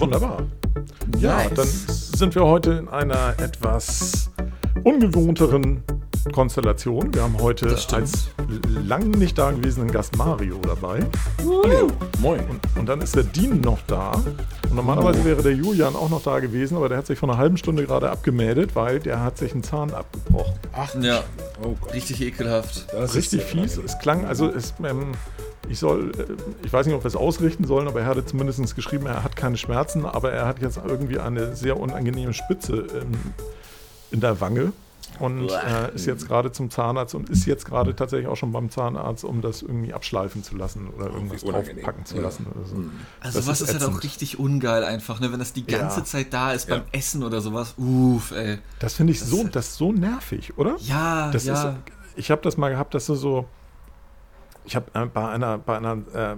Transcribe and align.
Wunderbar. 0.00 0.46
Ja, 1.18 1.48
dann 1.50 1.66
sind 1.66 2.34
wir 2.34 2.42
heute 2.44 2.72
in 2.72 2.88
einer 2.88 3.38
etwas 3.38 4.30
ungewohnteren 4.84 5.82
Konstellation. 6.32 7.12
Wir 7.12 7.22
haben 7.22 7.38
heute 7.38 7.68
als 7.92 8.30
lang 8.86 9.10
nicht 9.10 9.38
dagewesenen 9.38 9.90
Gast 9.90 10.16
Mario 10.16 10.58
dabei. 10.62 11.00
Hallo. 11.38 11.88
Moin. 12.20 12.40
Und, 12.48 12.60
und 12.78 12.88
dann 12.88 13.00
ist 13.00 13.14
der 13.16 13.24
Dean 13.24 13.60
noch 13.60 13.78
da. 13.86 14.12
Und 14.12 14.74
normalerweise 14.74 15.24
wäre 15.24 15.42
der 15.42 15.52
Julian 15.52 15.94
auch 15.96 16.08
noch 16.10 16.22
da 16.22 16.40
gewesen, 16.40 16.76
aber 16.76 16.88
der 16.88 16.98
hat 16.98 17.06
sich 17.06 17.18
vor 17.18 17.28
einer 17.28 17.38
halben 17.38 17.56
Stunde 17.56 17.84
gerade 17.86 18.10
abgemeldet, 18.10 18.74
weil 18.74 19.00
der 19.00 19.22
hat 19.22 19.38
sich 19.38 19.52
einen 19.52 19.62
Zahn 19.62 19.92
abgebrochen. 19.92 20.54
Ach, 20.72 20.94
Ja, 21.00 21.22
oh 21.62 21.76
Gott. 21.80 21.94
richtig 21.94 22.20
ekelhaft. 22.20 22.86
Das 22.92 23.14
Richtig 23.14 23.42
fies. 23.42 23.76
Es 23.76 23.98
klang, 23.98 24.24
also 24.26 24.48
es, 24.48 24.74
ähm, 24.84 25.12
ich 25.68 25.78
soll, 25.78 26.12
äh, 26.18 26.66
ich 26.66 26.72
weiß 26.72 26.86
nicht, 26.86 26.94
ob 26.94 27.04
wir 27.04 27.08
es 27.08 27.16
ausrichten 27.16 27.64
sollen, 27.64 27.88
aber 27.88 28.00
er 28.00 28.06
hatte 28.06 28.24
zumindest 28.24 28.74
geschrieben, 28.74 29.06
er 29.06 29.22
hat 29.22 29.36
keine 29.36 29.56
Schmerzen, 29.56 30.04
aber 30.04 30.32
er 30.32 30.46
hat 30.46 30.60
jetzt 30.60 30.80
irgendwie 30.84 31.18
eine 31.18 31.54
sehr 31.56 31.78
unangenehme 31.78 32.32
Spitze 32.32 32.86
ähm, 32.94 33.12
in 34.10 34.20
der 34.20 34.40
Wange 34.40 34.72
und 35.18 35.48
äh, 35.50 35.94
ist 35.94 36.06
jetzt 36.06 36.28
gerade 36.28 36.52
zum 36.52 36.70
Zahnarzt 36.70 37.14
und 37.14 37.28
ist 37.28 37.44
jetzt 37.46 37.64
gerade 37.66 37.94
tatsächlich 37.96 38.28
auch 38.28 38.36
schon 38.36 38.52
beim 38.52 38.70
Zahnarzt, 38.70 39.24
um 39.24 39.40
das 39.42 39.60
irgendwie 39.62 39.92
abschleifen 39.92 40.42
zu 40.42 40.56
lassen 40.56 40.88
oder 40.88 41.06
irgendwas 41.06 41.42
unangenehm. 41.42 41.76
draufpacken 41.76 42.04
zu 42.06 42.16
Ja. 42.16 42.22
lassen. 42.22 42.46
Oder 42.46 42.64
so. 42.66 42.76
Also 43.20 43.38
Das 43.40 43.46
was 43.48 43.60
ist 43.60 43.68
ist, 43.74 43.80
halt 43.82 43.92
auch 43.92 44.02
richtig 44.02 44.38
ungeil 44.38 44.84
einfach, 44.84 45.20
ne? 45.20 45.32
Wenn 45.32 45.38
das 45.40 45.52
die 45.52 45.66
ganze 45.66 46.00
Ja. 46.00 46.04
Zeit 46.04 46.32
da 46.32 46.52
ist 46.52 46.68
beim 46.68 46.80
Ja. 46.80 46.84
Essen 46.92 47.22
oder 47.22 47.40
sowas. 47.40 47.74
Uff, 47.76 48.30
ey. 48.32 48.58
Das 48.78 48.94
finde 48.94 49.12
ich 49.12 49.20
so, 49.20 49.44
das 49.48 49.68
ist 49.68 49.76
so 49.76 49.92
nervig, 49.92 50.56
oder? 50.58 50.76
Ja, 50.80 51.30
Das 51.30 51.44
ja. 51.44 51.70
ist, 51.70 51.76
ich 52.16 52.30
habe 52.30 52.42
das 52.42 52.56
mal 52.56 52.70
gehabt, 52.70 52.94
dass 52.94 53.06
du 53.06 53.14
so, 53.14 53.46
ich 54.64 54.76
habe 54.76 54.86
äh, 54.94 55.06
bei 55.06 55.28
einer, 55.28 55.58
bei 55.58 55.76
einer 55.76 55.92
äh, 56.14 56.36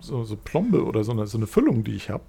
so, 0.00 0.24
so 0.24 0.36
Plombe 0.36 0.84
oder 0.84 1.02
so 1.04 1.12
eine, 1.12 1.26
so 1.26 1.38
eine 1.38 1.46
Füllung, 1.46 1.82
die 1.84 1.94
ich 1.96 2.10
habe, 2.10 2.24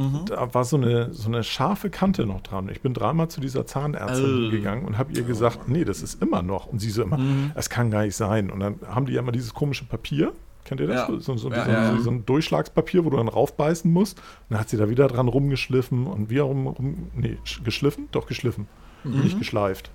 Mhm. 0.00 0.24
da 0.26 0.54
war 0.54 0.64
so 0.64 0.76
eine, 0.76 1.12
so 1.12 1.28
eine 1.28 1.44
scharfe 1.44 1.90
Kante 1.90 2.26
noch 2.26 2.40
dran. 2.40 2.68
Ich 2.70 2.80
bin 2.80 2.94
dreimal 2.94 3.28
zu 3.28 3.40
dieser 3.40 3.66
Zahnärztin 3.66 4.46
Oh. 4.48 4.50
gegangen 4.50 4.84
und 4.86 4.96
habe 4.98 5.12
ihr 5.12 5.22
gesagt, 5.22 5.68
nee, 5.68 5.84
das 5.84 6.02
ist 6.02 6.22
immer 6.22 6.42
noch. 6.42 6.66
Und 6.66 6.78
sie 6.80 6.90
so 6.90 7.02
immer, 7.02 7.18
Mhm. 7.18 7.52
es 7.54 7.68
kann 7.70 7.90
gar 7.90 8.02
nicht 8.04 8.16
sein. 8.16 8.50
Und 8.50 8.60
dann 8.60 8.76
haben 8.86 9.06
die 9.06 9.12
ja 9.12 9.20
immer 9.20 9.32
dieses 9.32 9.52
komische 9.54 9.84
Papier. 9.84 10.32
Kennt 10.64 10.80
ihr 10.80 10.86
das? 10.86 11.08
Ja. 11.08 11.20
So, 11.20 11.36
so, 11.36 11.50
Ja, 11.50 11.64
so, 11.64 11.70
ja, 11.70 11.98
so 11.98 12.10
ein 12.10 12.24
Durchschlagspapier, 12.26 13.04
wo 13.04 13.10
du 13.10 13.16
dann 13.16 13.28
raufbeißen 13.28 13.90
musst. 13.92 14.18
Und 14.18 14.24
dann 14.50 14.60
hat 14.60 14.68
sie 14.68 14.76
da 14.76 14.88
wieder 14.88 15.08
dran 15.08 15.26
rumgeschliffen 15.28 16.06
und 16.06 16.30
wieder 16.30 16.42
rum, 16.44 16.66
rum 16.66 17.08
nee, 17.16 17.38
sch- 17.44 17.62
geschliffen? 17.64 18.08
Doch, 18.12 18.26
geschliffen. 18.26 18.68
Mhm. 19.04 19.20
Nicht 19.20 19.38
geschleift. 19.38 19.90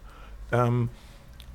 Ähm, 0.52 0.90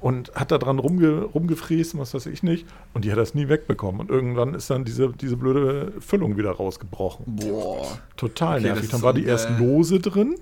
und 0.00 0.32
hat 0.34 0.50
da 0.50 0.58
dran 0.58 0.78
rumge, 0.78 1.22
rumgefräst, 1.24 1.96
was 1.98 2.14
weiß 2.14 2.26
ich 2.26 2.42
nicht. 2.42 2.66
Und 2.94 3.04
die 3.04 3.10
hat 3.12 3.18
das 3.18 3.34
nie 3.34 3.48
wegbekommen. 3.48 4.00
Und 4.00 4.10
irgendwann 4.10 4.54
ist 4.54 4.70
dann 4.70 4.84
diese, 4.84 5.10
diese 5.10 5.36
blöde 5.36 5.92
Füllung 6.00 6.36
wieder 6.36 6.52
rausgebrochen. 6.52 7.24
Boah. 7.26 7.86
Total 8.16 8.58
Okay, 8.58 8.68
nervig. 8.68 8.88
Dann 8.90 9.02
war 9.02 9.12
die 9.12 9.24
erst 9.24 9.48
ungeil. 9.50 9.66
lose 9.66 10.00
drin, 10.00 10.36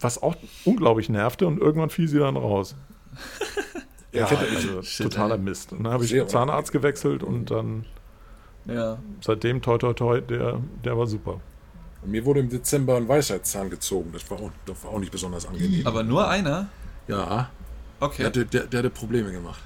was 0.00 0.22
auch 0.22 0.36
unglaublich 0.64 1.08
nervte. 1.08 1.46
Und 1.46 1.58
irgendwann 1.58 1.90
fiel 1.90 2.08
sie 2.08 2.18
dann 2.18 2.36
raus. 2.36 2.74
Ja, 4.14 4.28
Ja, 4.30 4.36
also 4.36 4.82
Shit, 4.82 5.10
totaler 5.10 5.36
ey. 5.36 5.40
Mist. 5.40 5.72
Und 5.72 5.84
dann 5.84 5.92
habe 5.94 6.04
ich 6.04 6.10
Sehr 6.10 6.24
den 6.24 6.28
Zahnarzt 6.28 6.70
gewechselt 6.70 7.22
und 7.22 7.50
dann 7.50 7.86
Ja. 8.66 8.98
seitdem 9.22 9.62
toi 9.62 9.78
toi 9.78 9.94
toi, 9.94 10.20
der, 10.20 10.60
der 10.84 10.98
war 10.98 11.06
super. 11.06 11.40
mir 12.04 12.22
wurde 12.26 12.40
im 12.40 12.50
Dezember 12.50 12.96
ein 12.98 13.08
Weisheitszahn 13.08 13.70
gezogen. 13.70 14.10
Das 14.12 14.30
war 14.30 14.38
auch, 14.38 14.50
das 14.66 14.84
war 14.84 14.90
auch 14.90 14.98
nicht 14.98 15.12
besonders 15.12 15.46
angenehm. 15.46 15.86
Aber 15.86 16.02
nur 16.02 16.28
einer? 16.28 16.68
Ja, 17.08 17.48
Okay. 18.02 18.24
hatte, 18.24 18.44
der, 18.44 18.64
der 18.64 18.78
hatte 18.80 18.90
Probleme 18.90 19.30
gemacht. 19.30 19.60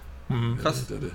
Krass. 0.61 0.87
Der, 0.89 0.99
der, 0.99 1.11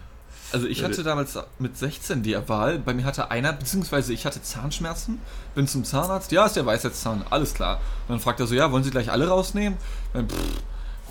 Also 0.52 0.68
ich 0.68 0.84
hatte 0.84 1.04
damals 1.04 1.38
mit 1.60 1.78
16 1.78 2.24
die 2.24 2.36
Wahl. 2.48 2.80
Bei 2.80 2.94
mir 2.94 3.06
hatte 3.06 3.30
einer, 3.30 3.54
beziehungsweise 3.54 4.12
ich 4.12 4.26
hatte 4.26 4.42
Zahnschmerzen, 4.42 5.20
bin 5.54 5.68
zum 5.68 5.84
Zahnarzt. 5.84 6.32
Ja, 6.32 6.46
ist 6.46 6.56
der 6.56 6.66
Weisheitszahn, 6.66 7.24
alles 7.30 7.54
klar. 7.54 7.78
Und 8.08 8.14
dann 8.16 8.20
fragt 8.20 8.40
er 8.40 8.48
so, 8.48 8.56
ja, 8.56 8.72
wollen 8.72 8.84
Sie 8.84 8.90
gleich 8.90 9.12
alle 9.12 9.28
rausnehmen? 9.28 9.78
Dann, 10.14 10.28
pff, 10.28 10.36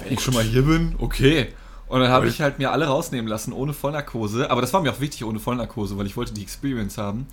wenn 0.03 0.13
ich 0.13 0.21
schon 0.21 0.35
mal 0.35 0.43
hier 0.43 0.63
bin, 0.63 0.97
okay. 0.99 1.55
Und 1.87 2.01
dann 2.01 2.11
habe 2.11 2.29
ich 2.29 2.41
halt 2.41 2.59
mir 2.59 2.73
alle 2.73 2.87
rausnehmen 2.87 3.29
lassen, 3.29 3.53
ohne 3.53 3.73
Vollnarkose. 3.73 4.51
Aber 4.51 4.61
das 4.61 4.73
war 4.73 4.81
mir 4.81 4.93
auch 4.93 5.01
wichtig, 5.01 5.25
ohne 5.25 5.39
Vollnarkose, 5.39 5.97
weil 5.99 6.07
ich 6.07 6.17
wollte 6.17 6.33
die 6.33 6.43
Experience 6.43 6.99
haben. 6.99 7.27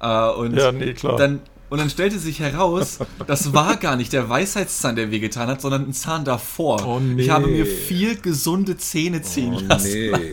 Äh, 0.00 0.30
und 0.30 0.56
Ja, 0.56 0.72
nee, 0.72 0.94
klar. 0.94 1.16
Dann, 1.16 1.40
und 1.68 1.78
dann 1.78 1.90
stellte 1.90 2.18
sich 2.18 2.40
heraus, 2.40 2.98
das 3.26 3.52
war 3.52 3.76
gar 3.76 3.96
nicht 3.96 4.12
der 4.12 4.28
Weisheitszahn, 4.28 4.96
der 4.96 5.10
wehgetan 5.10 5.48
hat, 5.48 5.60
sondern 5.60 5.86
ein 5.86 5.92
Zahn 5.92 6.24
davor. 6.24 6.84
Oh, 6.86 6.98
nee. 6.98 7.22
Ich 7.22 7.30
habe 7.30 7.46
mir 7.46 7.64
viel 7.66 8.16
gesunde 8.20 8.76
Zähne 8.76 9.22
ziehen 9.22 9.54
oh, 9.56 9.60
lassen. 9.68 9.88
nee. 10.10 10.32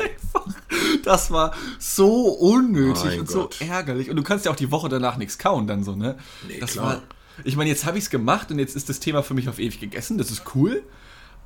Das 1.04 1.32
war 1.32 1.54
so 1.80 2.30
unnötig 2.30 3.04
Mein 3.06 3.20
und 3.22 3.28
Gott. 3.28 3.54
so 3.54 3.66
ärgerlich. 3.66 4.10
Und 4.10 4.16
du 4.16 4.24
kannst 4.24 4.46
ja 4.46 4.52
auch 4.52 4.56
die 4.56 4.72
Woche 4.72 4.90
danach 4.90 5.18
nichts 5.18 5.38
kauen 5.38 5.68
dann 5.68 5.84
so, 5.84 5.96
ne? 5.96 6.18
Nee, 6.48 6.60
das 6.60 6.74
klar. 6.74 6.86
war. 6.86 7.02
Ich 7.44 7.56
meine, 7.56 7.70
jetzt 7.70 7.86
habe 7.86 7.98
ich 7.98 8.06
es 8.06 8.10
gemacht 8.10 8.50
und 8.52 8.60
jetzt 8.60 8.76
ist 8.76 8.90
das 8.90 9.00
Thema 9.00 9.22
für 9.22 9.34
mich 9.34 9.48
auf 9.48 9.60
ewig 9.60 9.80
gegessen. 9.80 10.18
Das 10.18 10.32
ist 10.32 10.44
cool. 10.56 10.82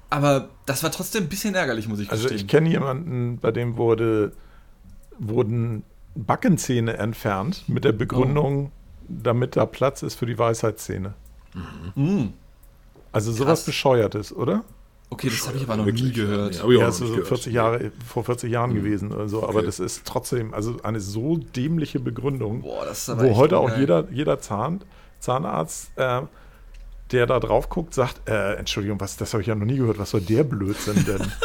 Aber 0.09 0.49
das 0.65 0.83
war 0.83 0.91
trotzdem 0.91 1.23
ein 1.23 1.29
bisschen 1.29 1.53
ärgerlich, 1.55 1.87
muss 1.87 1.99
ich 1.99 2.09
Also 2.11 2.23
gestehen. 2.23 2.41
ich 2.41 2.47
kenne 2.47 2.69
jemanden, 2.69 3.39
bei 3.39 3.51
dem 3.51 3.77
wurde, 3.77 4.31
wurden 5.19 5.83
Backenzähne 6.15 6.97
entfernt 6.97 7.63
mit 7.67 7.83
der 7.85 7.91
Begründung, 7.93 8.71
damit 9.07 9.55
da 9.55 9.65
Platz 9.65 10.03
ist 10.03 10.15
für 10.15 10.25
die 10.25 10.37
Weisheitszähne. 10.37 11.13
Mm. 11.95 12.27
Also 13.11 13.31
sowas 13.31 13.59
Krass. 13.59 13.65
Bescheuertes, 13.65 14.33
oder? 14.33 14.63
Okay, 15.09 15.29
das 15.29 15.45
habe 15.45 15.57
ich 15.57 15.63
aber 15.63 15.75
noch 15.75 15.85
Wirklich, 15.85 16.05
nie 16.05 16.11
gehört. 16.13 16.55
Ja, 16.55 16.71
Ja, 16.71 16.85
das 16.85 16.95
ist 16.95 17.07
so 17.07 17.07
gehört. 17.07 17.27
40 17.27 17.53
Jahre, 17.53 17.91
vor 18.07 18.23
40 18.23 18.49
Jahren 18.49 18.73
gewesen 18.73 19.11
oder 19.11 19.27
so. 19.27 19.43
Aber 19.43 19.55
Okay. 19.57 19.65
das 19.65 19.79
ist 19.81 20.05
trotzdem 20.05 20.53
also 20.53 20.77
eine 20.83 21.01
so 21.01 21.35
dämliche 21.37 21.99
Begründung, 21.99 22.61
Boah, 22.61 22.85
das 22.85 22.99
ist 22.99 23.09
aber 23.09 23.23
wo 23.23 23.35
heute 23.35 23.57
auch 23.57 23.75
jeder, 23.77 24.09
jeder 24.11 24.39
Zahn, 24.39 24.81
Zahnarzt, 25.19 25.91
äh, 25.97 26.21
der 27.11 27.25
da 27.27 27.39
drauf 27.39 27.69
guckt, 27.69 27.93
sagt, 27.93 28.27
äh, 28.29 28.53
Entschuldigung, 28.55 28.99
was, 28.99 29.17
das 29.17 29.33
habe 29.33 29.41
ich 29.41 29.47
ja 29.47 29.55
noch 29.55 29.65
nie 29.65 29.77
gehört, 29.77 29.99
was 29.99 30.11
soll 30.11 30.21
der 30.21 30.43
Blödsinn 30.43 31.05
denn? 31.05 31.31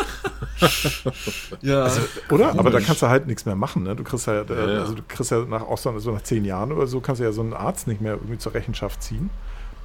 Ja, 1.63 1.85
Also, 1.85 2.01
Oder? 2.31 2.59
Aber 2.59 2.71
da 2.71 2.81
kannst 2.81 3.03
du 3.03 3.09
halt 3.09 3.27
nichts 3.27 3.45
mehr 3.47 3.57
machen. 3.57 3.83
Ne? 3.83 3.95
Du 3.97 4.05
kriegst 4.05 4.27
ja, 4.27 4.43
äh, 4.43 4.45
Ja, 4.49 4.69
ja. 4.75 4.81
also 4.81 4.95
du 4.95 5.03
kriegst 5.07 5.31
ja 5.31 5.45
nach, 5.45 5.63
auch 5.63 5.79
so, 5.79 5.91
also 5.91 6.13
nach 6.13 6.23
zehn 6.23 6.45
Jahren 6.45 6.73
oder 6.73 6.87
so, 6.87 7.01
kannst 7.01 7.21
du 7.21 7.25
ja 7.25 7.33
so 7.33 7.43
einen 7.43 7.53
Arzt 7.55 7.87
nicht 7.87 8.01
mehr 8.01 8.13
irgendwie 8.15 8.39
zur 8.39 8.55
Rechenschaft 8.55 9.03
ziehen. 9.03 9.31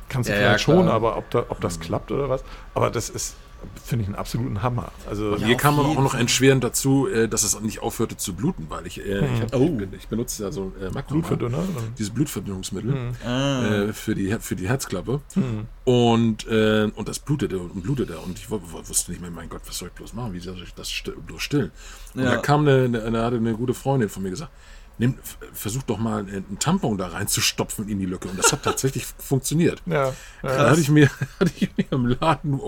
Kannst 0.09 0.29
du 0.29 0.33
Ja, 0.33 0.39
vielleicht 0.39 0.61
schon, 0.63 0.87
aber 0.89 1.17
ob, 1.17 1.29
da, 1.29 1.45
ob 1.49 1.61
das 1.61 1.79
klappt 1.79 2.11
oder 2.11 2.29
was. 2.29 2.43
Aber 2.73 2.89
das 2.89 3.09
ist, 3.09 3.35
finde 3.83 4.03
ich, 4.03 4.07
einen 4.07 4.15
absoluten 4.15 4.61
Hammer. 4.63 4.91
Also, 5.09 5.35
Ja, 5.37 5.47
Mir 5.47 5.55
auf 5.55 5.61
kam 5.61 5.79
aber 5.79 5.89
auch 5.89 6.01
noch 6.01 6.15
entschwerend 6.15 6.63
dazu, 6.63 7.07
äh, 7.07 7.27
dass 7.27 7.43
es 7.43 7.59
nicht 7.61 7.81
aufhörte 7.81 8.17
zu 8.17 8.33
bluten, 8.33 8.65
weil 8.69 8.85
ich, 8.87 8.99
äh, 9.05 9.19
ich, 9.33 9.41
hab, 9.41 9.53
Oh. 9.55 9.79
ich 9.97 10.07
benutze 10.07 10.43
ja 10.43 10.51
so 10.51 10.71
äh, 10.81 10.89
Blutverdünner. 11.07 11.63
dieses 11.97 12.13
Blutverdünnungsmittel 12.13 13.11
ah, 13.25 13.65
äh, 13.65 13.93
für, 13.93 14.15
die, 14.15 14.35
für 14.39 14.55
die 14.55 14.67
Herzklappe. 14.67 15.21
Hm. 15.33 15.67
Und, 15.83 16.47
äh, 16.47 16.89
und 16.95 17.07
das 17.07 17.19
blutete 17.19 17.59
und 17.59 17.81
blutete. 17.83 18.17
Und 18.19 18.37
ich 18.39 18.49
wu- 18.49 18.59
wu- 18.61 18.87
wusste 18.87 19.11
nicht 19.11 19.21
mehr, 19.21 19.31
mein 19.31 19.49
Gott, 19.49 19.61
was 19.67 19.77
soll 19.77 19.89
ich 19.89 19.93
bloß 19.95 20.13
machen? 20.13 20.33
Wie 20.33 20.39
soll 20.39 20.61
ich 20.63 20.73
das 20.73 20.89
still, 20.91 21.15
bloß 21.25 21.41
stillen? 21.41 21.71
Und 22.15 22.23
Ja. 22.23 22.31
da 22.31 22.37
kam 22.37 22.61
eine, 22.61 22.83
eine, 22.85 23.03
eine, 23.03 23.23
hatte 23.23 23.37
eine 23.37 23.53
gute 23.53 23.73
Freundin 23.73 24.09
von 24.09 24.23
mir 24.23 24.29
gesagt, 24.29 24.51
nimm, 24.97 25.15
versuch 25.53 25.83
doch 25.83 25.97
mal 25.97 26.19
einen 26.19 26.57
Tampon 26.59 26.97
da 26.97 27.07
reinzustopfen 27.07 27.87
in 27.89 27.99
die 27.99 28.05
Lücke. 28.05 28.27
Und 28.27 28.37
das 28.37 28.51
hat 28.51 28.63
tatsächlich 28.63 29.05
funktioniert. 29.17 29.81
Ja, 29.85 30.13
Da 30.41 30.69
hatte 30.69 30.81
ich 30.81 30.89
mir, 30.89 31.09
hatte 31.39 31.51
ich 31.59 31.69
mir 31.77 31.85
im 31.91 32.05
Laden 32.19 32.59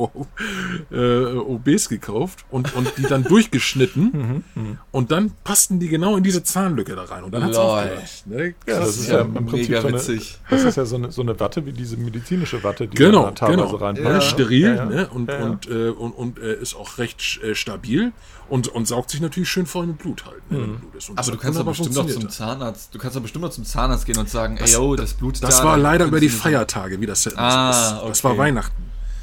äh, 0.91 1.25
OBs 1.35 1.89
gekauft 1.89 2.45
und, 2.49 2.75
und 2.75 2.91
die 2.97 3.03
dann 3.03 3.23
durchgeschnitten 3.23 4.43
und 4.91 5.11
dann 5.11 5.31
passten 5.43 5.79
die 5.79 5.87
genau 5.87 6.17
in 6.17 6.23
diese 6.23 6.43
Zahnlücke 6.43 6.95
da 6.95 7.03
rein 7.03 7.23
und 7.23 7.33
dann 7.33 7.43
hat's 7.43 7.57
Lol. 7.57 7.65
aufgehört. 7.65 8.23
Ne? 8.25 8.55
Ja, 8.67 8.79
das 8.79 8.97
ist 8.97 9.07
ja 9.09 9.15
ja 9.15 9.21
im 9.21 9.33
Prinzip 9.33 9.69
mega 9.69 9.81
so 9.81 9.87
eine, 9.87 9.97
witzig. 9.97 10.39
Das 10.49 10.63
ist 10.63 10.75
ja 10.77 10.85
so 10.85 10.95
eine, 10.95 11.11
so 11.11 11.21
eine 11.21 11.39
Watte 11.39 11.65
wie 11.65 11.71
diese 11.73 11.97
medizinische 11.97 12.63
Watte, 12.63 12.87
die 12.87 12.95
Genau, 12.97 13.23
man 13.23 13.35
da 13.35 13.47
teilweise 13.47 13.63
genau. 13.67 13.75
reinpackt. 13.77 14.07
Ja. 14.07 14.21
Steril 14.21 14.61
Ja, 14.61 14.75
ja. 14.75 14.85
Ne? 14.85 15.07
und, 15.09 15.29
Ja, 15.29 15.39
ja. 15.39 15.45
und, 15.45 15.67
äh, 15.69 15.89
und, 15.89 16.11
und 16.11 16.39
äh, 16.39 16.55
ist 16.55 16.75
auch 16.75 16.97
recht 16.97 17.41
äh, 17.43 17.55
stabil 17.55 18.11
und, 18.53 18.67
und 18.67 18.87
saugt 18.87 19.09
sich 19.09 19.19
natürlich 19.19 19.49
schön 19.49 19.65
voll 19.65 19.87
mit 19.87 19.97
Blut 19.97 20.27
halt. 20.27 20.51
Ne? 20.51 20.59
wenn 20.59 20.79
Blut 20.79 20.93
ist. 20.93 21.09
Und 21.09 21.17
aber 21.17 21.25
das 21.25 21.35
du 21.35 21.37
kannst 21.41 21.59
doch 21.59 21.65
bestimmt 21.65 21.95
noch 21.95 22.07
zum. 22.07 22.29
Zahnarzt. 22.29 22.93
Du 22.93 22.99
kannst 22.99 23.15
doch 23.17 23.21
bestimmt 23.23 23.43
noch 23.43 23.49
zum 23.49 23.65
Zahnarzt 23.65 24.05
gehen 24.05 24.19
und 24.19 24.29
sagen, 24.29 24.57
ey, 24.57 24.71
yo, 24.71 24.95
das 24.95 25.15
Blut 25.15 25.41
Das 25.41 25.57
da, 25.57 25.63
war 25.63 25.77
leider 25.77 26.05
über 26.05 26.19
die 26.19 26.29
Feiertage, 26.29 27.01
wie 27.01 27.07
das, 27.07 27.23
das 27.23 27.35
Ah, 27.35 27.71
ist. 28.03 28.09
Das 28.09 28.23
war 28.23 28.33
okay. 28.33 28.39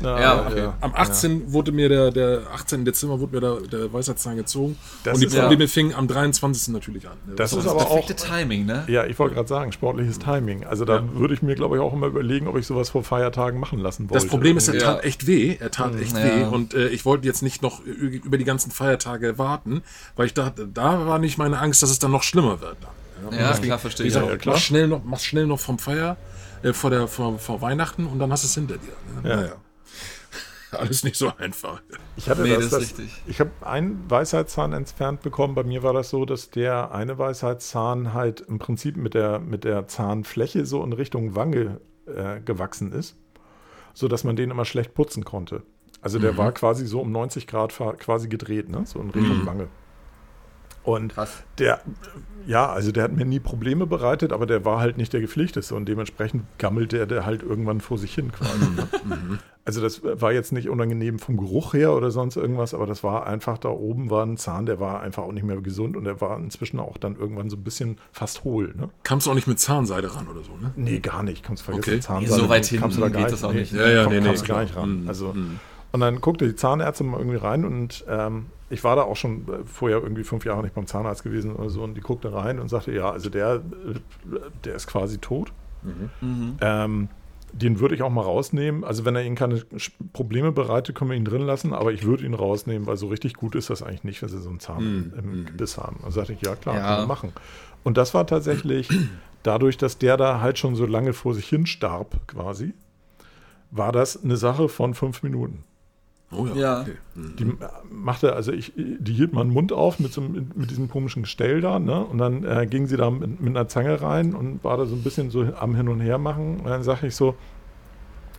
Weihnachten. 0.03 0.57
Ja, 0.57 0.67
okay. 0.69 0.75
Am 0.81 0.95
18. 0.95 1.53
wurde 1.53 1.73
mir 1.73 1.89
der, 1.89 2.11
der 2.11 2.43
18. 2.55 2.85
Dezember 2.85 3.21
wurde 3.21 3.35
mir 3.35 3.41
der, 3.41 3.61
der 3.69 3.93
Weisheitszahn 3.93 4.37
gezogen 4.37 4.77
Das 5.05 5.15
und 5.15 5.21
die 5.31 5.35
ja- 5.37 5.43
Probleme 5.43 5.69
fingen 5.69 5.95
am 5.95 6.09
23. 6.09 6.69
natürlich 6.75 7.07
an. 7.09 7.17
Das 7.27 7.37
Das 7.37 7.53
ist 7.53 7.59
ist 7.65 7.67
aber 7.71 7.81
auch 7.83 7.89
perfekte 8.01 8.17
Timing, 8.17 8.67
ne? 8.67 8.85
Ja, 8.89 9.05
ich 9.07 9.19
wollte 9.19 9.35
gerade 9.35 9.49
sagen, 9.49 9.73
sportliches 9.73 10.19
Timing. 10.19 10.65
Also 10.65 10.85
da 10.85 11.03
würde 11.15 11.35
ich 11.35 11.43
mir, 11.43 11.55
glaube 11.55 11.77
ich, 11.77 11.83
auch 11.83 11.93
immer 11.93 12.07
überlegen, 12.07 12.47
ob 12.49 12.57
ich 12.57 12.67
sowas 12.67 12.91
vor 12.91 13.05
Feiertagen 13.05 13.61
machen 13.61 13.79
lassen 13.79 14.09
wollte. 14.11 14.15
Das 14.23 14.27
Problem 14.31 14.57
ist, 14.57 14.69
er 14.69 14.75
Ja. 14.75 14.81
tat 14.95 15.05
echt 15.05 15.27
weh. 15.27 15.57
Er 15.61 15.71
tat 15.71 15.95
echt 16.01 16.17
Ja. 16.17 16.25
weh. 16.25 16.43
Und 16.45 16.75
äh, 16.75 16.89
ich 16.89 17.05
wollte 17.05 17.27
jetzt 17.27 17.43
nicht 17.43 17.63
noch 17.63 17.81
über 17.85 18.39
die 18.39 18.45
ganzen 18.45 18.71
Feiertage 18.71 19.39
warten, 19.39 19.83
weil 20.17 20.27
ich 20.27 20.35
dachte, 20.35 20.67
da 20.67 21.07
war 21.07 21.19
nicht 21.19 21.39
meine 21.39 21.59
Angst, 21.59 21.83
dass 21.83 21.91
es 21.91 21.99
dann 21.99 22.11
noch 22.11 22.23
schlimmer 22.23 22.61
wird. 22.61 22.77
Dann. 22.81 23.39
Ja, 23.39 23.49
deswegen, 23.49 23.67
klar, 23.67 23.79
verstehe 23.79 24.07
ich. 24.07 24.15
Ja, 24.15 24.23
klar. 24.37 24.55
mach 24.55 24.63
schnell 24.63 24.89
noch, 24.89 25.03
mach 25.05 25.19
schnell 25.21 25.47
noch 25.47 25.61
vom 25.61 25.79
Feier, 25.79 26.17
äh, 26.63 26.73
vor, 26.73 26.89
der, 26.89 27.07
vor, 27.07 27.39
vor 27.39 27.61
Weihnachten 27.61 28.07
und 28.07 28.19
dann 28.19 28.33
hast 28.33 28.45
du 28.45 28.47
es 28.47 28.55
hinter 28.55 28.75
dir. 28.79 29.23
Ne? 29.23 29.29
Ja. 29.29 29.37
Naja. 29.37 29.53
Alles 30.79 31.05
nicht 31.05 31.17
so 31.17 31.33
einfach. 31.37 31.83
Ich 32.17 32.29
hatte 32.29 32.43
Nee, 32.43 32.55
das, 32.55 32.71
das 32.71 32.81
richtig. 32.83 33.11
ich 33.27 33.41
habe 33.41 33.51
einen 33.63 34.09
Weisheitszahn 34.11 34.73
entfernt 34.73 35.23
bekommen. 35.23 35.55
Bei 35.55 35.65
mir 35.65 35.83
war 35.83 35.93
das 35.93 36.11
so, 36.11 36.25
dass 36.25 36.51
der 36.51 36.93
eine 36.93 37.19
Weisheitszahn 37.19 38.15
halt 38.15 38.41
im 38.43 38.59
Prinzip 38.59 38.97
mit 38.97 39.15
der, 39.15 39.39
mit 39.41 39.65
der 39.65 39.89
Zahnfläche 39.89 40.67
so 40.67 40.83
in 40.85 40.93
Richtung 40.93 41.35
Wange 41.35 41.81
äh, 42.07 42.41
gewachsen 42.41 42.93
ist, 42.93 43.17
sodass 43.95 44.25
man 44.25 44.37
den 44.37 44.51
immer 44.51 44.65
schlecht 44.65 44.95
putzen 44.95 45.25
konnte. 45.25 45.63
Also 46.03 46.19
der 46.19 46.33
Mhm. 46.33 46.39
war 46.39 46.53
quasi 46.53 46.87
so 46.87 47.01
um 47.01 47.13
90 47.13 47.47
Grad 47.47 47.73
quasi 47.99 48.29
gedreht, 48.29 48.69
ne? 48.69 48.85
so 48.87 49.01
in 49.01 49.11
Richtung 49.11 49.43
Mhm. 49.43 49.47
Wange. 49.47 49.69
Und 50.83 51.13
Krass. 51.15 51.43
der, 51.59 51.81
ja, 52.47 52.67
also 52.71 52.91
der 52.91 53.05
hat 53.05 53.13
mir 53.13 53.27
nie 53.27 53.39
Probleme 53.41 53.87
bereitet, 53.87 54.33
aber 54.33 54.47
der 54.47 54.65
war 54.65 54.81
halt 54.81 54.97
nicht 54.97 55.13
der 55.13 55.21
gepflegteste 55.21 55.75
und 55.75 55.87
dementsprechend 55.87 56.45
gammelt 56.59 56.93
der, 56.93 57.05
der 57.07 57.27
halt 57.27 57.43
irgendwann 57.43 57.81
vor 57.83 57.99
sich 57.99 58.15
hin 58.15 58.33
quasi. 58.33 58.59
ne? 58.77 58.89
Mhm. 59.05 59.39
Also 59.67 59.83
das 59.83 60.01
war 60.03 60.33
jetzt 60.33 60.53
nicht 60.53 60.71
unangenehm 60.71 61.19
vom 61.19 61.37
Geruch 61.37 61.75
her 61.75 61.93
oder 61.95 62.11
sonst 62.11 62.37
irgendwas, 62.37 62.73
aber 62.73 62.87
das 62.87 63.05
war 63.05 63.27
einfach, 63.27 63.59
da 63.59 63.69
oben 63.69 64.09
war 64.09 64.25
ein 64.25 64.39
Zahn, 64.39 64.65
der 64.65 64.81
war 64.81 65.01
einfach 65.03 65.23
auch 65.23 65.33
nicht 65.33 65.45
mehr 65.45 65.61
gesund 65.61 65.97
und 65.99 66.05
der 66.05 66.21
war 66.23 66.39
inzwischen 66.39 66.81
auch 66.81 66.97
dann 66.97 67.15
irgendwann 67.15 67.51
so 67.51 67.57
ein 67.57 67.63
bisschen 67.63 67.99
fast 68.11 68.43
hohl. 68.43 68.75
Ne? 68.75 68.89
Kamst 69.05 69.27
du 69.27 69.31
auch 69.31 69.35
nicht 69.35 69.47
mit 69.47 69.61
Zahnseide 69.61 70.15
ran 70.17 70.27
oder 70.29 70.43
so, 70.43 70.53
ne? 70.57 70.73
Nee, 70.77 70.99
gar 71.01 71.23
nicht. 71.23 71.45
Kannst 71.45 71.63
vergessen, 71.63 71.91
Okay. 71.91 72.01
Zahnseide. 72.01 72.33
Nee, 72.37 72.41
so 72.43 72.49
weit 72.49 72.71
kamst 72.81 72.97
du 72.97 73.01
da 73.03 73.09
geht 73.11 73.31
das 73.31 73.45
auch 73.45 73.53
nicht. 73.53 73.71
Ja, 73.73 73.87
ja, 73.87 74.05
komm, 74.05 74.15
nee, 74.15 74.21
nee, 74.21 74.27
kamst 74.27 74.43
du 74.45 74.49
gar 74.49 74.63
nicht 74.63 74.75
ran. 74.75 75.03
Mhm. 75.03 75.09
Also, 75.09 75.35
Mhm. 75.35 75.61
und 75.93 76.01
dann 76.01 76.21
guckte 76.23 76.49
die 76.49 76.55
Zahnärztin 76.57 77.09
mal 77.09 77.19
irgendwie 77.19 77.37
rein 77.39 77.65
und 77.67 78.05
ähm, 78.09 78.47
ich 78.71 78.83
war 78.85 78.97
da 78.97 79.03
auch 79.03 79.17
schon 79.17 79.47
äh, 79.49 79.65
vorher 79.65 79.99
irgendwie 80.03 80.25
fünf 80.25 80.45
Jahre 80.45 80.63
nicht 80.63 80.75
beim 80.75 80.87
Zahnarzt 80.87 81.23
gewesen 81.25 81.55
oder 81.57 81.69
so 81.71 81.83
und 81.83 81.95
die 81.95 82.01
guckte 82.01 82.33
rein 82.33 82.59
und 82.61 82.69
sagte, 82.69 82.93
ja, 82.93 83.11
also 83.11 83.29
der, 83.29 83.57
äh, 83.57 83.61
der 84.65 84.75
ist 84.77 84.87
quasi 84.87 85.19
tot. 85.19 85.53
Mhm. 85.83 86.57
Ähm, 86.61 87.09
den 87.53 87.81
würde 87.81 87.97
ich 87.97 88.03
auch 88.03 88.11
mal 88.11 88.23
rausnehmen. 88.23 88.85
Also 88.85 89.05
wenn 89.05 89.17
er 89.17 89.25
Ihnen 89.25 89.35
keine 89.35 89.61
Probleme 90.13 90.53
bereitet, 90.53 90.95
können 90.95 91.11
wir 91.11 91.17
ihn 91.17 91.25
drin 91.25 91.43
lassen, 91.43 91.73
aber 91.75 91.93
ich 91.93 92.05
würde 92.05 92.25
ihn 92.25 92.35
rausnehmen, 92.35 92.87
weil 92.87 92.97
so 92.97 93.09
richtig 93.09 93.35
gut 93.35 93.57
ist 93.57 93.71
das 93.71 93.83
eigentlich 93.83 94.05
nicht, 94.05 94.23
wenn 94.23 94.29
Sie 94.29 94.39
so 94.41 94.51
einen 94.51 94.61
Zahn 94.61 94.85
Mhm. 94.85 95.13
im 95.19 95.41
Mhm. 95.41 95.47
Gebiss 95.47 95.77
haben. 95.77 95.97
Also 96.05 96.21
sagte 96.21 96.33
ich, 96.35 96.43
ja 96.43 96.55
klar, 96.55 96.77
Ja. 96.77 96.87
können 96.87 96.99
wir 97.03 97.07
machen. 97.07 97.33
Und 97.83 97.97
das 97.97 98.15
war 98.15 98.25
tatsächlich 98.27 98.89
dadurch, 99.43 99.79
dass 99.79 99.99
der 99.99 100.17
da 100.17 100.41
halt 100.41 100.59
schon 100.61 100.77
so 100.77 100.87
lange 100.87 101.13
vor 101.13 101.35
sich 101.35 101.49
hin 101.49 101.67
starb 101.67 102.15
quasi, 102.29 102.73
war 103.73 103.91
das 103.91 104.23
eine 104.23 104.37
Sache 104.37 104.69
von 104.69 104.95
fünf 104.95 105.25
Minuten. 105.25 105.65
Oh 106.33 106.47
ja. 106.47 106.55
Ja. 106.55 106.81
Okay. 106.83 106.93
Mhm. 107.17 107.37
Die 107.37 107.53
machte, 107.91 108.35
also 108.35 108.53
ich, 108.53 108.73
die 108.77 109.13
hielt 109.13 109.33
meinen 109.33 109.51
Mund 109.51 109.73
auf 109.73 109.99
mit, 109.99 110.13
so, 110.13 110.21
einem- 110.21 110.51
mit 110.55 110.71
diesem 110.71 110.89
komischen 110.89 111.23
Gestell 111.23 111.61
da, 111.61 111.79
ne? 111.79 112.05
Und 112.05 112.19
dann 112.19 112.45
äh, 112.45 112.67
ging 112.67 112.87
sie 112.87 112.97
da 112.97 113.11
mit, 113.11 113.41
mit 113.41 113.57
einer 113.57 113.67
Zange 113.69 114.01
rein 114.01 114.35
und 114.35 114.63
war 114.63 114.77
da 114.77 114.87
so 114.87 114.95
ein 114.95 115.03
bisschen 115.03 115.31
so 115.31 115.43
am 115.59 115.75
Hin 115.75 115.89
und 115.89 116.01
Her 116.01 116.19
machen. 116.19 116.61
Und 116.61 116.67
dann 116.71 116.83
sage 116.85 117.09
ich 117.09 117.17
so, 117.17 117.35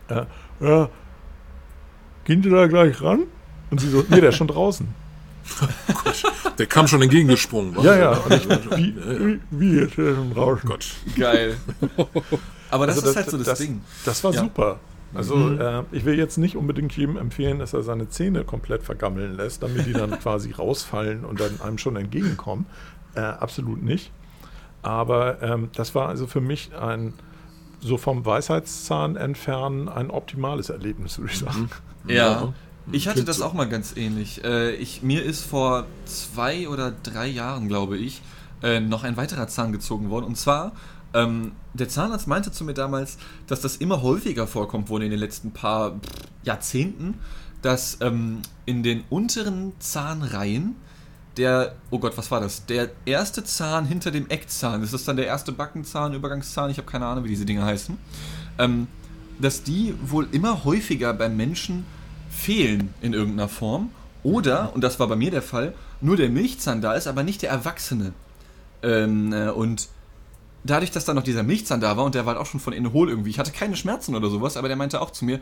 äh, 0.08 0.24
ja, 0.60 0.88
gehen 2.24 2.42
Sie 2.42 2.50
da 2.50 2.66
gleich 2.66 3.00
ran? 3.02 3.24
Und 3.70 3.80
sie 3.80 3.88
so, 3.88 4.04
nee, 4.08 4.20
der 4.20 4.30
ist 4.30 4.36
schon 4.36 4.48
draußen. 4.48 4.86
Der 6.58 6.66
kam 6.66 6.86
schon 6.86 7.02
entgegengesprungen. 7.02 7.74
Ja, 7.82 7.96
ja. 7.96 8.10
Und 8.12 8.32
ich, 8.34 8.48
wie, 8.76 8.94
wie, 8.96 9.40
wie 9.50 9.72
jetzt 9.80 9.96
der 9.96 10.14
schon 10.14 10.32
draußen? 10.34 10.68
Gott. 10.68 10.86
Geil. 11.16 11.56
Aber 12.70 12.86
das 12.86 12.96
Also 12.98 13.10
ist 13.10 13.16
halt 13.16 13.30
so 13.30 13.38
das, 13.38 13.58
Ding. 13.58 13.80
Das 14.04 14.22
war 14.22 14.32
Ja. 14.32 14.40
super. 14.40 14.78
Also 15.14 15.36
Mhm. 15.36 15.60
äh, 15.60 15.82
ich 15.92 16.04
will 16.04 16.16
jetzt 16.18 16.38
nicht 16.38 16.56
unbedingt 16.56 16.96
jedem 16.96 17.16
empfehlen, 17.16 17.58
dass 17.58 17.72
er 17.74 17.82
seine 17.82 18.08
Zähne 18.08 18.44
komplett 18.44 18.82
vergammeln 18.82 19.36
lässt, 19.36 19.62
damit 19.62 19.86
die 19.86 19.92
dann 19.92 20.10
quasi 20.20 20.52
rausfallen 20.52 21.24
und 21.24 21.40
dann 21.40 21.60
einem 21.60 21.78
schon 21.78 21.96
entgegenkommen. 21.96 22.66
Äh, 23.14 23.20
absolut 23.20 23.82
nicht. 23.82 24.10
Aber 24.82 25.42
ähm, 25.42 25.68
das 25.74 25.94
war 25.94 26.08
also 26.08 26.26
für 26.26 26.40
mich 26.40 26.74
ein 26.74 27.12
so 27.80 27.98
vom 27.98 28.24
Weisheitszahn 28.24 29.16
entfernen 29.16 29.88
ein 29.88 30.10
optimales 30.10 30.70
Erlebnis, 30.70 31.18
würde 31.18 31.32
ich 31.32 31.38
sagen. 31.40 31.68
Ja. 32.06 32.52
Ich 32.90 33.06
hatte 33.08 33.24
das 33.24 33.40
auch 33.40 33.52
mal 33.54 33.68
ganz 33.68 33.96
ähnlich. 33.96 34.42
Äh, 34.44 34.74
ich, 34.76 35.02
mir 35.02 35.22
ist 35.24 35.44
vor 35.44 35.86
zwei 36.04 36.68
oder 36.68 36.92
drei 37.02 37.26
Jahren, 37.26 37.68
glaube 37.68 37.96
ich, 37.96 38.22
äh, 38.62 38.80
noch 38.80 39.04
ein 39.04 39.16
weiterer 39.16 39.46
Zahn 39.48 39.72
gezogen 39.72 40.10
worden. 40.10 40.24
Und 40.24 40.36
zwar, 40.36 40.72
ähm, 41.14 41.52
der 41.74 41.88
Zahnarzt 41.88 42.26
meinte 42.26 42.52
zu 42.52 42.64
mir 42.64 42.74
damals, 42.74 43.18
dass 43.46 43.60
das 43.60 43.76
immer 43.76 44.02
häufiger 44.02 44.46
vorkommt 44.46 44.88
wohl 44.88 45.02
in 45.02 45.10
den 45.10 45.20
letzten 45.20 45.52
paar 45.52 46.00
Jahrzehnten, 46.42 47.18
dass 47.60 47.98
ähm, 48.00 48.42
in 48.66 48.82
den 48.82 49.04
unteren 49.10 49.72
Zahnreihen 49.78 50.76
der, 51.36 51.76
oh 51.90 51.98
Gott, 51.98 52.18
was 52.18 52.30
war 52.30 52.40
das? 52.40 52.66
Der 52.66 52.90
erste 53.06 53.44
Zahn 53.44 53.86
hinter 53.86 54.10
dem 54.10 54.28
Eckzahn, 54.28 54.82
das 54.82 54.92
ist 54.92 55.08
dann 55.08 55.16
der 55.16 55.26
erste 55.26 55.52
Backenzahn, 55.52 56.12
Übergangszahn, 56.12 56.70
ich 56.70 56.76
habe 56.76 56.90
keine 56.90 57.06
Ahnung, 57.06 57.24
wie 57.24 57.28
diese 57.28 57.46
Dinge 57.46 57.64
heißen, 57.64 57.96
ähm, 58.58 58.86
dass 59.38 59.62
die 59.62 59.94
wohl 60.04 60.28
immer 60.32 60.64
häufiger 60.64 61.14
beim 61.14 61.36
Menschen 61.36 61.86
fehlen 62.30 62.92
in 63.00 63.14
irgendeiner 63.14 63.48
Form. 63.48 63.90
Oder, 64.22 64.74
und 64.74 64.84
das 64.84 65.00
war 65.00 65.08
bei 65.08 65.16
mir 65.16 65.30
der 65.30 65.42
Fall, 65.42 65.74
nur 66.00 66.16
der 66.16 66.28
Milchzahn 66.28 66.80
da 66.80 66.94
ist, 66.94 67.06
aber 67.06 67.22
nicht 67.22 67.42
der 67.42 67.50
Erwachsene. 67.50 68.12
Ähm, 68.82 69.32
äh, 69.32 69.48
und 69.48 69.88
dadurch, 70.64 70.90
dass 70.90 71.04
dann 71.04 71.16
noch 71.16 71.22
dieser 71.22 71.42
Milchzahn 71.42 71.80
da 71.80 71.96
war 71.96 72.04
und 72.04 72.14
der 72.14 72.26
war 72.26 72.34
halt 72.34 72.42
auch 72.42 72.50
schon 72.50 72.60
von 72.60 72.72
innen 72.72 72.92
hohl 72.92 73.08
irgendwie, 73.08 73.30
ich 73.30 73.38
hatte 73.38 73.52
keine 73.52 73.76
Schmerzen 73.76 74.14
oder 74.14 74.28
sowas, 74.30 74.56
aber 74.56 74.68
der 74.68 74.76
meinte 74.76 75.00
auch 75.00 75.10
zu 75.10 75.24
mir, 75.24 75.40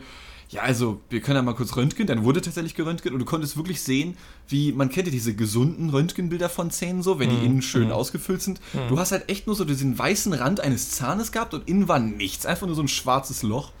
ja, 0.49 0.63
also, 0.63 0.99
wir 1.09 1.21
können 1.21 1.37
ja 1.37 1.41
mal 1.43 1.53
kurz 1.55 1.77
röntgen, 1.77 2.07
dann 2.07 2.25
wurde 2.25 2.41
tatsächlich 2.41 2.75
geröntgt 2.75 3.05
und 3.05 3.19
du 3.19 3.23
konntest 3.25 3.55
wirklich 3.55 3.81
sehen, 3.81 4.17
wie, 4.49 4.73
man 4.73 4.89
kennt 4.89 5.07
ja 5.07 5.11
diese 5.11 5.33
gesunden 5.33 5.89
Röntgenbilder 5.89 6.49
von 6.49 6.71
Zähnen 6.71 7.01
so, 7.01 7.19
wenn 7.19 7.29
die 7.29 7.45
innen 7.45 7.61
schön 7.61 7.89
ausgefüllt 7.91 8.41
sind. 8.41 8.59
Du 8.89 8.99
hast 8.99 9.13
halt 9.13 9.29
echt 9.29 9.47
nur 9.47 9.55
so 9.55 9.63
diesen 9.63 9.97
weißen 9.97 10.33
Rand 10.33 10.59
eines 10.59 10.91
Zahnes 10.91 11.31
gehabt 11.31 11.53
und 11.53 11.69
innen 11.69 11.87
war 11.87 11.99
nichts, 11.99 12.45
einfach 12.45 12.67
nur 12.67 12.75
so 12.75 12.81
ein 12.81 12.89
schwarzes 12.89 13.43
Loch. 13.43 13.71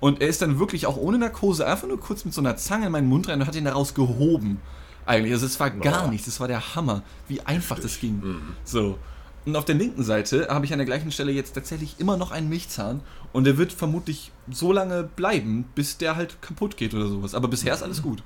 Und 0.00 0.22
er 0.22 0.28
ist 0.28 0.40
dann 0.40 0.58
wirklich 0.58 0.86
auch 0.86 0.96
ohne 0.96 1.18
Narkose 1.18 1.66
einfach 1.66 1.86
nur 1.88 2.00
kurz 2.00 2.24
mit 2.24 2.32
so 2.32 2.40
einer 2.40 2.56
Zange 2.56 2.86
in 2.86 2.92
meinen 2.92 3.08
Mund 3.08 3.28
rein 3.28 3.40
und 3.40 3.46
hat 3.46 3.54
ihn 3.54 3.64
daraus 3.64 3.92
gehoben. 3.92 4.60
Eigentlich. 5.04 5.32
Also 5.32 5.44
es 5.46 5.60
war 5.60 5.70
gar 5.70 6.06
Oh. 6.06 6.10
nichts. 6.10 6.26
Es 6.26 6.40
war 6.40 6.48
der 6.48 6.74
Hammer, 6.74 7.02
wie 7.28 7.40
einfach 7.42 7.78
das 7.78 8.00
ging. 8.00 8.22
So. 8.64 8.98
Und 9.46 9.54
auf 9.56 9.64
der 9.64 9.76
linken 9.76 10.02
Seite 10.02 10.48
habe 10.50 10.64
ich 10.66 10.72
an 10.72 10.78
der 10.78 10.86
gleichen 10.86 11.12
Stelle 11.12 11.30
jetzt 11.32 11.52
tatsächlich 11.54 11.94
immer 11.98 12.16
noch 12.16 12.32
einen 12.32 12.48
Milchzahn. 12.48 13.00
Und 13.32 13.44
der 13.44 13.56
wird 13.58 13.72
vermutlich 13.72 14.32
so 14.50 14.72
lange 14.72 15.04
bleiben, 15.04 15.64
bis 15.74 15.98
der 15.98 16.16
halt 16.16 16.42
kaputt 16.42 16.76
geht 16.76 16.94
oder 16.94 17.06
sowas. 17.06 17.34
Aber 17.34 17.46
bisher 17.48 17.72
ist 17.72 17.82
alles 17.82 18.02
gut. 18.02 18.22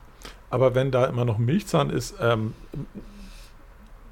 Aber 0.48 0.74
wenn 0.74 0.90
da 0.90 1.04
immer 1.04 1.24
noch 1.26 1.38
ein 1.38 1.44
Milchzahn 1.44 1.90
ist, 1.90 2.14
ähm, 2.20 2.54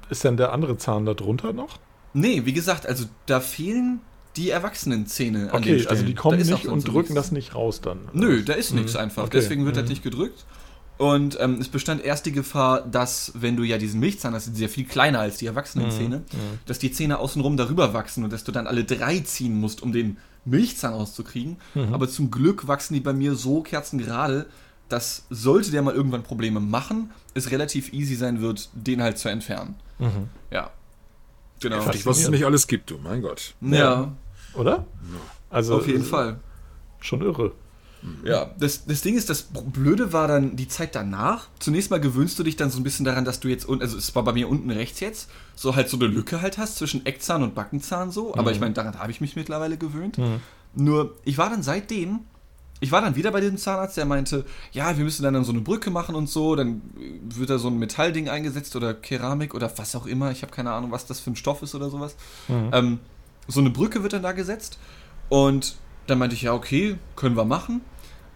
ist 0.09 0.23
denn 0.23 0.37
der 0.37 0.53
andere 0.53 0.77
Zahn 0.77 1.05
da 1.05 1.13
drunter 1.13 1.51
noch? 1.53 1.79
Nee, 2.13 2.43
wie 2.45 2.53
gesagt, 2.53 2.85
also 2.87 3.05
da 3.25 3.39
fehlen 3.39 4.01
die 4.35 4.49
Erwachsenenzähne 4.51 5.51
an 5.51 5.61
den 5.61 5.73
Okay, 5.73 5.79
Stellen. 5.79 5.87
also 5.89 6.03
die 6.05 6.13
kommen 6.15 6.37
nicht 6.37 6.65
und 6.67 6.87
drücken 6.87 6.99
nichts. 6.99 7.13
das 7.15 7.31
nicht 7.31 7.55
raus 7.55 7.81
dann. 7.81 7.99
Nö, 8.13 8.43
da 8.43 8.53
ist 8.53 8.73
nichts 8.73 8.95
einfach. 8.95 9.23
Okay. 9.23 9.31
Deswegen 9.33 9.65
wird 9.65 9.77
Mhm. 9.77 9.85
nicht 9.85 10.03
gedrückt. 10.03 10.45
Und 10.99 11.39
ähm, 11.39 11.59
es 11.61 11.69
bestand 11.69 12.03
erst 12.03 12.25
die 12.25 12.33
Gefahr, 12.33 12.81
dass, 12.81 13.31
wenn 13.33 13.55
du 13.55 13.63
ja 13.63 13.77
diesen 13.77 14.01
Milchzahn 14.01 14.33
hast, 14.33 14.47
die 14.47 14.51
sind 14.51 14.61
ja 14.61 14.67
viel 14.67 14.83
kleiner 14.83 15.19
als 15.21 15.37
die 15.37 15.45
Erwachsenenzähne, 15.45 16.23
dass 16.65 16.77
die 16.77 16.91
Zähne 16.91 17.19
außenrum 17.19 17.55
darüber 17.55 17.93
wachsen 17.93 18.25
und 18.25 18.33
dass 18.33 18.43
du 18.43 18.51
dann 18.51 18.67
alle 18.67 18.83
drei 18.83 19.19
ziehen 19.19 19.57
musst, 19.57 19.81
um 19.81 19.93
den 19.93 20.17
Milchzahn 20.43 20.93
rauszukriegen. 20.93 21.55
Aber 21.93 22.09
zum 22.09 22.31
Glück 22.31 22.67
wachsen 22.67 22.95
die 22.95 22.99
bei 22.99 23.13
mir 23.13 23.35
so 23.35 23.61
kerzengerade, 23.61 24.47
dass 24.89 25.25
sollte 25.29 25.71
der 25.71 25.83
mal 25.83 25.93
irgendwann 25.93 26.23
Probleme 26.23 26.59
machen, 26.59 27.11
es 27.33 27.49
relativ 27.51 27.93
easy 27.93 28.15
sein 28.15 28.41
wird, 28.41 28.69
den 28.73 29.01
halt 29.01 29.17
zu 29.17 29.29
entfernen. 29.29 29.75
Mhm. 29.99 30.27
Ja. 30.51 30.71
Genau. 31.61 31.77
Heftig, 31.85 32.05
was 32.05 32.19
es 32.19 32.29
nicht 32.29 32.45
alles 32.45 32.67
gibt, 32.67 32.89
du, 32.89 32.97
mein 32.97 33.21
Gott. 33.21 33.53
Ja, 33.61 34.11
Oder? 34.53 34.85
Also 35.49 35.77
auf 35.77 35.87
jeden 35.87 36.01
äh, 36.01 36.05
Fall. 36.05 36.39
Schon 36.99 37.21
irre. 37.21 37.53
Ja, 38.23 38.51
das, 38.57 38.85
das 38.85 39.01
Ding 39.01 39.17
ist, 39.17 39.29
das 39.29 39.43
Blöde 39.43 40.13
war 40.13 40.27
dann 40.27 40.55
die 40.55 40.67
Zeit 40.67 40.95
danach. 40.95 41.47
Zunächst 41.59 41.91
mal 41.91 41.99
gewöhnst 41.99 42.39
du 42.39 42.43
dich 42.43 42.55
dann 42.55 42.69
so 42.69 42.79
ein 42.79 42.83
bisschen 42.83 43.05
daran, 43.05 43.25
dass 43.25 43.39
du 43.39 43.47
jetzt, 43.49 43.67
also 43.67 43.97
es 43.97 44.15
war 44.15 44.23
bei 44.23 44.33
mir 44.33 44.47
unten 44.49 44.71
rechts 44.71 44.99
jetzt, 45.01 45.29
so 45.55 45.75
halt 45.75 45.89
so 45.89 45.97
eine 45.97 46.07
Lücke 46.07 46.41
halt 46.41 46.57
hast 46.57 46.77
zwischen 46.77 47.05
Eckzahn 47.05 47.43
und 47.43 47.55
Backenzahn 47.55 48.11
so. 48.11 48.35
Aber 48.35 48.51
ich 48.51 48.59
meine, 48.59 48.73
daran 48.73 48.97
habe 48.97 49.11
ich 49.11 49.19
mich 49.21 49.35
mittlerweile 49.35 49.77
gewöhnt. 49.77 50.17
Nur, 50.75 51.15
ich 51.25 51.37
war 51.37 51.49
dann 51.49 51.63
seitdem, 51.63 52.21
ich 52.79 52.93
war 52.93 53.01
dann 53.01 53.17
wieder 53.17 53.31
bei 53.31 53.41
diesem 53.41 53.57
Zahnarzt, 53.57 53.97
der 53.97 54.05
meinte, 54.05 54.45
ja, 54.71 54.95
wir 54.97 55.03
müssen 55.03 55.23
dann, 55.23 55.43
so 55.43 55.51
eine 55.51 55.61
Brücke 55.61 55.91
machen 55.91 56.15
und 56.15 56.29
so, 56.29 56.55
dann 56.55 56.81
wird 56.95 57.49
da 57.49 57.57
so 57.57 57.67
ein 57.67 57.77
Metallding 57.77 58.29
eingesetzt 58.29 58.75
oder 58.77 58.93
Keramik 58.93 59.53
oder 59.53 59.69
was 59.77 59.95
auch 59.97 60.05
immer. 60.05 60.31
Ich 60.31 60.41
habe 60.43 60.53
keine 60.53 60.71
Ahnung, 60.71 60.91
was 60.91 61.05
das 61.05 61.19
für 61.19 61.31
ein 61.31 61.35
Stoff 61.35 61.61
ist 61.61 61.75
oder 61.75 61.89
sowas. 61.89 62.15
Ähm, 62.71 62.99
so 63.47 63.59
eine 63.59 63.71
Brücke 63.71 64.03
wird 64.03 64.13
dann 64.13 64.23
da 64.23 64.31
gesetzt 64.31 64.79
und 65.27 65.75
dann 66.09 66.19
meinte 66.19 66.35
ich, 66.35 66.43
ja, 66.43 66.53
okay, 66.53 66.97
können 67.15 67.35
wir 67.37 67.45
machen. 67.45 67.81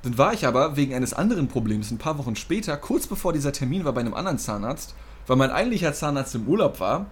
Dann 0.04 0.18
war 0.18 0.34
ich 0.34 0.46
aber 0.46 0.76
wegen 0.76 0.94
eines 0.94 1.14
anderen 1.14 1.48
Problems 1.48 1.90
ein 1.92 1.98
paar 1.98 2.18
Wochen 2.18 2.36
später, 2.36 2.76
kurz 2.78 3.08
bevor 3.08 3.32
dieser 3.34 3.54
Termin 3.54 3.86
war 3.86 3.94
bei 3.94 4.02
einem 4.02 4.14
anderen 4.14 4.38
Zahnarzt, 4.38 4.96
weil 5.28 5.38
mein 5.38 5.52
eigentlicher 5.52 5.94
Zahnarzt 5.94 6.36
im 6.36 6.48
Urlaub 6.48 6.80
war. 6.80 7.06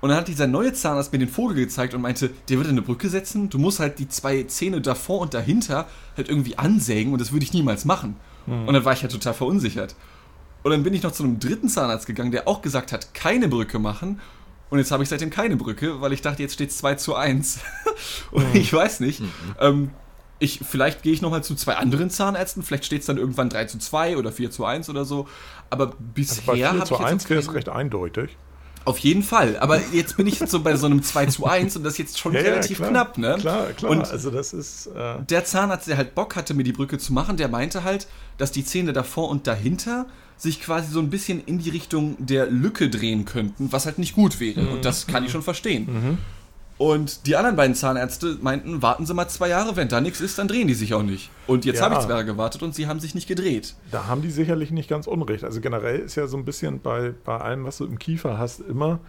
Und 0.00 0.10
dann 0.10 0.18
hat 0.18 0.28
dieser 0.28 0.46
neue 0.46 0.72
Zahnarzt 0.72 1.12
mir 1.12 1.18
den 1.18 1.28
Vogel 1.28 1.56
gezeigt 1.56 1.92
und 1.92 2.02
meinte, 2.02 2.30
der 2.48 2.58
wird 2.58 2.68
eine 2.68 2.82
Brücke 2.82 3.08
setzen, 3.08 3.50
du 3.50 3.58
musst 3.58 3.80
halt 3.80 3.98
die 3.98 4.08
zwei 4.08 4.44
Zähne 4.44 4.80
davor 4.80 5.20
und 5.20 5.34
dahinter 5.34 5.88
halt 6.16 6.28
irgendwie 6.28 6.56
ansägen 6.56 7.12
und 7.12 7.20
das 7.20 7.32
würde 7.32 7.44
ich 7.44 7.52
niemals 7.52 7.84
machen. 7.84 8.14
Und 8.68 8.74
dann 8.74 8.84
war 8.84 8.92
ich 8.92 9.02
halt 9.02 9.12
total 9.12 9.34
verunsichert. 9.34 9.96
Und 10.62 10.70
dann 10.70 10.82
bin 10.84 10.94
ich 10.94 11.02
noch 11.02 11.12
zu 11.12 11.24
einem 11.24 11.40
dritten 11.40 11.68
Zahnarzt 11.68 12.06
gegangen, 12.06 12.30
der 12.30 12.46
auch 12.46 12.62
gesagt 12.62 12.92
hat, 12.92 13.12
keine 13.12 13.48
Brücke 13.48 13.78
machen. 13.78 14.20
Und 14.70 14.78
jetzt 14.78 14.90
habe 14.90 15.02
ich 15.02 15.08
seitdem 15.08 15.30
keine 15.30 15.56
Brücke, 15.56 16.00
weil 16.00 16.12
ich 16.12 16.20
dachte, 16.20 16.42
jetzt 16.42 16.54
steht 16.54 16.70
es 16.70 16.78
2 16.78 16.94
zu 16.96 17.14
1. 17.14 17.60
und 18.30 18.54
ich 18.54 18.72
weiß 18.72 19.00
nicht. 19.00 19.22
Ähm, 19.60 19.90
ich, 20.38 20.60
vielleicht 20.68 21.02
gehe 21.02 21.12
ich 21.12 21.22
nochmal 21.22 21.42
zu 21.42 21.54
zwei 21.54 21.76
anderen 21.76 22.10
Zahnärzten, 22.10 22.62
vielleicht 22.62 22.84
steht 22.84 23.00
es 23.00 23.06
dann 23.06 23.18
irgendwann 23.18 23.48
3 23.48 23.64
zu 23.64 23.78
2 23.78 24.16
oder 24.16 24.30
4 24.30 24.50
zu 24.50 24.64
1 24.64 24.88
oder 24.88 25.04
so. 25.04 25.26
Aber 25.70 25.86
Also 25.86 25.96
bisher 26.14 26.54
4 26.54 26.68
habe 26.68 26.78
ich 26.78 26.84
zu 26.84 26.94
jetzt 26.94 27.04
1 27.04 27.22
noch 27.24 27.30
wäre 27.30 27.40
es 27.40 27.54
recht 27.54 27.68
eindeutig. 27.68 28.36
Auf 28.84 28.98
jeden 28.98 29.22
Fall. 29.22 29.58
Aber 29.58 29.80
jetzt 29.92 30.16
bin 30.16 30.26
ich 30.26 30.38
so 30.38 30.60
bei 30.60 30.76
so 30.76 30.86
einem 30.86 31.02
2 31.02 31.26
zu 31.26 31.46
1 31.46 31.76
und 31.76 31.84
das 31.84 31.94
ist 31.94 31.98
jetzt 31.98 32.18
schon 32.18 32.32
Ja, 32.34 32.40
ja, 32.40 32.50
relativ 32.50 32.78
klar. 32.78 32.90
knapp, 32.90 33.18
ne? 33.18 33.36
Klar, 33.38 33.66
klar. 33.72 33.90
Und 33.90 34.10
also 34.10 34.30
das 34.30 34.52
ist. 34.52 34.86
Äh, 34.86 35.22
der 35.28 35.44
Zahnarzt, 35.44 35.88
der 35.88 35.96
halt 35.96 36.14
Bock 36.14 36.36
hatte, 36.36 36.54
mir 36.54 36.64
die 36.64 36.72
Brücke 36.72 36.98
zu 36.98 37.12
machen, 37.12 37.36
der 37.36 37.48
meinte 37.48 37.84
halt, 37.84 38.06
dass 38.38 38.52
die 38.52 38.64
Zähne 38.64 38.92
davor 38.92 39.28
und 39.28 39.46
dahinter 39.46 40.06
sich 40.38 40.60
quasi 40.62 40.90
so 40.92 41.00
ein 41.00 41.10
bisschen 41.10 41.42
in 41.44 41.58
die 41.58 41.68
Richtung 41.70 42.16
der 42.18 42.46
Lücke 42.46 42.88
drehen 42.88 43.24
könnten, 43.24 43.70
was 43.72 43.84
halt 43.86 43.98
nicht 43.98 44.14
gut 44.14 44.40
wäre. 44.40 44.68
Und 44.68 44.84
das 44.84 45.06
kann 45.06 45.24
ich 45.24 45.30
schon 45.32 45.42
verstehen. 45.42 46.18
Und 46.78 47.26
die 47.26 47.34
anderen 47.34 47.56
beiden 47.56 47.74
Zahnärzte 47.74 48.38
meinten, 48.40 48.80
warten 48.82 49.04
Sie 49.04 49.12
mal 49.12 49.26
zwei 49.28 49.48
Jahre, 49.48 49.74
wenn 49.74 49.88
da 49.88 50.00
nichts 50.00 50.20
ist, 50.20 50.38
dann 50.38 50.46
drehen 50.46 50.68
die 50.68 50.74
sich 50.74 50.94
auch 50.94 51.02
nicht. 51.02 51.28
Und 51.48 51.64
jetzt 51.64 51.78
Ja. 51.80 51.86
habe 51.86 51.96
ich 51.96 52.00
zwei 52.02 52.10
Jahre 52.12 52.24
gewartet 52.24 52.62
und 52.62 52.72
sie 52.72 52.86
haben 52.86 53.00
sich 53.00 53.16
nicht 53.16 53.26
gedreht. 53.26 53.74
Da 53.90 54.06
haben 54.06 54.22
die 54.22 54.30
sicherlich 54.30 54.70
nicht 54.70 54.88
ganz 54.88 55.08
unrecht. 55.08 55.42
Also 55.42 55.60
generell 55.60 55.98
ist 55.98 56.14
ja 56.14 56.28
so 56.28 56.36
ein 56.36 56.44
bisschen 56.44 56.78
bei, 56.80 57.12
bei 57.24 57.36
allem, 57.36 57.64
was 57.64 57.78
du 57.78 57.84
im 57.84 57.98
Kiefer 57.98 58.38
hast, 58.38 58.60
immer, 58.60 59.00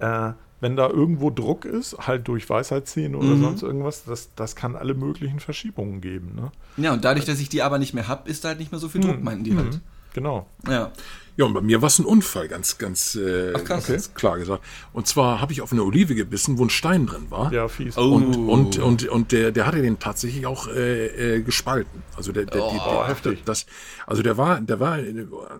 äh, 0.00 0.32
wenn 0.60 0.74
da 0.74 0.88
irgendwo 0.88 1.30
Druck 1.30 1.64
ist, 1.66 1.96
halt 1.98 2.26
durch 2.26 2.50
Weisheitszähne 2.50 3.16
oder 3.16 3.28
Mhm. 3.36 3.42
sonst 3.42 3.62
irgendwas, 3.62 4.02
das, 4.04 4.30
das 4.34 4.56
kann 4.56 4.74
alle 4.74 4.94
möglichen 4.94 5.38
Verschiebungen 5.38 6.00
geben. 6.00 6.32
Ne? 6.34 6.50
Ja, 6.84 6.92
und 6.92 7.04
dadurch, 7.04 7.26
dass 7.26 7.38
ich 7.38 7.48
die 7.48 7.62
aber 7.62 7.78
nicht 7.78 7.94
mehr 7.94 8.08
habe, 8.08 8.28
ist 8.28 8.42
da 8.42 8.48
halt 8.48 8.58
nicht 8.58 8.72
mehr 8.72 8.80
so 8.80 8.88
viel 8.88 9.00
Druck, 9.02 9.22
meinten 9.22 9.44
die 9.44 9.54
halt. 9.54 9.74
Mhm. 9.74 9.80
Genau. 10.14 10.46
Ja. 10.68 10.92
Ja, 11.38 11.44
und 11.44 11.54
bei 11.54 11.60
mir 11.60 11.80
war 11.80 11.86
es 11.86 12.00
ein 12.00 12.04
Unfall, 12.04 12.48
ganz, 12.48 12.78
ganz, 12.78 13.14
äh, 13.14 13.52
Ach, 13.54 13.62
ganz 13.62 14.12
klar 14.14 14.38
gesagt. 14.38 14.60
Und 14.92 15.06
zwar 15.06 15.40
habe 15.40 15.52
ich 15.52 15.62
auf 15.62 15.70
eine 15.70 15.84
Olive 15.84 16.16
gebissen, 16.16 16.58
wo 16.58 16.64
ein 16.64 16.70
Stein 16.70 17.06
drin 17.06 17.30
war. 17.30 17.52
Ja, 17.52 17.68
fies. 17.68 17.96
Oh. 17.96 18.14
Und, 18.14 18.36
und, 18.36 18.78
und, 18.80 19.08
und 19.08 19.30
der, 19.30 19.52
der 19.52 19.64
hatte 19.64 19.80
den 19.80 20.00
tatsächlich 20.00 20.46
auch 20.46 20.66
äh, 20.66 21.36
äh, 21.36 21.42
gespalten. 21.42 22.02
Also 22.16 22.32
der, 22.32 22.46
der, 22.46 22.64
Oh, 22.64 22.70
die, 22.72 22.78
der 22.78 23.06
heftig. 23.06 23.44
Das, 23.44 23.66
also 24.04 24.22
der 24.22 24.36
war, 24.36 24.60
der 24.60 24.80
war 24.80 24.98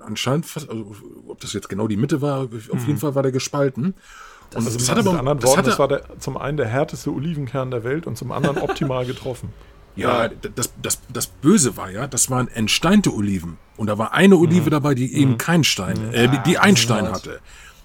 anscheinend 0.05 0.47
fast, 0.47 0.69
also 0.69 0.97
ob 1.29 1.41
das 1.41 1.53
jetzt 1.53 1.69
genau 1.69 1.87
die 1.87 1.97
Mitte 1.97 2.21
war, 2.21 2.49
auf 2.73 2.87
jeden 2.89 2.99
Fall 2.99 3.15
war 3.15 3.23
der 3.23 3.31
gespalten. 3.31 3.95
Und 4.51 4.57
Also 4.57 4.77
das 4.77 4.91
hat 4.91 4.99
aber, 4.99 5.17
anderen 5.17 5.39
das 5.39 5.49
Worten, 5.49 5.59
hatte, 5.59 5.71
das 5.71 5.79
war 5.79 5.87
der, 5.87 6.19
zum 6.19 6.37
einen 6.37 6.57
der 6.57 6.67
härteste 6.67 7.13
Olivenkern 7.13 7.71
der 7.71 7.85
Welt 7.85 8.09
und 8.09 8.19
zum 8.19 8.33
anderen 8.33 8.59
optimal 8.59 9.07
getroffen. 9.07 9.53
Ja, 9.99 10.29
das, 10.29 10.73
das, 10.81 11.01
das 11.13 11.27
Böse 11.27 11.77
war 11.77 11.91
ja, 11.91 12.07
das 12.07 12.31
waren 12.31 12.49
entsteinte 12.49 13.13
Oliven. 13.13 13.59
Und 13.77 13.89
da 13.89 13.99
war 13.99 14.13
eine 14.13 14.37
Olive 14.37 14.71
dabei, 14.71 14.95
die 14.95 15.15
eben 15.15 15.39
keinen 15.39 15.65
Stein, 15.65 16.13
äh, 16.13 16.29
die, 16.29 16.39
die 16.45 16.59
einen 16.59 16.77
Stein 16.77 17.11
hatte. 17.11 17.41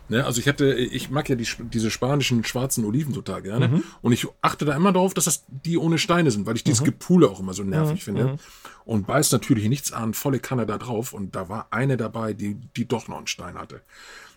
Ne, 0.10 0.26
also 0.26 0.42
ich 0.42 0.48
hatte, 0.48 0.74
ich 0.74 1.10
mag 1.10 1.30
ja 1.30 1.36
die, 1.36 1.48
diese 1.72 1.90
spanischen 1.90 2.44
schwarzen 2.44 2.84
Oliven 2.84 3.14
total 3.14 3.42
gerne. 3.42 3.82
Und 4.02 4.12
ich 4.12 4.28
achte 4.42 4.66
da 4.66 4.76
immer 4.76 4.92
darauf, 4.92 5.14
dass 5.14 5.26
das 5.26 5.46
die 5.48 5.78
ohne 5.78 5.98
Steine 5.98 6.30
sind, 6.30 6.46
weil 6.46 6.56
ich 6.56 6.64
dieses 6.64 6.84
Gepule 6.84 7.30
auch 7.30 7.40
immer 7.40 7.54
so 7.54 7.64
nervig 7.64 8.04
finde. 8.04 8.38
Und 8.86 9.08
beiß 9.08 9.32
natürlich 9.32 9.70
nichts 9.70 9.94
an, 9.94 10.14
volle 10.14 10.40
Kanne 10.40 10.66
da 10.66 10.78
drauf. 10.78 11.14
Und 11.14 11.36
da 11.36 11.48
war 11.48 11.68
eine 11.72 11.96
dabei, 11.96 12.34
die, 12.34 12.56
die 12.76 12.86
doch 12.86 13.08
noch 13.08 13.18
einen 13.18 13.28
Stein 13.28 13.58
hatte. 13.58 13.82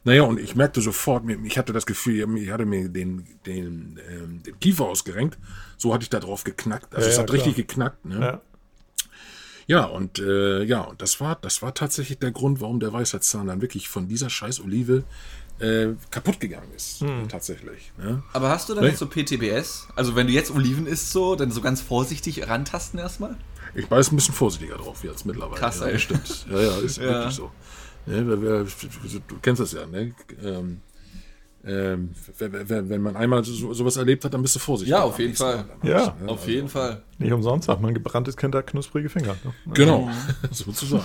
Naja, 0.07 0.23
und 0.23 0.39
ich 0.39 0.55
merkte 0.55 0.81
sofort, 0.81 1.25
ich 1.45 1.59
hatte 1.59 1.73
das 1.73 1.85
Gefühl, 1.85 2.37
ich 2.39 2.51
hatte 2.51 2.65
mir 2.65 2.89
den, 2.89 3.27
den, 3.45 3.99
ähm, 4.09 4.41
den 4.45 4.61
Kiefer 4.61 4.85
ausgerenkt. 4.85 5.37
So 5.77 5.93
hatte 5.93 6.05
ich 6.05 6.11
da 6.11 6.21
drauf 6.21 6.45
geknackt. 6.45 6.95
Also 6.95 7.09
Ja, 7.09 7.13
es 7.13 7.19
hat 7.19 7.27
klar. 7.27 7.35
richtig 7.39 7.57
geknackt. 7.57 8.05
Ne? 8.05 8.21
Ja. 8.21 8.41
Ja, 9.69 9.85
und 9.87 10.21
äh, 10.21 10.63
ja, 10.63 10.83
und 10.83 11.03
das 11.03 11.21
war, 11.21 11.35
das 11.35 11.61
war 11.61 11.75
tatsächlich 11.75 12.21
der 12.21 12.31
Grund, 12.31 12.61
warum 12.61 12.79
der 12.79 12.93
Weisheitszahn 12.93 13.49
dann 13.49 13.61
wirklich 13.61 13.89
von 13.89 14.07
dieser 14.07 14.31
scheiß 14.31 14.61
Olive 14.61 15.03
äh, 15.59 15.89
kaputt 16.13 16.39
gegangen 16.39 16.71
ist. 16.77 17.03
Tatsächlich. 17.29 17.93
Ne? 17.99 18.23
Aber 18.33 18.49
hast 18.51 18.69
du 18.69 18.75
dann 18.75 18.85
jetzt 18.85 19.01
so 19.01 19.07
PTBS? 19.09 19.89
Also 19.97 20.15
wenn 20.15 20.29
du 20.29 20.33
jetzt 20.33 20.53
Oliven 20.53 20.87
isst, 20.87 21.11
so, 21.11 21.35
dann 21.35 21.51
so 21.51 21.61
ganz 21.63 21.81
vorsichtig 21.81 22.47
rantasten 22.47 23.01
erstmal? 23.01 23.37
Ich 23.75 23.89
beiß 23.89 24.13
ein 24.13 24.17
bisschen 24.17 24.35
vorsichtiger 24.35 24.77
drauf 24.77 25.03
jetzt 25.03 25.27
mittlerweile. 25.27 25.59
Krass, 25.59 25.81
ja, 25.81 25.87
ey. 25.87 25.99
stimmt. 25.99 26.47
Ja, 26.49 26.61
ja, 26.61 26.77
ist 26.79 26.99
Ja. 26.99 27.03
wirklich 27.05 27.35
so. 27.35 27.51
Ne, 28.07 28.23
du 28.25 29.37
kennst 29.43 29.61
das 29.61 29.73
ja, 29.73 29.87
ne? 29.87 30.13
Ähm, 30.43 30.81
ähm, 31.65 32.11
wenn, 32.39 33.03
man 33.03 33.17
einmal 33.17 33.43
so, 33.43 33.73
sowas 33.75 33.97
erlebt 33.97 34.25
hat, 34.25 34.33
dann 34.33 34.43
bist 34.43 34.55
du 34.55 34.61
vorsichtig. 34.61 34.93
Ja, 34.93 35.03
auf 35.03 35.19
jeden 35.19 35.35
Fall. 35.35 35.65
Mal 35.83 35.91
Ja. 35.91 36.15
ne? 36.23 36.29
Auf 36.29 36.47
jeden 36.47 36.69
Fall. 36.69 37.03
Nicht 37.19 37.33
umsonst 37.33 37.67
sagt 37.67 37.81
man, 37.83 37.93
gebranntes 37.93 38.37
Kind 38.37 38.55
hat 38.55 38.69
knusprige 38.69 39.09
Finger. 39.09 39.35
Ne? 39.43 39.53
Genau, 39.75 40.09
sozusagen. 40.53 41.05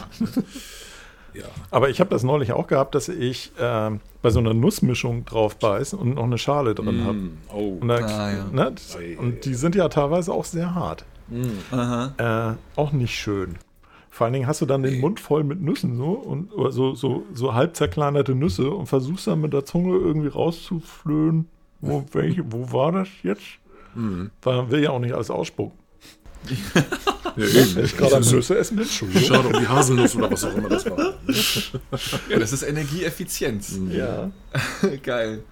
ja. 1.34 1.46
Aber 1.72 1.90
ich 1.90 2.00
habe 2.00 2.12
das 2.12 2.22
neulich 2.22 2.52
auch 2.52 2.68
gehabt, 2.68 2.94
dass 2.94 3.10
ich 3.10 3.52
ähm, 3.58 4.02
bei 4.22 4.30
so 4.30 4.38
einer 4.40 4.54
Nussmischung 4.54 5.26
drauf 5.26 5.58
beiß 5.58 5.96
und 5.96 6.14
noch 6.14 6.26
eine 6.26 6.38
Schale 6.38 6.76
drin 6.76 7.04
habe. 7.06 7.20
Oh. 7.52 7.78
Und, 7.82 7.88
da, 7.88 7.96
Ah, 7.96 8.32
ja. 8.32 8.46
ne, 8.52 8.76
und 9.18 9.44
die 9.46 9.56
sind 9.56 9.74
ja 9.74 9.90
teilweise 9.90 10.32
auch 10.32 10.46
sehr 10.46 10.76
hart. 10.76 11.06
Aha. 11.72 12.58
Äh, 12.76 12.80
auch 12.80 12.92
nicht 12.92 13.16
schön. 13.18 13.58
Vor 14.14 14.26
allen 14.26 14.34
Dingen 14.34 14.46
hast 14.46 14.60
du 14.60 14.66
dann 14.66 14.84
den 14.84 15.00
Mund 15.00 15.22
voll 15.22 15.46
mit 15.46 15.62
Nüssen 15.62 15.96
so 15.96 16.12
und 16.12 16.52
oder 16.52 16.72
so, 16.74 16.94
so, 16.96 17.24
so 17.34 17.54
halb 17.54 17.78
zerkleinerte 17.78 18.36
Nüsse 18.36 18.70
und 18.70 18.88
versuchst 18.88 19.26
dann 19.26 19.40
mit 19.40 19.54
der 19.54 19.64
Zunge 19.64 19.98
irgendwie 19.98 20.28
rauszuflöhen. 20.28 21.48
Wo, 21.80 22.04
welche, 22.12 22.44
wo 22.52 22.74
war 22.74 22.92
das 22.92 23.08
jetzt? 23.24 23.42
Weil 23.94 24.56
man 24.58 24.72
will 24.72 24.84
ja 24.84 24.92
auch 24.92 25.00
nicht 25.00 25.14
alles 25.14 25.32
ausspucken. 25.32 25.78
Ja, 27.38 27.46
eben. 27.46 27.86
Ich 27.86 27.96
gerade 27.96 28.18
am 28.18 28.24
Nüsse 28.24 28.58
essen 28.58 28.76
bin, 28.76 28.84
Entschuldigung. 28.84 29.24
Schade 29.24 29.48
um 29.48 29.54
die 29.54 29.68
Haselnuss 29.68 30.18
oder 30.18 30.30
was 30.30 30.44
auch 30.44 30.54
immer 30.54 30.68
das 30.68 30.86
war. 30.86 30.98
Ja, 32.30 32.40
das 32.40 32.52
ist 32.52 32.64
Energieeffizienz. 32.64 33.80
Ja. 33.90 34.32
Geil. 35.02 35.46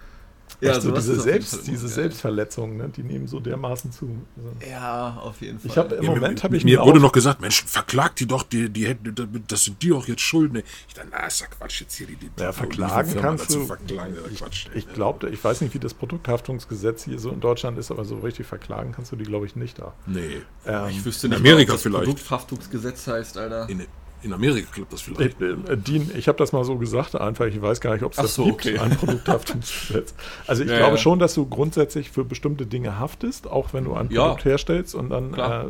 Ja, 0.62 0.74
Ja, 0.74 0.82
so 0.82 0.90
sowas 0.90 1.06
diese, 1.06 1.22
Selbst, 1.22 1.68
diese. 1.68 1.88
Selbstverletzungen, 1.88 2.76
ne, 2.78 2.90
die 2.90 3.04
nehmen 3.04 3.28
so 3.28 3.40
dermaßen 3.40 3.92
zu. 3.94 4.10
Also, 4.36 4.50
Ja, 4.70 5.18
auf 5.24 5.40
jeden 5.42 5.58
Fall. 5.60 5.72
ich 5.72 5.78
habe 5.78 5.96
im 5.96 6.04
Ja, 6.04 6.10
Moment 6.12 6.44
habe 6.44 6.58
ich 6.58 6.66
mir 6.66 6.82
wurde 6.82 7.00
noch 7.00 7.14
gesagt, 7.14 7.40
Mensch, 7.40 7.64
verklagt 7.64 8.20
die 8.20 8.26
doch, 8.28 8.44
die, 8.44 8.70
die 8.70 8.86
hätten, 8.88 9.44
das 9.48 9.64
sind 9.64 9.82
die 9.82 9.94
auch 9.94 10.06
jetzt 10.08 10.22
schuld. 10.22 10.52
Ne? 10.52 10.64
Ich 10.88 10.94
dachte, 10.94 11.08
na, 11.12 11.26
ist 11.28 11.40
ja 11.40 11.48
Quatsch 11.48 11.82
jetzt 11.82 11.96
hier 11.96 12.08
die, 12.08 12.16
die 12.18 12.30
Ja, 12.40 12.52
verklagen 12.52 13.16
kannst 13.22 13.54
du- 13.54 13.66
verklagen, 13.66 14.16
Quatsch. 14.36 14.68
Ich 14.74 14.92
glaube, 14.94 15.30
ich 15.30 15.42
weiß 15.44 15.62
nicht, 15.62 15.74
wie 15.74 15.80
das 15.80 15.94
Produkthaftungsgesetz 15.94 17.06
hier 17.06 17.20
so 17.20 17.30
in 17.32 17.40
Deutschland 17.40 17.78
ist, 17.78 17.90
aber 17.92 18.04
so 18.06 18.18
richtig 18.20 18.46
verklagen 18.48 18.92
kannst 18.94 19.12
du 19.12 19.16
die, 19.16 19.24
glaube 19.26 19.46
ich, 19.46 19.56
nicht 19.56 19.80
da. 19.80 19.94
nee, 20.08 20.42
Ähm, 20.66 20.90
ich 20.90 21.06
wüsste 21.06 21.28
in 21.28 21.32
nicht, 21.32 21.40
Amerika 21.40 21.58
mal, 21.58 21.64
ob 21.64 21.76
das 21.76 21.82
vielleicht. 21.84 22.04
Produkthaftungsgesetz 22.06 23.08
heißt, 23.08 23.38
Alter. 23.38 23.70
in, 23.70 23.86
in 24.22 24.34
Amerika 24.34 24.68
klappt 24.72 24.92
das 24.94 25.02
vielleicht. 25.02 25.42
äh, 25.42 25.52
äh, 25.52 25.78
Dean, 25.78 26.12
ich 26.16 26.28
habe 26.28 26.38
das 26.38 26.52
mal 26.52 26.64
so 26.64 26.78
gesagt, 26.78 27.16
einfach, 27.16 27.46
ich 27.46 27.62
weiß 27.62 27.80
gar 27.82 27.94
nicht, 27.94 28.04
ob 28.04 28.12
es 28.12 28.18
das 28.18 28.36
so, 28.36 28.46
gibt, 28.46 28.56
okay. 28.66 28.78
ein 28.80 28.92
Produkthaftungsgesetz. 28.98 30.14
Also 30.48 30.64
ich 30.64 30.70
Ja, 30.70 30.78
glaube 30.78 30.96
ja. 30.96 30.98
schon, 30.98 31.20
dass 31.20 31.34
du 31.36 31.46
grundsätzlich 31.46 32.10
für 32.12 32.26
bestimmte 32.26 32.66
Dinge 32.66 33.00
haftest, 33.00 33.48
auch 33.48 33.74
wenn 33.74 33.86
du 33.86 33.94
ein 33.96 34.10
Ja. 34.12 34.24
Produkt 34.28 34.46
herstellst 34.46 34.96
und 34.96 35.10
dann 35.10 35.34
äh, 35.34 35.66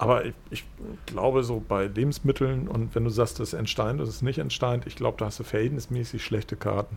aber 0.00 0.24
ich, 0.26 0.34
ich 0.50 0.64
glaube 1.06 1.42
so 1.42 1.60
bei 1.66 1.86
Lebensmitteln 1.86 2.68
und 2.68 2.94
wenn 2.94 3.02
du 3.04 3.10
sagst, 3.10 3.40
das 3.40 3.48
ist 3.48 3.58
entsteint, 3.58 4.00
das 4.00 4.08
ist 4.08 4.22
nicht 4.22 4.38
entsteint, 4.38 4.86
ich 4.86 4.94
glaube, 4.94 5.16
da 5.18 5.26
hast 5.26 5.40
du 5.40 5.44
verhältnismäßig 5.44 6.24
schlechte 6.24 6.54
Karten. 6.56 6.96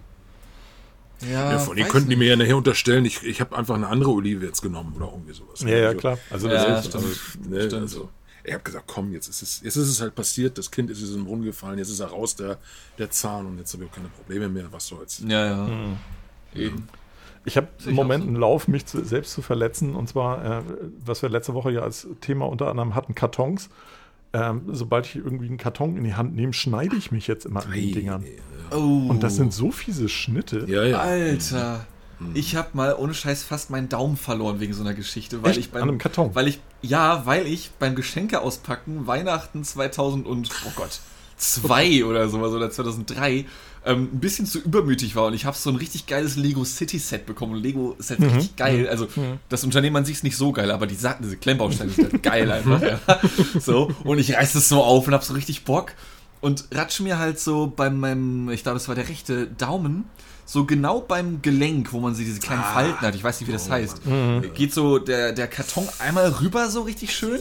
Ja, 1.32 1.60
von 1.60 1.76
denen 1.76 1.88
könnten 1.90 2.10
die 2.10 2.16
mir 2.16 2.30
ja 2.30 2.36
nachher 2.36 2.58
unterstellen, 2.58 3.06
ich, 3.06 3.24
ich 3.24 3.42
habe 3.42 3.56
einfach 3.56 3.76
eine 3.76 3.88
andere 3.88 4.10
Olive 4.12 4.46
jetzt 4.46 4.62
genommen 4.62 4.94
oder 4.96 5.08
irgendwie 5.12 5.34
sowas. 5.34 5.62
Ja, 5.62 5.70
ja, 5.78 5.88
Also, 5.90 5.98
klar. 6.00 6.18
Also 6.32 6.48
Ja, 6.48 6.54
das 6.66 6.86
ist, 6.86 6.90
stimmt. 6.90 7.06
Also, 7.06 7.50
ne, 7.50 7.62
Stimmt. 7.64 7.82
also, 7.82 8.10
ich 8.44 8.54
habe 8.54 8.64
gesagt, 8.64 8.86
komm, 8.88 9.12
jetzt 9.14 9.28
ist, 9.28 9.42
es, 9.42 9.62
jetzt 9.62 9.76
ist 9.76 9.88
es 9.88 10.02
halt 10.02 10.16
passiert, 10.16 10.58
das 10.58 10.72
Kind 10.72 10.90
ist 10.90 11.02
in 11.02 11.16
den 11.16 11.26
Brunnen 11.26 11.46
gefallen, 11.46 11.78
jetzt 11.78 11.90
ist 11.90 12.00
er 12.00 12.08
raus, 12.08 12.36
der, 12.36 12.58
der 12.98 13.10
Zahn, 13.10 13.46
und 13.46 13.58
jetzt 13.58 13.74
habe 13.74 13.84
ich 13.84 13.90
auch 13.90 13.96
keine 13.96 14.10
Probleme 14.10 14.50
mehr, 14.50 14.66
was 14.72 14.88
soll's. 14.88 15.24
Ja, 15.28 15.46
ja. 15.46 15.68
Hm. 15.68 15.98
Eben. 16.56 16.88
Ich 17.44 17.58
habe 17.58 17.68
im 17.86 17.96
Moment 17.96 18.24
so. 18.24 18.28
einen 18.30 18.38
Lauf, 18.38 18.68
mich 18.68 18.86
zu, 18.86 19.04
selbst 19.04 19.34
zu 19.34 19.42
verletzen. 19.42 19.96
Und 19.96 20.08
zwar, 20.08 20.60
äh, 20.60 20.64
was 21.04 21.22
wir 21.22 21.30
letzte 21.30 21.54
Woche 21.54 21.72
ja 21.72 21.82
als 21.82 22.08
Thema 22.20 22.48
unter 22.48 22.68
anderem 22.68 22.94
hatten, 22.94 23.16
Kartons. 23.16 23.70
Ähm, 24.34 24.62
sobald 24.68 25.08
ich 25.08 25.16
irgendwie 25.18 25.48
einen 25.48 25.58
Karton 25.58 25.98
in 25.98 26.04
die 26.04 26.14
Hand 26.14 26.36
nehme, 26.36 26.54
schneide 26.54 26.96
ich 26.96 27.12
mich 27.12 27.28
jetzt 27.28 27.46
immer 27.46 27.66
an 27.66 27.72
den 27.72 27.92
Dingern. 27.92 28.26
Oh. 28.72 29.08
Und 29.10 29.24
das 29.24 29.36
sind 29.36 29.54
so 29.54 29.72
fiese 29.72 30.08
Schnitte. 30.08 30.66
Ja, 30.68 30.84
ja. 30.84 31.00
Alter. 31.00 31.86
Ich 32.34 32.56
habe 32.56 32.70
mal 32.74 32.96
ohne 32.98 33.14
Scheiß 33.14 33.44
fast 33.44 33.70
meinen 33.70 33.90
Daumen 33.90 34.18
verloren 34.18 34.60
wegen 34.60 34.74
so 34.74 34.82
einer 34.82 34.94
Geschichte, 34.94 35.44
weil 35.44 35.52
Echt? 35.52 35.60
ich 35.60 35.72
beim 35.72 35.84
An 35.84 35.90
einem 35.90 35.98
Karton? 35.98 36.32
weil 36.34 36.48
ich 36.48 36.60
ja, 36.82 37.26
weil 37.26 37.48
ich 37.48 37.72
beim 37.80 37.96
Geschenke 37.96 38.42
auspacken 38.42 39.08
Weihnachten 39.08 39.64
2000 39.64 40.26
und 40.28 40.50
oh 40.66 40.72
Gott, 40.76 41.00
zwei 41.38 42.04
oder 42.06 42.30
sowas 42.30 42.52
oder 42.54 42.70
2003 42.72 43.46
ähm, 43.84 44.10
ein 44.14 44.20
bisschen 44.20 44.46
zu 44.46 44.60
übermütig 44.60 45.16
war 45.16 45.26
und 45.26 45.34
ich 45.34 45.46
habe 45.46 45.58
so 45.58 45.70
ein 45.72 45.76
richtig 45.76 46.06
geiles 46.06 46.36
Lego 46.36 46.64
City 46.64 47.00
Set 47.00 47.26
bekommen 47.26 47.54
und 47.54 47.64
Lego 47.64 47.96
Set 47.98 48.20
Mhm. 48.20 48.26
richtig 48.30 48.56
geil. 48.56 48.88
Also 48.88 49.08
das 49.50 49.64
Unternehmen 49.64 49.96
an 49.96 50.06
sich 50.06 50.18
ist 50.18 50.24
nicht 50.24 50.38
so 50.38 50.52
geil, 50.52 50.70
aber 50.70 50.86
die 50.88 50.96
Sa- 50.96 51.18
diese 51.22 51.38
Klemmbausteine 51.38 51.90
sind 51.92 52.12
halt 52.12 52.24
geil 52.24 52.52
einfach. 52.52 52.82
ja. 52.82 53.00
So 53.60 53.90
und 54.04 54.20
ich 54.20 54.34
reiß 54.36 54.54
das 54.54 54.70
so 54.70 54.84
auf 54.84 55.08
und 55.08 55.14
hab 55.16 55.24
so 55.24 55.34
richtig 55.34 55.64
Bock 55.66 55.94
und 56.42 56.66
ratsch 56.72 57.00
mir 57.00 57.18
halt 57.20 57.40
so 57.40 57.68
bei 57.76 57.90
meinem, 57.90 58.50
ich 58.50 58.62
glaube, 58.64 58.78
es 58.78 58.88
war 58.88 58.96
der 58.96 59.08
rechte 59.10 59.48
Daumen, 59.48 60.06
so 60.52 60.66
genau 60.66 61.00
beim 61.00 61.42
Gelenk, 61.42 61.94
wo 61.94 62.02
man 62.02 62.14
so 62.14 62.22
diese 62.22 62.42
kleinen 62.42 62.64
Falten 62.64 63.00
hat, 63.00 63.16
ich 63.16 63.24
weiß 63.24 63.40
nicht, 63.40 63.48
wie 63.48 63.54
das 63.54 63.70
heißt, 63.70 64.02
geht 64.54 64.74
so 64.74 65.00
der, 65.00 65.32
der 65.32 65.48
Karton 65.48 65.88
einmal 66.00 66.28
rüber 66.30 66.70
so 66.70 66.82
richtig 66.82 67.16
schön. 67.16 67.40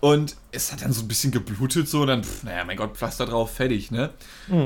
Und 0.00 0.36
es 0.52 0.72
hat 0.72 0.82
dann 0.82 0.92
so 0.92 1.02
ein 1.02 1.08
bisschen 1.08 1.32
geblutet, 1.32 1.88
so, 1.88 2.02
und 2.02 2.08
dann, 2.08 2.24
pf, 2.24 2.44
naja, 2.44 2.64
mein 2.64 2.76
Gott, 2.76 2.96
Pflaster 2.96 3.26
drauf, 3.26 3.54
fertig, 3.54 3.90
ne? 3.90 4.10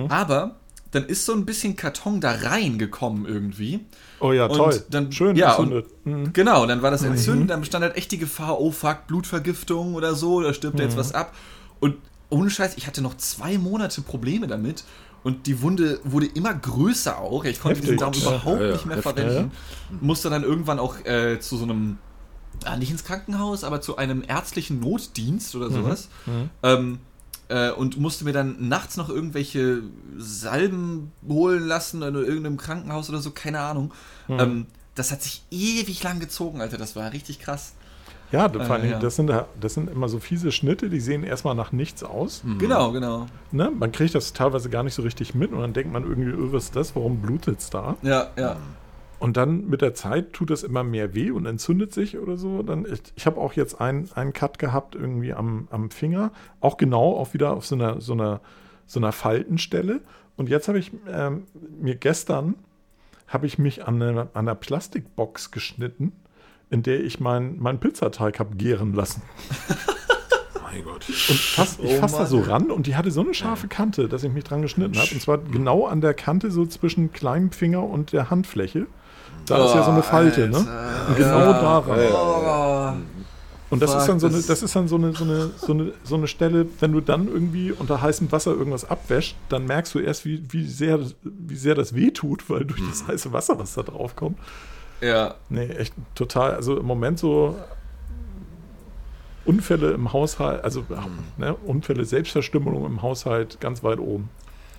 Aber 0.09 0.57
dann 0.93 1.05
ist 1.07 1.27
so 1.27 1.33
ein 1.33 1.45
bisschen 1.47 1.75
Karton 1.77 2.21
da 2.21 2.31
reingekommen 2.33 3.27
irgendwie. 3.27 3.81
Oh 4.21 4.33
ja, 4.33 4.47
Und 4.47 4.57
toll. 4.57 4.85
dann- 4.91 5.13
Schön 5.13 5.37
ja, 5.37 5.51
entzündet. 5.51 5.87
Mhm. 6.05 6.33
Genau, 6.33 6.65
dann 6.67 6.83
war 6.83 6.91
das 6.93 7.03
entzündet, 7.03 7.51
dann 7.51 7.61
bestand 7.61 7.83
halt 7.85 7.97
echt 7.97 8.11
die 8.13 8.19
Gefahr, 8.19 8.61
oh 8.61 8.71
fuck, 8.71 9.07
Blutvergiftung 9.09 9.95
oder 9.95 10.15
so, 10.15 10.41
da 10.43 10.55
stirbt 10.55 10.75
Mhm. 10.75 10.79
da 10.79 10.85
jetzt 10.85 10.97
was 10.97 11.13
ab. 11.13 11.35
Und 11.81 11.97
ohne 12.31 12.51
Scheiß, 12.51 12.77
ich 12.77 12.87
hatte 12.87 13.01
noch 13.03 13.17
zwei 13.17 13.59
Monate 13.59 14.01
Probleme 14.03 14.47
damit. 14.47 14.85
Und 15.25 15.47
die 15.47 15.61
Wunde 15.63 16.01
wurde 16.05 16.27
immer 16.27 16.55
größer 16.55 17.19
auch. 17.19 17.45
Ich 17.45 17.61
konnte 17.61 17.81
diesen 17.81 17.97
Daumen 17.97 18.15
überhaupt 18.15 18.61
ja, 18.61 18.67
ja. 18.67 18.73
nicht 18.73 18.87
mehr 18.87 18.97
Heftig, 18.97 19.15
verwenden. 19.15 19.53
Ja. 19.91 19.99
Musste 20.01 20.31
dann 20.31 20.45
irgendwann 20.45 20.79
auch 20.79 21.05
äh, 21.05 21.41
zu 21.41 21.57
so 21.57 21.65
einem, 21.65 21.99
ah, 22.65 22.77
nicht 22.77 22.91
ins 22.91 23.05
Krankenhaus, 23.05 23.65
aber 23.65 23.81
zu 23.81 23.97
einem 23.97 24.23
ärztlichen 24.27 24.81
Notdienst 24.81 25.55
oder 25.55 25.71
mhm. 25.71 25.75
sowas. 25.75 26.09
Mhm. 26.27 26.51
Ähm, 26.63 26.99
äh, 27.49 27.71
und 27.71 27.99
musste 27.99 28.25
mir 28.25 28.33
dann 28.33 28.69
nachts 28.69 28.97
noch 28.97 29.09
irgendwelche 29.09 29.83
Salben 30.19 31.13
holen 31.27 31.67
lassen 31.67 32.03
in 32.03 32.15
irgendeinem 32.15 32.59
Krankenhaus 32.59 33.09
oder 33.09 33.21
so, 33.21 33.31
keine 33.31 33.61
Ahnung. 33.61 33.93
Mhm. 34.29 34.41
Ähm, 34.41 34.67
das 34.95 35.13
hat 35.13 35.23
sich 35.23 35.43
ewig 35.51 36.03
lang 36.03 36.21
gezogen, 36.21 36.61
Alter. 36.61 36.77
Das 36.77 36.97
war 36.97 37.13
richtig 37.13 37.39
krass. 37.39 37.73
Ja, 38.31 38.47
allem, 38.47 38.85
äh, 38.85 38.91
ja. 38.91 38.99
Das, 38.99 39.17
sind, 39.17 39.33
das 39.61 39.75
sind 39.75 39.91
immer 39.91 40.09
so 40.09 40.19
fiese 40.19 40.53
Schnitte, 40.53 40.91
die 40.91 41.01
sehen 41.01 41.25
erstmal 41.25 41.55
nach 41.55 41.73
nichts 41.73 42.03
aus. 42.03 42.45
Mhm. 42.45 42.59
Genau, 42.59 42.93
genau. 42.93 43.27
Ne? 43.53 43.71
Man 43.71 43.93
kriegt 43.93 44.15
das 44.15 44.33
teilweise 44.33 44.69
gar 44.71 44.83
nicht 44.83 44.95
so 44.95 45.03
richtig 45.03 45.35
mit 45.35 45.53
und 45.53 45.61
dann 45.61 45.73
denkt 45.73 45.93
man 45.93 46.05
irgendwie, 46.05 46.33
oh, 46.33 46.53
was 46.53 46.65
ist 46.65 46.77
das, 46.77 46.95
warum 46.95 47.21
blutet 47.21 47.61
es 47.61 47.71
da? 47.71 47.97
Ja, 48.03 48.29
ja. 48.37 48.57
Und 49.19 49.37
dann 49.37 49.67
mit 49.69 49.83
der 49.83 49.95
Zeit 49.95 50.33
tut 50.33 50.51
es 50.51 50.63
immer 50.63 50.85
mehr 50.85 51.15
weh 51.15 51.31
und 51.33 51.45
entzündet 51.47 51.93
sich 51.93 52.19
oder 52.19 52.37
so. 52.37 52.63
Dann, 52.63 52.87
ich 52.87 53.01
ich 53.17 53.27
habe 53.27 53.41
auch 53.41 53.55
jetzt 53.55 53.81
einen, 53.81 54.09
einen 54.15 54.33
Cut 54.33 54.59
gehabt 54.59 54.95
irgendwie 54.95 55.33
am, 55.33 55.67
am 55.71 55.91
Finger, 55.91 56.31
auch 56.61 56.77
genau 56.77 57.17
auch 57.17 57.35
wieder 57.35 57.53
auf 57.53 57.67
so 57.67 57.75
einer, 57.75 58.01
so 58.01 58.13
einer, 58.13 58.41
so 58.87 59.01
einer 59.01 59.11
Faltenstelle. 59.11 60.01
Und 60.37 60.49
jetzt 60.49 60.69
habe 60.69 60.79
ich 60.79 60.93
ähm, 61.11 61.45
mir 61.81 61.97
gestern 61.97 62.55
habe 63.27 63.47
ich 63.47 63.59
mich 63.59 63.87
an 63.87 64.01
einer, 64.01 64.21
an 64.21 64.29
einer 64.35 64.55
Plastikbox 64.55 65.51
geschnitten 65.51 66.13
in 66.71 66.83
der 66.83 67.03
ich 67.03 67.21
meinen 67.21 67.61
mein 67.61 67.81
Pizzateig 67.81 68.39
habe 68.39 68.57
gären 68.57 68.95
lassen. 68.95 69.23
mein 70.63 70.85
Gott. 70.85 71.09
Und 71.09 71.39
fast, 71.39 71.81
ich 71.81 71.93
oh 71.93 72.01
fasse 72.01 72.19
da 72.19 72.27
so 72.27 72.41
ran 72.41 72.71
und 72.71 72.87
die 72.87 72.97
hatte 72.97 73.11
so 73.11 73.21
eine 73.21 73.35
scharfe 73.35 73.69
Kante, 73.69 74.09
dass 74.09 74.23
ich 74.25 74.33
mich 74.33 74.45
dran 74.45 74.63
geschnitten 74.63 74.99
habe. 74.99 75.09
Und 75.13 75.21
zwar 75.21 75.39
genau 75.39 75.87
an 75.87 76.01
der 76.01 76.15
Kante, 76.15 76.51
so 76.51 76.67
zwischen 76.67 77.13
kleinem 77.13 77.53
Finger 77.53 77.83
und 77.83 78.13
der 78.13 78.31
Handfläche. 78.31 78.87
Da 79.47 79.63
oh, 79.63 79.67
ist 79.67 79.75
ja 79.75 79.83
so 79.83 79.91
eine 79.91 80.03
Falte, 80.03 80.49
ne? 80.49 80.59
Und 81.09 81.17
genau 81.17 81.39
ja. 81.39 81.53
daran. 81.53 81.99
Ja. 82.01 82.97
Und 83.71 83.83
das 83.83 83.91
Fuck, 83.91 84.01
ist 84.01 84.09
dann, 84.09 84.21
so 84.21 84.27
eine, 84.29 84.41
das 84.41 84.63
ist 84.63 84.77
dann 84.77 84.89
so 84.89 84.97
eine, 84.97 85.13
so, 85.13 85.25
eine, 85.25 85.51
so, 85.57 85.73
eine, 85.73 85.93
so 86.03 86.15
eine 86.17 86.27
Stelle, 86.27 86.67
wenn 86.81 86.93
du 86.93 87.01
dann 87.01 87.29
irgendwie 87.29 87.73
unter 87.73 88.01
heißem 88.01 88.33
Wasser 88.33 88.53
irgendwas 88.53 88.89
abwäscht, 88.89 89.37
dann 89.51 89.67
merkst 89.67 89.95
du 89.95 89.99
erst, 89.99 90.25
wie, 90.25 90.43
wie, 90.51 90.67
sehr, 90.67 91.01
wie 91.23 91.57
sehr 91.57 91.75
das 91.75 91.95
wehtut, 91.95 92.49
weil 92.49 92.65
durch 92.65 92.81
das 92.89 93.07
heiße 93.07 93.33
Wasser, 93.33 93.59
was 93.59 93.75
da 93.75 93.83
drauf 93.83 94.17
kommt. 94.17 94.39
Ja. 95.01 95.35
Nee, 95.49 95.69
echt 95.69 95.95
total. 96.15 96.55
Also 96.55 96.79
im 96.79 96.87
Moment 96.87 97.19
so 97.19 97.57
Unfälle 99.45 99.93
im 99.93 100.13
Haushalt, 100.13 100.63
also 100.63 100.85
ne, 101.39 101.55
Unfälle, 101.55 102.05
Selbstverstümmelung 102.05 102.85
im 102.85 103.03
Haushalt 103.03 103.61
ganz 103.61 103.83
weit 103.83 103.99
oben. 103.99 104.29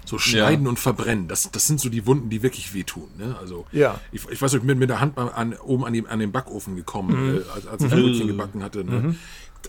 So 0.05 0.17
schneiden 0.17 0.65
ja. 0.65 0.69
und 0.69 0.79
verbrennen, 0.79 1.27
das, 1.27 1.51
das 1.51 1.67
sind 1.67 1.79
so 1.79 1.89
die 1.89 2.07
Wunden, 2.07 2.29
die 2.29 2.41
wirklich 2.41 2.73
wehtun. 2.73 3.09
Ne? 3.17 3.35
Also 3.39 3.67
ja. 3.71 3.99
ich, 4.11 4.27
ich 4.27 4.41
weiß 4.41 4.53
nicht, 4.53 4.63
ich 4.63 4.67
bin 4.67 4.79
mit 4.79 4.89
der 4.89 5.01
Hand 5.01 5.17
an, 5.19 5.53
oben 5.53 5.85
an, 5.85 5.93
die, 5.93 6.07
an 6.07 6.17
den 6.17 6.31
Backofen 6.31 6.75
gekommen, 6.75 7.33
mhm. 7.33 7.37
äh, 7.37 7.41
als, 7.53 7.67
als 7.67 7.83
ich 7.83 7.93
ein 7.93 8.01
Brötchen 8.01 8.27
gebacken 8.27 8.63
hatte. 8.63 8.83
Ne? 8.83 8.91
Mhm 8.99 9.17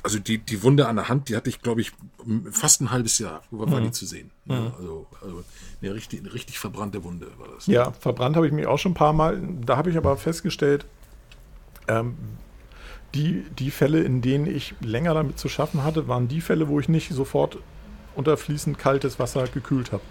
also 0.02 0.18
die, 0.18 0.38
die 0.38 0.62
Wunde 0.62 0.88
an 0.88 0.96
der 0.96 1.08
Hand, 1.08 1.28
die 1.28 1.36
hatte 1.36 1.48
ich, 1.48 1.60
glaube 1.62 1.80
ich, 1.80 1.92
fast 2.50 2.80
ein 2.80 2.90
halbes 2.90 3.18
Jahr, 3.18 3.42
war 3.50 3.66
mhm. 3.66 3.84
die 3.84 3.90
zu 3.90 4.06
sehen. 4.06 4.30
Mhm. 4.46 4.72
Also, 4.78 5.06
also 5.20 5.44
eine 5.82 5.94
richtig, 5.94 6.20
eine 6.20 6.32
richtig 6.32 6.58
verbrannte 6.58 7.02
Wunde 7.04 7.28
war 7.38 7.48
das. 7.48 7.66
Ja, 7.66 7.92
verbrannt 7.92 8.36
habe 8.36 8.46
ich 8.46 8.52
mich 8.52 8.66
auch 8.66 8.78
schon 8.78 8.92
ein 8.92 8.94
paar 8.96 9.12
Mal. 9.12 9.40
Da 9.64 9.76
habe 9.76 9.90
ich 9.90 9.96
aber 9.96 10.16
festgestellt, 10.16 10.86
ähm, 11.88 12.16
die, 13.14 13.44
die 13.58 13.70
Fälle, 13.70 14.02
in 14.02 14.22
denen 14.22 14.46
ich 14.46 14.74
länger 14.80 15.14
damit 15.14 15.38
zu 15.38 15.48
schaffen 15.48 15.82
hatte, 15.82 16.06
waren 16.06 16.28
die 16.28 16.40
Fälle, 16.40 16.68
wo 16.68 16.78
ich 16.78 16.88
nicht 16.88 17.10
sofort 17.10 17.58
unter 18.14 18.36
fließend 18.36 18.78
kaltes 18.78 19.18
Wasser 19.18 19.44
gekühlt 19.48 19.92
habe. 19.92 20.02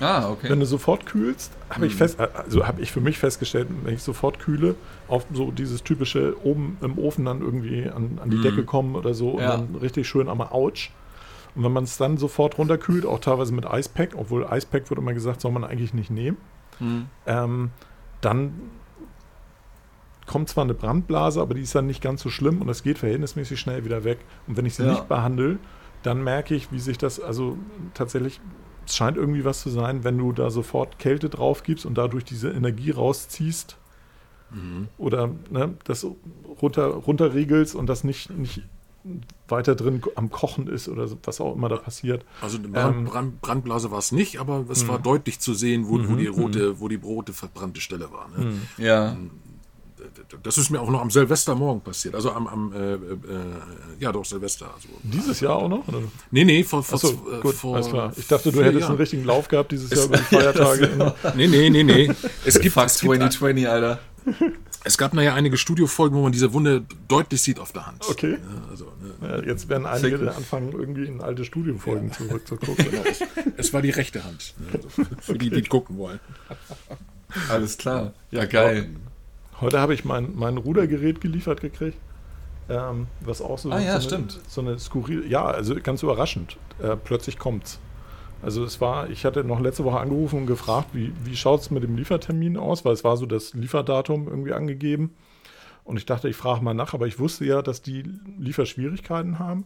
Ah, 0.00 0.30
okay. 0.30 0.48
Wenn 0.48 0.60
du 0.60 0.66
sofort 0.66 1.04
kühlst, 1.04 1.52
habe 1.68 1.86
ich 1.86 1.92
hm. 1.92 1.98
fest, 1.98 2.20
also 2.20 2.66
habe 2.66 2.80
ich 2.80 2.90
für 2.90 3.00
mich 3.00 3.18
festgestellt, 3.18 3.68
wenn 3.84 3.94
ich 3.94 4.02
sofort 4.02 4.38
kühle, 4.38 4.74
auf 5.08 5.26
so 5.32 5.50
dieses 5.50 5.82
typische 5.82 6.36
oben 6.42 6.78
im 6.80 6.98
Ofen 6.98 7.26
dann 7.26 7.42
irgendwie 7.42 7.88
an, 7.88 8.18
an 8.22 8.30
die 8.30 8.38
mhm. 8.38 8.42
Decke 8.42 8.64
kommen 8.64 8.96
oder 8.96 9.12
so 9.12 9.38
ja. 9.38 9.54
und 9.54 9.74
dann 9.74 9.80
richtig 9.80 10.08
schön 10.08 10.28
einmal 10.28 10.48
ouch. 10.52 10.90
Und 11.54 11.64
wenn 11.64 11.72
man 11.72 11.84
es 11.84 11.98
dann 11.98 12.16
sofort 12.16 12.58
runterkühlt, 12.58 13.04
auch 13.04 13.18
teilweise 13.18 13.52
mit 13.52 13.66
Eispack, 13.66 14.14
obwohl 14.16 14.46
Eispack 14.46 14.88
wird 14.88 14.98
immer 14.98 15.12
gesagt, 15.12 15.40
soll 15.40 15.52
man 15.52 15.64
eigentlich 15.64 15.92
nicht 15.92 16.10
nehmen, 16.10 16.38
mhm. 16.78 17.06
ähm, 17.26 17.70
dann 18.20 18.54
kommt 20.26 20.48
zwar 20.48 20.64
eine 20.64 20.74
Brandblase, 20.74 21.40
aber 21.40 21.54
die 21.54 21.62
ist 21.62 21.74
dann 21.74 21.86
nicht 21.86 22.00
ganz 22.00 22.22
so 22.22 22.30
schlimm 22.30 22.60
und 22.60 22.68
das 22.68 22.82
geht 22.84 22.98
verhältnismäßig 22.98 23.58
schnell 23.58 23.84
wieder 23.84 24.04
weg. 24.04 24.18
Und 24.46 24.56
wenn 24.56 24.64
ich 24.64 24.76
sie 24.76 24.84
ja. 24.84 24.92
nicht 24.92 25.08
behandle, 25.08 25.58
dann 26.02 26.22
merke 26.22 26.54
ich, 26.54 26.72
wie 26.72 26.78
sich 26.78 26.98
das 26.98 27.20
also 27.20 27.58
tatsächlich 27.94 28.40
es 28.86 28.96
scheint 28.96 29.16
irgendwie 29.16 29.44
was 29.44 29.60
zu 29.60 29.70
sein, 29.70 30.04
wenn 30.04 30.18
du 30.18 30.32
da 30.32 30.50
sofort 30.50 30.98
Kälte 30.98 31.28
drauf 31.28 31.62
gibst 31.62 31.86
und 31.86 31.96
dadurch 31.96 32.24
diese 32.24 32.50
Energie 32.50 32.90
rausziehst 32.90 33.76
mhm. 34.50 34.88
oder 34.98 35.30
ne, 35.50 35.74
das 35.84 36.06
runter, 36.60 36.86
runterregelst 36.86 37.74
und 37.74 37.86
das 37.86 38.04
nicht, 38.04 38.30
nicht 38.30 38.62
weiter 39.48 39.74
drin 39.74 40.02
am 40.14 40.30
Kochen 40.30 40.66
ist 40.66 40.88
oder 40.88 41.08
was 41.24 41.40
auch 41.40 41.54
immer 41.54 41.68
da 41.68 41.76
passiert. 41.76 42.24
Also 42.42 42.58
eine 42.58 42.68
Brand, 42.68 42.96
ähm, 42.96 43.04
Brand, 43.04 43.40
Brandblase 43.40 43.90
war 43.90 43.98
es 43.98 44.12
nicht, 44.12 44.38
aber 44.40 44.66
es 44.68 44.86
war 44.88 44.98
mhm. 44.98 45.02
deutlich 45.02 45.40
zu 45.40 45.54
sehen, 45.54 45.88
wo, 45.88 45.92
wo, 45.92 46.16
die 46.16 46.28
mhm. 46.28 46.34
rote, 46.34 46.80
wo 46.80 46.88
die 46.88 46.96
rote 46.96 47.32
verbrannte 47.32 47.80
Stelle 47.80 48.12
war. 48.12 48.28
Ne? 48.28 48.52
Ja. 48.76 49.16
Das 50.42 50.58
ist 50.58 50.70
mir 50.70 50.80
auch 50.80 50.90
noch 50.90 51.00
am 51.00 51.10
Silvestermorgen 51.10 51.82
passiert. 51.82 52.14
Also 52.14 52.32
am, 52.32 52.46
am 52.46 52.72
äh, 52.72 52.94
äh, 52.94 52.98
ja 53.98 54.12
doch, 54.12 54.24
Silvester. 54.24 54.72
Also, 54.74 54.88
dieses 55.02 55.40
Jahr 55.40 55.56
auch 55.56 55.68
noch? 55.68 55.86
Oder? 55.88 56.02
Nee, 56.30 56.44
nee, 56.44 56.64
vor, 56.64 56.82
vor, 56.82 56.98
so, 56.98 57.12
gut, 57.42 57.54
vor 57.54 57.76
alles 57.76 57.88
klar. 57.88 58.12
Ich 58.16 58.26
dachte, 58.26 58.52
du 58.52 58.62
hättest 58.62 58.80
Jahren. 58.80 58.90
einen 58.90 58.98
richtigen 58.98 59.24
Lauf 59.24 59.48
gehabt 59.48 59.72
dieses 59.72 59.90
Jahr 59.90 60.06
über 60.06 60.16
die 60.16 60.22
Feiertage. 60.34 61.14
nee, 61.36 61.46
nee, 61.46 61.70
nee, 61.70 61.82
nee. 61.82 62.10
Es 62.44 62.60
gibt, 62.60 62.74
Fuck 62.74 62.86
es 62.86 62.98
2020, 62.98 63.68
Alter. 63.68 63.98
Es 64.82 64.96
gab 64.96 65.12
nachher 65.12 65.34
einige 65.34 65.58
Studiofolgen, 65.58 66.16
wo 66.16 66.22
man 66.22 66.32
diese 66.32 66.54
Wunde 66.54 66.84
deutlich 67.06 67.42
sieht 67.42 67.58
auf 67.58 67.72
der 67.72 67.86
Hand. 67.86 68.02
Okay. 68.08 68.32
Ja, 68.32 68.70
also, 68.70 68.86
ne. 69.20 69.28
ja, 69.28 69.42
jetzt 69.42 69.68
werden 69.68 69.84
einige 69.84 70.16
Sick. 70.16 70.28
anfangen, 70.28 70.72
irgendwie 70.72 71.04
in 71.04 71.20
alte 71.20 71.44
Studiofolgen 71.44 72.08
ja. 72.08 72.14
zurückzugucken. 72.14 72.90
Genau. 72.90 73.02
es, 73.04 73.20
es, 73.58 73.72
war 73.74 73.82
die 73.82 73.90
rechte 73.90 74.24
Hand. 74.24 74.54
Ne? 74.58 74.66
Also 74.72 74.88
für 75.20 75.36
die, 75.36 75.50
die 75.50 75.62
gucken 75.62 75.98
wollen. 75.98 76.18
Alles 77.50 77.76
klar. 77.76 78.14
Ja, 78.30 78.46
geil. 78.46 78.88
Heute 79.60 79.78
habe 79.78 79.94
ich 79.94 80.04
mein, 80.04 80.34
mein 80.34 80.56
Rudergerät 80.56 81.20
geliefert 81.20 81.60
gekriegt. 81.60 81.98
Ähm, 82.68 83.08
was 83.20 83.42
auch 83.42 83.58
so, 83.58 83.70
ah, 83.70 83.80
ja, 83.80 84.00
so, 84.00 84.08
stimmt. 84.08 84.34
Eine, 84.34 84.42
so 84.48 84.60
eine 84.60 84.78
skurril, 84.78 85.28
ja, 85.28 85.44
also 85.44 85.74
ganz 85.82 86.02
überraschend. 86.02 86.56
Äh, 86.80 86.96
plötzlich 86.96 87.38
kommt's. 87.38 87.80
Also 88.42 88.64
es 88.64 88.80
war, 88.80 89.10
ich 89.10 89.24
hatte 89.24 89.44
noch 89.44 89.60
letzte 89.60 89.84
Woche 89.84 89.98
angerufen 89.98 90.40
und 90.40 90.46
gefragt, 90.46 90.88
wie, 90.92 91.12
wie 91.24 91.36
schaut 91.36 91.60
es 91.60 91.70
mit 91.70 91.82
dem 91.82 91.96
Liefertermin 91.96 92.56
aus, 92.56 92.84
weil 92.84 92.94
es 92.94 93.04
war 93.04 93.16
so 93.16 93.26
das 93.26 93.52
Lieferdatum 93.54 94.28
irgendwie 94.28 94.52
angegeben. 94.52 95.14
Und 95.84 95.96
ich 95.96 96.06
dachte, 96.06 96.28
ich 96.28 96.36
frage 96.36 96.62
mal 96.62 96.72
nach, 96.72 96.94
aber 96.94 97.06
ich 97.06 97.18
wusste 97.18 97.44
ja, 97.44 97.60
dass 97.60 97.82
die 97.82 98.04
Lieferschwierigkeiten 98.38 99.38
haben. 99.38 99.64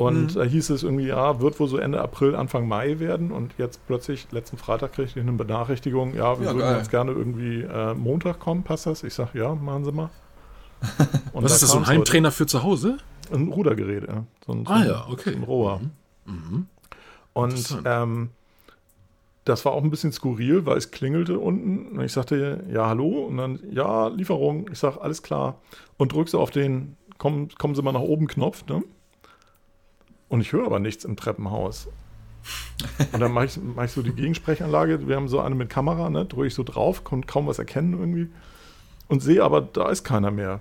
Und 0.00 0.34
mhm. 0.34 0.38
da 0.38 0.44
hieß 0.44 0.70
es 0.70 0.82
irgendwie, 0.82 1.08
ja, 1.08 1.40
wird 1.42 1.60
wohl 1.60 1.68
so 1.68 1.76
Ende 1.76 2.00
April, 2.00 2.34
Anfang 2.34 2.66
Mai 2.66 3.00
werden. 3.00 3.30
Und 3.30 3.52
jetzt 3.58 3.86
plötzlich, 3.86 4.32
letzten 4.32 4.56
Freitag 4.56 4.94
kriegte 4.94 5.20
ich 5.20 5.22
eine 5.22 5.36
Benachrichtigung, 5.36 6.14
ja, 6.14 6.40
wir 6.40 6.46
ja, 6.46 6.54
würden 6.54 6.60
geil. 6.60 6.78
jetzt 6.78 6.90
gerne 6.90 7.12
irgendwie 7.12 7.60
äh, 7.60 7.92
Montag 7.92 8.40
kommen, 8.40 8.62
passt 8.62 8.86
das? 8.86 9.02
Ich 9.02 9.12
sage, 9.12 9.38
ja, 9.38 9.54
machen 9.54 9.84
Sie 9.84 9.92
mal. 9.92 10.08
Und 11.34 11.44
Was 11.44 11.52
ist 11.52 11.64
das, 11.64 11.72
so 11.72 11.76
ein 11.76 11.86
Heimtrainer 11.86 12.28
heute. 12.28 12.36
für 12.38 12.46
zu 12.46 12.62
Hause? 12.62 12.96
Ein 13.30 13.52
Rudergerät, 13.52 14.08
ja. 14.08 14.24
So 14.46 14.52
ein, 14.52 14.66
ah 14.68 14.86
ja, 14.86 15.06
okay. 15.10 15.34
Ein 15.34 15.42
Rohr. 15.42 15.82
Mhm. 16.24 16.32
Mhm. 16.32 16.66
Und 17.34 17.78
ähm, 17.84 18.30
das 19.44 19.66
war 19.66 19.72
auch 19.72 19.84
ein 19.84 19.90
bisschen 19.90 20.12
skurril, 20.12 20.64
weil 20.64 20.78
es 20.78 20.92
klingelte 20.92 21.38
unten. 21.38 21.98
Und 21.98 22.04
ich 22.06 22.12
sagte, 22.12 22.64
ja, 22.72 22.86
hallo. 22.86 23.26
Und 23.26 23.36
dann, 23.36 23.60
ja, 23.70 24.08
Lieferung. 24.08 24.70
Ich 24.72 24.78
sage, 24.78 24.98
alles 25.02 25.22
klar. 25.22 25.60
Und 25.98 26.14
drückst 26.14 26.34
auf 26.34 26.50
den, 26.50 26.96
kommen, 27.18 27.50
kommen 27.58 27.74
Sie 27.74 27.82
mal 27.82 27.92
nach 27.92 28.00
oben 28.00 28.28
Knopf, 28.28 28.64
ne? 28.64 28.82
Und 30.30 30.40
ich 30.40 30.52
höre 30.52 30.64
aber 30.64 30.78
nichts 30.78 31.04
im 31.04 31.16
Treppenhaus. 31.16 31.88
Und 33.12 33.20
dann 33.20 33.32
mache 33.32 33.46
ich, 33.46 33.58
mach 33.62 33.84
ich 33.84 33.90
so 33.90 34.00
die 34.00 34.12
Gegensprechanlage. 34.12 35.06
Wir 35.08 35.16
haben 35.16 35.28
so 35.28 35.40
eine 35.40 35.56
mit 35.56 35.68
Kamera, 35.68 36.08
ne? 36.08 36.24
drücke 36.24 36.46
ich 36.46 36.54
so 36.54 36.62
drauf, 36.62 37.04
konnte 37.04 37.26
kaum 37.26 37.48
was 37.48 37.58
erkennen 37.58 37.92
irgendwie. 37.98 38.28
Und 39.08 39.20
sehe 39.20 39.42
aber, 39.42 39.60
da 39.60 39.90
ist 39.90 40.04
keiner 40.04 40.30
mehr. 40.30 40.60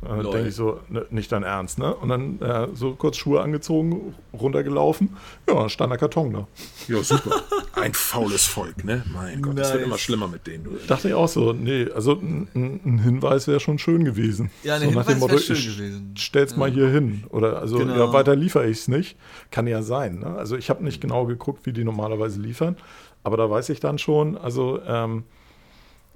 Dann 0.00 0.22
denke 0.22 0.48
ich 0.48 0.54
so, 0.54 0.80
ne, 0.88 1.06
nicht 1.10 1.32
dein 1.32 1.42
Ernst, 1.42 1.78
ne? 1.78 1.92
Und 1.92 2.08
dann 2.08 2.40
äh, 2.40 2.68
so 2.72 2.94
kurz 2.94 3.16
Schuhe 3.16 3.40
angezogen, 3.40 4.14
runtergelaufen. 4.32 5.16
Ja, 5.48 5.54
dann 5.54 5.68
stand 5.68 5.90
der 5.90 5.98
Karton 5.98 6.32
da. 6.32 6.46
Ja, 6.86 7.02
super. 7.02 7.42
Ein 7.72 7.94
faules 7.94 8.44
Volk, 8.44 8.84
ne? 8.84 9.04
Mein 9.12 9.42
Gott, 9.42 9.54
nice. 9.54 9.64
das 9.64 9.72
wird 9.74 9.86
immer 9.86 9.98
schlimmer 9.98 10.28
mit 10.28 10.46
denen. 10.46 10.64
Du. 10.64 10.70
Dachte 10.86 11.08
ich 11.08 11.14
auch 11.14 11.26
so, 11.26 11.52
nee, 11.52 11.88
also 11.92 12.12
ein, 12.12 12.48
ein 12.54 12.98
Hinweis 13.00 13.48
wäre 13.48 13.58
schon 13.58 13.78
schön 13.78 14.04
gewesen. 14.04 14.50
Ja, 14.62 14.74
ein 14.74 14.82
so 14.82 14.86
Hinweis 14.86 15.08
wäre 15.08 15.38
schön 15.38 15.56
gewesen. 15.56 16.14
Stell's 16.16 16.52
ja. 16.52 16.58
mal 16.58 16.70
hier 16.70 16.88
hin. 16.88 17.24
Oder 17.30 17.58
also, 17.58 17.78
genau. 17.78 17.96
ja, 17.96 18.12
weiter 18.12 18.36
liefere 18.36 18.68
ich 18.68 18.78
es 18.78 18.88
nicht. 18.88 19.16
Kann 19.50 19.66
ja 19.66 19.82
sein, 19.82 20.20
ne? 20.20 20.36
Also 20.36 20.56
ich 20.56 20.70
habe 20.70 20.84
nicht 20.84 21.00
genau 21.00 21.26
geguckt, 21.26 21.66
wie 21.66 21.72
die 21.72 21.82
normalerweise 21.82 22.40
liefern. 22.40 22.76
Aber 23.24 23.36
da 23.36 23.50
weiß 23.50 23.68
ich 23.70 23.80
dann 23.80 23.98
schon, 23.98 24.38
also 24.38 24.80
ähm, 24.86 25.24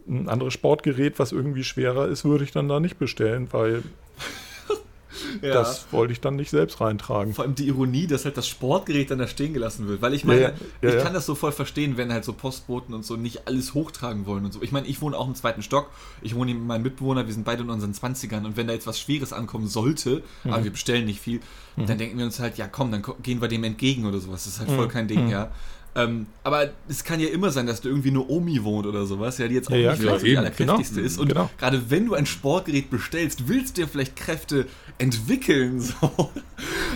ein 0.09 0.29
anderes 0.29 0.53
Sportgerät, 0.53 1.19
was 1.19 1.33
irgendwie 1.33 1.65
schwerer 1.65 2.09
ist, 2.09 2.25
würde 2.25 2.45
ich 2.45 2.53
dann 2.53 2.69
da 2.69 2.81
nicht 2.81 2.99
bestellen, 2.99 3.49
weil 3.53 3.83
Ja. 5.41 5.55
Das 5.55 5.87
wollte 5.93 6.12
ich 6.12 6.21
dann 6.21 6.37
nicht 6.37 6.51
selbst 6.51 6.81
reintragen. 6.81 7.35
Vor 7.35 7.45
allem 7.45 7.55
die 7.55 7.67
Ironie, 7.67 8.07
dass 8.07 8.25
halt 8.25 8.37
das 8.37 8.49
Sportgerät 8.49 9.11
dann 9.11 9.19
da 9.19 9.27
stehen 9.27 9.53
gelassen 9.53 9.88
wird. 9.88 10.03
Weil 10.03 10.15
ich 10.15 10.25
meine, 10.25 10.41
ja, 10.43 10.53
ja, 10.83 10.97
ich 10.97 11.03
kann 11.03 11.15
das 11.15 11.27
so 11.27 11.35
voll 11.35 11.53
verstehen, 11.53 11.97
wenn 11.97 12.12
halt 12.12 12.25
so 12.25 12.33
Postboten 12.33 12.95
und 12.95 13.05
so 13.05 13.17
nicht 13.17 13.47
alles 13.47 13.75
hochtragen 13.75 14.27
wollen 14.27 14.45
und 14.45 14.53
so. 14.53 14.62
Ich 14.62 14.73
meine, 14.73 14.87
ich 14.87 15.01
wohne 15.01 15.17
auch 15.17 15.27
im 15.27 15.35
zweiten 15.35 15.62
Stock. 15.62 15.91
Ich 16.23 16.35
wohne 16.35 16.55
mit 16.55 16.65
meinem 16.65 16.83
Mitbewohner, 16.83 17.27
wir 17.27 17.35
sind 17.35 17.45
beide 17.45 17.62
in 17.62 17.71
unseren 17.71 17.93
20ern. 17.93 18.45
Und 18.45 18.57
wenn 18.57 18.67
da 18.67 18.73
jetzt 18.73 18.87
was 18.87 18.99
Schweres 18.99 19.33
ankommen 19.33 19.69
sollte, 19.69 20.23
mhm. 20.45 20.53
aber 20.53 20.65
wir 20.65 20.71
bestellen 20.71 21.07
nicht 21.07 21.21
viel, 21.21 21.41
mhm. 21.77 21.87
dann 21.87 21.99
denken 21.99 22.19
wir 22.19 22.25
uns 22.25 22.41
halt, 22.41 22.59
ja 22.59 22.67
komm, 22.69 22.91
dann 22.93 23.03
gehen 23.23 23.41
wir 23.41 23.49
dem 23.49 23.65
entgegen 23.65 24.07
oder 24.07 24.19
sowas. 24.19 24.45
Das 24.45 24.55
ist 24.55 24.61
halt 24.61 24.71
voll 24.71 24.87
mhm. 24.87 24.91
kein 24.91 25.09
Ding, 25.09 25.25
mhm. 25.25 25.31
ja. 25.31 25.51
Ähm, 25.95 26.27
aber 26.43 26.71
es 26.89 27.05
kann 27.05 27.21
ja 27.21 27.29
immer 27.29 27.51
sein, 27.51 27.67
dass 27.67 27.83
du 27.83 27.89
irgendwie 27.89 28.09
eine 28.11 28.27
Omi 28.27 28.65
wohnt 28.65 28.87
oder 28.87 29.05
sowas, 29.05 29.37
ja, 29.39 29.47
die 29.47 29.55
jetzt 29.55 29.69
auch 29.69 29.77
ja, 29.77 29.93
nicht 29.93 30.03
ja, 30.03 30.17
die 30.17 30.39
allerkräftigste 30.39 30.97
genau. 30.97 31.07
ist. 31.07 31.19
Und 31.19 31.29
genau. 31.29 31.51
gerade 31.59 31.91
wenn 31.91 32.07
du 32.07 32.15
ein 32.15 32.25
Sportgerät 32.25 32.89
bestellst, 32.91 33.49
willst 33.49 33.77
du 33.77 33.83
dir 33.83 33.89
vielleicht 33.89 34.17
Kräfte 34.17 34.67
entwickeln. 34.99 35.83
So. 36.03 36.31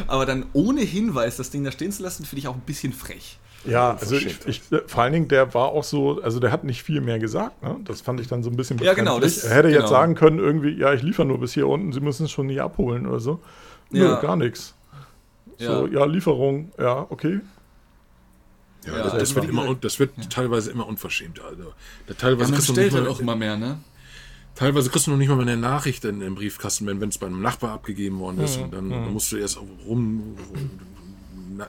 Aber 0.07 0.27
dann 0.27 0.47
ohne 0.53 0.81
Hinweis 0.81 1.37
das 1.37 1.51
Ding 1.51 1.65
da 1.65 1.73
stehen 1.73 1.91
zu 1.93 2.03
lassen, 2.03 2.25
finde 2.25 2.41
ich 2.41 2.49
auch 2.49 2.55
ein 2.55 2.63
bisschen 2.65 2.93
frech. 2.93 3.39
Ja, 3.65 3.97
also 3.97 4.17
ich, 4.17 4.39
ich, 4.47 4.63
vor 4.87 5.03
allen 5.03 5.13
Dingen, 5.13 5.29
der 5.29 5.53
war 5.55 5.69
auch 5.69 5.85
so, 5.85 6.21
also 6.23 6.39
der 6.39 6.53
hat 6.53 6.65
nicht 6.65 6.83
viel 6.83 7.01
mehr 7.01 7.19
gesagt. 7.19 7.63
Ne? 7.63 7.77
Das 7.85 8.01
fand 8.01 8.21
ich 8.21 8.29
dann 8.29 8.43
so 8.43 8.51
ein 8.51 8.57
bisschen 8.57 8.79
Ja, 8.79 8.95
genau. 8.95 9.19
Das, 9.19 9.45
er 9.45 9.57
hätte 9.57 9.69
genau. 9.69 9.81
jetzt 9.81 9.91
sagen 9.91 10.15
können, 10.15 10.39
irgendwie, 10.39 10.79
ja, 10.79 10.93
ich 10.93 11.03
liefere 11.03 11.27
nur 11.27 11.41
bis 11.41 11.55
hier 11.55 11.67
unten, 11.67 11.93
Sie 11.93 12.01
müssen 12.01 12.27
es 12.27 12.31
schon 12.31 12.47
nicht 12.47 12.61
abholen 12.61 13.07
oder 13.07 13.21
so. 13.21 13.41
Nö, 13.91 14.05
ja. 14.05 14.21
gar 14.21 14.37
nichts. 14.37 14.75
So, 15.59 15.87
ja. 15.87 16.01
ja, 16.01 16.05
Lieferung, 16.05 16.71
ja, 16.79 17.07
okay. 17.09 17.41
Ja, 18.87 18.96
ja 18.96 19.03
das, 19.05 19.12
das, 19.14 19.35
wird 19.35 19.49
immer, 19.49 19.75
das 19.75 19.99
wird 19.99 20.12
ja. 20.16 20.25
teilweise 20.25 20.70
immer 20.70 20.87
unverschämt. 20.87 21.40
Also, 21.40 21.72
teilweise 22.16 22.53
ja, 22.53 22.59
man 22.59 22.66
stellt 22.66 22.92
halt 22.92 23.09
auch 23.09 23.20
immer 23.20 23.37
mehr, 23.37 23.57
ne? 23.57 23.81
Teilweise 24.55 24.88
kriegst 24.88 25.07
du 25.07 25.11
noch 25.11 25.18
nicht 25.18 25.29
mal 25.29 25.38
eine 25.40 25.57
Nachricht 25.57 26.05
in, 26.07 26.22
im 26.22 26.35
Briefkasten, 26.35 26.87
wenn 26.87 27.09
es 27.09 27.18
bei 27.18 27.27
einem 27.27 27.42
Nachbar 27.42 27.72
abgegeben 27.72 28.18
worden 28.18 28.40
ist. 28.40 28.57
Mhm. 28.57 28.64
Und 28.64 28.75
dann, 28.75 28.90
dann, 28.90 29.12
musst 29.12 29.31
du 29.31 29.37
erst 29.37 29.59
rum. 29.87 30.37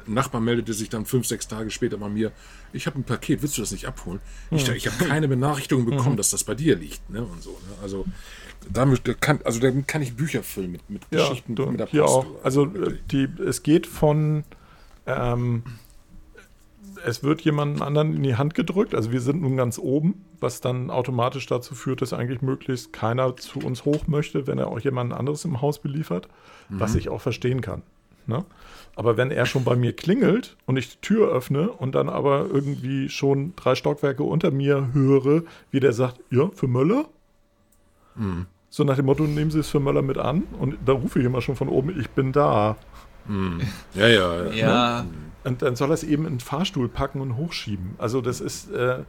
Nachbar 0.06 0.40
meldete 0.40 0.74
sich 0.74 0.88
dann 0.88 1.06
fünf, 1.06 1.28
sechs 1.28 1.50
Tage 1.50 1.70
später 1.70 1.98
bei 1.98 2.08
mir. 2.08 2.32
Ich 2.72 2.88
habe 2.88 2.98
ein 2.98 3.04
Paket, 3.04 3.42
willst 3.42 3.58
du 3.58 3.62
das 3.62 3.72
nicht 3.72 3.88
abholen? 3.88 4.22
Mhm. 4.52 4.58
Ich, 4.58 4.70
ich 4.70 4.88
habe 4.88 5.06
keine 5.06 5.28
Benachrichtigung 5.28 5.86
bekommen, 5.86 6.14
mhm. 6.14 6.18
dass 6.18 6.30
das 6.30 6.46
bei 6.46 6.56
dir 6.56 6.78
liegt. 6.78 7.10
Ne? 7.10 7.24
Und 7.24 7.44
so, 7.44 7.52
ne? 7.52 7.76
Also 7.82 8.06
damit 8.72 9.22
kann, 9.22 9.40
also 9.44 9.60
damit 9.60 9.88
kann 9.88 10.02
ich 10.02 10.16
Bücher 10.16 10.44
füllen 10.44 10.72
mit, 10.72 10.90
mit 10.90 11.02
ja, 11.12 11.28
Geschichten 11.28 11.56
du, 11.56 11.66
mit 11.66 11.80
der 11.80 11.86
Post. 11.86 11.92
Hier 11.92 12.06
auch. 12.06 12.26
Also 12.44 12.66
äh, 12.66 12.98
die, 13.12 13.28
es 13.46 13.64
geht 13.64 13.86
von 13.86 14.46
ähm, 15.06 15.64
es 17.06 17.24
wird 17.24 17.42
jemandem 17.42 17.82
anderen 17.82 18.16
in 18.16 18.24
die 18.24 18.36
Hand 18.36 18.54
gedrückt. 18.54 18.96
Also 18.96 19.12
wir 19.12 19.22
sind 19.22 19.42
nun 19.42 19.58
ganz 19.58 19.80
oben, 19.80 20.26
was 20.40 20.62
dann 20.62 20.90
automatisch 20.90 21.46
dazu 21.46 21.76
führt, 21.76 22.02
dass 22.02 22.14
eigentlich 22.14 22.42
möglichst 22.42 22.94
keiner 22.94 23.36
zu 23.38 23.60
uns 23.60 23.86
hoch 23.86 24.08
möchte, 24.08 24.48
wenn 24.48 24.58
er 24.58 24.68
auch 24.68 24.80
jemand 24.80 25.14
anderes 25.14 25.46
im 25.46 25.62
Haus 25.62 25.80
beliefert, 25.80 26.28
mhm. 26.70 26.80
was 26.80 26.96
ich 26.96 27.10
auch 27.10 27.22
verstehen 27.22 27.62
kann. 27.62 27.84
Ne? 28.26 28.46
Aber 28.96 29.16
wenn 29.16 29.32
er 29.32 29.46
schon 29.46 29.64
bei 29.64 29.76
mir 29.76 29.94
klingelt 29.94 30.58
und 30.66 30.78
ich 30.78 30.90
die 30.90 31.02
Tür 31.02 31.32
öffne 31.32 31.70
und 31.70 31.96
dann 31.96 32.10
aber 32.10 32.48
irgendwie 32.52 33.10
schon 33.10 33.54
drei 33.56 33.76
Stockwerke 33.76 34.24
unter 34.24 34.52
mir 34.52 34.90
höre, 34.94 35.44
wie 35.72 35.80
der 35.80 35.94
sagt, 35.94 36.20
ja, 36.32 36.50
für 36.54 36.68
Möller? 36.68 37.06
Mhm. 38.16 38.48
So 38.70 38.84
nach 38.84 38.96
dem 38.96 39.06
Motto, 39.06 39.24
nehmen 39.24 39.52
Sie 39.52 39.60
es 39.60 39.70
für 39.70 39.80
Möller 39.80 40.02
mit 40.02 40.18
an. 40.18 40.44
Und 40.60 40.78
da 40.86 40.94
rufe 40.94 41.20
ich 41.20 41.26
immer 41.26 41.42
schon 41.42 41.56
von 41.56 41.70
oben, 41.70 42.00
ich 42.00 42.10
bin 42.10 42.32
da. 42.32 42.76
Mhm. 43.28 43.62
Ja, 43.94 44.08
ja, 44.08 44.46
ja. 44.46 44.52
ja. 44.52 45.06
Und 45.44 45.62
dann 45.62 45.76
soll 45.76 45.92
er 45.92 45.94
es 45.94 46.04
eben 46.04 46.26
in 46.26 46.34
den 46.34 46.40
Fahrstuhl 46.40 46.90
packen 46.90 47.22
und 47.22 47.38
hochschieben. 47.38 47.96
Also 47.98 48.22
das 48.22 48.42
ist, 48.42 48.72
äh, 48.72 49.04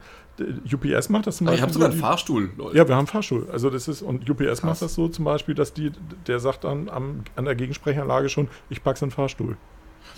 UPS 0.71 1.09
macht 1.09 1.27
das 1.27 1.37
zum 1.37 1.45
Beispiel. 1.45 1.57
Ich 1.57 1.61
habe 1.61 1.73
sogar 1.73 1.89
einen 1.89 1.99
Fahrstuhl, 1.99 2.49
Leute. 2.55 2.77
Ja, 2.77 2.87
wir 2.87 2.95
haben 2.95 2.99
einen 2.99 3.07
Fahrstuhl. 3.07 3.47
Also 3.51 3.69
das 3.69 3.87
ist, 3.87 4.01
und 4.01 4.29
UPS 4.29 4.45
Krass. 4.45 4.63
macht 4.63 4.81
das 4.81 4.95
so 4.95 5.07
zum 5.09 5.25
Beispiel, 5.25 5.55
dass 5.55 5.73
die, 5.73 5.91
der 6.27 6.39
sagt 6.39 6.63
dann 6.63 6.89
am, 6.89 7.23
an 7.35 7.45
der 7.45 7.55
Gegensprechanlage 7.55 8.29
schon, 8.29 8.47
ich 8.69 8.83
pack's 8.83 9.01
in 9.01 9.09
den 9.09 9.13
Fahrstuhl. 9.13 9.57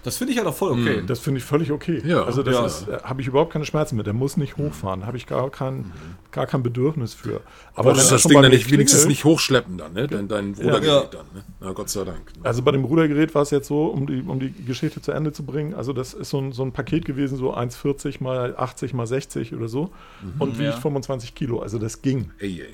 Das 0.04 0.18
finde 0.18 0.32
ich 0.32 0.38
ja 0.38 0.44
halt 0.44 0.54
doch 0.54 0.58
voll 0.58 0.72
okay. 0.72 1.02
Mhm. 1.02 1.08
Das 1.08 1.20
finde 1.20 1.40
ich 1.40 1.44
völlig 1.44 1.72
okay. 1.72 2.02
Ja, 2.06 2.24
also 2.24 2.44
das 2.44 2.86
ja. 2.88 2.98
Äh, 2.98 3.04
habe 3.04 3.22
ich 3.22 3.28
überhaupt 3.28 3.54
keine 3.54 3.66
Schmerzen 3.66 3.96
mit. 3.96 4.08
Der 4.08 4.14
muss 4.14 4.38
nicht 4.38 4.58
hochfahren. 4.58 5.06
Habe 5.06 5.18
ich 5.18 5.28
gar 5.28 5.50
kein, 5.50 5.78
mhm. 5.78 5.92
gar 6.32 6.48
kein 6.48 6.64
Bedürfnis 6.64 7.14
für. 7.14 7.42
Aber, 7.74 7.90
Aber 7.90 7.94
das, 7.94 8.10
das 8.10 8.24
Ding 8.24 8.42
dann 8.42 8.52
nicht 8.52 8.72
wenigstens 8.72 9.06
nicht 9.06 9.24
hochschleppen 9.26 9.78
dann, 9.78 9.94
ne? 9.94 10.08
Dein, 10.08 10.28
dein 10.28 10.54
Rudergerät 10.54 10.86
ja. 10.86 11.04
dann, 11.12 11.26
ne? 11.34 11.44
Na 11.60 11.72
Gott 11.74 11.90
sei 11.90 12.04
Dank. 12.04 12.36
Ne? 12.36 12.44
Also 12.44 12.62
bei 12.64 12.72
dem 12.72 12.84
Rudergerät 12.84 13.34
war 13.36 13.44
es 13.44 13.52
jetzt 13.52 13.68
so, 13.68 13.86
um 13.86 14.08
die, 14.08 14.22
um 14.22 14.40
die 14.40 14.52
Geschichte 14.52 15.02
zu 15.02 15.12
Ende 15.12 15.32
zu 15.32 15.44
bringen. 15.44 15.74
Also 15.74 15.94
das 15.94 16.14
ist 16.14 16.30
so 16.30 16.40
ein, 16.40 16.52
so 16.52 16.64
ein 16.64 16.72
Paket 16.72 17.06
gewesen, 17.06 17.38
so 17.38 17.56
1,40 17.56 18.24
mal 18.24 18.56
80 18.58 18.94
mal 18.94 19.06
60 19.06 19.54
oder 19.54 19.68
so. 19.68 19.92
Mhm. 20.22 20.42
Und 20.42 20.60
wiegt 20.60 20.76
25 20.76 21.36
Kilo. 21.36 21.60
Also 21.60 21.78
das 21.78 22.02
ging. 22.02 22.32
Ey, 22.40 22.62
ey. 22.62 22.68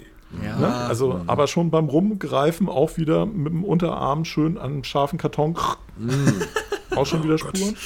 Ja. 0.44 0.58
Ne? 0.58 0.68
Also, 0.68 1.13
mhm. 1.13 1.30
aber 1.30 1.48
schon 1.48 1.72
beim 1.72 1.86
Rumgreifen 1.86 2.68
auch 2.68 2.98
wieder 2.98 3.26
mit 3.26 3.54
dem 3.54 3.63
Unterarm 3.63 4.26
schön 4.26 4.58
an 4.58 4.72
einem 4.72 4.84
scharfen 4.84 5.18
Karton. 5.18 5.56
Mhm. 5.98 6.42
Auch 6.95 7.06
schon 7.06 7.23
wieder 7.23 7.36
oh 7.36 7.38
Spuren. 7.38 7.78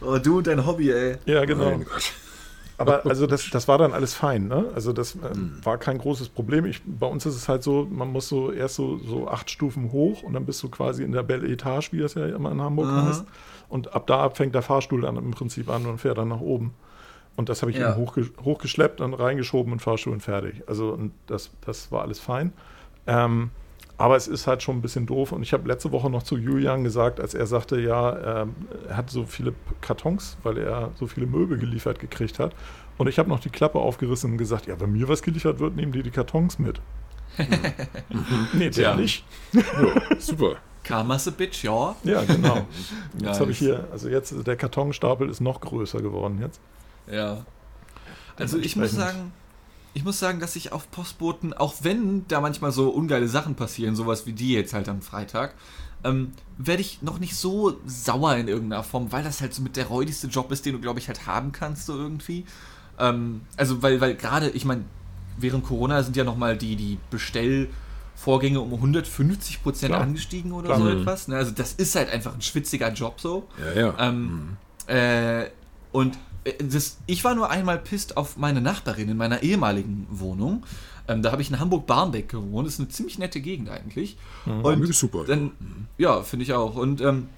Oh, 0.00 0.18
du 0.18 0.38
und 0.38 0.46
dein 0.46 0.66
Hobby, 0.66 0.90
ey. 0.90 1.16
Ja, 1.26 1.44
genau. 1.44 1.80
Oh 1.80 1.84
aber 2.80 3.04
also 3.04 3.26
das, 3.26 3.50
das 3.50 3.68
war 3.68 3.76
dann 3.76 3.92
alles 3.92 4.14
fein, 4.14 4.48
ne? 4.48 4.70
Also 4.74 4.94
das 4.94 5.14
äh, 5.14 5.18
war 5.62 5.76
kein 5.76 5.98
großes 5.98 6.30
Problem. 6.30 6.64
Ich, 6.64 6.80
bei 6.82 7.06
uns 7.06 7.26
ist 7.26 7.36
es 7.36 7.46
halt 7.46 7.62
so, 7.62 7.86
man 7.90 8.10
muss 8.10 8.28
so 8.28 8.50
erst 8.52 8.76
so, 8.76 8.96
so 8.96 9.28
acht 9.28 9.50
Stufen 9.50 9.92
hoch 9.92 10.22
und 10.22 10.32
dann 10.32 10.46
bist 10.46 10.62
du 10.62 10.70
quasi 10.70 11.04
in 11.04 11.12
der 11.12 11.22
Belle 11.22 11.46
Etage, 11.46 11.92
wie 11.92 11.98
das 11.98 12.14
ja 12.14 12.24
immer 12.26 12.50
in 12.50 12.62
Hamburg 12.62 12.86
mhm. 12.86 13.02
heißt. 13.02 13.24
Und 13.68 13.94
ab 13.94 14.06
da 14.06 14.30
fängt 14.30 14.54
der 14.54 14.62
Fahrstuhl 14.62 15.02
dann 15.02 15.16
im 15.16 15.30
Prinzip 15.32 15.68
an 15.68 15.84
und 15.84 15.98
fährt 15.98 16.16
dann 16.16 16.28
nach 16.28 16.40
oben. 16.40 16.72
Und 17.36 17.50
das 17.50 17.60
habe 17.60 17.70
ich 17.70 17.76
ja. 17.76 17.90
eben 17.90 17.96
hochge 17.96 18.30
hochgeschleppt, 18.42 19.00
dann 19.00 19.12
reingeschoben 19.12 19.74
und 19.74 19.80
Fahrstuhl 19.80 20.14
und 20.14 20.22
fertig. 20.22 20.62
Also 20.66 20.90
und 20.92 21.12
das, 21.26 21.50
das 21.66 21.92
war 21.92 22.00
alles 22.00 22.18
fein. 22.18 22.54
Ähm, 23.06 23.50
aber 24.00 24.16
es 24.16 24.28
ist 24.28 24.46
halt 24.46 24.62
schon 24.62 24.78
ein 24.78 24.80
bisschen 24.80 25.04
doof. 25.04 25.30
Und 25.30 25.42
ich 25.42 25.52
habe 25.52 25.68
letzte 25.68 25.92
Woche 25.92 26.08
noch 26.08 26.22
zu 26.22 26.38
Julian 26.38 26.84
gesagt, 26.84 27.20
als 27.20 27.34
er 27.34 27.46
sagte, 27.46 27.78
ja, 27.78 28.42
ähm, 28.42 28.54
er 28.88 28.96
hat 28.96 29.10
so 29.10 29.26
viele 29.26 29.52
Kartons, 29.82 30.38
weil 30.42 30.56
er 30.56 30.90
so 30.98 31.06
viele 31.06 31.26
Möbel 31.26 31.58
geliefert 31.58 31.98
gekriegt 31.98 32.38
hat. 32.38 32.54
Und 32.96 33.08
ich 33.08 33.18
habe 33.18 33.28
noch 33.28 33.40
die 33.40 33.50
Klappe 33.50 33.78
aufgerissen 33.78 34.32
und 34.32 34.38
gesagt, 34.38 34.66
ja, 34.66 34.80
wenn 34.80 34.90
mir 34.90 35.06
was 35.06 35.20
geliefert 35.20 35.58
wird, 35.58 35.76
nehmen 35.76 35.92
die 35.92 36.02
die 36.02 36.10
Kartons 36.10 36.58
mit. 36.58 36.80
nee, 38.54 38.70
der 38.70 38.82
ja. 38.82 38.96
nicht. 38.96 39.22
ja, 39.52 39.62
super. 40.18 40.56
Karma's 40.82 41.28
a 41.28 41.30
bitch, 41.32 41.62
ja. 41.62 41.94
Ja, 42.02 42.24
genau. 42.24 42.66
Jetzt 43.22 43.38
habe 43.38 43.50
ich 43.50 43.58
hier, 43.58 43.86
also 43.92 44.08
jetzt, 44.08 44.34
der 44.46 44.56
Kartonstapel 44.56 45.28
ist 45.28 45.40
noch 45.40 45.60
größer 45.60 46.00
geworden 46.00 46.38
jetzt. 46.40 46.58
Ja. 47.06 47.44
Also 48.36 48.56
ich 48.56 48.76
muss 48.76 48.92
sagen, 48.92 49.32
ich 49.92 50.04
muss 50.04 50.18
sagen, 50.18 50.40
dass 50.40 50.56
ich 50.56 50.72
auf 50.72 50.90
Postboten, 50.90 51.52
auch 51.52 51.74
wenn 51.82 52.26
da 52.28 52.40
manchmal 52.40 52.72
so 52.72 52.90
ungeile 52.90 53.28
Sachen 53.28 53.54
passieren, 53.54 53.96
sowas 53.96 54.26
wie 54.26 54.32
die 54.32 54.52
jetzt 54.52 54.72
halt 54.72 54.88
am 54.88 55.02
Freitag, 55.02 55.54
ähm, 56.04 56.32
werde 56.58 56.80
ich 56.80 57.02
noch 57.02 57.18
nicht 57.18 57.36
so 57.36 57.78
sauer 57.86 58.36
in 58.36 58.48
irgendeiner 58.48 58.82
Form, 58.82 59.12
weil 59.12 59.22
das 59.22 59.40
halt 59.40 59.52
so 59.52 59.62
mit 59.62 59.76
der 59.76 59.86
räudigste 59.86 60.28
Job 60.28 60.50
ist, 60.52 60.64
den 60.64 60.74
du, 60.74 60.80
glaube 60.80 60.98
ich, 60.98 61.08
halt 61.08 61.26
haben 61.26 61.52
kannst, 61.52 61.86
so 61.86 61.96
irgendwie. 61.96 62.44
Ähm, 62.98 63.42
also, 63.56 63.82
weil, 63.82 64.00
weil 64.00 64.14
gerade, 64.14 64.50
ich 64.50 64.64
meine, 64.64 64.84
während 65.36 65.64
Corona 65.64 66.02
sind 66.02 66.16
ja 66.16 66.24
nochmal 66.24 66.56
die, 66.56 66.76
die 66.76 66.98
Bestellvorgänge 67.10 68.60
um 68.60 68.72
150 68.72 69.62
Prozent 69.62 69.94
angestiegen 69.94 70.52
oder 70.52 70.68
Klar. 70.68 70.78
so 70.78 70.84
mhm. 70.84 71.00
etwas. 71.00 71.28
Ne? 71.28 71.36
Also, 71.36 71.50
das 71.50 71.72
ist 71.74 71.94
halt 71.96 72.10
einfach 72.10 72.34
ein 72.34 72.42
schwitziger 72.42 72.92
Job 72.92 73.20
so. 73.20 73.48
Ja, 73.74 73.80
ja. 73.80 73.94
Ähm, 73.98 74.22
mhm. 74.22 74.56
äh, 74.86 75.50
und 75.92 76.16
das, 76.58 76.98
ich 77.06 77.24
war 77.24 77.34
nur 77.34 77.50
einmal 77.50 77.78
pisst 77.78 78.16
auf 78.16 78.36
meine 78.36 78.60
Nachbarin 78.60 79.08
in 79.08 79.16
meiner 79.16 79.42
ehemaligen 79.42 80.06
Wohnung. 80.10 80.64
Ähm, 81.08 81.22
da 81.22 81.32
habe 81.32 81.42
ich 81.42 81.50
in 81.50 81.58
Hamburg-Barmbek 81.58 82.28
gewohnt. 82.28 82.66
Das 82.66 82.74
ist 82.74 82.80
eine 82.80 82.88
ziemlich 82.88 83.18
nette 83.18 83.40
Gegend 83.40 83.68
eigentlich. 83.68 84.16
Mhm, 84.46 84.64
und 84.64 84.94
super. 84.94 85.24
Dann, 85.26 85.52
ja, 85.98 86.22
finde 86.22 86.44
ich 86.44 86.52
auch. 86.52 86.76
Und 86.76 87.00
ähm, 87.00 87.28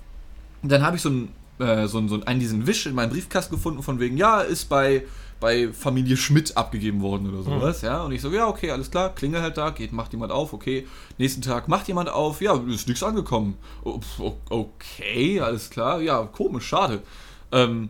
dann 0.62 0.83
habe 0.83 0.96
ich 0.96 1.03
so, 1.03 1.09
ein, 1.09 1.29
äh, 1.59 1.87
so, 1.87 1.98
ein, 1.98 2.09
so 2.09 2.20
einen 2.22 2.40
diesen 2.40 2.66
Wisch 2.66 2.87
in 2.87 2.94
meinem 2.94 3.11
Briefkasten 3.11 3.55
gefunden, 3.55 3.83
von 3.83 3.98
wegen, 3.98 4.16
ja, 4.16 4.40
ist 4.42 4.68
bei, 4.68 5.05
bei 5.40 5.72
Familie 5.72 6.16
Schmidt 6.16 6.57
abgegeben 6.57 7.01
worden 7.01 7.29
oder 7.33 7.42
sowas. 7.42 7.83
Mhm. 7.83 7.88
Ja, 7.88 8.03
und 8.03 8.12
ich 8.12 8.20
so, 8.20 8.31
ja, 8.31 8.46
okay, 8.46 8.70
alles 8.70 8.90
klar, 8.90 9.14
klingel 9.14 9.40
halt 9.40 9.57
da, 9.57 9.70
geht, 9.70 9.92
macht 9.92 10.12
jemand 10.12 10.33
auf, 10.33 10.53
okay. 10.53 10.87
Nächsten 11.18 11.42
Tag 11.42 11.66
macht 11.68 11.88
jemand 11.88 12.11
auf, 12.11 12.40
ja, 12.40 12.55
ist 12.68 12.88
nichts 12.88 13.03
angekommen. 13.03 13.57
Okay, 14.51 15.40
alles 15.40 15.70
klar, 15.70 16.01
ja, 16.01 16.22
komisch, 16.25 16.66
schade. 16.66 17.03
Ähm, 17.51 17.88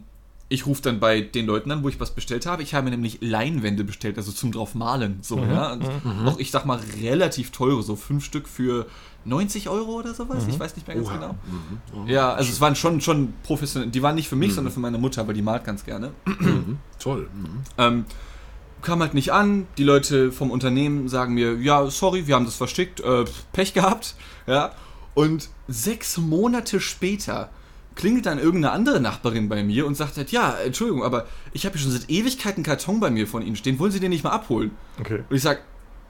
ich 0.53 0.67
rufe 0.67 0.83
dann 0.83 1.01
bei 1.01 1.23
den 1.23 1.47
Leuten 1.47 1.71
an, 1.71 1.83
wo 1.83 1.89
ich 1.89 1.99
was 1.99 2.11
bestellt 2.11 2.45
habe. 2.45 2.63
Ich 2.63 2.75
habe 2.75 2.85
mir 2.85 2.91
nämlich 2.91 3.19
Leinwände 3.23 3.85
bestellt, 3.85 4.19
also 4.19 4.33
zum 4.33 4.53
drauf 4.53 4.75
malen. 4.75 5.19
So, 5.23 5.39
mhm. 5.39 5.51
ja. 5.51 5.77
Mhm. 5.77 6.29
Auch, 6.29 6.39
ich 6.39 6.51
sag 6.51 6.67
mal, 6.67 6.79
relativ 7.01 7.53
teure, 7.53 7.83
so 7.83 7.97
fünf 7.97 8.23
Stück 8.23 8.47
für 8.47 8.87
90 9.25 9.71
Euro 9.71 9.93
oder 9.93 10.13
sowas. 10.13 10.45
Mhm. 10.45 10.51
Ich 10.51 10.61
weiß 10.61 10.77
nicht 10.77 10.87
mehr 10.87 10.97
ganz 10.97 11.09
Oha. 11.09 11.17
genau. 11.17 11.35
Mhm. 12.03 12.07
Ja, 12.07 12.35
also 12.35 12.53
es 12.53 12.61
waren 12.61 12.77
schon, 12.77 13.01
schon 13.01 13.33
professionell. 13.45 13.89
Die 13.89 14.03
waren 14.03 14.15
nicht 14.15 14.29
für 14.29 14.37
mich, 14.37 14.51
mhm. 14.51 14.57
sondern 14.57 14.75
für 14.75 14.81
meine 14.81 14.99
Mutter, 14.99 15.27
weil 15.27 15.35
die 15.35 15.41
malt 15.41 15.65
ganz 15.65 15.87
gerne. 15.87 16.13
Mhm. 16.27 16.77
Toll. 16.99 17.31
Ähm, 17.79 18.05
kam 18.83 19.01
halt 19.01 19.15
nicht 19.15 19.33
an. 19.33 19.67
Die 19.79 19.85
Leute 19.85 20.33
vom 20.33 20.51
Unternehmen 20.51 21.09
sagen 21.09 21.33
mir, 21.33 21.57
ja, 21.57 21.89
sorry, 21.89 22.27
wir 22.27 22.35
haben 22.35 22.45
das 22.45 22.57
versteckt, 22.57 23.01
äh, 23.01 23.25
Pech 23.55 23.73
gehabt. 23.73 24.17
Ja. 24.47 24.73
Und 25.15 25.49
sechs 25.67 26.19
Monate 26.19 26.79
später 26.79 27.49
klingelt 27.95 28.27
dann 28.27 28.39
irgendeine 28.39 28.73
andere 28.73 29.01
Nachbarin 29.01 29.49
bei 29.49 29.63
mir 29.63 29.87
und 29.87 29.95
sagt 29.97 30.17
halt, 30.17 30.33
ja, 30.33 30.55
Entschuldigung, 30.65 31.03
aber 31.03 31.27
ich 31.53 31.65
habe 31.67 31.77
hier 31.77 31.83
schon 31.83 31.93
seit 31.93 32.09
Ewigkeiten 32.11 32.57
einen 32.59 32.65
Karton 32.65 33.01
bei 33.01 33.11
mir 33.11 33.27
von 33.27 33.43
Ihnen 33.47 33.57
stehen, 33.57 33.79
wollen 33.79 33.93
Sie 33.93 34.01
den 34.01 34.11
nicht 34.11 34.25
mal 34.25 34.31
abholen? 34.31 34.71
Okay. 35.01 35.23
Und 35.29 35.37
ich 35.37 35.43
sag, 35.43 35.63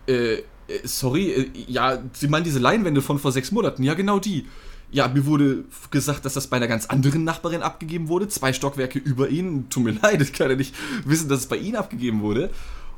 äh, 0.07 0.35
äh, 0.35 0.42
sorry, 0.85 1.31
äh, 1.31 1.51
ja, 1.66 1.99
Sie 2.12 2.29
meinen 2.29 2.45
diese 2.45 2.59
Leinwände 2.59 3.03
von 3.03 3.18
vor 3.18 3.33
sechs 3.33 3.51
Monaten? 3.53 3.83
Ja, 3.83 3.95
genau 3.95 4.18
die. 4.18 4.47
Ja, 4.90 5.09
mir 5.09 5.25
wurde 5.25 5.64
gesagt, 5.90 6.25
dass 6.27 6.35
das 6.35 6.49
bei 6.49 6.59
einer 6.59 6.68
ganz 6.68 6.87
anderen 6.87 7.25
Nachbarin 7.25 7.62
abgegeben 7.62 8.09
wurde, 8.09 8.29
zwei 8.29 8.53
Stockwerke 8.53 8.99
über 8.99 9.29
Ihnen. 9.31 9.71
Tut 9.71 9.85
mir 9.85 9.92
leid, 10.03 10.21
ich 10.21 10.33
kann 10.35 10.51
ja 10.51 10.57
nicht 10.57 10.75
wissen, 11.07 11.29
dass 11.29 11.40
es 11.40 11.47
bei 11.47 11.57
Ihnen 11.57 11.77
abgegeben 11.77 12.21
wurde. 12.21 12.51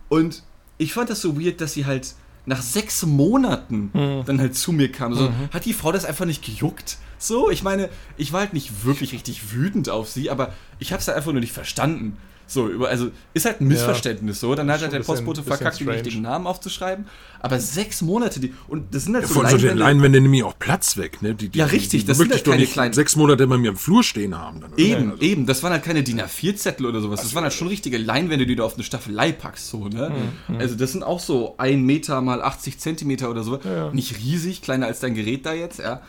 Und 0.09 0.42
ich 0.77 0.92
fand 0.92 1.09
das 1.09 1.20
so 1.20 1.40
weird, 1.40 1.61
dass 1.61 1.73
sie 1.75 1.87
halt 1.87 2.14
nach 2.47 2.61
sechs 2.61 3.07
Monaten 3.07 3.90
Mhm. 3.94 4.25
dann 4.27 4.40
halt 4.40 4.57
zu 4.57 4.73
mir 4.73 4.90
kam. 4.90 5.14
So, 5.14 5.31
hat 5.53 5.64
die 5.64 5.73
Frau 5.73 5.92
das 5.92 6.05
einfach 6.05 6.27
nicht 6.27 6.44
gejuckt? 6.44 6.99
So, 7.18 7.50
ich 7.50 7.62
meine, 7.62 7.88
ich 8.16 8.33
war 8.33 8.40
halt 8.40 8.53
nicht 8.53 8.85
wirklich 8.85 9.12
richtig 9.12 9.53
wütend 9.53 9.88
auf 9.88 10.09
sie, 10.11 10.31
aber 10.31 10.53
ich 10.79 10.92
habe 10.92 11.00
es 11.00 11.09
halt 11.09 11.16
einfach 11.16 11.33
nur 11.33 11.40
nicht 11.40 11.53
verstanden. 11.53 12.16
So, 12.46 12.68
über, 12.68 12.90
also 12.90 13.11
ist 13.33 13.46
halt 13.46 13.62
ein 13.62 13.68
Missverständnis 13.68 14.38
so. 14.38 14.55
Dann 14.55 14.70
hat 14.70 14.83
halt 14.83 14.92
der 14.92 14.98
bisschen- 14.98 15.14
Postbote 15.24 15.42
verkackt, 15.42 15.81
den 15.81 15.88
richtigen 15.88 16.20
Namen 16.20 16.46
aufzuschreiben. 16.46 17.07
Aber 17.40 17.59
sechs 17.59 18.03
Monate, 18.03 18.38
die, 18.38 18.53
und 18.68 18.94
das 18.94 19.05
sind 19.05 19.14
halt 19.14 19.27
so 19.27 19.33
Von 19.33 19.48
so 19.48 19.57
den 19.57 19.79
Leinwände- 19.79 20.20
nehmen 20.20 20.35
ja 20.35 20.44
auch 20.44 20.59
Platz 20.59 20.98
weg, 20.98 21.22
ne? 21.22 21.35
Die, 21.35 21.48
die, 21.48 21.59
Ja, 21.59 21.64
richtig, 21.64 22.03
Die, 22.03 22.07
das 22.07 22.18
sind 22.18 22.31
ja 22.31 22.37
doch 22.37 22.44
keine 22.53 22.66
kleinen- 22.66 22.92
sechs 22.92 23.16
Monate 23.16 23.46
bei 23.46 23.57
mir 23.57 23.70
im 23.70 23.79
Flur 23.79 24.05
stehen 24.05 24.37
haben. 24.38 24.61
Dann? 24.61 24.72
Eben, 24.77 25.12
Also, 25.12 25.22
eben. 25.22 25.46
Das 25.46 25.62
waren 25.62 25.72
halt 25.72 25.85
keine 25.85 26.03
DIN 26.03 26.20
A4-Zettel 26.20 26.85
oder 26.85 27.00
sowas. 27.00 27.22
Das 27.22 27.35
waren 27.35 27.44
halt 27.44 27.55
schon 27.55 27.68
richtige 27.68 27.96
Leinwände, 27.96 28.44
die 28.44 28.57
du 28.57 28.62
auf 28.64 28.74
eine 28.74 28.85
Staffelei 28.85 29.33
packst, 29.33 29.70
so, 29.70 29.88
ne? 29.88 30.12
Mhm, 30.48 30.57
Also, 30.59 30.74
das 30.74 30.92
sind 30.92 31.03
auch 31.03 31.20
so 31.20 31.55
ein 31.57 31.81
Meter 31.83 32.20
mal 32.20 32.42
80 32.42 32.79
Zentimeter 32.79 33.31
oder 33.31 33.42
so. 33.42 33.59
Ja. 33.64 33.90
Nicht 33.92 34.18
riesig, 34.18 34.61
kleiner 34.61 34.85
als 34.85 35.00
dein 35.00 35.14
Gerät 35.14 35.46
da 35.46 35.55
jetzt, 35.55 35.79
ja. 35.79 36.03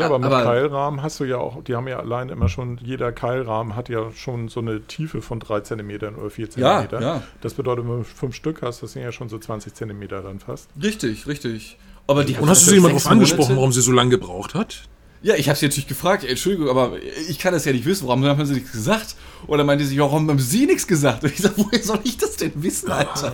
Ja, 0.00 0.06
aber 0.06 0.18
mit 0.18 0.30
Keilrahmen 0.30 1.02
hast 1.02 1.20
du 1.20 1.24
ja 1.24 1.38
auch, 1.38 1.62
die 1.64 1.74
haben 1.74 1.88
ja 1.88 1.98
allein 1.98 2.28
immer 2.28 2.48
schon, 2.48 2.78
jeder 2.82 3.12
Keilrahmen 3.12 3.74
hat 3.76 3.88
ja 3.88 4.10
schon 4.12 4.48
so 4.48 4.60
eine 4.60 4.82
Tiefe 4.82 5.22
von 5.22 5.40
3 5.40 5.60
cm 5.60 5.90
oder 6.18 6.30
4 6.30 6.50
cm. 6.50 6.62
Ja, 6.62 6.86
ja. 7.00 7.22
Das 7.40 7.54
bedeutet, 7.54 7.84
wenn 7.88 7.98
du 7.98 8.04
fünf 8.04 8.34
Stück 8.34 8.62
hast, 8.62 8.82
das 8.82 8.92
sind 8.92 9.02
ja 9.02 9.12
schon 9.12 9.28
so 9.28 9.38
20 9.38 9.74
cm 9.74 10.08
dann 10.08 10.40
fast. 10.40 10.68
Richtig, 10.82 11.26
richtig. 11.26 11.78
Aber 12.06 12.24
die 12.24 12.34
Und 12.36 12.48
hast 12.48 12.66
du 12.66 12.70
sie 12.70 12.76
jemand 12.76 12.92
darauf 12.92 13.06
angesprochen, 13.08 13.40
Monate- 13.48 13.56
warum 13.56 13.72
sie 13.72 13.80
so 13.82 13.92
lange 13.92 14.10
gebraucht 14.10 14.54
hat? 14.54 14.82
Ja, 15.22 15.34
ich 15.34 15.48
habe 15.48 15.58
sie 15.58 15.66
natürlich 15.66 15.88
gefragt, 15.88 16.22
ey, 16.24 16.30
Entschuldigung, 16.30 16.68
aber 16.68 16.92
ich 17.28 17.38
kann 17.38 17.52
das 17.52 17.64
ja 17.64 17.72
nicht 17.72 17.84
wissen. 17.86 18.06
Warum 18.06 18.24
haben 18.24 18.44
sie 18.46 18.52
nichts 18.54 18.70
gesagt? 18.70 19.16
Oder 19.48 19.64
meinte 19.64 19.84
sie, 19.84 19.98
warum 19.98 20.28
haben 20.28 20.38
sie 20.38 20.66
nichts 20.66 20.86
gesagt? 20.86 21.24
Und 21.24 21.32
ich 21.32 21.38
sag, 21.40 21.52
woher 21.56 21.82
soll 21.82 21.98
ich 22.04 22.16
das 22.18 22.36
denn 22.36 22.52
wissen, 22.62 22.92
Alter? 22.92 23.32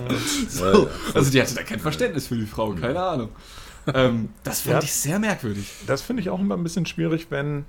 So, 0.49 0.87
also 1.13 1.29
die 1.29 1.39
hatte 1.41 1.53
da 1.53 1.61
kein 1.61 1.79
Verständnis 1.79 2.27
für 2.27 2.35
die 2.35 2.45
Frau, 2.47 2.71
keine 2.73 2.99
Ahnung. 3.03 3.29
Ähm, 3.93 4.29
das 4.43 4.61
fand 4.61 4.75
Ja. 4.75 4.83
ich 4.83 4.93
sehr 4.93 5.19
merkwürdig. 5.19 5.69
Das 5.87 6.01
finde 6.01 6.21
ich 6.21 6.29
auch 6.29 6.39
immer 6.39 6.55
ein 6.55 6.63
bisschen 6.63 6.85
schwierig, 6.85 7.27
wenn. 7.29 7.65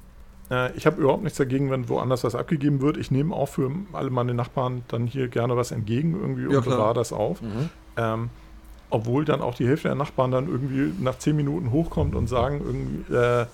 Äh, 0.50 0.72
ich 0.77 0.87
habe 0.87 1.00
überhaupt 1.00 1.22
nichts 1.22 1.38
dagegen, 1.38 1.70
wenn 1.70 1.88
woanders 1.88 2.22
was 2.24 2.35
abgegeben 2.35 2.81
wird. 2.83 2.96
Ich 2.98 3.11
nehme 3.11 3.35
auch 3.35 3.48
für 3.48 3.70
alle 3.92 4.11
meine 4.11 4.35
Nachbarn 4.35 4.83
dann 4.88 5.07
hier 5.07 5.29
gerne 5.29 5.57
was 5.57 5.70
entgegen 5.72 6.12
irgendwie 6.20 6.42
Ja, 6.53 6.59
und 6.59 6.64
bewahre 6.64 6.94
das 6.94 7.12
auf. 7.12 7.38
Ähm, 7.96 8.31
obwohl 8.90 9.24
dann 9.24 9.40
auch 9.40 9.55
die 9.55 9.66
Hälfte 9.66 9.88
der 9.88 9.94
Nachbarn 9.96 10.31
dann 10.31 10.46
irgendwie 10.46 10.92
nach 11.03 11.18
10 11.18 11.35
Minuten 11.35 11.70
hochkommt 11.72 12.14
und 12.14 12.29
sagen 12.29 12.61
irgendwie, 12.64 13.12
äh, 13.14 13.46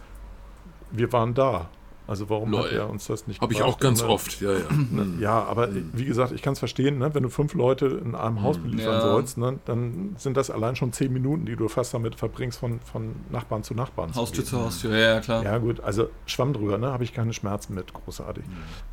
wir 0.91 1.13
waren 1.13 1.33
da. 1.35 1.69
Also 2.11 2.29
warum 2.29 2.49
hat 2.59 2.65
Lol. 2.73 2.73
er 2.73 2.91
uns 2.91 3.07
das 3.07 3.29
nicht 3.29 3.41
Habe 3.41 3.53
ich 3.53 3.63
auch 3.63 3.79
ganz 3.79 4.03
Und, 4.03 4.09
äh, 4.09 4.11
oft, 4.13 4.41
ja, 4.41 4.51
ja. 4.53 4.59
Ne, 4.91 5.21
Ja, 5.21 5.45
aber 5.45 5.69
wie 5.93 6.05
gesagt, 6.05 6.33
ich 6.33 6.43
kann 6.43 6.55
es 6.55 6.59
verstehen, 6.59 6.99
ne? 6.99 7.15
wenn 7.15 7.23
du 7.23 7.29
fünf 7.29 7.55
Leute 7.55 7.87
in 8.05 8.17
einem 8.17 8.43
Haus 8.43 8.59
beliefern 8.59 8.95
Ja. 8.95 9.01
sollst, 9.01 9.39
ne? 9.39 9.61
dann 9.65 10.17
sind 10.19 10.37
das 10.37 10.51
allein 10.51 10.75
schon 10.75 10.93
zehn 10.93 11.13
Minuten, 11.13 11.47
die 11.47 11.55
du 11.55 11.69
fast 11.69 11.95
damit 11.95 12.17
verbringst, 12.17 12.59
von, 12.59 12.81
von 12.81 13.15
Nachbarn 13.31 13.63
zu 13.63 13.75
Nachbarn. 13.75 14.13
zu 14.13 14.19
Haustür 14.23 14.43
gehen. 14.43 14.51
zu 14.51 14.59
Haustür, 14.61 14.91
ja, 14.99 15.15
ja, 15.15 15.21
klar. 15.21 15.45
Ja, 15.45 15.59
gut, 15.59 15.79
also 15.81 16.11
Schwamm 16.27 16.53
drüber, 16.53 16.79
ne? 16.79 16.89
habe 16.89 17.05
ich 17.05 17.13
keine 17.15 17.33
Schmerzen 17.33 17.75
mit, 17.77 17.95
großartig. 17.95 18.43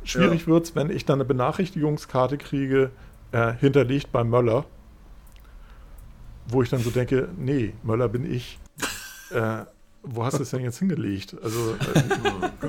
Schwierig 0.04 0.46
wird's, 0.46 0.76
wenn 0.76 0.88
ich 0.88 1.04
dann 1.04 1.16
eine 1.16 1.24
Benachrichtigungskarte 1.24 2.38
kriege, 2.38 2.92
äh, 3.32 3.52
hinterlegt 3.54 4.12
bei 4.12 4.22
Möller, 4.22 4.64
wo 6.46 6.62
ich 6.62 6.70
dann 6.70 6.80
so 6.82 6.90
denke, 6.90 7.28
nee, 7.36 7.72
Möller 7.82 8.08
bin 8.08 8.30
ich. 8.32 8.58
Äh, 9.30 9.64
wo 10.10 10.24
hast 10.24 10.38
du 10.38 10.42
es 10.42 10.50
denn 10.50 10.62
jetzt 10.62 10.78
hingelegt? 10.78 11.36
Also, 11.42 11.72
äh, 11.94 12.02
Oh 12.62 12.68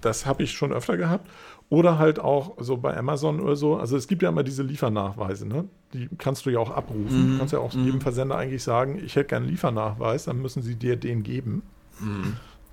das 0.00 0.26
habe 0.26 0.42
ich 0.42 0.52
schon 0.52 0.72
öfter 0.72 0.96
gehabt. 0.96 1.28
Oder 1.70 1.98
halt 1.98 2.18
auch 2.20 2.56
so 2.58 2.76
bei 2.76 2.94
Amazon 2.96 3.40
oder 3.40 3.56
so. 3.56 3.76
Also 3.76 3.96
es 3.96 4.06
gibt 4.06 4.22
ja 4.22 4.28
immer 4.28 4.42
diese 4.42 4.62
Liefernachweise, 4.62 5.48
ne? 5.48 5.64
Die 5.94 6.08
kannst 6.18 6.44
du 6.44 6.50
ja 6.50 6.58
auch 6.58 6.70
abrufen. 6.70 7.08
Du 7.32 7.38
kannst 7.38 7.52
ja 7.54 7.58
auch 7.58 7.72
jedem 7.72 8.00
Versender 8.02 8.36
eigentlich 8.36 8.62
sagen, 8.62 9.00
ich 9.02 9.16
hätte 9.16 9.28
gerne 9.28 9.44
einen 9.44 9.52
Liefernachweis, 9.52 10.24
dann 10.24 10.42
müssen 10.42 10.62
sie 10.62 10.74
dir 10.74 10.96
den 10.96 11.22
geben. 11.22 11.62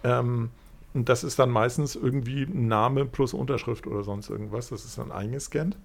Ähm, 0.03 0.49
und 0.93 1.07
das 1.07 1.23
ist 1.23 1.39
dann 1.39 1.49
meistens 1.49 1.95
irgendwie 1.95 2.43
ein 2.43 2.67
Name 2.67 3.05
plus 3.05 3.33
Unterschrift 3.33 3.87
oder 3.87 4.03
sonst 4.03 4.29
irgendwas. 4.29 4.69
Das 4.69 4.83
ist 4.83 4.97
dann 4.97 5.11
eingescannt. 5.11 5.77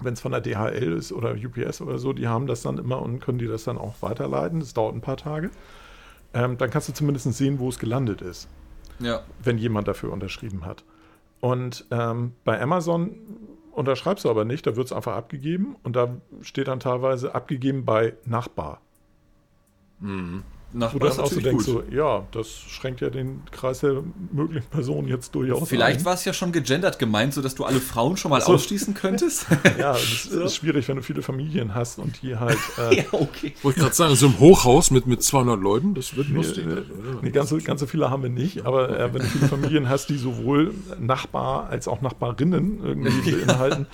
Wenn 0.00 0.14
es 0.14 0.20
von 0.20 0.32
der 0.32 0.40
DHL 0.40 0.94
ist 0.94 1.12
oder 1.12 1.32
UPS 1.32 1.82
oder 1.82 1.98
so, 1.98 2.14
die 2.14 2.26
haben 2.26 2.46
das 2.46 2.62
dann 2.62 2.78
immer 2.78 3.02
und 3.02 3.20
können 3.20 3.38
die 3.38 3.46
das 3.46 3.64
dann 3.64 3.76
auch 3.76 3.94
weiterleiten. 4.00 4.60
Das 4.60 4.72
dauert 4.72 4.94
ein 4.94 5.02
paar 5.02 5.18
Tage. 5.18 5.50
Ähm, 6.34 6.58
dann 6.58 6.70
kannst 6.70 6.88
du 6.88 6.92
zumindest 6.92 7.32
sehen, 7.32 7.58
wo 7.58 7.68
es 7.68 7.78
gelandet 7.78 8.20
ist 8.20 8.48
Ja. 8.98 9.22
wenn 9.42 9.56
jemand 9.58 9.88
dafür 9.88 10.12
unterschrieben 10.12 10.66
hat. 10.66 10.84
Und 11.40 11.84
ähm, 11.90 12.32
bei 12.44 12.60
Amazon 12.60 13.14
unterschreibst 13.72 14.24
du 14.24 14.30
aber 14.30 14.44
nicht, 14.44 14.66
da 14.66 14.76
wird 14.76 14.86
es 14.86 14.92
einfach 14.92 15.14
abgegeben 15.16 15.76
und 15.82 15.94
da 15.96 16.16
steht 16.42 16.68
dann 16.68 16.80
teilweise 16.80 17.34
abgegeben 17.34 17.84
bei 17.84 18.14
Nachbar. 18.24 18.80
Nachbar 20.76 21.00
Wo 21.00 21.06
dann 21.08 21.20
auch 21.20 21.30
so 21.30 21.40
denkst, 21.40 21.64
gut. 21.66 21.84
so, 21.88 21.94
ja, 21.94 22.26
das 22.32 22.48
schränkt 22.68 23.00
ja 23.00 23.08
den 23.08 23.42
Kreis 23.52 23.80
der 23.80 24.02
möglichen 24.32 24.66
Personen 24.68 25.06
jetzt 25.06 25.34
durchaus 25.34 25.68
Vielleicht 25.68 26.00
ein. 26.00 26.04
war 26.04 26.14
es 26.14 26.24
ja 26.24 26.32
schon 26.32 26.50
gegendert 26.50 26.98
gemeint, 26.98 27.32
sodass 27.32 27.54
du 27.54 27.64
alle 27.64 27.80
Frauen 27.80 28.16
schon 28.16 28.30
mal 28.30 28.40
So. 28.40 28.54
ausschließen 28.54 28.92
könntest. 28.94 29.46
Ja, 29.78 29.92
das 29.92 30.26
ist 30.26 30.56
schwierig, 30.56 30.88
wenn 30.88 30.96
du 30.96 31.02
viele 31.02 31.22
Familien 31.22 31.74
hast 31.74 31.98
und 31.98 32.20
die 32.22 32.36
halt. 32.36 32.58
Äh, 32.78 32.96
ja, 32.98 33.04
okay. 33.12 33.54
Wollte 33.62 33.78
ich 33.78 33.82
gerade 33.84 33.94
sagen, 33.94 34.14
so 34.16 34.26
ein 34.26 34.38
Hochhaus 34.40 34.90
mit, 34.90 35.06
mit 35.06 35.22
200 35.22 35.60
Leuten, 35.60 35.94
das 35.94 36.16
wird 36.16 36.28
Nee, 36.28 36.36
lustig. 36.36 36.66
äh, 36.66 36.82
nee, 37.22 37.30
ganz, 37.30 37.50
so- 37.50 37.58
ganz 37.58 37.80
so 37.80 37.86
viele 37.86 38.10
haben 38.10 38.22
wir 38.24 38.30
nicht, 38.30 38.66
aber 38.66 38.98
äh, 38.98 39.14
wenn 39.14 39.22
du 39.22 39.28
viele 39.28 39.46
Familien 39.48 39.88
hast, 39.88 40.08
die 40.08 40.16
sowohl 40.16 40.74
Nachbar 40.98 41.68
als 41.68 41.86
auch 41.86 42.00
Nachbarinnen 42.00 42.82
irgendwie 42.84 43.30
beinhalten, 43.44 43.86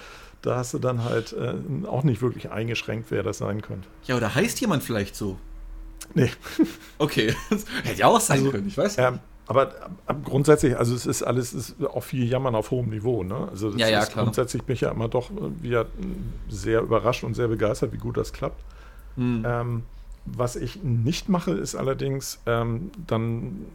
da 0.43 0.57
hast 0.57 0.73
du 0.73 0.79
dann 0.79 1.05
halt 1.05 1.35
äh, 1.35 1.55
auch 1.87 2.05
nicht 2.05 2.23
wirklich 2.23 2.51
eingeschränkt, 2.51 3.11
wer 3.11 3.23
das 3.23 3.39
sein 3.39 3.61
könnte. 3.61 3.87
Ja, 4.05 4.17
oder 4.17 4.35
heißt 4.35 4.59
jemand 4.63 4.83
vielleicht 4.83 5.15
so? 5.15 5.37
Nee. 6.15 6.31
Okay. 6.99 7.35
Hätte 7.85 8.01
ja 8.01 8.07
auch 8.07 8.21
sein 8.21 8.51
können, 8.51 8.69
ich 8.69 8.77
weiß 8.77 8.97
nicht. 8.97 9.07
Ähm, 9.07 9.21
aber 9.47 9.69
äh, 10.07 10.15
grundsätzlich, 10.25 10.77
also 10.77 10.95
es 10.95 11.07
ist 11.07 11.23
alles 11.23 11.53
ist 11.55 11.75
auch 11.85 12.03
viel 12.05 12.25
Jammern 12.25 12.55
auf 12.55 12.71
hohem 12.71 12.91
Niveau. 12.91 13.25
Ne? 13.25 13.49
Also 13.51 13.71
Ja, 13.71 13.89
ja, 13.89 14.01
ist, 14.01 14.13
klar. 14.13 14.25
grundsätzlich 14.25 14.63
bin 14.63 14.75
ich 14.75 14.83
ja 14.83 14.91
immer 14.91 15.09
doch 15.09 15.31
äh, 15.31 15.63
wieder 15.63 15.87
sehr 16.49 16.81
überrascht 16.83 17.25
und 17.25 17.35
sehr 17.35 17.49
begeistert, 17.49 17.93
wie 17.93 17.99
gut 17.99 18.17
das 18.17 18.33
klappt. 18.33 18.63
Hm. 19.17 19.45
Ähm, 19.47 19.83
was 20.37 20.57
ich 20.57 20.83
nicht 20.83 21.29
mache, 21.29 21.53
ist 21.53 21.75
allerdings 21.75 22.41
ähm, 22.47 22.91
dann 23.07 23.67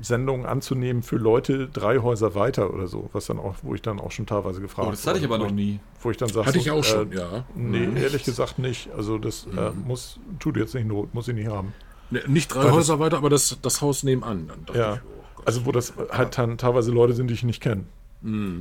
Sendungen 0.00 0.46
anzunehmen 0.46 1.02
für 1.02 1.16
Leute 1.16 1.68
drei 1.68 1.98
Häuser 1.98 2.34
weiter 2.34 2.72
oder 2.72 2.86
so, 2.86 3.10
was 3.12 3.26
dann 3.26 3.38
auch, 3.38 3.54
wo 3.62 3.74
ich 3.74 3.82
dann 3.82 3.98
auch 4.00 4.10
schon 4.12 4.26
teilweise 4.26 4.60
gefragt 4.60 4.88
Oh, 4.88 4.90
das 4.90 5.06
hatte 5.06 5.18
ich 5.18 5.24
aber 5.24 5.38
noch 5.38 5.50
nie. 5.50 5.80
Wo 6.00 6.10
ich 6.10 6.16
dann 6.16 6.28
sage, 6.28 6.46
Hatte 6.46 6.58
ich 6.58 6.70
auch 6.70 6.78
äh, 6.80 6.82
schon, 6.84 7.12
ja. 7.12 7.44
Nee, 7.56 7.88
ehrlich 8.00 8.24
gesagt 8.24 8.58
nicht. 8.58 8.90
Also 8.96 9.18
das 9.18 9.46
äh, 9.56 9.70
muss, 9.86 10.18
tut 10.38 10.56
jetzt 10.56 10.74
nicht 10.74 10.86
Not, 10.86 11.12
muss 11.14 11.26
ich 11.28 11.34
nicht 11.34 11.48
haben. 11.48 11.72
Ne, 12.10 12.22
Nicht 12.28 12.48
drei 12.54 12.60
Weil 12.60 12.66
das- 12.66 12.74
Häuser 12.76 13.00
weiter, 13.00 13.16
aber 13.18 13.28
das, 13.30 13.58
das 13.60 13.80
Haus 13.82 14.02
nebenan. 14.04 14.46
Dann 14.48 14.64
dachte 14.66 14.78
Ja. 14.78 14.94
ich, 14.94 15.00
oh 15.04 15.20
Gott. 15.36 15.46
Also 15.46 15.66
wo 15.66 15.72
das 15.72 15.92
halt 16.10 16.38
dann 16.38 16.58
teilweise 16.58 16.90
Leute 16.92 17.12
sind, 17.14 17.28
die 17.28 17.34
ich 17.34 17.42
nicht 17.44 17.60
kenne. 17.60 17.84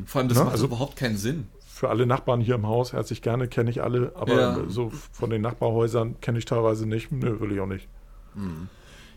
Vor 0.05 0.19
allem, 0.19 0.27
das 0.29 0.37
Na, 0.37 0.43
macht 0.45 0.53
also- 0.53 0.65
überhaupt 0.65 0.95
keinen 0.97 1.17
Sinn. 1.17 1.47
Für 1.77 1.89
alle 1.89 2.07
Nachbarn 2.07 2.41
hier 2.41 2.55
im 2.55 2.65
Haus 2.67 2.91
herzlich 2.91 3.21
gerne, 3.21 3.47
kenne 3.47 3.69
ich 3.69 3.83
alle, 3.83 4.11
aber 4.15 4.33
Ja. 4.33 4.57
so 4.67 4.91
von 5.11 5.29
den 5.29 5.43
Nachbarhäusern 5.43 6.19
kenne 6.21 6.39
ich 6.39 6.45
teilweise 6.45 6.87
nicht. 6.87 7.11
Nö, 7.11 7.39
will 7.39 7.51
ich 7.51 7.59
auch 7.59 7.67
nicht. 7.67 7.87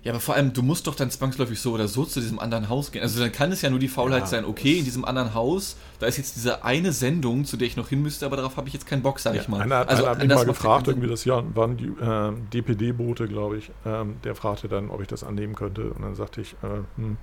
Ja, 0.03 0.13
aber 0.13 0.21
vor 0.21 0.35
allem, 0.35 0.53
du 0.53 0.61
musst 0.63 0.87
doch 0.87 0.95
dann 0.95 1.11
zwangsläufig 1.11 1.59
so 1.59 1.73
oder 1.73 1.89
so 1.89 2.05
zu 2.05 2.21
diesem 2.21 2.39
anderen 2.39 2.69
Haus 2.69 2.93
gehen. 2.93 3.01
Also 3.03 3.19
dann 3.19 3.33
kann 3.33 3.51
es 3.51 3.63
ja 3.63 3.71
nur 3.71 3.79
die 3.79 3.89
Faulheit 3.89 4.21
Ja. 4.25 4.27
sein, 4.27 4.45
okay, 4.45 4.79
in 4.79 4.85
diesem 4.85 5.07
anderen 5.07 5.33
Haus, 5.33 5.77
da 6.01 6.07
ist 6.07 6.19
jetzt 6.19 6.37
diese 6.37 6.63
eine 6.63 6.93
Sendung, 6.93 7.47
zu 7.47 7.57
der 7.57 7.67
ich 7.67 7.79
noch 7.79 7.89
hin 7.89 8.03
müsste, 8.03 8.27
aber 8.27 8.37
darauf 8.37 8.59
habe 8.59 8.69
ich 8.69 8.75
jetzt 8.75 8.87
keinen 8.87 9.03
Bock, 9.03 9.21
sag 9.21 9.37
ich 9.37 9.49
mal. 9.49 9.63
Einer, 9.63 9.89
also 9.89 10.03
einer 10.05 10.11
hat 10.11 10.19
mich 10.19 10.29
mal 10.35 10.45
gefragt, 10.45 10.87
irgendwie 10.87 11.09
das 11.09 11.25
Jahr 11.25 11.43
waren 11.57 11.79
die 11.79 11.87
äh, 11.87 12.33
DPD-Boote, 12.53 13.27
glaube 13.27 13.57
ich. 13.57 13.71
Ähm, 13.87 14.17
der 14.25 14.35
fragte 14.35 14.69
dann, 14.69 14.91
ob 14.91 15.01
ich 15.01 15.09
das 15.09 15.25
annehmen 15.25 15.55
könnte. 15.55 15.91
Und 15.93 16.03
dann 16.03 16.15
sagte 16.15 16.43
ich, 16.43 16.53
äh, 16.63 16.67
hm, 16.97 17.17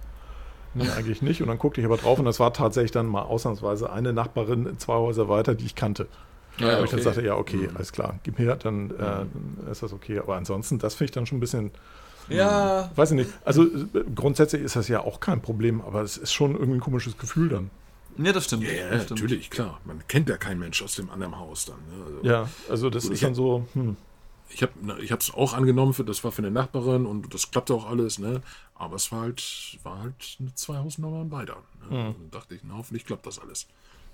nee, 0.78 0.90
eigentlich 0.90 1.22
nicht. 1.22 1.42
Und 1.42 1.48
dann 1.48 1.58
guckte 1.60 1.82
ich 1.82 1.86
aber 1.86 1.98
drauf 1.98 2.20
und 2.20 2.26
das 2.26 2.40
war 2.40 2.54
tatsächlich 2.54 2.92
dann 2.92 3.08
mal 3.08 3.24
ausnahmsweise 3.24 3.92
eine 3.92 4.14
Nachbarin 4.14 4.78
zwei 4.80 4.96
Häuser 4.96 5.30
weiter, 5.30 5.56
die 5.56 5.66
ich 5.66 5.76
kannte. 5.76 6.08
Ja, 6.60 6.80
Wo 6.80 6.84
ich 6.86 6.90
dann 6.90 7.00
okay. 7.00 7.02
sagte, 7.02 7.22
ja, 7.24 7.36
okay, 7.36 7.70
alles 7.76 7.92
klar, 7.92 8.20
gib 8.24 8.40
her, 8.40 8.56
dann 8.56 8.92
äh, 8.92 9.72
ist 9.72 9.84
das 9.84 9.94
okay. 9.94 10.18
Aber 10.20 10.36
ansonsten, 10.38 10.80
das 10.80 10.96
finde 10.96 11.06
ich 11.06 11.12
dann 11.12 11.26
schon 11.28 11.38
ein 11.38 11.42
bisschen, 11.42 11.72
Ja, 12.30 12.90
weiß 12.96 13.12
ich 13.12 13.18
nicht. 13.18 13.30
Also 13.46 13.64
äh, 13.64 13.70
grundsätzlich 14.16 14.64
ist 14.64 14.76
das 14.76 14.88
ja 14.88 15.02
auch 15.02 15.20
kein 15.20 15.42
Problem, 15.42 15.82
aber 15.82 16.02
es 16.02 16.18
ist 16.18 16.34
schon 16.34 16.54
irgendwie 16.54 16.78
ein 16.78 16.82
komisches 16.82 17.18
Gefühl 17.18 17.50
dann. 17.50 17.70
ja, 18.18 18.34
das 18.34 18.46
stimmt. 18.46 18.64
Ja, 18.64 18.72
ja, 18.72 18.90
das 18.90 19.04
stimmt. 19.04 19.22
natürlich, 19.22 19.50
klar. 19.52 19.80
Man 19.86 20.02
kennt 20.08 20.30
ja 20.30 20.38
keinen 20.38 20.60
Mensch 20.60 20.82
aus 20.82 20.96
dem 20.96 21.12
anderen 21.12 21.38
Haus 21.38 21.66
dann. 21.66 21.76
Ne? 21.76 22.06
Also, 22.06 22.28
Ja, 22.28 22.50
also 22.70 22.90
das 22.90 23.06
ist 23.06 23.12
ich 23.12 23.20
dann 23.22 23.36
so, 23.36 23.68
hm, 23.74 23.96
Ich 24.50 24.64
habe 24.64 24.74
ich 25.02 25.12
es 25.12 25.34
auch 25.34 25.54
angenommen, 25.54 25.94
für, 25.94 26.04
das 26.04 26.24
war 26.24 26.32
für 26.32 26.42
eine 26.42 26.52
Nachbarin 26.52 27.06
und 27.06 27.34
das 27.34 27.52
klappte 27.52 27.74
auch 27.74 27.90
alles, 27.90 28.18
ne? 28.18 28.42
Aber 28.76 28.96
es 28.96 29.12
war 29.12 29.22
halt, 29.22 29.78
war 29.84 30.00
halt 30.00 30.38
eine 30.40 30.54
Zwei-Hausnummer 30.54 31.26
beider. 31.26 31.58
Ne? 31.90 31.98
Hm. 31.98 32.16
Und 32.16 32.34
dachte 32.34 32.56
ich, 32.56 32.62
na, 32.64 32.76
hoffentlich 32.78 33.06
klappt 33.06 33.26
das 33.26 33.40
alles. 33.40 33.68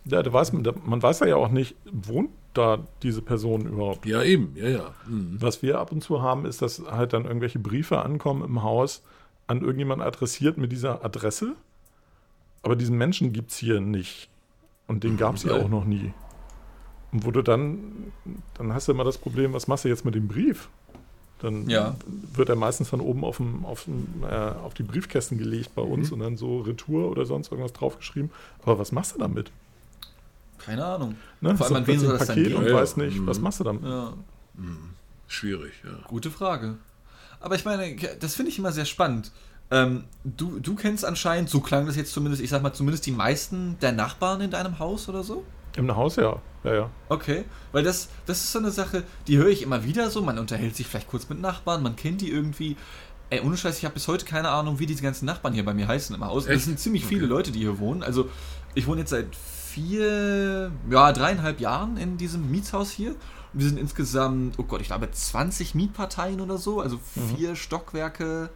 Ja, 0.06 0.22
da 0.22 0.34
weiß 0.34 0.54
man, 0.54 0.64
da, 0.64 0.74
man 0.84 1.02
weiß 1.02 1.22
ja 1.22 1.36
auch 1.36 1.50
nicht, 1.50 1.76
wohnt 1.86 2.32
da 2.54 2.80
diese 3.04 3.22
Person 3.22 3.68
überhaupt. 3.68 4.06
Ja, 4.06 4.22
eben, 4.22 4.54
ja, 4.56 4.68
ja. 4.68 4.94
Mhm. 5.08 5.38
Was 5.40 5.62
wir 5.62 5.80
ab 5.80 5.92
und 5.92 6.02
zu 6.02 6.22
haben, 6.22 6.46
ist, 6.46 6.62
dass 6.62 6.80
halt 6.80 7.14
dann 7.14 7.26
irgendwelche 7.26 7.60
Briefe 7.60 8.02
ankommen 8.02 8.44
im 8.44 8.64
Haus 8.64 9.02
an 9.48 9.62
irgendjemanden 9.62 10.06
adressiert 10.06 10.58
mit 10.58 10.72
dieser 10.72 11.06
Adresse. 11.06 11.56
Aber 12.64 12.76
diesen 12.76 12.98
Menschen 12.98 13.34
gibt 13.34 13.52
es 13.52 13.58
hier 13.58 13.80
nicht. 13.80 14.30
Und 14.88 15.04
den 15.04 15.18
gab 15.18 15.36
es 15.36 15.44
ja 15.44 15.54
auch 15.54 15.70
noch 15.70 15.86
nie. 15.86 16.14
Und 17.14 17.26
wo 17.26 17.32
du 17.32 17.42
dann, 17.44 18.12
dann 18.56 18.74
hast 18.74 18.88
du 18.88 18.92
immer 18.92 19.04
das 19.04 19.18
Problem, 19.18 19.54
was 19.54 19.68
machst 19.68 19.86
du 19.86 19.90
jetzt 19.90 20.04
mit 20.04 20.16
dem 20.16 20.28
Brief? 20.28 20.68
Dann 21.40 21.70
Ja. 21.70 21.96
wird 22.36 22.50
er 22.50 22.56
meistens 22.56 22.90
dann 22.90 23.02
oben 23.02 23.24
auf, 23.24 23.38
dem, 23.38 23.66
auf, 23.66 23.84
dem, 23.86 24.24
äh, 24.24 24.34
auf 24.34 24.74
die 24.74 24.84
Briefkästen 24.84 25.38
gelegt 25.38 25.76
bei 25.76 25.82
uns 25.82 26.12
und 26.12 26.20
dann 26.20 26.38
so 26.38 26.62
Retour 26.62 27.10
oder 27.12 27.26
sonst 27.26 27.52
irgendwas 27.52 27.74
draufgeschrieben. 27.74 28.32
Aber 28.64 28.80
was 28.80 28.92
machst 28.92 29.14
du 29.16 29.20
damit? 29.20 29.52
Keine 30.58 30.86
Ahnung. 30.86 31.16
Ne? 31.42 31.56
Vor 31.58 31.68
allem 31.68 31.76
an 31.78 31.88
wen 31.88 32.00
soll 32.00 32.18
das 32.18 32.28
dann 32.28 32.36
Paket 32.38 32.48
gehen? 32.48 32.58
und 32.58 32.66
Ja, 32.68 32.74
weißt 32.76 32.98
nicht, 32.98 33.26
was 33.28 33.38
Mhm. 33.38 33.44
machst 33.44 33.60
du 33.60 33.64
damit? 33.66 33.84
Ja, 33.84 34.14
Schwierig, 35.28 35.74
ja. 35.84 35.92
gute 36.08 36.32
Frage. 36.32 36.78
Aber 37.40 37.56
ich 37.56 37.66
meine, 37.66 37.96
das 38.20 38.36
finde 38.36 38.52
ich 38.52 38.60
immer 38.60 38.72
sehr 38.72 38.86
spannend. 38.86 39.32
Ähm, 39.72 40.04
du, 40.24 40.60
du 40.60 40.76
kennst 40.76 41.04
anscheinend, 41.04 41.50
so 41.50 41.60
klang 41.60 41.86
das 41.88 41.96
jetzt 41.96 42.14
zumindest, 42.14 42.42
ich 42.44 42.50
sag 42.50 42.62
mal, 42.62 42.74
zumindest 42.74 43.06
die 43.06 43.12
meisten 43.12 43.78
der 43.82 43.92
Nachbarn 43.92 44.42
in 44.42 44.52
deinem 44.52 44.80
Haus 44.80 45.10
oder 45.10 45.24
so? 45.24 45.44
Im 45.76 45.96
Haus 45.96 46.16
ja. 46.18 46.40
Ja, 46.64 46.74
ja. 46.74 46.90
Okay, 47.10 47.44
weil 47.72 47.84
das, 47.84 48.10
das 48.26 48.42
ist 48.44 48.52
so 48.52 48.60
eine 48.60 48.72
Sache, 48.72 49.04
die 49.28 49.38
höre 49.38 49.50
ich 49.50 49.62
immer 49.64 49.84
wieder 49.84 50.10
so. 50.10 50.22
Man 50.22 50.40
unterhält 50.40 50.76
sich 50.76 50.88
vielleicht 50.88 51.10
kurz 51.10 51.28
mit 51.28 51.42
Nachbarn, 51.42 51.84
man 51.84 51.96
kennt 51.96 52.22
die 52.22 52.32
irgendwie. 52.32 52.78
Ey, 53.30 53.42
ohne 53.42 53.58
Scheiß, 53.58 53.80
ich 53.80 53.86
habe 53.86 53.96
bis 53.96 54.08
heute 54.08 54.26
keine 54.26 54.50
Ahnung, 54.50 54.80
wie 54.80 54.86
diese 54.86 55.02
ganzen 55.02 55.26
Nachbarn 55.26 55.54
hier 55.54 55.66
bei 55.66 55.74
mir 55.74 55.88
heißen 55.88 56.16
im 56.16 56.24
Haus. 56.24 56.46
Es 56.46 56.66
sind 56.66 56.80
ziemlich 56.80 57.06
viele 57.06 57.24
Okay. 57.26 57.34
Leute, 57.34 57.52
die 57.52 57.60
hier 57.60 57.80
wohnen. 57.80 58.04
Also, 58.04 58.30
ich 58.76 58.86
wohne 58.88 59.02
jetzt 59.02 59.10
seit 59.10 59.36
vier, 59.36 60.72
ja, 60.90 61.12
dreieinhalb 61.12 61.60
Jahren 61.60 61.98
in 61.98 62.18
diesem 62.18 62.50
Mietshaus 62.52 62.92
hier. 62.92 63.12
Und 63.12 63.60
wir 63.60 63.68
sind 63.68 63.80
insgesamt, 63.80 64.56
oh 64.60 64.64
Gott, 64.64 64.82
ich 64.82 64.88
glaube 64.88 65.10
20 65.10 65.74
Mietparteien 65.76 66.42
oder 66.42 66.58
so. 66.58 66.80
Also 66.80 67.00
vier 67.36 67.56
Stockwerke. 67.56 68.50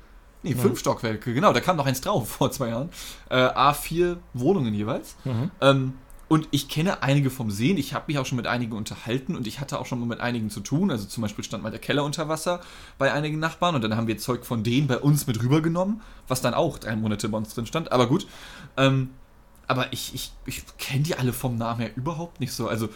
Nee, 0.43 0.53
fünf 0.53 0.79
Stockwerke, 0.79 1.33
genau, 1.33 1.51
da 1.51 1.59
kam 1.59 1.75
noch 1.77 1.87
eins 1.87 1.99
drauf 1.99 2.29
vor 2.37 2.51
zwei 2.51 2.69
Jahren. 2.69 2.89
Äh, 3.29 3.35
A4 3.37 4.17
Wohnungen 4.33 4.73
jeweils. 4.73 5.15
Ähm, 5.59 5.93
und 6.29 6.47
ich 6.51 6.67
kenne 6.67 7.01
einige 7.03 7.29
vom 7.29 7.51
Sehen. 7.51 7.77
Ich 7.77 7.93
habe 7.93 8.05
mich 8.07 8.17
auch 8.19 8.25
schon 8.25 8.35
mit 8.35 8.47
einigen 8.47 8.73
unterhalten 8.73 9.35
und 9.35 9.47
ich 9.47 9.59
hatte 9.59 9.79
auch 9.79 9.85
schon 9.85 9.99
mal 9.99 10.05
mit 10.05 10.19
einigen 10.19 10.49
zu 10.49 10.59
tun. 10.59 10.91
Also 10.91 11.05
zum 11.05 11.21
Beispiel 11.21 11.43
stand 11.43 11.63
mal 11.63 11.69
der 11.69 11.79
Keller 11.79 12.03
unter 12.03 12.27
Wasser 12.27 12.59
bei 12.97 13.13
einigen 13.13 13.39
Nachbarn 13.39 13.75
und 13.75 13.83
dann 13.83 13.95
haben 13.95 14.07
wir 14.07 14.17
Zeug 14.17 14.45
von 14.45 14.63
denen 14.63 14.87
bei 14.87 14.97
uns 14.97 15.25
mit 15.27 15.41
rübergenommen, 15.41 16.01
was 16.27 16.41
dann 16.41 16.53
auch 16.53 16.77
drei 16.79 16.95
Monate 16.95 17.29
bei 17.29 17.37
uns 17.37 17.53
drin 17.53 17.65
stand. 17.65 17.91
Aber 17.91 18.07
gut. 18.07 18.27
Ähm, 18.75 19.09
aber 19.67 19.91
ich, 19.93 20.13
ich, 20.15 20.31
ich 20.45 20.63
kenne 20.77 21.03
die 21.03 21.15
alle 21.15 21.33
vom 21.33 21.57
Namen 21.57 21.81
her 21.81 21.91
überhaupt 21.95 22.39
nicht 22.39 22.51
so. 22.53 22.67
Also 22.67 22.89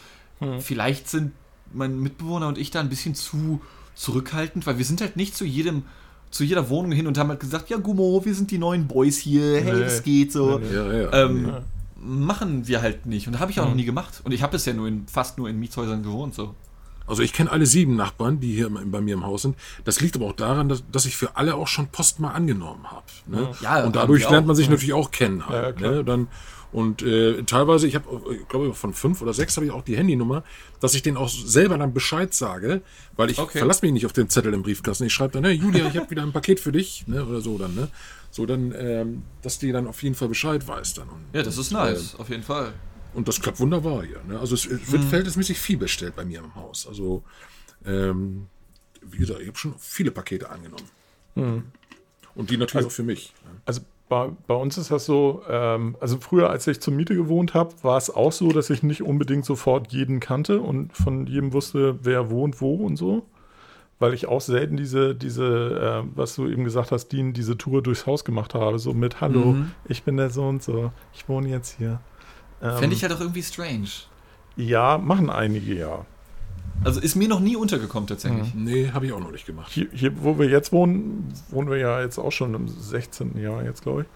vielleicht 0.60 1.08
sind 1.10 1.34
mein 1.74 2.00
Mitbewohner 2.00 2.48
und 2.48 2.58
ich 2.58 2.72
da 2.72 2.80
ein 2.80 2.89
bisschen 2.89 3.13
zu 3.15 3.62
zurückhaltend, 3.94 4.65
weil 4.65 4.78
wir 4.78 4.86
sind 4.86 5.00
halt 5.02 5.15
nicht 5.17 5.36
zu 5.36 5.46
jedem 5.46 5.84
zu 6.32 6.44
jeder 6.46 6.70
Wohnung 6.70 6.94
hin 6.94 7.08
und 7.08 7.17
haben 7.17 7.30
halt 7.30 7.41
gesagt, 7.41 7.70
ja 7.70 7.78
Gummo, 7.78 8.24
wir 8.24 8.34
sind 8.34 8.52
die 8.52 8.58
neuen 8.58 8.88
Boys 8.88 9.17
hier, 9.17 9.62
hey, 9.62 9.74
Nee. 9.74 9.82
es 9.84 10.02
geht 10.02 10.32
so. 10.32 10.58
Nee, 10.60 10.65
nee. 10.70 10.76
Ja, 10.76 10.94
ja. 10.94 11.13
Ähm, 11.26 11.46
Ja. 11.48 11.62
Machen 12.02 12.68
wir 12.68 12.82
halt 12.82 13.06
nicht. 13.06 13.28
Und 13.28 13.40
habe 13.40 13.52
ich 13.52 13.60
auch 13.60 13.68
noch 13.68 13.76
nie 13.76 13.86
gemacht. 13.86 14.22
Und 14.24 14.32
ich 14.32 14.42
habe 14.42 14.54
bisher 14.54 14.74
nur 14.74 14.88
in, 14.88 15.08
fast 15.08 15.38
nur 15.38 15.50
in 15.50 15.60
Mietshäusern 15.60 16.04
gewohnt. 16.04 16.36
So. 16.36 16.56
Also 17.12 17.24
ich 17.24 17.34
kenne 17.34 17.52
alle 17.52 17.65
sieben 17.65 17.95
Nachbarn, 17.97 18.39
die 18.39 18.54
hier 18.56 18.69
bei 18.69 19.02
mir 19.02 19.13
im 19.15 19.26
Haus 19.26 19.41
sind. 19.43 19.58
Das 19.84 20.00
liegt 20.00 20.15
aber 20.15 20.28
auch 20.28 20.36
daran, 20.36 20.69
dass, 20.69 20.82
dass 20.91 21.06
ich 21.06 21.17
für 21.17 21.36
alle 21.36 21.56
auch 21.56 21.67
schon 21.67 21.88
Post 21.89 22.19
mal 22.21 22.32
angenommen 22.32 22.89
habe. 22.89 23.04
Ne? 23.28 23.50
Ja, 23.62 23.84
und 23.84 23.95
dadurch 23.97 24.30
lernt 24.30 24.47
man 24.47 24.56
sich 24.56 24.69
natürlich 24.69 24.93
auch 24.93 25.12
kennen. 25.12 25.43
Ja, 25.47 25.54
ja, 25.54 25.62
Halt, 25.63 25.78
klar. 25.78 25.91
ne? 25.91 26.04
Dann, 26.06 26.28
und 26.71 27.02
äh, 27.02 27.43
teilweise, 27.43 27.86
ich 27.86 27.95
habe, 27.95 28.06
ich 28.34 28.47
glaube, 28.47 28.74
von 28.74 28.93
fünf 28.93 29.21
oder 29.21 29.34
sechs 29.34 29.58
habe 29.58 29.65
ich 29.65 29.74
auch 29.74 29.84
die 29.84 29.97
Handynummer, 29.97 30.43
dass 30.80 30.93
ich 30.93 31.02
denen 31.02 31.17
auch 31.17 31.28
selber 31.28 31.78
dann 31.78 31.93
Bescheid 31.93 32.34
sage, 32.34 32.82
weil 33.17 33.30
ich 33.30 33.39
Okay. 33.39 33.58
verlasse 33.58 33.86
mich 33.86 33.91
nicht 33.91 34.06
auf 34.06 34.13
den 34.13 34.30
Zettel 34.30 34.54
im 34.54 34.63
Briefkasten. 34.63 35.04
Ich 35.06 35.12
schreibe 35.13 35.34
dann, 35.34 35.43
ne, 35.43 35.52
Julia, 35.52 35.86
ich 35.88 35.97
habe 35.97 36.10
wieder 36.10 36.24
ein 36.24 36.32
Paket 36.32 36.62
für 36.62 36.71
dich, 36.71 37.04
ne, 37.08 37.26
oder 37.26 37.41
so 37.41 37.58
dann, 37.58 37.76
ne? 37.76 37.89
So 38.34 38.45
dann, 38.45 38.74
ähm, 38.78 39.24
dass 39.41 39.60
die 39.60 39.74
dann 39.74 39.86
auf 39.86 40.02
jeden 40.02 40.15
Fall 40.15 40.30
Bescheid 40.30 40.65
weiß 40.65 40.93
dann. 40.93 41.10
Und, 41.10 41.26
Ja, 41.34 41.43
das 41.43 41.58
ist 41.58 41.71
nice, 41.71 42.15
auf 42.17 42.30
jeden 42.30 42.43
Fall. 42.43 42.71
Und 43.13 43.28
das 43.28 43.41
klappt 43.41 43.60
wunderbar 43.60 44.04
hier. 44.04 44.21
Ne? 44.28 44.39
Also 44.39 44.56
es 44.56 44.65
es 44.65 44.91
wird 44.91 45.04
verhältnismäßig 45.04 45.60
viel 45.60 45.78
bestellt 45.78 46.15
bei 46.15 46.26
mir 46.26 46.39
im 46.39 46.56
Haus. 46.56 46.88
Also 46.88 47.24
ähm, 47.86 48.47
wie 49.02 49.17
gesagt, 49.17 49.39
ich 49.41 49.47
habe 49.47 49.58
schon 49.58 49.76
viele 49.80 50.12
Pakete 50.12 50.50
angenommen. 50.50 50.88
Mhm. 51.36 51.63
Und 52.36 52.50
die 52.50 52.58
natürlich 52.58 52.88
auch 52.88 52.91
für 52.91 53.04
mich. 53.04 53.34
ne? 53.45 53.60
Also 53.65 53.82
bei, 54.08 54.30
bei 54.47 54.54
uns 54.56 54.78
ist 54.78 54.91
das 54.91 55.06
so, 55.06 55.41
ähm, 55.50 55.95
also 56.00 56.17
früher, 56.19 56.50
als 56.50 56.67
ich 56.67 56.80
zur 56.82 56.93
Miete 56.93 57.15
gewohnt 57.15 57.54
habe, 57.54 57.74
war 57.82 57.97
es 57.97 58.10
auch 58.10 58.32
so, 58.32 58.52
dass 58.52 58.69
ich 58.69 58.84
nicht 58.84 59.02
unbedingt 59.04 59.45
sofort 59.45 59.91
jeden 59.93 60.19
kannte 60.19 60.60
und 60.60 60.95
von 60.95 61.28
jedem 61.28 61.54
wusste, 61.54 61.97
wer 62.04 62.30
wohnt 62.30 62.60
wo 62.62 62.76
und 62.76 62.97
so. 62.97 63.26
Weil 64.00 64.13
ich 64.13 64.26
auch 64.28 64.41
selten 64.41 64.78
diese, 64.78 65.13
diese, 65.15 66.04
äh, 66.06 66.10
was 66.15 66.36
du 66.36 66.47
eben 66.47 66.63
gesagt 66.63 66.91
hast, 66.91 67.10
Dean, 67.10 67.34
diese 67.34 67.58
Tour 67.58 67.82
durchs 67.84 68.06
Haus 68.08 68.26
gemacht 68.26 68.54
habe, 68.54 68.80
so 68.80 68.93
mit 68.93 69.21
Hallo, 69.21 69.54
Mhm. 69.54 69.71
ich 69.86 70.04
bin 70.04 70.17
der 70.17 70.30
so 70.30 70.43
und 70.47 70.62
so, 70.63 70.91
ich 71.13 71.30
wohne 71.30 71.50
jetzt 71.50 71.78
hier. 71.78 72.02
Ähm, 72.62 72.78
Fände 72.78 72.95
ich 72.95 73.02
halt 73.04 73.13
auch 73.13 73.19
irgendwie 73.19 73.43
strange. 73.43 73.89
Ja, 74.56 74.97
machen 74.97 75.30
einige 75.30 75.74
ja. 75.74 76.06
Also 76.84 77.00
ist 77.00 77.15
mir 77.15 77.28
noch 77.28 77.39
nie 77.39 77.56
untergekommen 77.56 78.08
tatsächlich. 78.08 78.54
Nee, 78.56 78.89
habe 78.91 79.06
ich 79.06 79.13
auch 79.13 79.19
noch 79.19 79.32
nicht 79.32 79.45
gemacht. 79.45 79.71
Hier, 79.71 79.88
hier, 79.93 80.12
wo 80.24 80.39
wir 80.39 80.47
jetzt 80.50 80.71
wohnen, 80.71 81.32
wohnen 81.50 81.69
wir 81.69 81.78
ja 81.78 82.02
jetzt 82.02 82.17
auch 82.17 82.32
schon 82.32 82.54
im 82.56 82.67
16. 82.67 83.38
Jahr 83.39 83.63
jetzt, 83.63 83.84
glaube 83.84 84.02
ich. 84.02 84.08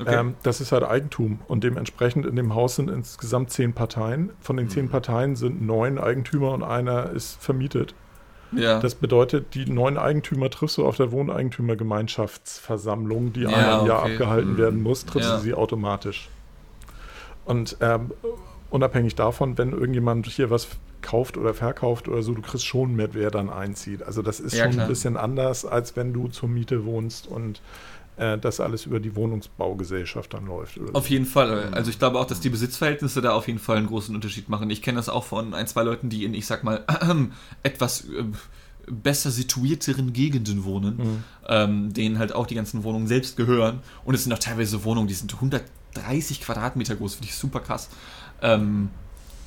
Okay. 0.00 0.14
Ähm, 0.16 0.34
das 0.42 0.60
ist 0.60 0.72
halt 0.72 0.84
Eigentum 0.84 1.40
und 1.48 1.64
dementsprechend 1.64 2.24
in 2.26 2.36
dem 2.36 2.54
Haus 2.54 2.76
sind 2.76 2.88
insgesamt 2.90 3.50
zehn 3.50 3.72
Parteien. 3.72 4.30
Von 4.40 4.56
den 4.56 4.66
Mhm. 4.66 4.70
zehn 4.70 4.88
Parteien 4.88 5.36
sind 5.36 5.62
neun 5.62 5.98
Eigentümer 5.98 6.52
und 6.52 6.62
einer 6.62 7.10
ist 7.10 7.40
vermietet. 7.42 7.94
ja. 8.52 8.80
Das 8.80 8.94
bedeutet, 8.94 9.54
die 9.54 9.66
neun 9.70 9.98
Eigentümer 9.98 10.48
triffst 10.50 10.78
du 10.78 10.86
auf 10.86 10.96
der 10.96 11.12
Wohneigentümergemeinschaftsversammlung, 11.12 13.32
die 13.32 13.42
Ja, 13.42 13.48
einmal 13.48 13.80
im 13.80 13.86
Jahr 13.86 14.02
okay. 14.04 14.12
abgehalten 14.14 14.52
Mhm. 14.54 14.58
werden 14.58 14.82
muss, 14.82 15.04
triffst 15.04 15.28
Ja. 15.28 15.36
du 15.36 15.42
sie 15.42 15.54
automatisch. 15.54 16.28
Und 17.48 17.76
ähm, 17.80 18.12
unabhängig 18.70 19.14
davon, 19.14 19.56
wenn 19.58 19.72
irgendjemand 19.72 20.26
hier 20.26 20.50
was 20.50 20.68
kauft 21.00 21.36
oder 21.36 21.54
verkauft 21.54 22.08
oder 22.08 22.22
so, 22.22 22.34
du 22.34 22.42
kriegst 22.42 22.66
schon 22.66 22.94
mit, 22.94 23.14
wer 23.14 23.30
dann 23.30 23.50
einzieht. 23.50 24.02
Also 24.02 24.22
das 24.22 24.40
ist 24.40 24.54
Ja, 24.54 24.64
schon 24.64 24.72
klar. 24.72 24.84
ein 24.86 24.88
bisschen 24.88 25.16
anders, 25.16 25.64
als 25.64 25.96
wenn 25.96 26.12
du 26.12 26.28
zur 26.28 26.48
Miete 26.48 26.84
wohnst 26.84 27.26
und 27.26 27.60
äh, 28.16 28.36
das 28.36 28.60
alles 28.60 28.84
über 28.86 29.00
die 29.00 29.14
Wohnungsbaugesellschaft 29.14 30.34
dann 30.34 30.46
läuft. 30.46 30.78
Auf 30.92 31.04
so. 31.06 31.10
jeden 31.12 31.24
Fall. 31.26 31.68
Also 31.72 31.90
ich 31.90 31.98
glaube 31.98 32.18
auch, 32.18 32.26
dass 32.26 32.40
die 32.40 32.50
Besitzverhältnisse 32.50 33.20
da 33.22 33.32
auf 33.32 33.46
jeden 33.46 33.60
Fall 33.60 33.76
einen 33.76 33.86
großen 33.86 34.14
Unterschied 34.14 34.48
machen. 34.48 34.68
Ich 34.70 34.82
kenne 34.82 34.96
das 34.96 35.08
auch 35.08 35.24
von 35.24 35.54
ein, 35.54 35.66
zwei 35.66 35.84
Leuten, 35.84 36.10
die 36.10 36.24
in, 36.24 36.34
ich 36.34 36.46
sag 36.46 36.64
mal, 36.64 36.84
etwas 37.62 38.06
äh, 38.06 38.24
besser 38.90 39.30
situierteren 39.30 40.12
Gegenden 40.12 40.64
wohnen, 40.64 41.22
ähm, 41.46 41.92
denen 41.92 42.18
halt 42.18 42.34
auch 42.34 42.46
die 42.46 42.54
ganzen 42.54 42.84
Wohnungen 42.84 43.06
selbst 43.06 43.36
gehören. 43.36 43.80
Und 44.04 44.14
es 44.14 44.24
sind 44.24 44.32
auch 44.32 44.38
teilweise 44.38 44.82
Wohnungen, 44.84 45.08
die 45.08 45.14
sind 45.14 45.30
130 45.94 46.40
Quadratmeter 46.40 46.96
groß, 46.96 47.14
finde 47.14 47.28
ich 47.28 47.34
super 47.36 47.60
krass. 47.60 47.88
Ähm, 48.42 48.90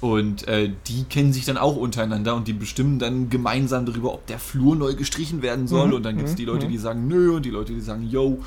und 0.01 0.47
äh, 0.47 0.71
die 0.88 1.04
kennen 1.04 1.32
sich 1.32 1.45
dann 1.45 1.58
auch 1.58 1.75
untereinander 1.75 2.34
und 2.36 2.47
die 2.47 2.54
bestimmen 2.54 2.97
dann 2.97 3.30
gemeinsam 3.30 3.86
darüber, 3.86 4.13
ob 4.13 4.25
der 4.25 4.39
Flur 4.39 4.75
neu 4.75 4.95
gestrichen 4.95 5.43
werden 5.43 5.67
soll. 5.67 5.89
Mhm, 5.89 5.93
Und 5.93 6.04
dann 6.04 6.15
gibt 6.17 6.27
es 6.27 6.34
mhm, 6.34 6.38
die 6.38 6.45
Leute, 6.45 6.65
mhm. 6.65 6.71
die 6.71 6.77
sagen 6.80 7.08
nö 7.08 7.36
und 7.36 7.45
die 7.45 7.51
Leute, 7.51 7.73
die 7.73 7.82
sagen 7.82 8.08
yo. 8.10 8.39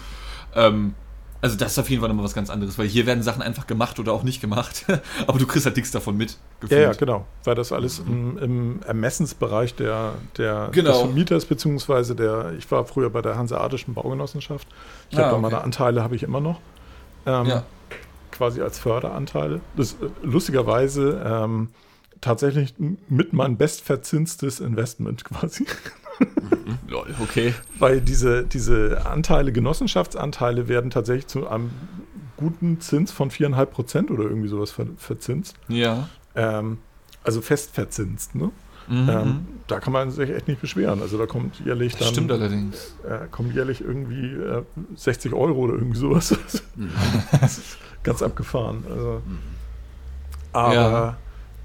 Ähm, 0.57 0.94
also 1.40 1.57
das 1.57 1.72
ist 1.72 1.78
auf 1.78 1.90
jeden 1.90 2.00
Fall 2.00 2.09
nochmal 2.09 2.24
was 2.24 2.35
ganz 2.35 2.48
anderes, 2.50 2.78
weil 2.78 2.88
hier 2.88 3.04
werden 3.07 3.22
Sachen 3.22 3.42
einfach 3.42 3.66
gemacht 3.66 3.98
oder 4.00 4.12
auch 4.14 4.22
nicht 4.24 4.40
gemacht. 4.40 4.87
Aber 5.26 5.38
du 5.38 5.46
kriegst 5.46 5.66
halt 5.66 5.76
nichts 5.76 5.92
davon 5.92 6.16
mit. 6.16 6.38
Ja, 6.70 6.78
ja, 6.78 6.92
genau. 6.92 7.26
Weil 7.44 7.54
das 7.54 7.70
alles 7.70 7.98
im, 8.00 8.38
im 8.38 8.80
Ermessensbereich 8.85 9.74
der, 9.76 10.14
der, 10.38 10.70
Genau. 10.72 10.90
des 10.90 11.00
Vermieters, 11.02 11.44
beziehungsweise 11.44 12.16
der, 12.16 12.54
ich 12.59 12.68
war 12.70 12.85
früher 12.87 13.11
bei 13.11 13.20
der 13.22 13.37
Hanseatischen 13.37 13.92
Baugenossenschaft. 13.94 14.66
Ich 15.11 15.18
Ah, 15.18 15.20
habe 15.20 15.30
da 15.30 15.37
okay. 15.37 15.42
meine 15.42 15.62
Anteile, 15.62 16.02
habe 16.02 16.16
ich 16.16 16.22
immer 16.24 16.40
noch. 16.40 16.59
Ähm, 17.26 17.46
Ja. 17.46 17.62
Quasi 18.34 18.60
als 18.60 18.78
Förderanteile. 18.80 19.60
Das 19.76 19.92
äh, 19.92 20.08
lustigerweise 20.22 21.22
ähm, 21.24 21.68
tatsächlich 22.20 22.74
mit 23.08 23.32
mein 23.32 23.56
bestverzinstes 23.56 24.58
Investment 24.60 25.24
quasi. 25.24 25.66
Lol, 26.88 27.14
okay. 27.22 27.54
Weil 27.78 28.00
diese, 28.00 28.44
diese 28.44 29.06
Anteile, 29.06 29.52
Genossenschaftsanteile 29.52 30.68
werden 30.68 30.90
tatsächlich 30.90 31.28
zu 31.28 31.46
einem 31.48 31.70
guten 32.36 32.80
Zins 32.80 33.12
von 33.12 33.30
4,5 33.30 33.66
Prozent 33.66 34.10
oder 34.10 34.24
irgendwie 34.24 34.48
sowas 34.48 34.72
ver 34.72 34.86
verzinst. 34.96 35.54
Ja. 35.68 36.08
Ähm, 36.34 36.78
also 37.22 37.40
fest 37.40 37.70
verzinst, 37.72 38.34
ne? 38.34 38.50
Mhm. 38.86 39.08
Ähm, 39.08 39.46
da 39.66 39.80
kann 39.80 39.92
man 39.92 40.10
sich 40.10 40.28
echt 40.30 40.46
nicht 40.46 40.60
beschweren. 40.60 41.00
Also 41.00 41.16
da 41.16 41.26
kommt 41.26 41.60
jährlich 41.64 41.92
das 41.92 42.00
dann 42.00 42.14
stimmt 42.14 42.32
allerdings. 42.32 42.96
äh, 43.08 43.28
kommen 43.30 43.52
jährlich 43.54 43.80
irgendwie 43.80 44.26
äh, 44.26 44.62
60 44.96 45.32
Euro 45.32 45.60
oder 45.60 45.74
irgendwie 45.74 45.98
sowas. 45.98 46.37
Das 47.40 47.58
ist 47.58 47.78
Ganz 48.05 48.23
abgefahren. 48.23 48.85
Also. 48.88 49.23
Aber 50.52 51.17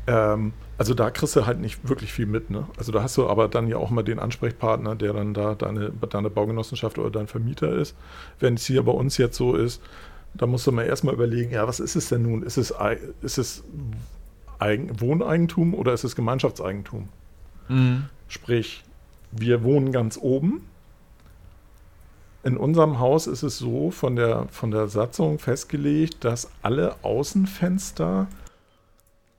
ähm, 0.08 0.54
also 0.80 0.94
da 0.94 1.12
kriegst 1.12 1.36
du 1.36 1.46
halt 1.46 1.60
nicht 1.60 1.88
wirklich 1.88 2.12
viel 2.14 2.26
mit, 2.26 2.50
ne? 2.50 2.66
Also 2.78 2.92
da 2.92 3.04
hast 3.04 3.18
du 3.18 3.28
aber 3.28 3.48
dann 3.48 3.68
ja 3.68 3.78
auch 3.78 3.90
mal 3.90 4.02
den 4.02 4.18
Ansprechpartner, 4.18 4.96
der 4.96 5.14
dann 5.14 5.34
da 5.34 5.54
deine, 5.54 5.92
deine 5.92 6.30
Baugenossenschaft 6.30 6.98
oder 6.98 7.12
dein 7.12 7.28
Vermieter 7.28 7.74
ist. 7.74 7.96
Wenn 8.40 8.56
es 8.56 8.66
hier 8.66 8.82
bei 8.84 8.94
uns 8.94 9.18
jetzt 9.18 9.36
so 9.36 9.56
ist, 9.56 9.82
da 10.34 10.48
musst 10.48 10.66
du 10.66 10.72
mal 10.72 10.86
erstmal 10.86 11.14
überlegen, 11.14 11.52
ja, 11.52 11.68
was 11.68 11.80
ist 11.80 11.96
es 11.96 12.10
denn 12.10 12.22
nun? 12.22 12.44
Ist 12.44 12.58
es, 12.58 12.74
ist 13.22 13.38
es 13.38 13.64
Eigen 14.58 15.02
Wohneigentum 15.02 15.74
oder 15.74 15.94
ist 15.94 16.04
es 16.04 16.16
Gemeinschaftseigentum? 16.16 17.10
Mhm. 17.68 18.06
Sprich, 18.28 18.84
wir 19.32 19.64
wohnen 19.64 19.92
ganz 19.92 20.18
oben. 20.18 20.62
In 22.50 22.58
unserem 22.58 22.98
Haus 22.98 23.28
ist 23.28 23.44
es 23.44 23.60
so 23.60 23.92
von 23.92 24.16
der, 24.16 24.48
von 24.50 24.72
der 24.72 24.88
Satzung 24.88 25.38
festgelegt, 25.38 26.26
dass 26.26 26.50
alle 26.64 26.96
Außenfenster 27.04 28.26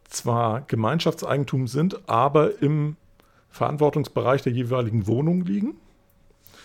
zwar 0.09 0.61
Gemeinschaftseigentum 0.61 1.67
sind, 1.67 2.09
aber 2.09 2.63
im 2.63 2.95
Verantwortungsbereich 3.49 4.43
der 4.43 4.53
jeweiligen 4.53 5.09
Wohnung 5.09 5.45
liegen. 5.45 5.75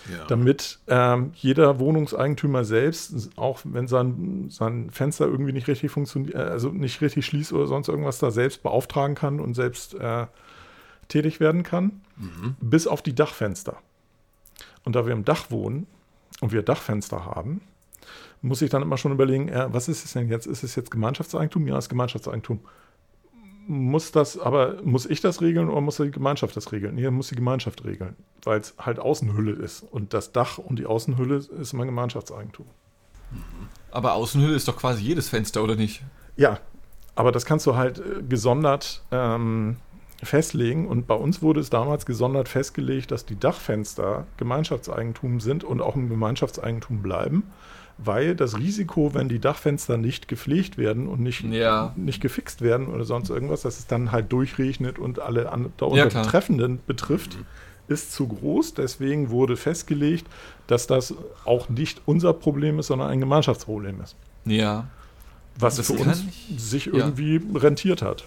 Ja. 0.08 0.24
Damit 0.28 0.78
ähm, 0.88 1.32
jeder 1.34 1.80
Wohnungseigentümer 1.80 2.64
selbst, 2.64 3.32
auch 3.38 3.62
wenn 3.64 3.88
sein, 3.88 4.46
sein 4.52 4.92
Fenster 4.92 5.26
irgendwie 5.26 5.52
nicht 5.52 5.68
richtig 5.68 5.90
funktioniert, 5.90 6.36
äh, 6.36 6.38
also 6.38 6.70
nicht 6.70 7.02
richtig 7.02 7.26
schließt 7.26 7.54
oder 7.54 7.66
sonst 7.66 7.88
irgendwas, 7.88 8.20
da 8.20 8.30
selbst 8.30 8.62
beauftragen 8.62 9.16
kann 9.16 9.40
und 9.40 9.56
selbst 9.56 9.96
äh, 9.96 10.28
tätig 11.08 11.40
werden 11.40 11.64
kann, 11.64 12.02
mhm. 12.18 12.56
bis 12.62 12.86
auf 12.86 13.02
die 13.02 13.16
Dachfenster. 13.16 13.78
Und 14.84 14.96
da 14.96 15.08
wir 15.08 15.14
im 15.14 15.26
Dach 15.26 15.50
wohnen 15.50 15.88
und 16.42 16.52
wir 16.52 16.64
Dachfenster 16.64 17.26
haben, 17.26 17.62
muss 18.42 18.62
ich 18.62 18.70
dann 18.70 18.82
immer 18.82 18.98
schon 18.98 19.12
überlegen, 19.12 19.50
äh, 19.50 19.68
was 19.72 19.88
ist 19.88 20.06
es 20.06 20.14
denn 20.14 20.30
jetzt? 20.30 20.46
Ist 20.46 20.64
es 20.64 20.76
jetzt 20.76 20.92
Gemeinschaftseigentum? 20.92 21.68
Ja, 21.68 21.78
es 21.78 21.86
ist 21.86 21.90
Gemeinschaftseigentum 21.90 22.60
muss 23.68 24.12
das, 24.12 24.38
aber 24.38 24.82
muss 24.84 25.06
ich 25.06 25.22
das 25.22 25.42
regeln 25.42 25.70
oder 25.70 25.82
muss 25.82 25.98
die 25.98 26.12
Gemeinschaft 26.12 26.56
das 26.56 26.72
regeln? 26.72 26.96
Nee, 26.96 27.10
muss 27.10 27.30
die 27.30 27.36
Gemeinschaft 27.36 27.84
regeln, 27.84 28.16
weil 28.44 28.60
es 28.60 28.76
halt 28.78 29.00
Außenhülle 29.00 29.52
ist. 29.52 29.84
Und 29.84 30.14
das 30.14 30.32
Dach 30.32 30.58
und 30.58 30.78
die 30.78 30.86
Außenhülle 30.86 31.38
ist 31.38 31.74
mein 31.74 31.88
Gemeinschaftseigentum. 31.88 32.68
Aber 33.92 34.14
Außenhülle 34.14 34.56
ist 34.56 34.68
doch 34.68 34.78
quasi 34.78 35.04
jedes 35.04 35.30
Fenster, 35.30 35.64
oder 35.64 35.76
nicht? 35.76 36.04
Ja, 36.36 36.60
aber 37.16 37.32
das 37.32 37.46
kannst 37.46 37.66
du 37.66 37.76
halt 37.76 38.00
äh, 38.00 38.22
gesondert 38.28 39.04
ähm, 39.12 39.78
festlegen. 40.24 40.88
Und 40.88 41.08
bei 41.08 41.16
uns 41.16 41.42
wurde 41.42 41.60
es 41.60 41.70
damals 41.70 42.06
gesondert 42.06 42.50
festgelegt, 42.50 43.12
dass 43.12 43.26
die 43.26 43.40
Dachfenster 43.40 44.26
Gemeinschaftseigentum 44.38 45.40
sind 45.40 45.64
und 45.64 45.82
auch 45.82 45.96
im 45.96 46.10
Gemeinschaftseigentum 46.10 47.02
bleiben 47.02 47.44
weil 47.98 48.36
das 48.36 48.58
Risiko, 48.58 49.14
wenn 49.14 49.30
die 49.30 49.40
Dachfenster 49.40 49.98
nicht 49.98 50.28
gepflegt 50.28 50.78
werden 50.78 51.08
und 51.08 51.22
nicht, 51.22 51.44
ja. 51.44 51.94
nicht 51.96 52.22
gefixt 52.22 52.62
werden 52.62 52.88
oder 52.88 53.06
sonst 53.06 53.30
irgendwas, 53.30 53.62
dass 53.62 53.80
es 53.80 53.88
dann 53.88 54.12
halt 54.12 54.32
durchregnet 54.32 55.00
und 55.00 55.20
alle 55.20 55.44
darunter 55.78 56.10
ja, 56.10 56.22
Betreffenden 56.22 56.80
betrifft, 56.86 57.38
mhm. 57.38 57.46
ist 57.88 58.12
zu 58.12 58.28
groß. 58.28 58.74
Deswegen 58.74 59.30
wurde 59.30 59.56
festgelegt, 59.56 60.28
dass 60.68 60.88
das 60.88 61.14
auch 61.46 61.70
nicht 61.70 62.02
unser 62.06 62.34
Problem 62.34 62.80
ist, 62.80 62.88
sondern 62.88 63.10
ein 63.10 63.20
Gemeinschaftsproblem 63.20 64.02
ist. 64.02 64.16
Ja. 64.46 64.88
Was 65.58 65.78
das 65.78 65.88
für 65.88 65.94
uns 65.94 66.24
ich, 66.50 66.62
sich 66.62 66.88
irgendwie 66.88 67.36
ja. 67.36 67.60
rentiert 67.60 68.02
hat. 68.02 68.26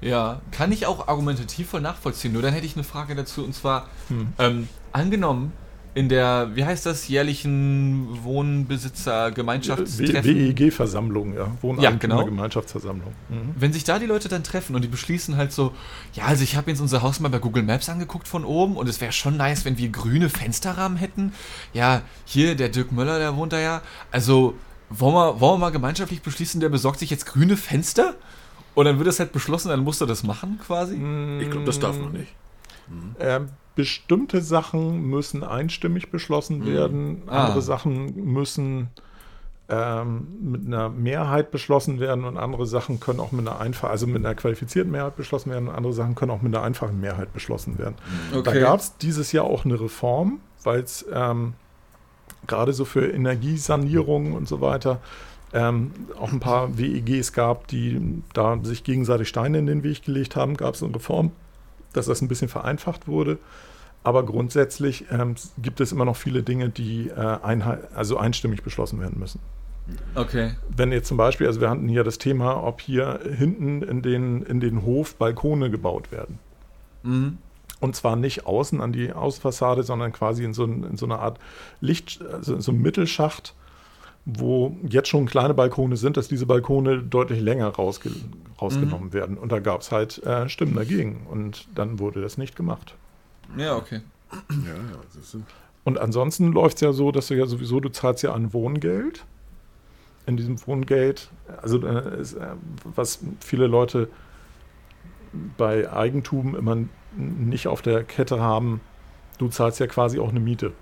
Ja, 0.00 0.40
kann 0.50 0.72
ich 0.72 0.86
auch 0.86 1.08
argumentativ 1.08 1.70
voll 1.70 1.80
nachvollziehen. 1.80 2.32
Nur 2.32 2.42
dann 2.42 2.52
hätte 2.52 2.66
ich 2.66 2.74
eine 2.74 2.84
Frage 2.84 3.14
dazu 3.14 3.44
und 3.44 3.54
zwar, 3.54 3.88
hm. 4.08 4.28
ähm, 4.38 4.68
angenommen, 4.92 5.52
in 5.96 6.08
der, 6.10 6.50
wie 6.54 6.62
heißt 6.62 6.84
das, 6.84 7.08
jährlichen 7.08 8.22
Wohnbesitzer-Gemeinschaftstreffen? 8.22 10.54
WEG-Versammlung, 10.54 11.32
ja. 11.32 11.50
Wohneigentümer-Gemeinschaftsversammlung. 11.62 13.08
Ja, 13.08 13.14
genau. 13.30 13.44
Mhm. 13.44 13.54
Wenn 13.56 13.72
sich 13.72 13.84
da 13.84 13.98
die 13.98 14.04
Leute 14.04 14.28
dann 14.28 14.44
treffen 14.44 14.76
und 14.76 14.82
die 14.82 14.88
beschließen 14.88 15.38
halt 15.38 15.52
so, 15.52 15.72
ja, 16.12 16.24
also 16.24 16.42
ich 16.42 16.54
habe 16.54 16.70
jetzt 16.70 16.82
unser 16.82 17.00
Haus 17.00 17.18
mal 17.20 17.30
bei 17.30 17.38
Google 17.38 17.62
Maps 17.62 17.88
angeguckt 17.88 18.28
von 18.28 18.44
oben 18.44 18.76
und 18.76 18.90
es 18.90 19.00
wäre 19.00 19.12
schon 19.12 19.38
nice, 19.38 19.64
wenn 19.64 19.78
wir 19.78 19.88
grüne 19.88 20.28
Fensterrahmen 20.28 20.98
hätten. 20.98 21.32
Ja, 21.72 22.02
hier, 22.26 22.56
der 22.56 22.68
Dirk 22.68 22.92
Möller, 22.92 23.18
der 23.18 23.34
wohnt 23.34 23.54
da 23.54 23.58
ja. 23.58 23.80
Also, 24.10 24.52
wollen 24.90 25.14
wir, 25.14 25.40
wollen 25.40 25.54
wir 25.54 25.58
mal 25.58 25.70
gemeinschaftlich 25.70 26.22
beschließen, 26.22 26.60
der 26.60 26.68
besorgt 26.68 26.98
sich 26.98 27.10
jetzt 27.10 27.26
grüne 27.26 27.56
Fenster? 27.56 28.14
Und 28.74 28.84
dann 28.84 28.98
wird 28.98 29.08
das 29.08 29.18
halt 29.18 29.32
beschlossen, 29.32 29.68
dann 29.68 29.80
muss 29.80 30.00
er 30.00 30.06
das 30.06 30.22
machen 30.22 30.60
quasi? 30.64 30.94
Ich 31.40 31.50
glaube, 31.50 31.64
das 31.64 31.78
darf 31.78 31.98
man 31.98 32.12
nicht. 32.12 32.34
Mhm. 32.88 33.16
Ähm, 33.18 33.48
bestimmte 33.74 34.42
Sachen 34.42 35.02
müssen 35.02 35.42
einstimmig 35.44 36.10
beschlossen 36.10 36.60
mhm. 36.60 36.66
werden, 36.66 37.22
ah. 37.26 37.46
andere 37.46 37.62
Sachen 37.62 38.32
müssen 38.32 38.88
ähm, 39.68 40.26
mit 40.40 40.66
einer 40.66 40.88
Mehrheit 40.88 41.50
beschlossen 41.50 41.98
werden 42.00 42.24
und 42.24 42.36
andere 42.36 42.66
Sachen 42.66 43.00
können 43.00 43.18
auch 43.18 43.32
mit 43.32 43.46
einer 43.46 43.60
einfachen, 43.60 43.90
also 43.90 44.06
mit 44.06 44.24
einer 44.24 44.34
qualifizierten 44.34 44.92
Mehrheit 44.92 45.16
beschlossen 45.16 45.50
werden 45.50 45.68
und 45.68 45.74
andere 45.74 45.92
Sachen 45.92 46.14
können 46.14 46.30
auch 46.30 46.42
mit 46.42 46.54
einer 46.54 46.64
einfachen 46.64 47.00
Mehrheit 47.00 47.32
beschlossen 47.32 47.78
werden. 47.78 47.96
Okay. 48.32 48.42
Da 48.44 48.60
gab 48.60 48.80
es 48.80 48.96
dieses 48.98 49.32
Jahr 49.32 49.44
auch 49.44 49.64
eine 49.64 49.80
Reform, 49.80 50.40
weil 50.62 50.80
es 50.80 51.04
ähm, 51.12 51.54
gerade 52.46 52.72
so 52.72 52.84
für 52.84 53.06
Energiesanierungen 53.10 54.32
und 54.32 54.48
so 54.48 54.60
weiter 54.60 55.00
ähm, 55.52 55.90
auch 56.18 56.32
ein 56.32 56.40
paar 56.40 56.76
WEGs 56.76 57.32
gab, 57.32 57.68
die 57.68 58.22
da 58.34 58.58
sich 58.62 58.84
gegenseitig 58.84 59.28
Steine 59.28 59.58
in 59.58 59.66
den 59.66 59.82
Weg 59.82 60.02
gelegt 60.02 60.36
haben, 60.36 60.56
gab 60.56 60.74
es 60.74 60.82
eine 60.82 60.94
Reform, 60.94 61.32
dass 61.92 62.06
das 62.06 62.20
ein 62.20 62.28
bisschen 62.28 62.48
vereinfacht 62.48 63.06
wurde. 63.08 63.38
Aber 64.02 64.24
grundsätzlich 64.24 65.06
ähm, 65.10 65.34
gibt 65.58 65.80
es 65.80 65.92
immer 65.92 66.04
noch 66.04 66.16
viele 66.16 66.42
Dinge, 66.42 66.68
die 66.68 67.08
äh, 67.08 67.38
also 67.94 68.18
einstimmig 68.18 68.62
beschlossen 68.62 69.00
werden 69.00 69.18
müssen. 69.18 69.40
Okay. 70.14 70.52
Wenn 70.68 70.92
jetzt 70.92 71.08
zum 71.08 71.16
Beispiel, 71.16 71.46
also 71.46 71.60
wir 71.60 71.70
hatten 71.70 71.88
hier 71.88 72.04
das 72.04 72.18
Thema, 72.18 72.62
ob 72.62 72.80
hier 72.80 73.20
hinten 73.36 73.82
in 73.82 74.02
den, 74.02 74.42
in 74.42 74.60
den 74.60 74.82
Hof 74.82 75.14
Balkone 75.16 75.70
gebaut 75.70 76.12
werden. 76.12 76.38
Mhm. 77.02 77.38
Und 77.80 77.94
zwar 77.94 78.16
nicht 78.16 78.46
außen 78.46 78.80
an 78.80 78.92
die 78.92 79.12
Außenfassade, 79.12 79.82
sondern 79.82 80.12
quasi 80.12 80.44
in 80.44 80.54
so, 80.54 80.64
in 80.64 80.96
so 80.96 81.06
einer 81.06 81.20
Art 81.20 81.38
Licht, 81.80 82.22
also 82.22 82.54
in 82.54 82.60
so 82.60 82.72
einem 82.72 82.82
Mittelschacht, 82.82 83.54
wo 84.24 84.76
jetzt 84.88 85.08
schon 85.08 85.26
kleine 85.26 85.54
Balkone 85.54 85.96
sind, 85.96 86.16
dass 86.16 86.26
diese 86.26 86.46
Balkone 86.46 87.02
deutlich 87.02 87.40
länger 87.40 87.68
rausge 87.68 88.10
rausgenommen 88.60 89.08
mhm. 89.08 89.12
werden. 89.12 89.38
Und 89.38 89.52
da 89.52 89.60
gab 89.60 89.82
es 89.82 89.92
halt 89.92 90.22
äh, 90.24 90.48
Stimmen 90.48 90.74
dagegen. 90.74 91.26
Und 91.30 91.68
dann 91.74 91.98
wurde 91.98 92.22
das 92.22 92.38
nicht 92.38 92.56
gemacht. 92.56 92.94
Ja, 93.56 93.76
okay. 93.76 94.00
Ja, 94.50 94.74
ja, 94.74 95.40
und 95.86 95.98
ansonsten 95.98 96.50
läuft 96.50 96.78
es 96.78 96.80
ja 96.80 96.92
so, 96.92 97.12
dass 97.12 97.28
du 97.28 97.34
ja 97.34 97.46
sowieso, 97.46 97.78
du 97.78 97.90
zahlst 97.90 98.24
ja 98.24 98.32
an 98.32 98.52
Wohngeld. 98.52 99.24
In 100.26 100.36
diesem 100.36 100.60
Wohngeld, 100.66 101.30
also 101.62 101.80
äh, 101.86 102.20
ist, 102.20 102.32
äh, 102.32 102.48
was 102.82 103.20
viele 103.38 103.68
Leute 103.68 104.08
bei 105.56 105.88
Eigentum 105.92 106.56
immer 106.56 106.76
nicht 107.16 107.68
auf 107.68 107.82
der 107.82 108.04
Kette 108.04 108.40
haben, 108.40 108.80
du 109.38 109.48
zahlst 109.48 109.80
ja 109.80 109.86
quasi 109.86 110.18
auch 110.18 110.30
eine 110.30 110.40
Miete. 110.40 110.72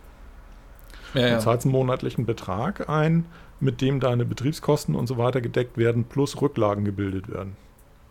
Ja, 1.14 1.28
ja. 1.28 1.34
Du 1.36 1.40
zahlst 1.40 1.66
einen 1.66 1.72
monatlichen 1.72 2.26
Betrag 2.26 2.88
ein, 2.88 3.26
mit 3.60 3.80
dem 3.80 4.00
deine 4.00 4.24
Betriebskosten 4.24 4.94
und 4.94 5.06
so 5.06 5.16
weiter 5.16 5.40
gedeckt 5.40 5.78
werden, 5.78 6.04
plus 6.04 6.40
Rücklagen 6.40 6.84
gebildet 6.84 7.30
werden. 7.30 7.56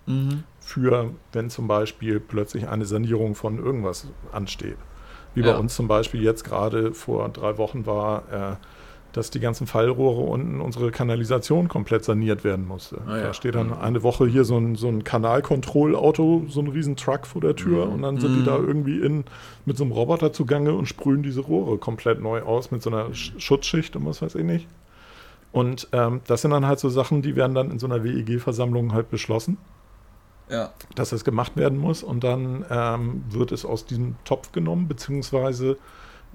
Mhm. 0.05 0.43
Für, 0.59 1.11
wenn 1.31 1.49
zum 1.49 1.67
Beispiel 1.67 2.19
plötzlich 2.19 2.67
eine 2.67 2.85
Sanierung 2.85 3.35
von 3.35 3.59
irgendwas 3.59 4.07
ansteht. 4.31 4.77
Wie 5.35 5.41
ja. 5.41 5.53
bei 5.53 5.57
uns 5.57 5.75
zum 5.75 5.87
Beispiel 5.87 6.21
jetzt 6.21 6.43
gerade 6.43 6.93
vor 6.93 7.27
drei 7.29 7.57
Wochen 7.57 7.85
war, 7.85 8.23
äh, 8.31 8.55
dass 9.13 9.29
die 9.29 9.39
ganzen 9.39 9.67
Fallrohre 9.67 10.21
unten 10.21 10.59
unsere 10.59 10.91
Kanalisation 10.91 11.69
komplett 11.69 12.03
saniert 12.03 12.43
werden 12.43 12.67
musste. 12.67 12.99
Ah, 13.07 13.17
ja. 13.17 13.23
Da 13.23 13.33
steht 13.33 13.55
dann 13.55 13.67
mhm. 13.67 13.73
eine 13.81 14.03
Woche 14.03 14.27
hier 14.27 14.43
so 14.43 14.57
ein, 14.57 14.75
so 14.75 14.89
ein 14.89 15.03
Kanalkontrollauto, 15.03 16.45
so 16.49 16.59
ein 16.59 16.67
riesen 16.67 16.95
Truck 16.95 17.25
vor 17.25 17.41
der 17.41 17.55
Tür 17.55 17.85
mhm. 17.85 17.93
und 17.93 18.01
dann 18.01 18.19
sind 18.19 18.33
mhm. 18.33 18.39
die 18.39 18.45
da 18.45 18.57
irgendwie 18.57 18.99
in, 18.99 19.23
mit 19.65 19.77
so 19.77 19.83
einem 19.83 19.93
Roboter 19.93 20.33
zugange 20.33 20.73
und 20.73 20.87
sprühen 20.87 21.23
diese 21.23 21.41
Rohre 21.41 21.77
komplett 21.77 22.21
neu 22.21 22.41
aus 22.41 22.71
mit 22.71 22.81
so 22.81 22.89
einer 22.89 23.13
Schutzschicht 23.13 23.95
und 23.95 24.05
was 24.05 24.21
weiß 24.21 24.35
ich 24.35 24.43
nicht. 24.43 24.67
Und 25.51 25.87
ähm, 25.91 26.21
das 26.27 26.41
sind 26.41 26.51
dann 26.51 26.65
halt 26.65 26.79
so 26.79 26.89
Sachen, 26.89 27.21
die 27.21 27.35
werden 27.35 27.53
dann 27.53 27.71
in 27.71 27.79
so 27.79 27.85
einer 27.85 28.03
WEG-Versammlung 28.03 28.93
halt 28.93 29.09
beschlossen 29.11 29.57
ja. 30.49 30.71
dass 30.95 31.09
das 31.09 31.23
gemacht 31.23 31.55
werden 31.57 31.77
muss. 31.77 32.03
Und 32.03 32.23
dann 32.23 32.65
ähm, 32.69 33.23
wird 33.29 33.51
es 33.51 33.65
aus 33.65 33.85
diesem 33.85 34.15
Topf 34.25 34.51
genommen, 34.51 34.87
beziehungsweise 34.87 35.77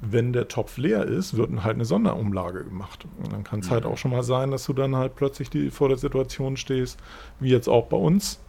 wenn 0.00 0.32
der 0.32 0.48
Topf 0.48 0.76
leer 0.76 1.04
ist, 1.04 1.36
wird 1.36 1.50
halt 1.64 1.74
eine 1.74 1.84
Sonderumlage 1.84 2.64
gemacht. 2.64 3.06
Und 3.18 3.32
dann 3.32 3.44
kann 3.44 3.60
es 3.60 3.70
halt 3.70 3.82
mhm. 3.82 3.88
halt 3.88 3.94
auch 3.94 3.98
schon 3.98 4.10
mal 4.10 4.22
sein, 4.22 4.50
dass 4.50 4.64
du 4.64 4.72
dann 4.72 4.96
halt 4.96 5.16
plötzlich 5.16 5.50
die, 5.50 5.70
vor 5.70 5.88
der 5.88 5.98
Situation 5.98 6.56
stehst, 6.56 6.98
wie 7.40 7.50
jetzt 7.50 7.68
auch 7.68 7.86
bei 7.86 7.96
uns. 7.96 8.40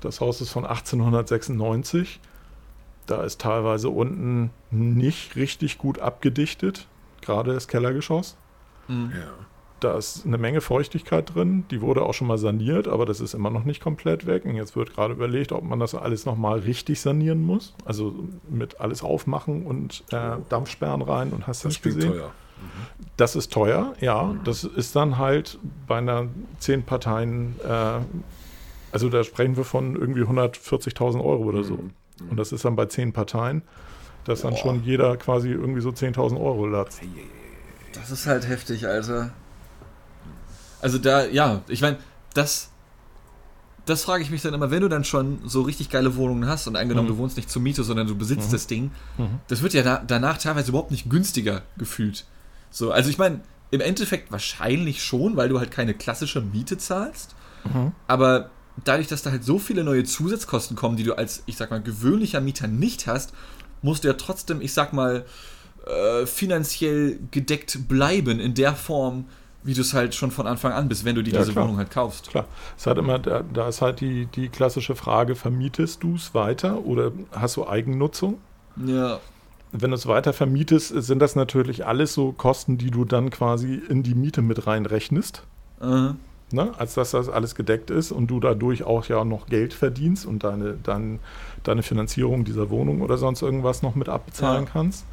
Das 0.00 0.20
Haus 0.20 0.40
ist 0.40 0.50
von 0.50 0.64
1896. 0.64 2.20
Da 3.06 3.22
ist 3.22 3.40
teilweise 3.40 3.88
unten 3.88 4.50
nicht 4.70 5.36
richtig 5.36 5.78
gut 5.78 5.98
abgedichtet, 5.98 6.86
gerade 7.20 7.52
das 7.54 7.68
Kellergeschoss. 7.68 8.36
Mhm. 8.88 9.12
Ja. 9.14 9.46
Da 9.80 9.96
ist 9.96 10.24
eine 10.24 10.38
Menge 10.38 10.60
Feuchtigkeit 10.60 11.34
drin. 11.34 11.64
Die 11.70 11.82
wurde 11.82 12.02
auch 12.02 12.14
schon 12.14 12.26
mal 12.26 12.38
saniert, 12.38 12.88
aber 12.88 13.04
das 13.04 13.20
ist 13.20 13.34
immer 13.34 13.50
noch 13.50 13.64
nicht 13.64 13.82
komplett 13.82 14.26
weg. 14.26 14.44
Und 14.46 14.54
jetzt 14.54 14.74
wird 14.74 14.94
gerade 14.94 15.12
überlegt, 15.12 15.52
ob 15.52 15.64
man 15.64 15.78
das 15.78 15.94
alles 15.94 16.24
nochmal 16.24 16.60
richtig 16.60 17.00
sanieren 17.00 17.42
muss. 17.42 17.74
Also 17.84 18.14
mit 18.48 18.80
alles 18.80 19.02
aufmachen 19.02 19.66
und 19.66 20.04
äh, 20.10 20.36
Dampfsperren 20.48 21.02
rein 21.02 21.30
und 21.30 21.46
hast 21.46 21.64
das, 21.64 21.74
das 21.74 21.82
gesehen. 21.82 22.12
Teuer. 22.12 22.28
Mhm. 22.28 23.06
Das 23.16 23.36
ist 23.36 23.52
teuer, 23.52 23.94
ja. 24.00 24.34
Das 24.44 24.64
ist 24.64 24.96
dann 24.96 25.18
halt 25.18 25.58
bei 25.86 25.98
einer 25.98 26.28
zehn 26.58 26.82
Parteien, 26.82 27.56
äh, 27.62 28.00
also 28.92 29.08
da 29.10 29.24
sprechen 29.24 29.56
wir 29.56 29.64
von 29.64 29.94
irgendwie 29.94 30.22
140.000 30.22 31.22
Euro 31.22 31.44
oder 31.44 31.64
so. 31.64 31.74
Mhm. 31.74 31.90
Und 32.30 32.36
das 32.38 32.52
ist 32.52 32.64
dann 32.64 32.76
bei 32.76 32.86
zehn 32.86 33.12
Parteien, 33.12 33.62
dass 34.24 34.40
dann 34.40 34.56
schon 34.56 34.82
jeder 34.84 35.16
quasi 35.16 35.50
irgendwie 35.50 35.80
so 35.80 35.90
10.000 35.90 36.40
Euro 36.40 36.66
latzt. 36.66 37.02
Das 37.92 38.10
ist 38.10 38.26
halt 38.26 38.48
heftig, 38.48 38.86
Alter. 38.86 39.32
Also 40.80 40.98
da, 40.98 41.24
ja, 41.26 41.62
ich 41.68 41.80
meine, 41.80 41.98
das 42.34 42.70
das 43.86 44.02
frage 44.02 44.24
ich 44.24 44.30
mich 44.30 44.42
dann 44.42 44.52
immer, 44.52 44.72
wenn 44.72 44.80
du 44.80 44.88
dann 44.88 45.04
schon 45.04 45.38
so 45.44 45.62
richtig 45.62 45.90
geile 45.90 46.16
Wohnungen 46.16 46.48
hast 46.48 46.66
und 46.66 46.74
angenommen, 46.74 47.06
Mhm. 47.06 47.12
du 47.12 47.18
wohnst 47.18 47.36
nicht 47.36 47.48
zur 47.48 47.62
Miete, 47.62 47.84
sondern 47.84 48.08
du 48.08 48.16
besitzt 48.16 48.52
das 48.52 48.66
Ding, 48.66 48.90
das 49.46 49.62
wird 49.62 49.74
ja 49.74 49.84
da, 49.84 50.02
danach 50.04 50.38
teilweise 50.38 50.70
überhaupt 50.70 50.90
nicht 50.90 51.08
günstiger 51.08 51.62
gefühlt. 51.78 52.24
So, 52.72 52.90
also 52.90 53.10
ich 53.10 53.16
meine, 53.18 53.42
im 53.70 53.80
Endeffekt 53.80 54.32
wahrscheinlich 54.32 55.04
schon, 55.04 55.36
weil 55.36 55.48
du 55.48 55.60
halt 55.60 55.70
keine 55.70 55.94
klassische 55.94 56.40
Miete 56.40 56.78
zahlst, 56.78 57.36
Mhm. 57.72 57.92
aber 58.08 58.50
dadurch, 58.84 59.06
dass 59.06 59.22
da 59.22 59.30
halt 59.30 59.44
so 59.44 59.60
viele 59.60 59.84
neue 59.84 60.02
Zusatzkosten 60.02 60.76
kommen, 60.76 60.96
die 60.96 61.04
du 61.04 61.14
als, 61.16 61.44
ich 61.46 61.56
sag 61.56 61.70
mal, 61.70 61.80
gewöhnlicher 61.80 62.40
Mieter 62.40 62.66
nicht 62.66 63.06
hast, 63.06 63.32
musst 63.82 64.02
du 64.02 64.08
ja 64.08 64.14
trotzdem, 64.14 64.60
ich 64.60 64.72
sag 64.72 64.92
mal, 64.94 65.24
äh, 65.86 66.26
finanziell 66.26 67.20
gedeckt 67.30 67.86
bleiben 67.86 68.40
in 68.40 68.54
der 68.54 68.74
Form, 68.74 69.26
wie 69.66 69.74
du 69.74 69.80
es 69.82 69.92
halt 69.94 70.14
schon 70.14 70.30
von 70.30 70.46
Anfang 70.46 70.72
an 70.72 70.88
bist, 70.88 71.04
wenn 71.04 71.14
du 71.16 71.22
dir 71.22 71.32
Ja, 71.34 71.38
diese 71.40 71.52
klar. 71.52 71.64
Wohnung 71.64 71.78
halt 71.78 71.90
kaufst. 71.90 72.30
Klar, 72.30 72.46
es 72.76 72.86
hat 72.86 72.98
immer, 72.98 73.18
da, 73.18 73.42
da 73.42 73.68
ist 73.68 73.82
halt 73.82 74.00
die, 74.00 74.26
die 74.26 74.48
klassische 74.48 74.94
Frage, 74.96 75.34
vermietest 75.34 76.02
du 76.02 76.14
es 76.14 76.34
weiter 76.34 76.84
oder 76.84 77.12
hast 77.32 77.56
du 77.56 77.66
Eigennutzung? 77.66 78.38
Ja, 78.76 79.20
Wenn 79.72 79.90
du 79.90 79.96
es 79.96 80.06
weiter 80.06 80.32
vermietest, 80.32 80.88
sind 81.02 81.18
das 81.20 81.34
natürlich 81.36 81.84
alles 81.86 82.14
so 82.14 82.32
Kosten, 82.32 82.78
die 82.78 82.90
du 82.90 83.04
dann 83.04 83.30
quasi 83.30 83.74
in 83.74 84.02
die 84.02 84.14
Miete 84.14 84.42
mit 84.42 84.66
reinrechnest. 84.66 85.42
äh, 85.80 86.12
Ne? 86.52 86.72
Als 86.78 86.94
dass 86.94 87.10
das 87.10 87.28
alles 87.28 87.56
gedeckt 87.56 87.90
ist 87.90 88.12
und 88.12 88.28
du 88.28 88.38
dadurch 88.38 88.84
auch 88.84 89.06
ja 89.06 89.24
noch 89.24 89.46
Geld 89.48 89.74
verdienst 89.74 90.26
und 90.26 90.44
deine, 90.44 90.74
dein, 90.80 91.18
deine 91.64 91.82
Finanzierung 91.82 92.44
dieser 92.44 92.70
Wohnung 92.70 93.00
oder 93.02 93.18
sonst 93.18 93.42
irgendwas 93.42 93.82
noch 93.82 93.96
mit 93.96 94.08
abbezahlen 94.08 94.66
Ja. 94.66 94.70
kannst. 94.72 95.04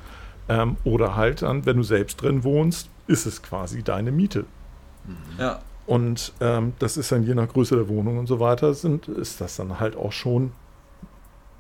Ähm, 0.48 0.78
oder 0.84 1.16
halt 1.16 1.42
dann, 1.42 1.66
wenn 1.66 1.78
du 1.78 1.84
selbst 1.84 2.22
drin 2.22 2.44
wohnst, 2.44 2.90
ist 3.08 3.26
es 3.26 3.42
quasi 3.42 3.84
deine 3.84 4.12
Miete. 4.12 4.46
ja. 5.38 5.60
Und 5.86 6.32
ähm, 6.40 6.74
das 6.80 6.96
ist 6.96 7.12
dann 7.12 7.24
je 7.24 7.36
nach 7.36 7.50
Größe 7.50 7.76
der 7.76 7.90
Wohnung 7.90 8.18
und 8.18 8.28
so 8.28 8.40
weiter, 8.40 8.74
sind, 8.74 9.10
ist 9.10 9.42
das 9.42 9.58
dann 9.58 9.82
halt 9.82 9.98
auch 9.98 10.14
schon 10.14 10.54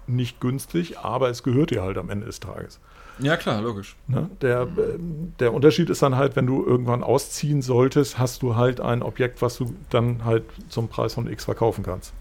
nicht 0.08 0.39
günstig, 0.39 1.00
aber 1.00 1.30
es 1.30 1.44
gehört 1.44 1.72
dir 1.72 1.82
halt 1.82 1.98
am 1.98 2.10
Ende 2.10 2.26
des 2.26 2.39
Tages. 2.39 2.80
Ja, 3.20 3.38
klar, 3.38 3.62
logisch. 3.62 3.96
Ne? 4.08 4.30
Der, 4.41 4.62
ähm, 4.62 5.34
der 5.39 5.54
Unterschied 5.54 5.89
ist 5.89 6.02
dann 6.02 6.16
halt, 6.16 6.36
wenn 6.36 6.48
du 6.48 6.66
irgendwann 6.66 7.04
ausziehen 7.04 7.62
solltest, 7.62 8.18
hast 8.18 8.41
du 8.41 8.56
halt 8.56 8.82
ein 8.82 9.04
Objekt, 9.04 9.41
was 9.41 9.58
du 9.58 9.74
dann 9.89 10.26
halt 10.26 10.44
zum 10.70 10.88
Preis 10.88 11.14
von 11.14 11.28
X 11.28 11.46
verkaufen 11.46 11.84
kannst. 11.84 12.14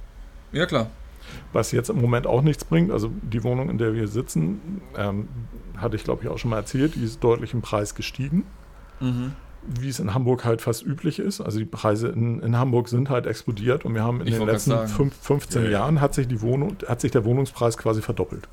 Ja, 0.53 0.66
klar. 0.66 0.89
Was 1.53 1.73
jetzt 1.73 1.89
im 1.89 2.01
Moment 2.01 2.27
auch 2.27 2.43
nichts 2.43 2.64
bringt. 2.64 2.91
Also 2.91 3.11
die 3.23 3.43
Wohnung, 3.43 3.70
in 3.70 3.79
der 3.79 3.95
wir 3.95 4.07
sitzen, 4.07 4.83
ähm, 4.97 5.29
hatte 5.77 5.97
ich 5.97 6.05
glaube 6.05 6.25
ich 6.25 6.29
auch 6.29 6.39
schon 6.39 6.51
mal 6.51 6.59
erzählt, 6.59 6.95
die 6.95 7.05
ist 7.05 7.25
deutlich 7.25 7.55
im 7.55 7.62
Preis 7.62 7.95
gestiegen. 7.95 8.45
Mhm. 9.03 9.32
wie 9.66 9.88
es 9.88 10.00
in 10.00 10.12
Hamburg 10.14 10.44
halt 10.44 10.61
fast 10.62 10.84
üblich 10.84 11.18
ist. 11.18 11.40
Also 11.40 11.59
die 11.59 11.64
Preise 11.64 12.09
in, 12.09 12.40
in 12.40 12.57
Hamburg 12.59 12.88
sind 12.88 13.11
halt 13.11 13.26
explodiert 13.26 13.84
und 13.84 13.94
wir 13.94 14.03
haben 14.03 14.20
in 14.20 14.26
Ich 14.28 14.36
den 14.38 14.46
letzten 14.46 14.88
fünf, 14.88 15.14
15 15.20 15.62
Ja, 15.62 15.68
ja. 15.68 15.78
Jahren 15.78 16.00
hat 16.00 16.14
sich 16.14 16.26
die 16.26 16.40
Wohnung, 16.40 16.76
hat 16.88 17.00
sich 17.00 17.11
der 17.12 17.24
Wohnungspreis 17.24 17.76
quasi 17.78 18.03
verdoppelt. 18.03 18.48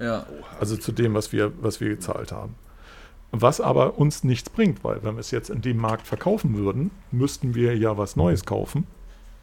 Ja. 0.00 0.26
Also 0.58 0.76
zu 0.76 0.92
dem, 0.92 1.14
was 1.14 1.32
wir, 1.32 1.52
was 1.62 1.80
wir 1.80 1.88
gezahlt 1.90 2.32
haben. 2.32 2.54
Was 3.32 3.60
aber 3.60 3.96
uns 3.98 4.24
nichts 4.24 4.50
bringt, 4.50 4.82
weil 4.82 5.02
wenn 5.04 5.14
wir 5.14 5.20
es 5.20 5.30
jetzt 5.30 5.50
in 5.50 5.60
dem 5.62 5.76
Markt 5.76 6.06
verkaufen 6.06 6.56
würden, 6.56 6.90
müssten 7.12 7.54
wir 7.54 7.76
ja 7.76 7.96
was 7.96 8.16
Neues 8.16 8.44
kaufen 8.44 8.86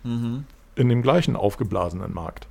Mhm. 0.03 0.45
in 0.75 0.89
dem 0.89 1.01
gleichen 1.01 1.35
aufgeblasenen 1.35 2.13
Markt. 2.13 2.47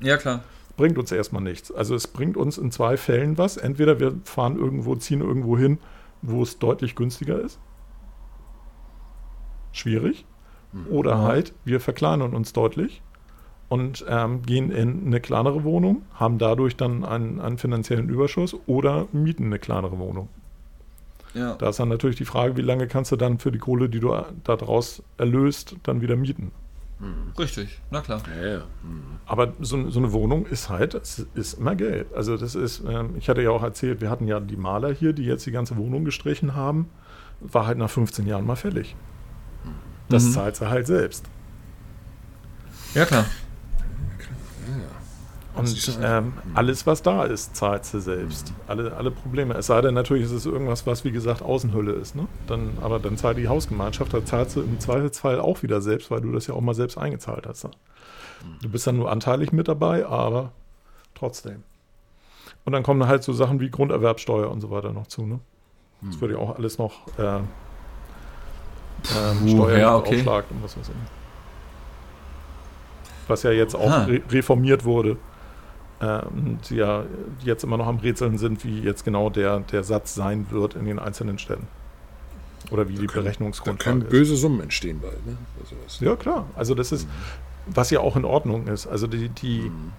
Ja, 0.00 0.16
klar. 0.16 0.42
Bringt 0.76 0.96
uns 0.96 1.12
erstmal 1.12 1.42
nichts. 1.42 1.70
Also 1.70 1.94
es 1.94 2.06
bringt 2.06 2.36
uns 2.38 2.56
in 2.56 2.70
zwei 2.70 2.96
Fällen 2.96 3.36
was. 3.36 3.56
Entweder 3.58 4.00
wir 4.00 4.14
fahren 4.24 4.56
irgendwo, 4.56 4.94
ziehen 4.94 5.20
irgendwo 5.20 5.58
hin, 5.58 5.78
wo 6.22 6.42
es 6.42 6.58
deutlich 6.58 6.94
günstiger 6.94 7.40
ist. 7.40 7.60
Schwierig. 9.72 10.24
Oder 10.90 11.12
Ja. 11.12 11.22
halt, 11.22 11.54
wir 11.64 11.80
verkleinern 11.80 12.34
uns 12.34 12.52
deutlich 12.52 13.02
und 13.68 14.04
ähm, 14.08 14.42
gehen 14.42 14.70
in 14.70 15.06
eine 15.06 15.20
kleinere 15.20 15.64
Wohnung, 15.64 16.02
haben 16.14 16.38
dadurch 16.38 16.76
dann 16.76 17.04
einen, 17.04 17.40
einen 17.40 17.58
finanziellen 17.58 18.08
Überschuss 18.08 18.54
oder 18.66 19.08
mieten 19.12 19.46
eine 19.46 19.58
kleinere 19.58 19.98
Wohnung. 19.98 20.28
Ja. 21.34 21.54
Da 21.54 21.68
ist 21.70 21.80
dann 21.80 21.88
natürlich 21.88 22.16
die 22.16 22.24
Frage, 22.24 22.56
wie 22.56 22.62
lange 22.62 22.86
kannst 22.86 23.12
du 23.12 23.16
dann 23.16 23.38
für 23.38 23.52
die 23.52 23.58
Kohle, 23.58 23.88
die 23.88 24.00
du 24.00 24.14
daraus 24.44 25.02
erlöst, 25.16 25.76
dann 25.82 26.00
wieder 26.00 26.16
mieten. 26.16 26.52
Richtig. 27.38 27.80
Na 27.90 28.00
klar. 28.02 28.20
Ja, 28.42 28.48
ja. 28.48 28.62
Aber 29.24 29.54
so, 29.60 29.88
so 29.90 29.98
eine 30.00 30.12
Wohnung 30.12 30.44
ist 30.46 30.68
halt, 30.68 30.94
es 30.94 31.26
ist 31.34 31.54
immer 31.54 31.74
Geld. 31.74 32.12
Also 32.14 32.36
das 32.36 32.54
ist, 32.54 32.82
ähm, 32.86 33.14
ich 33.16 33.28
hatte 33.28 33.40
ja 33.42 33.50
auch 33.50 33.62
erzählt, 33.62 34.00
wir 34.02 34.10
hatten 34.10 34.26
ja 34.26 34.38
die 34.40 34.56
Maler 34.56 34.92
hier, 34.92 35.12
die 35.14 35.24
jetzt 35.24 35.46
die 35.46 35.50
ganze 35.50 35.76
Wohnung 35.76 36.04
gestrichen 36.04 36.54
haben, 36.54 36.90
war 37.40 37.66
halt 37.66 37.78
nach 37.78 37.88
15 37.88 38.26
Jahren 38.26 38.44
mal 38.44 38.56
fällig. 38.56 38.94
Das 40.10 40.24
Mhm. 40.24 40.32
zahlt 40.32 40.56
sie 40.56 40.68
halt 40.68 40.86
selbst. 40.86 41.24
Ja, 42.94 43.04
klar. 43.06 43.24
Und 43.24 44.90
siehst 44.90 44.99
du, 45.56 45.92
ähm, 46.02 46.32
alles, 46.54 46.86
was 46.86 47.02
da 47.02 47.24
ist, 47.24 47.56
zahlt 47.56 47.84
sie 47.84 48.00
selbst. 48.00 48.52
Alle, 48.68 48.94
alle 48.96 49.10
Probleme. 49.10 49.54
Es 49.54 49.66
sei 49.66 49.80
denn, 49.80 49.94
natürlich 49.94 50.24
ist 50.24 50.30
es 50.32 50.46
irgendwas, 50.46 50.86
was 50.86 51.04
wie 51.04 51.10
gesagt 51.10 51.42
Außenhülle 51.42 51.92
ist. 51.92 52.14
Ne? 52.14 52.26
Dann, 52.46 52.78
aber 52.80 52.98
dann 52.98 53.16
zahlt 53.16 53.36
die 53.36 53.48
Hausgemeinschaft, 53.48 54.14
da 54.14 54.24
zahlt 54.24 54.50
sie 54.50 54.60
im 54.60 54.78
Zweifelsfall 54.78 55.40
auch 55.40 55.62
wieder 55.62 55.80
selbst, 55.80 56.10
weil 56.10 56.20
du 56.20 56.30
das 56.32 56.46
ja 56.46 56.54
auch 56.54 56.60
mal 56.60 56.74
selbst 56.74 56.96
eingezahlt 56.98 57.46
hast. 57.46 57.64
Ne? 57.64 57.70
Du 58.62 58.68
bist 58.68 58.86
dann 58.86 58.96
nur 58.96 59.10
anteilig 59.10 59.52
mit 59.52 59.68
dabei, 59.68 60.06
aber 60.06 60.52
trotzdem. 61.14 61.62
Und 62.64 62.72
dann 62.72 62.82
kommen 62.82 63.06
halt 63.06 63.22
so 63.24 63.32
Sachen 63.32 63.60
wie 63.60 63.70
Grunderwerbsteuer 63.70 64.50
und 64.50 64.60
so 64.60 64.70
weiter 64.70 64.92
noch 64.92 65.06
zu. 65.08 65.26
Ne? 65.26 65.40
Das 66.02 66.20
würde 66.20 66.34
ja 66.34 66.40
auch 66.40 66.56
alles 66.56 66.78
noch 66.78 67.06
äh, 67.18 67.22
ähm, 67.38 67.44
Puh, 69.40 69.48
Steuern 69.48 69.80
ja, 69.80 69.96
okay. 69.96 70.16
Aufschlag 70.16 70.44
und 70.50 70.62
was 70.62 70.78
weiß 70.78 70.88
ich. 70.88 70.94
Was 73.28 73.42
ja 73.42 73.50
jetzt 73.50 73.74
auch 73.74 73.90
Ah. 73.90 74.04
re 74.04 74.20
reformiert 74.30 74.84
wurde. 74.84 75.16
Äh, 76.00 76.22
und 76.26 76.70
ja 76.70 77.04
jetzt 77.44 77.62
immer 77.64 77.76
noch 77.76 77.86
am 77.86 77.98
Rätseln 77.98 78.38
sind, 78.38 78.64
wie 78.64 78.80
jetzt 78.80 79.04
genau 79.04 79.28
der, 79.30 79.60
der 79.60 79.84
Satz 79.84 80.14
sein 80.14 80.46
wird 80.50 80.74
in 80.74 80.86
den 80.86 80.98
einzelnen 80.98 81.38
Städten. 81.38 81.66
Oder 82.70 82.88
wie 82.88 82.92
die 82.94 82.98
können- 83.06 83.08
Da 83.08 83.20
Berechnungsgrundlage 83.22 83.82
können 83.84 84.02
ist. 84.02 84.10
böse 84.10 84.36
Summen 84.36 84.60
entstehen 84.60 85.00
bald. 85.00 85.24
Ne? 85.26 85.36
Also 85.60 86.04
Ja, 86.04 86.16
klar. 86.16 86.46
Also 86.56 86.74
das 86.74 86.92
ist, 86.92 87.06
was 87.66 87.90
ja 87.90 88.00
auch 88.00 88.16
in 88.16 88.24
Ordnung 88.24 88.66
ist. 88.68 88.86
Also 88.86 89.06
die, 89.06 89.28
die 89.28 89.62
Mhm. 89.70 89.92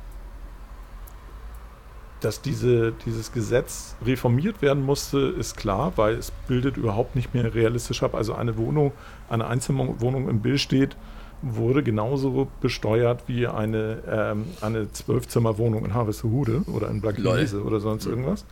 dass 2.22 2.42
diese, 2.42 2.92
dieses 3.06 3.32
Gesetz 3.32 3.96
reformiert 4.06 4.62
werden 4.62 4.84
musste, 4.86 5.18
ist 5.20 5.58
klar, 5.58 5.94
weil 5.96 6.16
es 6.16 6.32
bildet 6.48 6.78
überhaupt 6.78 7.16
nicht 7.16 7.34
mehr 7.34 7.54
realistisch 7.56 8.04
ab. 8.04 8.14
Also 8.14 8.36
eine 8.36 8.58
Wohnung, 8.58 8.92
eine 9.28 9.48
Einzimmerwohnung 9.48 10.30
im 10.30 10.40
Bild 10.40 10.60
steht, 10.60 10.96
wurde 11.42 11.84
genauso 11.84 12.48
besteuert 12.62 13.24
wie 13.28 13.48
eine, 13.48 14.04
ähm, 14.08 14.46
eine 14.62 14.92
Zwölfzimmerwohnung 14.92 15.86
in 15.86 15.94
Harvestehude 15.94 16.64
oder 16.68 16.90
in 16.90 17.02
Blankenese 17.02 17.64
oder 17.64 17.80
sonst 17.80 18.06
irgendwas. 18.06 18.46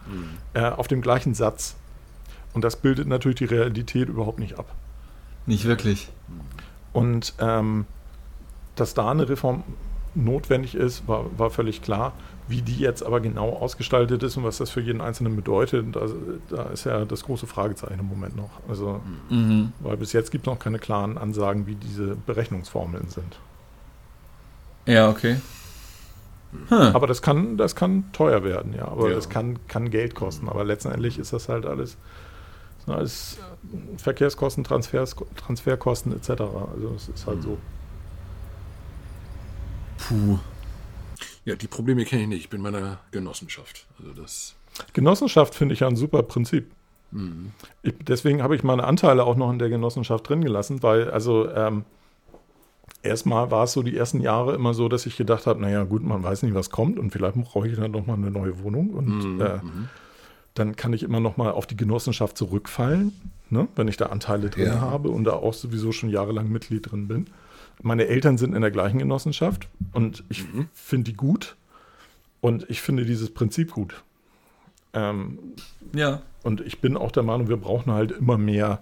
Äh, 0.54 0.70
auf 0.70 0.88
dem 0.88 1.02
gleichen 1.02 1.34
Satz. 1.34 1.76
Und 2.54 2.64
das 2.64 2.78
bildet 2.78 3.08
natürlich 3.08 3.38
die 3.38 3.46
Realität 3.46 4.10
überhaupt 4.10 4.40
nicht 4.40 4.58
ab. 4.58 4.74
Nicht 5.46 5.66
wirklich. 5.66 6.10
Und 6.94 7.34
ähm, 7.40 7.86
dass 8.76 8.94
da 8.94 9.12
eine 9.12 9.30
Reform 9.30 9.64
notwendig 10.24 10.76
ist, 10.76 11.08
war, 11.08 11.26
war 11.38 11.50
völlig 11.50 11.82
klar. 11.82 12.14
Wie 12.48 12.62
die 12.64 12.78
jetzt 12.80 13.04
aber 13.04 13.20
genau 13.20 13.50
ausgestaltet 13.50 14.24
ist 14.24 14.36
und 14.38 14.44
was 14.44 14.58
das 14.58 14.72
für 14.72 14.82
jeden 14.82 15.02
Einzelnen 15.02 15.36
bedeutet, 15.36 15.96
da, 15.96 16.08
da 16.50 16.64
ist 16.70 16.84
ja 16.86 17.06
das 17.06 17.24
große 17.24 17.46
Fragezeichen 17.46 18.00
im 18.00 18.08
Moment 18.08 18.36
noch. 18.36 18.50
Also, 18.68 19.02
Mhm. 19.30 19.72
weil 19.82 19.98
bis 19.98 20.14
jetzt 20.14 20.32
gibt 20.32 20.48
es 20.48 20.52
noch 20.52 20.58
keine 20.60 20.80
klaren 20.80 21.18
Ansagen, 21.20 21.68
wie 21.68 21.76
diese 21.76 22.16
Berechnungsformeln 22.26 23.10
sind. 23.10 23.38
Ja, 24.88 25.10
okay. 25.10 25.38
Hm. 26.70 26.96
Aber 26.96 27.06
das 27.06 27.22
kann, 27.22 27.58
das 27.58 27.76
kann 27.76 28.06
teuer 28.14 28.44
werden, 28.44 28.74
ja. 28.74 28.88
Aber 28.88 29.10
Ja. 29.10 29.16
das 29.16 29.30
kann, 29.30 29.60
kann 29.68 29.92
Geld 29.92 30.16
kosten. 30.16 30.50
Aber 30.50 30.64
letztendlich 30.64 31.20
ist 31.20 31.32
das 31.32 31.48
halt 31.48 31.68
alles, 31.68 31.98
sind 32.84 32.96
alles 32.96 33.38
Verkehrskosten, 33.98 34.64
Transfers, 34.64 35.16
Transferkosten 35.36 36.12
etc. 36.16 36.30
Also 36.74 36.94
es 36.96 37.10
ist 37.10 37.28
halt 37.28 37.44
so. 37.44 37.60
Puh. 40.08 40.40
Ja, 41.46 41.56
die 41.56 41.68
Probleme 41.68 42.06
kenne 42.06 42.24
ich 42.24 42.28
nicht. 42.28 42.40
Ich 42.42 42.50
bin 42.50 42.64
in 42.64 42.72
meiner 42.72 43.00
Genossenschaft. 43.12 43.86
Also 44.00 44.14
das. 44.14 44.56
Genossenschaft 44.94 45.56
finde 45.56 45.74
ich 45.74 45.82
ja 45.82 45.88
ein 45.88 45.96
super 45.96 46.24
Prinzip. 46.24 46.72
Ich, 47.82 47.96
deswegen 48.02 48.44
habe 48.44 48.56
ich 48.56 48.64
meine 48.64 48.84
Anteile 48.84 49.24
auch 49.24 49.36
noch 49.36 49.52
in 49.52 49.58
der 49.58 49.70
Genossenschaft 49.70 50.30
drin 50.30 50.44
gelassen, 50.44 50.84
weil 50.84 51.10
also 51.10 51.50
ähm, 51.50 51.84
erstmal 53.02 53.50
war 53.50 53.64
es 53.64 53.74
so 53.74 53.82
die 53.82 53.98
ersten 53.98 54.22
Jahre 54.22 54.54
immer 54.54 54.76
so, 54.76 54.88
dass 54.90 55.08
ich 55.08 55.18
gedacht 55.18 55.48
habe, 55.48 55.60
naja 55.60 55.84
gut, 55.86 56.04
man 56.04 56.22
weiß 56.22 56.44
nicht, 56.44 56.54
was 56.54 56.70
kommt 56.70 57.00
und 57.00 57.10
vielleicht 57.12 57.36
brauche 57.36 57.68
ich 57.68 57.76
dann 57.78 57.90
noch 57.92 58.06
mal 58.06 58.14
eine 58.14 58.30
neue 58.30 58.62
Wohnung 58.62 58.92
und 58.92 59.42
äh, 59.42 59.60
dann 60.54 60.76
kann 60.76 60.94
ich 60.94 61.02
immer 61.02 61.20
noch 61.20 61.36
mal 61.38 61.52
auf 61.52 61.66
die 61.66 61.78
Genossenschaft 61.78 62.38
zurückfallen, 62.38 63.12
ne, 63.50 63.68
wenn 63.76 63.88
ich 63.88 63.98
da 63.98 64.08
Anteile 64.08 64.52
drin 64.52 64.68
Ja. 64.68 64.80
habe 64.82 65.10
und 65.10 65.24
da 65.24 65.32
auch 65.34 65.56
sowieso 65.56 65.92
schon 65.92 66.10
jahrelang 66.10 66.50
Mitglied 66.50 66.92
drin 66.92 67.08
bin. 67.08 67.26
Meine 67.82 68.08
Eltern 68.08 68.38
sind 68.38 68.54
in 68.54 68.62
der 68.62 68.72
gleichen 68.72 69.00
Genossenschaft 69.00 69.68
und 69.94 70.24
ich 70.30 70.44
finde 70.74 71.12
die 71.12 71.18
gut 71.18 71.56
und 72.42 72.70
ich 72.70 72.82
finde 72.82 73.06
dieses 73.06 73.34
Prinzip 73.34 73.72
gut. 73.72 74.04
Ähm, 74.94 75.40
Ja. 75.94 76.22
und 76.44 76.62
ich 76.62 76.80
bin 76.82 76.98
auch 76.98 77.12
der 77.12 77.24
Meinung, 77.24 77.48
wir 77.48 77.58
brauchen 77.58 77.92
halt 77.94 78.12
immer 78.12 78.38
mehr 78.38 78.80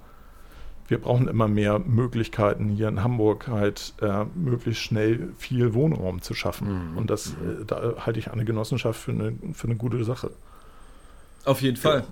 wir 0.89 0.99
brauchen 0.99 1.27
immer 1.27 1.49
mehr 1.49 1.79
Möglichkeiten, 1.79 2.69
hier 2.69 2.87
in 2.87 3.03
Hamburg 3.03 3.47
halt 3.49 3.93
äh, 4.01 4.23
möglichst 4.35 4.81
schnell 4.81 5.33
viel 5.37 5.73
Wohnraum 5.73 6.21
zu 6.21 6.33
schaffen. 6.33 6.91
Mhm. 6.91 6.97
Und 6.97 7.09
das, 7.09 7.31
äh, 7.31 7.65
da 7.65 7.95
halte 8.05 8.19
ich 8.19 8.31
eine 8.31 8.45
Genossenschaft 8.45 8.97
für 8.97 9.11
eine, 9.11 9.33
für 9.53 9.67
eine 9.67 9.75
gute 9.75 10.01
Sache. 10.05 10.31
Auf 11.43 11.61
jeden 11.61 11.75
Fall. 11.75 12.05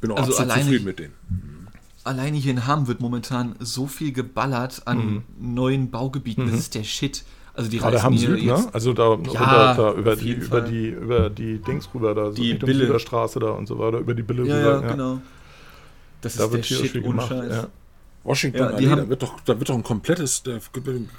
Bin 0.00 0.10
auch 0.10 0.16
Also 0.16 0.32
absolut 0.38 0.54
zufrieden 0.54 0.84
mit 0.86 0.98
denen. 0.98 1.12
Alleine 2.04 2.36
hier 2.38 2.52
in 2.52 2.66
Hamm 2.66 2.86
wird 2.88 3.00
momentan 3.00 3.54
so 3.58 3.86
viel 3.86 4.12
geballert 4.12 4.82
an 4.86 5.24
neuen 5.38 5.90
Baugebieten. 5.90 6.46
Das 6.50 6.58
ist 6.60 6.74
der 6.74 6.84
Shit. 6.84 7.24
Also 7.54 7.68
die 7.70 7.78
Gerade 7.78 8.02
Hamm 8.02 8.12
hier 8.12 8.30
Süd, 8.30 8.46
ne? 8.46 8.66
Also 8.72 8.92
da, 8.92 9.18
Ja, 9.32 9.74
da 9.74 9.92
über, 9.94 10.14
die, 10.14 10.30
über, 10.32 10.60
die, 10.60 10.86
über 10.90 11.28
die 11.28 11.58
Dings 11.58 11.88
rüber, 11.92 12.14
da 12.14 12.26
so 12.30 12.34
Die 12.40 12.54
Bille. 12.54 12.86
Süderstraße 12.86 13.40
da 13.40 13.50
und 13.50 13.66
so 13.66 13.78
weiter, 13.80 13.98
über 13.98 14.14
die 14.14 14.22
Bille 14.22 14.46
Ja, 14.46 14.56
rüber. 14.56 14.86
ja, 14.86 14.92
genau. 14.92 15.20
Das 16.20 16.36
Da 16.36 16.44
ist 16.44 16.50
der 16.50 16.52
wird 16.52 16.64
tierisch 16.66 16.82
Shit 16.84 16.92
viel 16.92 17.02
ohne 17.02 17.26
gemacht. 17.26 17.30
Ja. 17.50 17.66
Washington 18.22 18.58
Ja, 18.60 18.66
Allee, 18.68 18.86
da 18.86 19.08
wird 19.08 19.22
doch, 19.22 19.40
da 19.40 19.58
wird 19.58 19.68
doch 19.68 19.74
ein 19.74 19.82
komplettes, 19.82 20.42
der, 20.44 20.60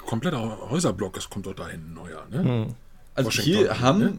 kompletter 0.06 0.70
Häuserblock, 0.70 1.16
es 1.18 1.28
kommt 1.28 1.44
doch 1.46 1.54
da 1.54 1.68
hinten 1.68 1.92
neuer, 1.92 2.24
ne? 2.30 2.68
Also 3.14 3.26
Washington 3.28 3.50
hier, 3.50 3.70
Allee, 3.72 3.80
Hamm, 3.80 3.98
ne? 3.98 4.18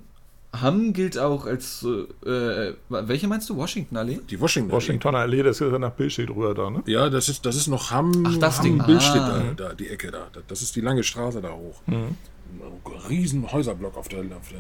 Hamm 0.53 0.91
gilt 0.91 1.17
auch 1.17 1.45
als, 1.45 1.81
äh, 2.25 2.73
welche 2.89 3.27
meinst 3.29 3.49
du? 3.49 3.55
Washington 3.55 3.95
Allee? 3.95 4.19
Die 4.29 4.39
Washington. 4.39 4.71
Washingtoner 4.71 5.19
Allee, 5.19 5.43
das 5.43 5.61
ist 5.61 5.71
ja 5.71 5.79
nach 5.79 5.91
Bill 5.91 6.09
steht 6.09 6.29
rüber 6.29 6.53
da, 6.53 6.69
ne? 6.69 6.83
Ja, 6.87 7.09
das 7.09 7.29
ist, 7.29 7.45
das 7.45 7.55
ist 7.55 7.67
noch 7.67 7.89
Hamm. 7.91 8.25
Ach, 8.27 8.37
das 8.37 8.57
Hamm 8.57 8.65
Ding. 8.65 8.83
Billstedt 8.85 9.21
Ah. 9.21 9.43
da, 9.55 9.69
da, 9.69 9.73
die 9.73 9.87
Ecke 9.87 10.11
da. 10.11 10.27
Das 10.49 10.61
ist 10.61 10.75
die 10.75 10.81
lange 10.81 11.03
Straße 11.03 11.41
da 11.41 11.51
hoch. 11.51 11.81
Mhm. 11.85 12.15
Ein 12.59 13.01
riesen 13.09 13.49
Häuserblock 13.49 13.95
auf 13.95 14.09
der, 14.09 14.19
auf 14.19 14.49
der 14.49 14.59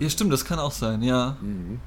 Ja, 0.00 0.10
stimmt, 0.10 0.32
das 0.32 0.44
kann 0.44 0.58
auch 0.58 0.72
sein, 0.72 1.00
ja. 1.02 1.36
Mhm. 1.40 1.78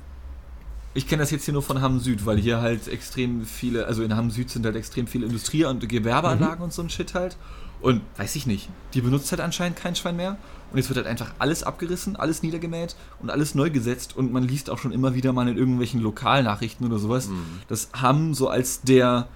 Ich 0.93 1.05
kenne 1.07 1.21
das 1.21 1.31
jetzt 1.31 1.43
hier 1.45 1.53
nur 1.53 1.63
von 1.63 1.81
Hamm 1.81 1.99
Süd, 1.99 2.25
weil 2.25 2.37
hier 2.37 2.61
halt 2.61 2.87
extrem 2.87 3.45
viele, 3.45 3.87
also 3.87 4.03
in 4.03 4.15
Hamm 4.15 4.31
Süd 4.31 4.49
sind 4.49 4.65
halt 4.65 4.75
extrem 4.77 5.07
viele 5.07 5.25
Industrie- 5.25 5.65
und 5.65 5.87
Gewerbeanlagen 5.87 6.57
Mhm. 6.59 6.63
und 6.63 6.73
so 6.73 6.81
ein 6.81 6.89
Shit 6.89 7.13
halt. 7.13 7.35
Und 7.81 8.01
weiß 8.17 8.35
ich 8.37 8.45
nicht, 8.45 8.69
die 8.93 9.01
benutzt 9.01 9.31
halt 9.31 9.41
anscheinend 9.41 9.77
kein 9.77 9.95
Schwein 9.95 10.15
mehr. 10.15 10.37
Und 10.71 10.77
jetzt 10.77 10.89
wird 10.89 10.97
halt 10.97 11.07
einfach 11.07 11.33
alles 11.39 11.63
abgerissen, 11.63 12.15
alles 12.15 12.43
niedergemäht 12.43 12.95
und 13.21 13.29
alles 13.29 13.55
neu 13.55 13.69
gesetzt. 13.69 14.15
Und 14.15 14.31
man 14.31 14.43
liest 14.43 14.69
auch 14.69 14.77
schon 14.77 14.91
immer 14.91 15.13
wieder 15.15 15.33
mal 15.33 15.47
in 15.47 15.57
irgendwelchen 15.57 16.01
Lokalnachrichten 16.01 16.85
oder 16.87 16.97
sowas, 16.99 17.27
Mhm. 17.27 17.43
dass 17.67 17.89
Hamm 18.01 18.33
so 18.33 18.47
als 18.49 18.81
der 18.81 19.27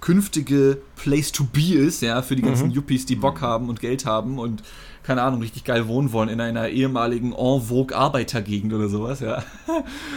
künftige 0.00 0.78
Place 0.96 1.32
to 1.32 1.44
be 1.44 1.74
ist, 1.74 2.02
ja, 2.02 2.22
für 2.22 2.36
die 2.36 2.42
ganzen 2.42 2.70
Yuppies, 2.70 3.04
die 3.04 3.16
Bock 3.16 3.40
haben 3.40 3.68
und 3.68 3.80
Geld 3.80 4.06
haben 4.06 4.38
und 4.38 4.62
keine 5.02 5.22
Ahnung, 5.22 5.40
richtig 5.40 5.64
geil 5.64 5.88
wohnen 5.88 6.12
wollen 6.12 6.28
in 6.28 6.40
einer 6.40 6.68
ehemaligen 6.68 7.32
en 7.32 7.60
vogue 7.62 7.96
Arbeitergegend 7.96 8.72
oder 8.74 8.88
sowas, 8.88 9.20
ja. 9.20 9.42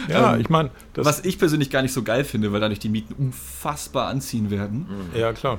Ja, 0.08 0.34
Ähm, 0.34 0.40
ich 0.40 0.50
meine, 0.50 0.70
das 0.92 1.06
Was 1.06 1.24
ich 1.24 1.38
persönlich 1.38 1.70
gar 1.70 1.82
nicht 1.82 1.92
so 1.94 2.02
geil 2.02 2.24
finde, 2.24 2.52
weil 2.52 2.60
dadurch 2.60 2.78
die 2.78 2.90
Mieten 2.90 3.14
unfassbar 3.14 4.08
anziehen 4.08 4.50
werden. 4.50 4.86
Ja, 5.18 5.32
klar. 5.32 5.58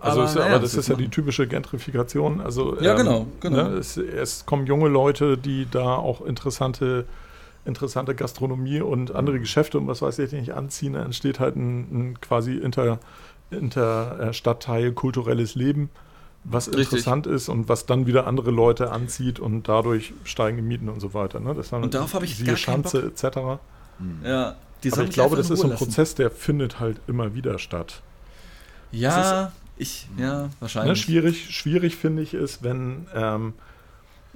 Also 0.00 0.20
Aber 0.20 0.28
ist, 0.28 0.34
ja- 0.34 0.40
naja, 0.42 0.52
aber 0.54 0.62
das 0.62 0.72
das 0.72 0.80
ist 0.80 0.88
ja 0.88 0.94
machen. 0.94 1.04
die 1.04 1.10
typische 1.10 1.46
Gentrifikation. 1.46 2.40
Also, 2.40 2.78
Ja, 2.80 2.94
genau, 2.94 3.26
genau. 3.40 3.56
Ne, 3.70 3.76
es, 3.76 3.96
es 3.96 4.46
kommen 4.46 4.66
junge 4.66 4.88
Leute, 4.88 5.36
die 5.38 5.66
da 5.70 5.94
auch 5.96 6.20
interessante, 6.24 7.04
interessante 7.64 8.14
Gastronomie 8.14 8.80
und 8.80 9.14
andere 9.14 9.40
Geschäfte 9.40 9.78
und 9.78 9.86
was 9.88 10.02
weiß 10.02 10.18
ich 10.20 10.32
nicht 10.32 10.52
anziehen. 10.52 10.92
Da 10.94 11.02
entsteht 11.02 11.40
halt 11.40 11.56
ein, 11.56 11.78
ein 12.10 12.20
quasi 12.20 12.54
inter, 12.56 12.98
inter 13.50 14.20
äh, 14.20 14.32
Stadtteil 14.32 14.92
kulturelles 14.92 15.54
Leben, 15.54 15.90
was 16.44 16.68
Richtig. 16.68 16.84
interessant 16.84 17.26
ist 17.26 17.48
und 17.48 17.68
was 17.68 17.86
dann 17.86 18.06
wieder 18.06 18.26
andere 18.26 18.50
Leute 18.52 18.92
anzieht 18.92 19.40
und 19.40 19.68
dadurch 19.68 20.12
steigen 20.24 20.56
die 20.58 20.62
Mieten 20.62 20.88
und 20.88 21.00
so 21.00 21.12
weiter. 21.14 21.40
Ne? 21.40 21.54
Das 21.54 21.70
dann 21.70 21.82
Und 21.82 21.94
darauf 21.94 22.14
habe 22.14 22.24
ich 22.24 22.38
gar 22.38 22.46
keinen 22.46 22.56
Schanze 22.56 23.02
Bock. 23.02 23.24
etc. 23.24 23.38
Ja, 24.24 24.56
die 24.84 24.92
Aber 24.92 25.02
ich 25.04 25.10
glaube, 25.10 25.36
das 25.36 25.50
ist 25.50 25.60
so 25.60 25.68
ein 25.70 25.74
Prozess, 25.74 26.14
der 26.14 26.30
findet 26.30 26.78
halt 26.78 27.00
immer 27.08 27.34
wieder 27.34 27.58
statt. 27.58 28.02
lassen. 28.92 29.02
Ja, 29.02 29.52
ich, 29.76 30.08
ja, 30.16 30.42
Ne, 30.44 30.50
wahrscheinlich. 30.60 31.00
schwierig, 31.00 31.54
schwierig 31.54 31.96
finde 31.96 32.22
ich 32.22 32.34
es, 32.34 32.62
wenn 32.62 33.06
ähm, 33.14 33.54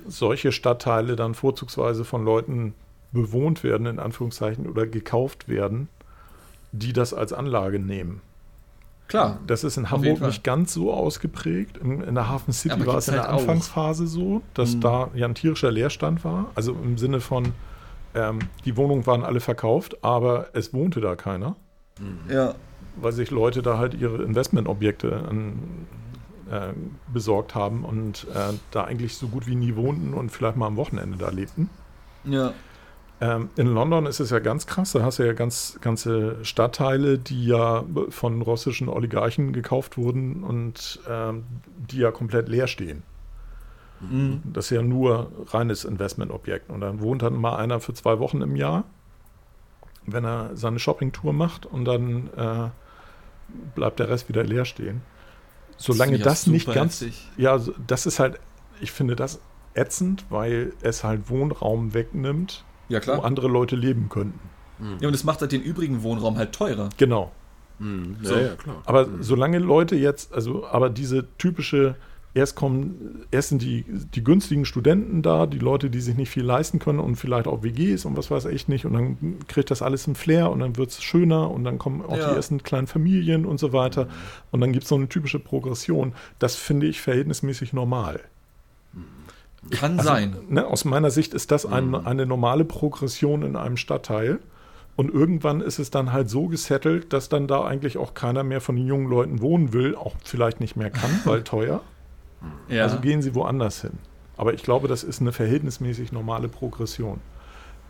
solche 0.06 0.52
Stadtteile 0.52 1.16
dann 1.16 1.34
vorzugsweise 1.34 2.04
von 2.04 2.24
Leuten 2.24 2.74
bewohnt 3.12 3.64
werden, 3.64 3.86
in 3.86 3.98
Anführungszeichen, 3.98 4.66
oder 4.68 4.86
gekauft 4.86 5.48
werden, 5.48 5.88
die 6.72 6.92
das 6.92 7.12
als 7.12 7.32
Anlage 7.32 7.78
nehmen. 7.78 8.20
Klar. 9.08 9.40
Das 9.48 9.64
ist 9.64 9.76
in 9.76 9.90
Hamburg 9.90 10.20
nicht 10.20 10.44
ganz 10.44 10.72
so 10.72 10.92
ausgeprägt. 10.94 11.78
In, 11.78 12.00
in 12.00 12.14
der 12.14 12.28
Hafen 12.28 12.52
City 12.52 12.74
Aber 12.74 12.86
war 12.86 12.98
es 12.98 13.08
in 13.08 13.14
der 13.14 13.24
halt 13.24 13.32
auch. 13.32 13.40
Anfangsphase 13.40 14.06
so, 14.06 14.42
dass 14.54 14.76
Mhm. 14.76 14.80
da 14.82 15.10
ja 15.14 15.26
ein 15.26 15.34
tierischer 15.34 15.72
Leerstand 15.72 16.24
war. 16.24 16.52
Also 16.54 16.72
im 16.74 16.96
Sinne 16.96 17.20
von, 17.20 17.52
ähm, 18.14 18.38
die 18.64 18.76
Wohnungen 18.76 19.06
waren 19.06 19.24
alle 19.24 19.40
verkauft, 19.40 20.04
aber 20.04 20.50
es 20.52 20.72
wohnte 20.72 21.00
da 21.00 21.16
keiner 21.16 21.56
Ja. 22.28 22.54
Weil 23.00 23.12
sich 23.12 23.30
Leute 23.30 23.62
da 23.62 23.78
halt 23.78 23.94
ihre 23.94 24.22
Investmentobjekte 24.22 25.24
an, 25.28 25.58
äh, 26.50 26.72
besorgt 27.12 27.54
haben 27.54 27.84
und 27.84 28.26
äh, 28.34 28.54
da 28.70 28.84
eigentlich 28.84 29.16
so 29.16 29.28
gut 29.28 29.46
wie 29.46 29.54
nie 29.54 29.76
wohnten 29.76 30.14
und 30.14 30.30
vielleicht 30.30 30.56
mal 30.56 30.66
am 30.66 30.76
Wochenende 30.76 31.16
da 31.16 31.30
lebten. 31.30 31.70
Ja. 32.24 32.52
Ähm, 33.20 33.50
in 33.56 33.66
London 33.66 34.06
ist 34.06 34.18
es 34.18 34.30
ja 34.30 34.38
ganz 34.38 34.66
krass, 34.66 34.92
da 34.92 35.02
hast 35.02 35.18
du 35.18 35.26
ja 35.26 35.34
ganz, 35.34 35.78
ganze 35.80 36.42
Stadtteile, 36.42 37.18
die 37.18 37.46
ja 37.46 37.84
von 38.08 38.40
russischen 38.40 38.88
Oligarchen 38.88 39.52
gekauft 39.52 39.98
wurden 39.98 40.42
und 40.42 41.00
ähm, 41.08 41.44
die 41.76 41.98
ja 41.98 42.10
komplett 42.10 42.48
leer 42.48 42.66
stehen. 42.66 43.02
Mhm. 44.00 44.40
Das 44.44 44.66
ist 44.66 44.70
ja 44.70 44.82
nur 44.82 45.30
reines 45.48 45.84
Investmentobjekt. 45.84 46.70
Und 46.70 46.80
dann 46.80 47.00
wohnt 47.00 47.22
dann 47.22 47.34
mal 47.34 47.56
einer 47.56 47.80
für 47.80 47.92
zwei 47.92 48.18
Wochen 48.18 48.40
im 48.40 48.56
Jahr, 48.56 48.84
wenn 50.06 50.24
er 50.24 50.56
seine 50.56 50.78
Shoppingtour 50.78 51.34
macht 51.34 51.66
und 51.66 51.84
dann 51.84 52.30
äh, 52.36 52.68
bleibt 53.74 53.98
der 53.98 54.08
Rest 54.08 54.28
wieder 54.28 54.44
leer 54.44 54.64
stehen. 54.64 55.02
Solange 55.76 56.16
ja 56.18 56.24
das, 56.24 56.46
nicht 56.46 56.66
ganz. 56.72 57.00
heftig. 57.00 57.28
Ja, 57.36 57.58
das 57.86 58.06
ist 58.06 58.18
halt, 58.18 58.38
ich 58.80 58.92
finde 58.92 59.16
das 59.16 59.40
ätzend, 59.74 60.24
weil 60.28 60.72
es 60.82 61.04
halt 61.04 61.30
Wohnraum 61.30 61.94
wegnimmt, 61.94 62.64
Ja, 62.88 63.00
wo 63.06 63.22
andere 63.22 63.48
Leute 63.48 63.76
leben 63.76 64.08
könnten. 64.08 64.40
Ja, 65.00 65.08
und 65.08 65.14
es 65.14 65.24
macht 65.24 65.40
halt 65.42 65.52
den 65.52 65.62
übrigen 65.62 66.02
Wohnraum 66.02 66.36
halt 66.38 66.52
teurer. 66.52 66.88
Genau. 66.96 67.32
Mhm. 67.78 68.16
So. 68.22 68.34
Ja, 68.34 68.40
ja, 68.40 68.54
klar. 68.56 68.82
Aber 68.84 69.06
Mhm. 69.06 69.22
solange 69.22 69.58
Leute 69.58 69.96
jetzt, 69.96 70.32
also, 70.34 70.66
aber 70.66 70.90
diese 70.90 71.26
typische, 71.38 71.96
erst 72.34 72.54
kommen, 72.54 73.24
erst 73.30 73.48
sind 73.48 73.60
die, 73.62 73.84
die 73.88 74.22
günstigen 74.22 74.64
Studenten 74.64 75.22
da, 75.22 75.46
die 75.46 75.58
Leute, 75.58 75.90
die 75.90 76.00
sich 76.00 76.16
nicht 76.16 76.30
viel 76.30 76.44
leisten 76.44 76.78
können 76.78 77.00
und 77.00 77.16
vielleicht 77.16 77.46
auch 77.46 77.62
WGs 77.62 78.04
und 78.04 78.16
was 78.16 78.30
weiß 78.30 78.44
ich 78.46 78.68
nicht, 78.68 78.84
und 78.86 78.92
dann 78.92 79.38
kriegt 79.48 79.70
das 79.70 79.82
alles 79.82 80.06
einen 80.06 80.14
Flair 80.14 80.50
und 80.50 80.60
dann 80.60 80.76
wird 80.76 80.90
es 80.90 81.02
schöner 81.02 81.50
und 81.50 81.64
dann 81.64 81.78
kommen 81.78 82.02
auch 82.02 82.16
Ja. 82.16 82.30
die 82.30 82.36
ersten 82.36 82.62
kleinen 82.62 82.86
Familien 82.86 83.46
und 83.46 83.58
so 83.58 83.72
weiter. 83.72 84.06
Und 84.52 84.60
dann 84.60 84.72
gibt 84.72 84.84
es 84.84 84.88
so 84.88 84.94
eine 84.96 85.08
typische 85.08 85.38
Progression. 85.40 86.12
Das 86.38 86.56
finde 86.56 86.86
ich 86.86 87.00
verhältnismäßig 87.00 87.72
normal. 87.72 88.20
Kann 89.72 89.98
Also, 89.98 90.08
sein. 90.08 90.36
Ne, 90.48 90.66
aus 90.66 90.84
meiner 90.84 91.10
Sicht 91.10 91.34
ist 91.34 91.50
das 91.50 91.66
ein, 91.66 91.94
eine 91.94 92.24
normale 92.26 92.64
Progression 92.64 93.42
in 93.42 93.56
einem 93.56 93.76
Stadtteil. 93.76 94.38
Und 94.96 95.10
irgendwann 95.12 95.60
ist 95.60 95.78
es 95.78 95.90
dann 95.90 96.12
halt 96.12 96.28
so 96.30 96.46
gesettelt, 96.48 97.12
dass 97.12 97.28
dann 97.28 97.46
da 97.46 97.64
eigentlich 97.64 97.96
auch 97.98 98.14
keiner 98.14 98.42
mehr 98.42 98.60
von 98.60 98.76
den 98.76 98.86
jungen 98.86 99.08
Leuten 99.08 99.40
wohnen 99.40 99.72
will, 99.72 99.94
auch 99.94 100.14
vielleicht 100.24 100.60
nicht 100.60 100.76
mehr 100.76 100.90
kann, 100.90 101.10
weil 101.24 101.42
teuer. 101.42 101.82
Ja. 102.68 102.84
Also 102.84 102.98
gehen 103.00 103.22
sie 103.22 103.34
woanders 103.34 103.80
hin. 103.82 103.92
Aber 104.36 104.54
ich 104.54 104.62
glaube, 104.62 104.88
das 104.88 105.04
ist 105.04 105.20
eine 105.20 105.32
verhältnismäßig 105.32 106.12
normale 106.12 106.48
Progression. 106.48 107.20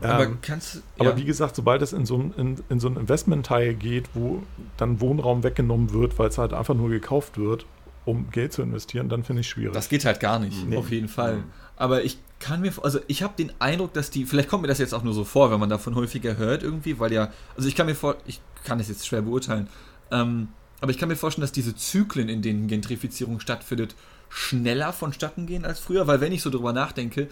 aber 0.00 0.24
Ähm, 0.24 0.38
kannst 0.42 0.82
aber 0.98 1.10
ja. 1.10 1.16
wie 1.16 1.24
gesagt, 1.24 1.54
sobald 1.54 1.82
es 1.82 1.92
in 1.92 2.06
so, 2.06 2.16
ein- 2.18 2.32
in, 2.36 2.56
in 2.68 2.80
so 2.80 2.88
ein 2.88 2.96
Investmentteil 2.96 3.74
geht, 3.74 4.08
wo 4.14 4.42
dann 4.76 5.00
Wohnraum 5.00 5.42
weggenommen 5.44 5.92
wird, 5.92 6.18
weil 6.18 6.28
es 6.28 6.38
halt 6.38 6.52
einfach 6.52 6.74
nur 6.74 6.88
gekauft 6.88 7.38
wird, 7.38 7.66
um 8.06 8.30
Geld 8.30 8.52
zu 8.52 8.62
investieren, 8.62 9.08
dann 9.08 9.22
finde 9.24 9.40
ich 9.42 9.48
schwierig. 9.48 9.74
Das 9.74 9.88
geht 9.88 10.04
halt 10.04 10.18
gar 10.20 10.38
nicht, 10.38 10.66
Nee. 10.66 10.76
auf 10.76 10.90
jeden 10.90 11.08
Fall. 11.08 11.44
Aber 11.76 12.02
ich 12.02 12.18
kann 12.40 12.62
mir, 12.62 12.72
also 12.82 12.98
ich 13.06 13.22
habe 13.22 13.34
den 13.38 13.52
Eindruck, 13.58 13.92
dass 13.92 14.10
die, 14.10 14.24
vielleicht 14.24 14.48
kommt 14.48 14.62
mir 14.62 14.68
das 14.68 14.78
jetzt 14.78 14.94
auch 14.94 15.02
nur 15.04 15.12
so 15.12 15.24
vor, 15.24 15.50
wenn 15.50 15.60
man 15.60 15.68
davon 15.68 15.94
häufiger 15.94 16.36
hört 16.38 16.62
irgendwie, 16.62 16.98
weil 16.98 17.12
ja, 17.12 17.30
also 17.56 17.68
ich 17.68 17.76
kann 17.76 17.86
mir 17.86 17.94
vor, 17.94 18.16
ich 18.26 18.40
kann 18.64 18.78
das 18.78 18.88
jetzt 18.88 19.06
schwer 19.06 19.20
beurteilen, 19.22 19.68
ähm, 20.10 20.48
aber 20.80 20.90
ich 20.90 20.98
kann 20.98 21.08
mir 21.10 21.16
vorstellen, 21.16 21.42
dass 21.42 21.52
diese 21.52 21.76
Zyklen, 21.76 22.30
in 22.30 22.40
denen 22.40 22.66
Gentrifizierung 22.66 23.38
stattfindet, 23.40 23.94
schneller 24.30 24.92
vonstatten 24.94 25.46
gehen 25.46 25.64
als 25.66 25.78
früher, 25.80 26.06
weil 26.06 26.20
wenn 26.22 26.32
ich 26.32 26.40
so 26.42 26.48
drüber 26.50 26.72
nachdenke, 26.72 27.28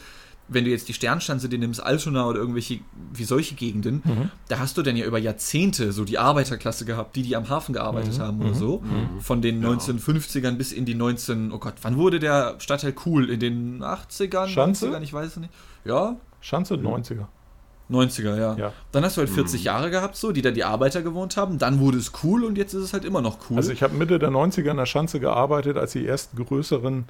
wenn 0.51 0.65
du 0.65 0.71
jetzt 0.71 0.89
die 0.89 0.95
Sternschanze 0.95 1.49
dir 1.51 1.59
nimmst, 1.59 1.83
Altona 1.83 2.27
oder 2.27 2.39
irgendwelche, 2.41 2.81
wie 3.13 3.25
solche 3.25 3.55
Gegenden, 3.55 4.01
Mhm. 4.05 4.31
da 4.49 4.59
hast 4.59 4.79
du 4.79 4.83
dann 4.83 4.97
ja 4.97 5.05
über 5.05 5.19
Jahrzehnte 5.19 5.93
so 5.93 6.05
die 6.07 6.17
Arbeiterklasse 6.19 6.87
gehabt, 6.87 7.17
die, 7.17 7.23
die 7.23 7.37
am 7.37 7.51
Hafen 7.51 7.75
gearbeitet 7.75 8.17
Mhm. 8.17 8.23
haben 8.23 8.41
oder 8.43 8.55
so. 8.55 8.83
Von 9.21 9.43
den 9.43 9.61
1950ern 9.63 10.53
bis 10.57 10.73
in 10.73 10.87
die 10.87 10.95
19, 10.95 11.53
oh 11.53 11.59
Gott, 11.59 11.75
wann 11.83 11.97
wurde 11.99 12.19
der 12.19 12.55
Stadtteil 12.61 12.95
cool? 13.05 13.29
In 13.29 13.41
den 13.41 13.83
80ern? 13.83 14.49
Schanze? 14.49 14.87
90ern, 14.89 15.03
ich 15.03 15.13
weiß 15.13 15.27
es 15.33 15.37
nicht. 15.37 15.53
Ja, 15.85 16.17
Schanze 16.41 16.75
90er. 16.77 17.27
90er, 17.91 18.36
ja. 18.36 18.55
Ja. 18.57 18.72
Dann 18.93 19.05
hast 19.05 19.16
du 19.16 19.20
halt 19.20 19.30
40 19.30 19.64
Jahre 19.64 19.91
gehabt, 19.91 20.16
so, 20.16 20.32
die 20.32 20.43
da 20.43 20.51
die 20.51 20.64
Arbeiter 20.64 21.03
gewohnt 21.03 21.36
haben. 21.36 21.59
Dann 21.59 21.80
wurde 21.80 21.99
es 21.99 22.12
cool 22.22 22.45
und 22.45 22.59
jetzt 22.59 22.74
ist 22.74 22.82
es 22.82 22.93
halt 22.93 23.05
immer 23.05 23.22
noch 23.22 23.39
cool. 23.49 23.57
Also 23.57 23.72
ich 23.72 23.82
habe 23.82 23.95
Mitte 23.95 24.18
der 24.18 24.30
90er 24.30 24.70
in 24.70 24.76
der 24.76 24.86
Schanze 24.86 25.20
gearbeitet, 25.20 25.76
als 25.76 25.93
die 25.93 26.07
ersten 26.07 26.45
größeren 26.45 27.07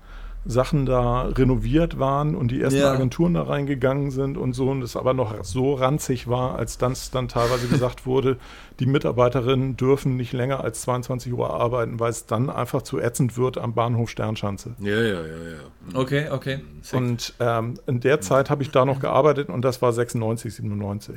Sachen 0.49 0.87
da 0.87 1.25
renoviert 1.25 1.99
waren 1.99 2.35
und 2.35 2.51
die 2.51 2.63
ersten 2.63 2.81
Ja. 2.81 2.93
Agenturen 2.93 3.35
da 3.35 3.43
reingegangen 3.43 4.11
sind 4.11 4.39
und 4.39 4.55
so 4.55 4.71
und 4.71 4.81
es 4.81 4.97
aber 4.97 5.13
noch 5.13 5.45
so 5.45 5.75
ranzig 5.75 6.27
war, 6.27 6.57
als 6.57 6.79
dann, 6.79 6.95
dann 7.13 7.29
teilweise 7.29 7.69
gesagt 7.71 8.07
wurde, 8.07 8.39
die 8.81 8.87
Mitarbeiterinnen 8.87 9.77
dürfen 9.77 10.17
nicht 10.17 10.33
länger 10.33 10.65
als 10.65 10.81
22 10.81 11.35
Uhr 11.35 11.51
arbeiten, 11.51 12.01
weil 12.01 12.09
es 12.11 12.25
dann 12.25 12.49
einfach 12.49 12.81
zu 12.81 12.99
ätzend 12.99 13.37
wird 13.37 13.59
am 13.59 13.75
Bahnhof 13.75 14.09
Sternschanze. 14.09 14.75
Ja, 14.79 14.95
ja, 14.97 15.21
ja, 15.21 15.21
ja. 15.21 15.59
Okay, 15.99 16.31
okay. 16.31 16.61
Sick. 16.81 16.99
Und 16.99 17.35
ähm, 17.41 17.75
in 17.87 18.01
der 18.01 18.23
Zeit 18.23 18.49
habe 18.49 18.63
ich 18.63 18.71
da 18.71 18.87
noch 18.87 19.01
gearbeitet 19.01 19.51
und 19.51 19.63
das 19.63 19.83
war 19.83 19.93
96, 19.93 20.55
97. 20.55 21.17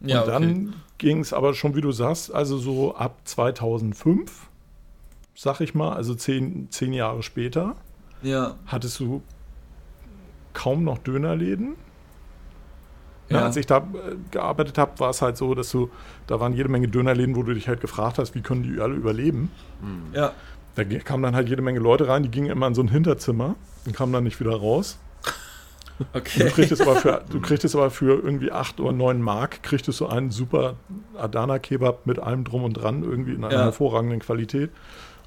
ja, 0.00 0.20
und 0.22 0.28
dann 0.28 0.74
ging 0.96 1.20
es 1.20 1.34
aber 1.34 1.52
schon, 1.52 1.74
wie 1.74 1.82
du 1.82 1.92
sagst, 1.92 2.34
also 2.34 2.56
so 2.56 2.94
ab 2.94 3.18
2005, 3.24 4.48
sag 5.34 5.60
ich 5.60 5.74
mal, 5.74 5.92
also 5.92 6.14
zehn, 6.14 6.68
zehn 6.70 6.94
Jahre 6.94 7.22
später, 7.22 7.76
Ja, 8.22 8.56
hattest 8.66 9.00
du 9.00 9.22
kaum 10.52 10.84
noch 10.84 10.98
Dönerläden. 10.98 11.76
Ja. 13.28 13.44
Als 13.44 13.56
ich 13.56 13.66
da 13.66 13.78
äh, 13.78 14.16
gearbeitet 14.32 14.76
habe, 14.76 14.98
war 14.98 15.10
es 15.10 15.22
halt 15.22 15.36
so, 15.36 15.54
dass 15.54 15.70
du, 15.70 15.90
da 16.26 16.40
waren 16.40 16.52
jede 16.52 16.68
Menge 16.68 16.88
Dönerläden, 16.88 17.36
wo 17.36 17.44
du 17.44 17.54
dich 17.54 17.68
halt 17.68 17.80
gefragt 17.80 18.18
hast, 18.18 18.34
wie 18.34 18.40
können 18.40 18.62
die 18.64 18.80
alle 18.80 18.94
überleben. 18.94 19.50
ja. 20.12 20.32
Da 20.76 20.84
kamen 20.84 21.22
dann 21.24 21.34
halt 21.34 21.48
jede 21.48 21.62
Menge 21.62 21.80
Leute 21.80 22.06
rein, 22.08 22.22
die 22.22 22.28
gingen 22.30 22.48
immer 22.48 22.66
in 22.68 22.74
so 22.74 22.80
ein 22.82 22.88
Hinterzimmer 22.88 23.56
und 23.86 23.94
kamen 23.94 24.12
dann 24.12 24.24
nicht 24.24 24.40
wieder 24.40 24.54
raus. 24.56 24.98
Du 25.98 26.06
Okay. 26.14 26.48
kriegtest 26.48 26.80
aber 26.80 26.96
für, 26.96 27.22
du 27.28 27.40
kriegtest 27.42 27.74
aber 27.76 27.90
für 27.90 28.14
irgendwie 28.22 28.50
8 28.50 28.80
oder 28.80 28.92
9 28.92 29.20
Mark, 29.20 29.62
kriegtest 29.62 30.00
du 30.00 30.06
einen 30.06 30.30
super 30.30 30.76
Adana-Kebab 31.18 32.06
mit 32.06 32.18
allem 32.18 32.44
drum 32.44 32.64
und 32.64 32.72
dran, 32.72 33.02
irgendwie 33.02 33.34
in 33.34 33.44
einer 33.44 33.54
Ja. 33.54 33.62
hervorragenden 33.64 34.20
Qualität. 34.20 34.70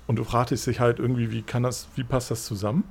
Und 0.07 0.17
du 0.17 0.23
fragtest 0.23 0.67
dich 0.67 0.79
halt 0.79 0.99
irgendwie, 0.99 1.31
wie 1.31 1.41
kann 1.43 1.63
das, 1.63 1.87
wie 1.95 2.03
passt 2.03 2.29
das 2.31 2.45
zusammen? 2.45 2.83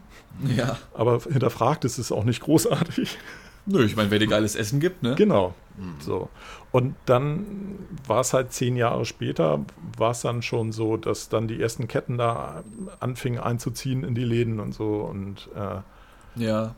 Ja. 0.46 0.78
Aber 0.94 1.20
hinterfragtest 1.20 1.98
es 1.98 2.10
auch 2.10 2.24
nicht 2.24 2.40
großartig. 2.42 3.18
Nö, 3.66 3.84
ich 3.84 3.94
meine, 3.96 4.10
wer 4.10 4.18
dir 4.18 4.26
geiles 4.26 4.56
Essen 4.56 4.80
gibt, 4.80 5.02
ne? 5.02 5.14
Genau. 5.14 5.54
So. 6.00 6.30
Und 6.72 6.96
dann 7.06 7.78
war 8.06 8.20
es 8.20 8.32
halt 8.32 8.52
zehn 8.52 8.76
Jahre 8.76 9.04
später, 9.04 9.64
war 9.96 10.10
es 10.10 10.22
dann 10.22 10.42
schon 10.42 10.72
so, 10.72 10.96
dass 10.96 11.28
dann 11.28 11.48
die 11.48 11.60
ersten 11.60 11.86
Ketten 11.86 12.18
da 12.18 12.64
anfingen 12.98 13.38
einzuziehen 13.40 14.04
in 14.04 14.14
die 14.14 14.24
Läden 14.24 14.58
und 14.58 14.72
so. 14.74 14.96
Und 15.02 15.48
äh, 15.54 16.42
Ja. 16.42 16.74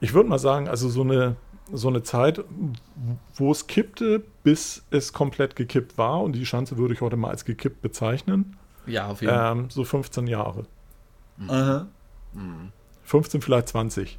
ich 0.00 0.12
würde 0.14 0.28
mal 0.28 0.38
sagen, 0.38 0.68
also 0.68 0.88
so 0.88 1.02
eine, 1.02 1.36
so 1.72 1.88
eine 1.88 2.02
Zeit, 2.02 2.44
wo 3.34 3.50
es 3.50 3.66
kippte, 3.66 4.22
bis 4.42 4.84
es 4.90 5.12
komplett 5.12 5.56
gekippt 5.56 5.96
war, 5.96 6.20
und 6.22 6.32
die 6.34 6.44
Schanze 6.44 6.76
würde 6.76 6.92
ich 6.92 7.00
heute 7.00 7.16
mal 7.16 7.30
als 7.30 7.44
gekippt 7.44 7.80
bezeichnen, 7.82 8.56
Ja, 8.86 9.08
auf 9.08 9.20
jeden 9.20 9.34
Fall. 9.34 9.52
ähm, 9.52 9.70
so 9.70 9.84
15 9.84 10.26
Jahre. 10.26 10.64
Aha. 11.48 11.86
15, 13.04 13.40
vielleicht 13.42 13.68
20. 13.68 14.18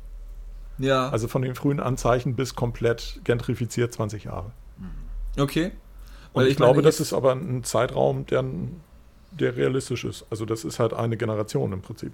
Ja. 0.79 1.09
Also 1.09 1.27
von 1.27 1.41
den 1.41 1.55
frühen 1.55 1.79
Anzeichen 1.79 2.35
bis 2.35 2.55
komplett 2.55 3.21
gentrifiziert 3.23 3.93
20 3.93 4.25
Jahre. 4.25 4.51
okay. 5.39 5.71
Und 6.33 6.41
Weil 6.41 6.45
ich, 6.47 6.51
ich 6.51 6.57
glaube, 6.57 6.75
meine, 6.75 6.85
das 6.85 6.99
ist 6.99 7.13
aber 7.13 7.33
ein 7.33 7.63
Zeitraum, 7.63 8.25
der, 8.27 8.43
der 9.31 9.55
realistisch 9.55 10.03
ist. 10.03 10.25
Also 10.29 10.45
das 10.45 10.63
ist 10.63 10.79
halt 10.79 10.93
eine 10.93 11.17
Generation 11.17 11.73
im 11.73 11.81
Prinzip. 11.81 12.11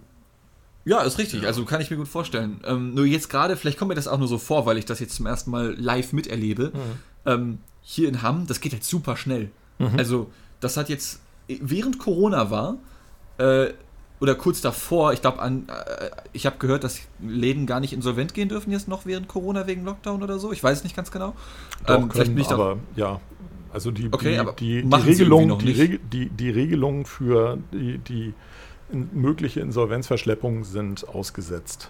Ja, 0.85 1.01
ist 1.01 1.17
richtig. 1.17 1.45
Also 1.45 1.65
kann 1.65 1.81
ich 1.81 1.89
mir 1.91 1.97
gut 1.97 2.07
vorstellen. 2.07 2.59
Ähm, 2.65 2.93
nur 2.93 3.05
jetzt 3.05 3.29
gerade, 3.29 3.55
vielleicht 3.55 3.77
kommt 3.79 3.89
mir 3.89 3.95
das 3.95 4.07
auch 4.07 4.17
nur 4.17 4.27
so 4.27 4.37
vor, 4.37 4.65
weil 4.65 4.77
ich 4.77 4.85
das 4.85 4.99
jetzt 4.99 5.15
zum 5.15 5.25
ersten 5.25 5.51
Mal 5.51 5.73
live 5.77 6.13
miterlebe. 6.13 6.71
Ähm, 7.25 7.59
hier 7.81 8.07
in 8.09 8.21
Hamm, 8.21 8.47
das 8.47 8.59
geht 8.59 8.73
jetzt 8.73 8.89
super 8.89 9.15
schnell. 9.17 9.49
Also, 9.97 10.29
das 10.61 10.77
hat 10.77 10.87
jetzt, 10.87 11.19
während 11.61 11.99
Corona 11.99 12.49
war, 12.49 12.77
äh, 13.37 13.73
oder 14.19 14.35
kurz 14.35 14.61
davor, 14.61 15.11
ich 15.11 15.19
glaube, 15.21 15.39
an, 15.39 15.67
äh, 15.67 16.09
ich 16.31 16.45
habe 16.45 16.55
gehört, 16.57 16.83
dass 16.83 16.99
Läden 17.21 17.65
gar 17.65 17.79
nicht 17.81 17.91
insolvent 17.91 18.33
gehen 18.33 18.47
dürfen 18.47 18.71
jetzt 18.71 18.87
noch 18.87 19.05
während 19.05 19.27
Corona 19.27 19.67
wegen 19.67 19.83
Lockdown 19.83 20.23
oder 20.23 20.39
so. 20.39 20.51
Ich 20.53 20.63
weiß 20.63 20.77
es 20.77 20.83
nicht 20.83 20.95
ganz 20.95 21.11
genau. 21.11 21.35
Doch, 21.85 21.97
Ähm, 21.97 22.09
können, 22.09 22.33
bin 22.35 22.41
ich 22.41 22.47
da- 22.47 22.55
aber 22.55 22.77
ja. 22.95 23.19
Also 23.73 23.89
die, 23.91 24.07
Okay, 24.11 24.39
die, 24.59 24.83
die, 24.83 24.89
die, 24.89 24.95
Regelung, 24.95 25.57
die, 25.57 25.65
nicht. 25.65 25.79
Reg 25.79 25.99
die, 26.11 26.29
die 26.29 26.49
Regelungen 26.51 27.05
für 27.05 27.57
die, 27.73 27.97
die 27.97 28.33
mögliche 28.91 29.61
Insolvenzverschleppung 29.61 30.63
sind 30.63 31.07
ausgesetzt. 31.09 31.89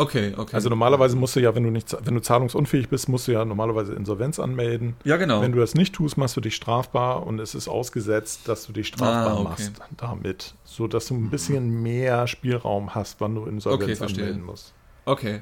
Okay, 0.00 0.32
okay. 0.36 0.54
Also 0.54 0.68
normalerweise 0.68 1.16
musst 1.16 1.34
du 1.34 1.40
ja, 1.40 1.52
wenn 1.56 1.64
du 1.64 1.70
nicht, 1.70 1.94
wenn 2.04 2.14
du 2.14 2.20
zahlungsunfähig 2.20 2.88
bist, 2.88 3.08
musst 3.08 3.26
du 3.26 3.32
ja 3.32 3.44
normalerweise 3.44 3.94
Insolvenz 3.94 4.38
anmelden. 4.38 4.94
ja, 5.02 5.16
genau. 5.16 5.42
Wenn 5.42 5.50
du 5.50 5.58
das 5.58 5.74
nicht 5.74 5.92
tust, 5.94 6.16
machst 6.16 6.36
du 6.36 6.40
dich 6.40 6.54
strafbar 6.54 7.26
und 7.26 7.40
es 7.40 7.56
ist 7.56 7.66
ausgesetzt, 7.66 8.42
dass 8.46 8.64
du 8.66 8.72
dich 8.72 8.86
strafbar 8.86 9.26
Ah, 9.26 9.34
okay. 9.34 9.42
machst 9.44 9.72
damit, 9.96 10.54
so 10.62 10.86
dass 10.86 11.08
du 11.08 11.14
ein 11.16 11.30
bisschen 11.30 11.82
mehr 11.82 12.28
Spielraum 12.28 12.94
hast, 12.94 13.20
wann 13.20 13.34
du 13.34 13.44
Insolvenz 13.46 14.00
Okay, 14.00 14.12
anmelden 14.12 14.42
musst. 14.44 14.72
Okay. 15.04 15.40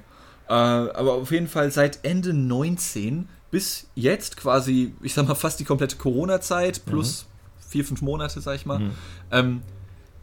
Äh, 0.48 0.52
aber 0.52 1.12
auf 1.14 1.30
jeden 1.30 1.48
Fall 1.48 1.70
seit 1.70 2.02
Ende 2.04 2.32
19 2.32 3.28
bis 3.50 3.88
jetzt 3.94 4.38
quasi, 4.38 4.94
ich 5.02 5.12
sag 5.12 5.28
mal, 5.28 5.34
fast 5.34 5.60
die 5.60 5.64
komplette 5.64 5.96
Corona-Zeit 5.96 6.86
plus 6.86 7.26
vier, 7.68 7.84
fünf 7.84 8.00
Monate, 8.00 8.40
sag 8.40 8.54
ich 8.56 8.64
mal, 8.64 8.90
ähm, 9.32 9.60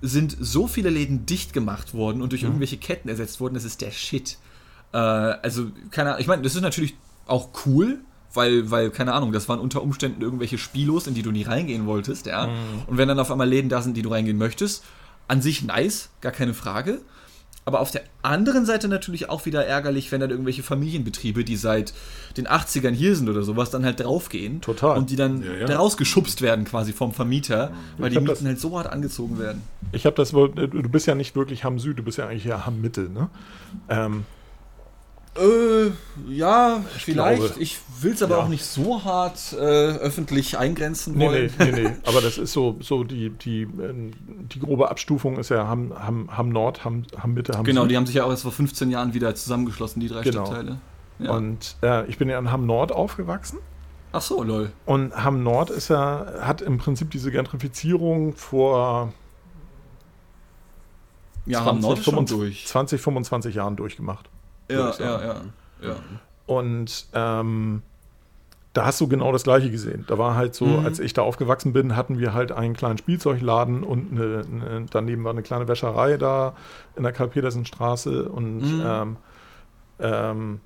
sind 0.06 0.36
so 0.40 0.68
viele 0.68 0.90
Läden 0.90 1.26
dicht 1.26 1.54
gemacht 1.54 1.94
worden 1.94 2.22
und 2.22 2.34
durch 2.34 2.44
irgendwelche 2.44 2.78
Ketten 2.78 3.08
ersetzt 3.08 3.40
worden, 3.40 3.54
das 3.54 3.64
ist 3.64 3.82
der 3.82 3.92
Shit. 3.92 4.38
Äh, 4.92 4.98
also, 4.98 5.68
keine 5.92 6.10
Ahnung, 6.10 6.22
ich 6.22 6.28
meine, 6.28 6.42
das 6.42 6.56
ist 6.56 6.62
natürlich 6.62 6.96
auch 7.26 7.50
cool, 7.66 8.00
weil, 8.34 8.70
weil, 8.70 8.90
keine 8.92 9.14
Ahnung, 9.14 9.32
das 9.32 9.48
waren 9.48 9.60
unter 9.60 9.82
Umständen 9.82 10.22
irgendwelche 10.22 10.58
Spielos, 10.58 11.08
in 11.08 11.14
die 11.14 11.22
du 11.22 11.32
nie 11.32 11.44
reingehen 11.44 11.86
wolltest, 11.86 12.26
ja. 12.26 12.50
Und 12.88 12.98
wenn 12.98 13.08
dann 13.08 13.20
auf 13.20 13.32
einmal 13.32 13.48
Läden 13.48 13.70
da 13.70 13.82
sind, 13.82 13.96
die 13.96 14.02
du 14.02 14.10
reingehen 14.10 14.38
möchtest, 14.38 14.84
an 15.28 15.42
sich 15.42 15.64
nice, 15.64 16.10
gar 16.20 16.34
keine 16.34 16.54
Frage. 16.54 17.00
Aber 17.66 17.80
auf 17.80 17.92
der 17.92 18.02
anderen 18.24 18.66
Seite 18.66 18.88
natürlich 18.90 19.30
auch 19.30 19.46
wieder 19.46 19.66
ärgerlich, 19.66 20.12
wenn 20.12 20.20
dann 20.20 20.30
irgendwelche 20.32 20.64
Familienbetriebe, 20.64 21.46
die 21.46 21.56
seit 21.56 21.94
den 22.36 22.46
80ern 22.48 22.92
hier 22.92 23.16
sind 23.16 23.30
oder 23.30 23.44
sowas, 23.44 23.70
dann 23.70 23.86
halt 23.86 24.02
draufgehen. 24.02 24.60
Total. 24.60 24.98
Und 24.98 25.10
die 25.10 25.16
dann 25.16 25.42
Ja, 25.44 25.68
ja. 25.70 25.78
rausgeschubst 25.78 26.42
werden 26.42 26.66
quasi 26.66 26.92
vom 26.92 27.14
Vermieter, 27.14 27.72
weil 27.98 28.10
die 28.10 28.18
hab 28.18 28.24
Mieten 28.24 28.36
das- 28.36 28.44
halt 28.46 28.60
so 28.60 28.78
hart 28.78 28.88
angezogen 28.88 29.40
werden. 29.40 29.62
Ich 29.94 30.06
habe 30.06 30.16
das 30.18 30.34
wohl, 30.34 30.50
du 30.52 30.68
bist 30.90 31.08
ja 31.08 31.16
nicht 31.16 31.36
wirklich 31.38 31.64
Hamm 31.64 31.80
Süd, 31.80 31.98
du 32.00 32.04
bist 32.04 32.18
ja 32.18 32.28
eigentlich 32.28 32.44
ja 32.46 32.66
Hamm 32.66 32.82
Mitte, 32.82 33.02
ne? 33.10 33.30
Ähm, 33.88 34.26
Äh, 35.36 35.90
ja, 36.32 36.84
vielleicht. 36.98 37.42
glaube- 37.42 37.60
ich 37.62 37.80
will 38.02 38.12
es 38.14 38.22
aber 38.22 38.38
Ja. 38.38 38.44
auch 38.44 38.48
nicht 38.50 38.64
so 38.66 39.04
hart 39.04 39.54
äh, 39.54 39.58
öffentlich 39.58 40.58
eingrenzen 40.60 41.16
nee, 41.18 41.26
wollen. 41.26 41.52
nee, 41.58 41.72
nee, 41.72 41.82
nee. 41.90 41.92
Aber 42.06 42.22
das 42.22 42.38
ist 42.38 42.54
so, 42.54 42.78
so 42.82 43.04
die, 43.04 43.32
die, 43.32 43.64
ähm, 43.64 44.12
die 44.54 44.60
grobe 44.60 44.92
Abstufung 44.92 45.38
ist 45.40 45.50
ja 45.50 45.68
Hamm, 45.68 45.92
Hamm, 45.98 46.30
Hamm 46.38 46.50
Nord, 46.50 46.86
Hamm, 46.86 47.04
Hamm 47.18 47.34
Mitte, 47.34 47.54
Hamm 47.58 47.64
Genau, 47.64 47.82
Süd. 47.82 47.92
die 47.92 47.98
haben 47.98 48.06
sich 48.06 48.16
ja 48.16 48.26
auch 48.26 48.30
erst 48.30 48.44
vor 48.44 48.52
15 48.52 48.92
Jahren 48.92 49.16
wieder 49.16 49.34
zusammengeschlossen, 49.34 50.00
die 50.02 50.08
drei 50.08 50.22
Genau. 50.22 50.46
Stadtteile. 50.46 50.78
Ja. 51.18 51.32
Und 51.32 51.78
äh, 51.82 52.06
ich 52.08 52.20
bin 52.20 52.30
ja 52.30 52.38
in 52.38 52.52
Hamm 52.52 52.66
Nord 52.68 52.92
aufgewachsen. 52.92 53.58
Ach 54.12 54.22
so, 54.22 54.44
lol. 54.44 54.72
Und 54.86 55.16
Hamm 55.16 55.42
Nord 55.42 55.72
ist 55.72 55.88
ja, 55.88 56.28
hat 56.42 56.62
im 56.62 56.78
Prinzip 56.78 57.10
diese 57.10 57.32
Gentrifizierung 57.32 58.34
vor 58.36 59.12
Ja, 61.48 61.66
haben 61.66 61.80
Nord 61.80 61.98
ist 62.00 62.06
schon 62.06 62.14
25 62.28 62.38
durch. 62.38 62.68
20, 62.68 63.02
25 63.02 63.56
Jahren 63.56 63.76
durchgemacht. 63.76 64.30
Ja, 64.70 64.92
ja, 65.00 65.22
ja, 65.22 65.36
ja. 65.82 65.96
Und 66.46 67.06
ähm, 67.14 67.82
da 68.74 68.86
hast 68.86 69.00
du 69.02 69.08
genau 69.08 69.32
das 69.32 69.44
Gleiche 69.44 69.70
gesehen. 69.70 70.04
Da 70.08 70.18
war 70.18 70.36
halt 70.36 70.56
so, 70.56 70.66
Mhm. 70.66 70.86
als 70.86 71.00
ich 71.00 71.14
da 71.14 71.22
aufgewachsen 71.22 71.74
bin, 71.74 71.96
hatten 71.96 72.18
wir 72.18 72.34
halt 72.34 72.52
einen 72.52 72.74
kleinen 72.74 72.98
Spielzeugladen 72.98 73.84
und 73.84 74.12
eine, 74.12 74.44
eine, 74.52 74.86
daneben 74.90 75.24
war 75.24 75.32
eine 75.32 75.44
kleine 75.44 75.68
Wäscherei 75.68 76.18
da 76.18 76.54
in 76.96 77.04
der 77.04 77.12
Karl-Petersen-Straße 77.14 78.28
und 78.30 78.62
Mhm. 78.62 78.82
ähm, 78.84 79.18
ähm, 80.00 80.60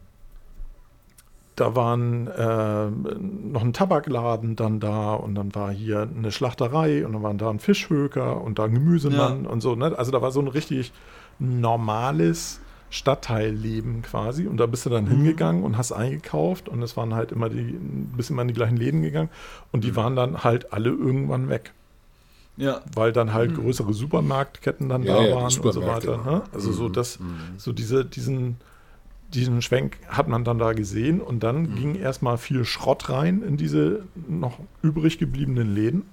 da 1.58 1.76
waren 1.76 2.30
ähm, 2.38 3.52
noch 3.52 3.64
ein 3.64 3.74
Tabakladen 3.74 4.56
dann 4.56 4.80
da 4.80 5.16
und 5.16 5.34
dann 5.36 5.54
war 5.56 5.72
hier 5.72 6.04
eine 6.04 6.32
Schlachterei 6.32 7.04
und 7.06 7.14
dann 7.14 7.24
waren 7.24 7.38
da 7.40 7.50
ein 7.50 7.60
Fischhöker 7.60 8.42
und 8.42 8.60
da 8.60 8.66
ein 8.66 8.74
Gemüsemann 8.76 9.48
und 9.48 9.62
so. 9.62 9.76
Ne? 9.76 9.98
Also 9.98 10.12
da 10.12 10.22
war 10.22 10.30
so 10.32 10.40
ein 10.40 10.48
richtig 10.48 10.94
normales 11.40 12.62
Stadtteilleben 12.90 14.02
quasi 14.02 14.48
und 14.48 14.58
da 14.58 14.66
bist 14.66 14.86
du 14.86 14.90
dann 14.90 15.06
Mhm. 15.06 15.10
hingegangen 15.10 15.64
und 15.64 15.78
hast 15.78 15.92
eingekauft 15.92 16.70
und 16.70 16.82
es 16.82 16.96
waren 16.98 17.14
halt 17.14 17.32
immer 17.32 17.50
die, 17.50 17.76
bist 18.16 18.30
immer 18.30 18.42
in 18.44 18.48
die 18.48 18.54
gleichen 18.54 18.78
Läden 18.78 19.02
gegangen 19.02 19.30
und 19.72 19.80
Mhm. 19.80 19.88
die 19.88 19.96
waren 19.96 20.16
dann 20.16 20.44
halt 20.44 20.72
alle 20.74 20.90
irgendwann 20.90 21.50
weg, 21.50 21.74
Ja, 22.56 22.82
weil 22.96 23.12
dann 23.12 23.34
halt 23.34 23.54
größere 23.56 23.94
Supermarktketten 23.94 24.90
dann 24.90 25.04
Ja, 25.04 25.16
da 25.18 25.24
ja, 25.26 25.36
waren 25.36 25.60
und 25.60 25.74
so 25.74 25.86
weiter. 25.86 26.18
Ne? 26.24 26.44
Also 26.54 26.72
so 26.72 26.90
das, 26.90 27.20
so 27.58 27.72
diese, 27.74 28.04
diesen, 28.06 28.56
diesen 29.34 29.62
Schwenk 29.62 29.98
hat 30.08 30.28
man 30.30 30.44
dann 30.46 30.58
da 30.58 30.72
gesehen 30.74 31.20
und 31.22 31.44
dann 31.44 31.76
ging 31.76 31.96
erstmal 31.96 32.38
viel 32.38 32.64
Schrott 32.66 33.10
rein 33.10 33.44
in 33.44 33.58
diese 33.58 34.06
noch 34.28 34.60
übrig 34.82 35.18
gebliebenen 35.20 35.76
Läden. 35.76 36.04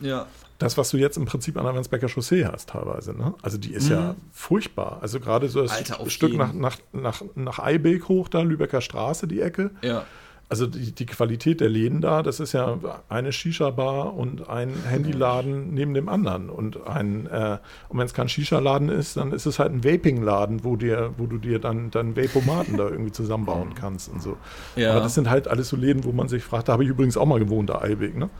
ja. 0.00 0.26
Das, 0.58 0.78
was 0.78 0.90
du 0.90 0.96
jetzt 0.96 1.16
im 1.16 1.26
Prinzip 1.26 1.56
an 1.58 1.64
der 1.64 1.74
Wandsbecker 1.74 2.08
Chaussee 2.08 2.46
hast, 2.46 2.70
teilweise. 2.70 3.12
Ne? 3.12 3.34
Also 3.42 3.58
die 3.58 3.74
ist 3.74 3.90
ja 3.90 4.14
furchtbar. 4.32 4.98
Also 5.02 5.20
gerade 5.20 5.48
so 5.48 5.62
das 5.62 5.72
Alter, 5.72 6.08
Stück 6.08 6.32
jeden. 6.32 6.38
nach, 6.38 6.52
nach, 6.54 6.78
nach, 6.92 7.22
nach 7.34 7.58
Eibeek 7.58 8.08
hoch, 8.08 8.28
da 8.28 8.40
Lübecker 8.42 8.80
Straße, 8.80 9.28
die 9.28 9.40
Ecke. 9.40 9.70
Ja. 9.82 10.04
Also 10.48 10.68
die, 10.68 10.92
die 10.92 11.06
Qualität 11.06 11.60
der 11.60 11.68
Läden 11.68 12.00
da, 12.00 12.22
das 12.22 12.38
ist 12.38 12.52
ja 12.52 12.78
eine 13.08 13.32
Shisha-Bar 13.32 14.14
und 14.14 14.48
ein 14.48 14.72
Handyladen 14.88 15.74
neben 15.74 15.92
dem 15.92 16.08
anderen. 16.08 16.50
Und 16.50 16.86
ein, 16.86 17.26
äh, 17.26 17.58
und 17.88 17.98
wenn 17.98 18.06
es 18.06 18.14
kein 18.14 18.28
Shisha-Laden 18.28 18.88
ist, 18.88 19.16
dann 19.16 19.32
ist 19.32 19.46
es 19.46 19.58
halt 19.58 19.72
ein 19.72 19.82
Vaping-Laden, 19.82 20.62
wo 20.62 20.76
dir, 20.76 21.14
wo 21.16 21.26
du 21.26 21.38
dir 21.38 21.58
dann, 21.58 21.90
dann 21.90 22.16
Vapomaten 22.16 22.76
da 22.76 22.88
irgendwie 22.88 23.10
zusammenbauen 23.10 23.74
kannst 23.78 24.08
und 24.08 24.22
so. 24.22 24.36
Ja. 24.76 24.92
Aber 24.92 25.00
das 25.00 25.14
sind 25.14 25.28
halt 25.28 25.48
alles 25.48 25.68
so 25.68 25.76
Läden, 25.76 26.04
wo 26.04 26.12
man 26.12 26.28
sich 26.28 26.44
fragt, 26.44 26.68
da 26.68 26.74
habe 26.74 26.84
ich 26.84 26.90
übrigens 26.90 27.16
auch 27.16 27.26
mal 27.26 27.40
gewohnt, 27.40 27.68
der 27.68 27.82
Eilweg, 27.82 28.16
ne? 28.16 28.30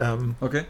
Ähm, 0.00 0.34
Okay. 0.40 0.64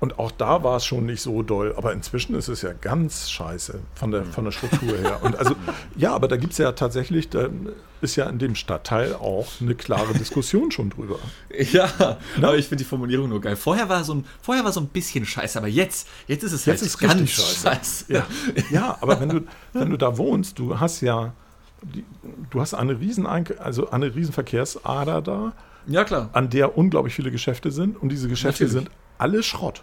Und 0.00 0.18
auch 0.20 0.30
da 0.30 0.62
war 0.62 0.76
es 0.76 0.84
schon 0.84 1.06
nicht 1.06 1.20
so 1.20 1.42
doll, 1.42 1.74
aber 1.76 1.92
inzwischen 1.92 2.36
ist 2.36 2.46
es 2.46 2.62
ja 2.62 2.72
ganz 2.72 3.30
scheiße 3.30 3.80
von 3.94 4.12
der, 4.12 4.24
von 4.24 4.44
der 4.44 4.52
Struktur 4.52 4.96
her. 4.96 5.18
Und 5.22 5.36
also, 5.36 5.56
ja, 5.96 6.14
aber 6.14 6.28
da 6.28 6.36
gibt 6.36 6.52
es 6.52 6.58
ja 6.58 6.70
tatsächlich, 6.72 7.28
da 7.30 7.48
ist 8.00 8.14
ja 8.14 8.26
in 8.28 8.38
dem 8.38 8.54
Stadtteil 8.54 9.14
auch 9.14 9.48
eine 9.60 9.74
klare 9.74 10.12
Diskussion 10.14 10.70
schon 10.70 10.90
drüber. 10.90 11.18
Ja, 11.72 12.18
aber 12.36 12.56
ich 12.56 12.68
finde 12.68 12.84
die 12.84 12.88
Formulierung 12.88 13.28
nur 13.28 13.40
geil. 13.40 13.56
Vorher 13.56 13.88
war 13.88 14.04
so 14.04 14.14
ein, 14.14 14.24
vorher 14.40 14.64
war 14.64 14.70
so 14.70 14.80
ein 14.80 14.86
bisschen 14.86 15.26
scheiße, 15.26 15.58
aber 15.58 15.66
jetzt, 15.66 16.06
jetzt 16.28 16.44
ist 16.44 16.52
es 16.52 16.64
Jetzt 16.64 16.80
halt 16.82 16.86
ist 16.86 16.98
ganz 16.98 17.14
richtig 17.14 17.34
scheiße. 17.34 17.60
scheiße. 17.62 18.12
Ja, 18.12 18.26
ja 18.70 18.98
aber 19.00 19.20
wenn 19.20 19.28
du, 19.28 19.40
wenn 19.72 19.90
du 19.90 19.96
da 19.96 20.16
wohnst, 20.16 20.58
du 20.60 20.78
hast 20.78 21.00
ja, 21.00 21.32
die, 21.82 22.04
du 22.50 22.60
hast 22.60 22.74
eine 22.74 23.00
riesen, 23.00 23.26
also 23.26 23.90
eine 23.90 24.14
riesen 24.14 24.32
Verkehrsader 24.32 25.20
da, 25.22 25.52
Ja, 25.88 26.04
klar. 26.04 26.30
an 26.32 26.50
der 26.50 26.78
unglaublich 26.78 27.14
viele 27.14 27.32
Geschäfte 27.32 27.72
sind 27.72 28.00
und 28.00 28.10
diese 28.10 28.28
Geschäfte 28.28 28.64
Natürlich. 28.64 28.84
sind 28.86 28.96
alle 29.18 29.42
Schrott. 29.42 29.82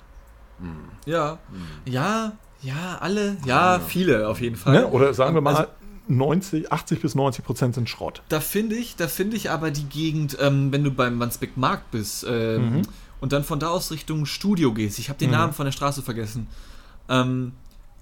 Ja. 1.05 1.37
Ja, 1.85 2.31
ja, 2.61 2.97
alle, 2.99 3.37
ja, 3.45 3.79
viele 3.79 4.27
auf 4.27 4.41
jeden 4.41 4.55
Fall. 4.55 4.73
Ne? 4.73 4.87
Oder 4.87 5.13
sagen 5.13 5.35
wir 5.35 5.41
mal, 5.41 5.55
Also- 5.55 5.69
90, 6.07 6.71
80 6.71 7.01
bis 7.01 7.15
90 7.15 7.43
Prozent 7.43 7.75
sind 7.75 7.89
Schrott. 7.89 8.21
Da 8.29 8.39
finde 8.39 8.75
ich, 8.75 8.95
da 8.95 9.07
finde 9.07 9.35
ich 9.37 9.49
aber 9.49 9.71
die 9.71 9.85
Gegend, 9.85 10.37
ähm, 10.39 10.71
wenn 10.71 10.83
du 10.83 10.91
beim 10.91 11.19
Wandsbek 11.19 11.57
Markt 11.57 11.89
bist 11.91 12.25
ähm, 12.29 12.77
Mhm. 12.77 12.81
und 13.21 13.33
dann 13.33 13.43
von 13.43 13.59
da 13.59 13.69
aus 13.69 13.91
Richtung 13.91 14.25
Studio 14.27 14.71
gehst. 14.73 14.99
Ich 14.99 15.09
habe 15.09 15.17
den 15.17 15.31
Namen 15.31 15.51
von 15.53 15.65
der 15.65 15.71
Straße 15.71 16.03
vergessen. 16.03 16.45
Ähm, 17.09 17.53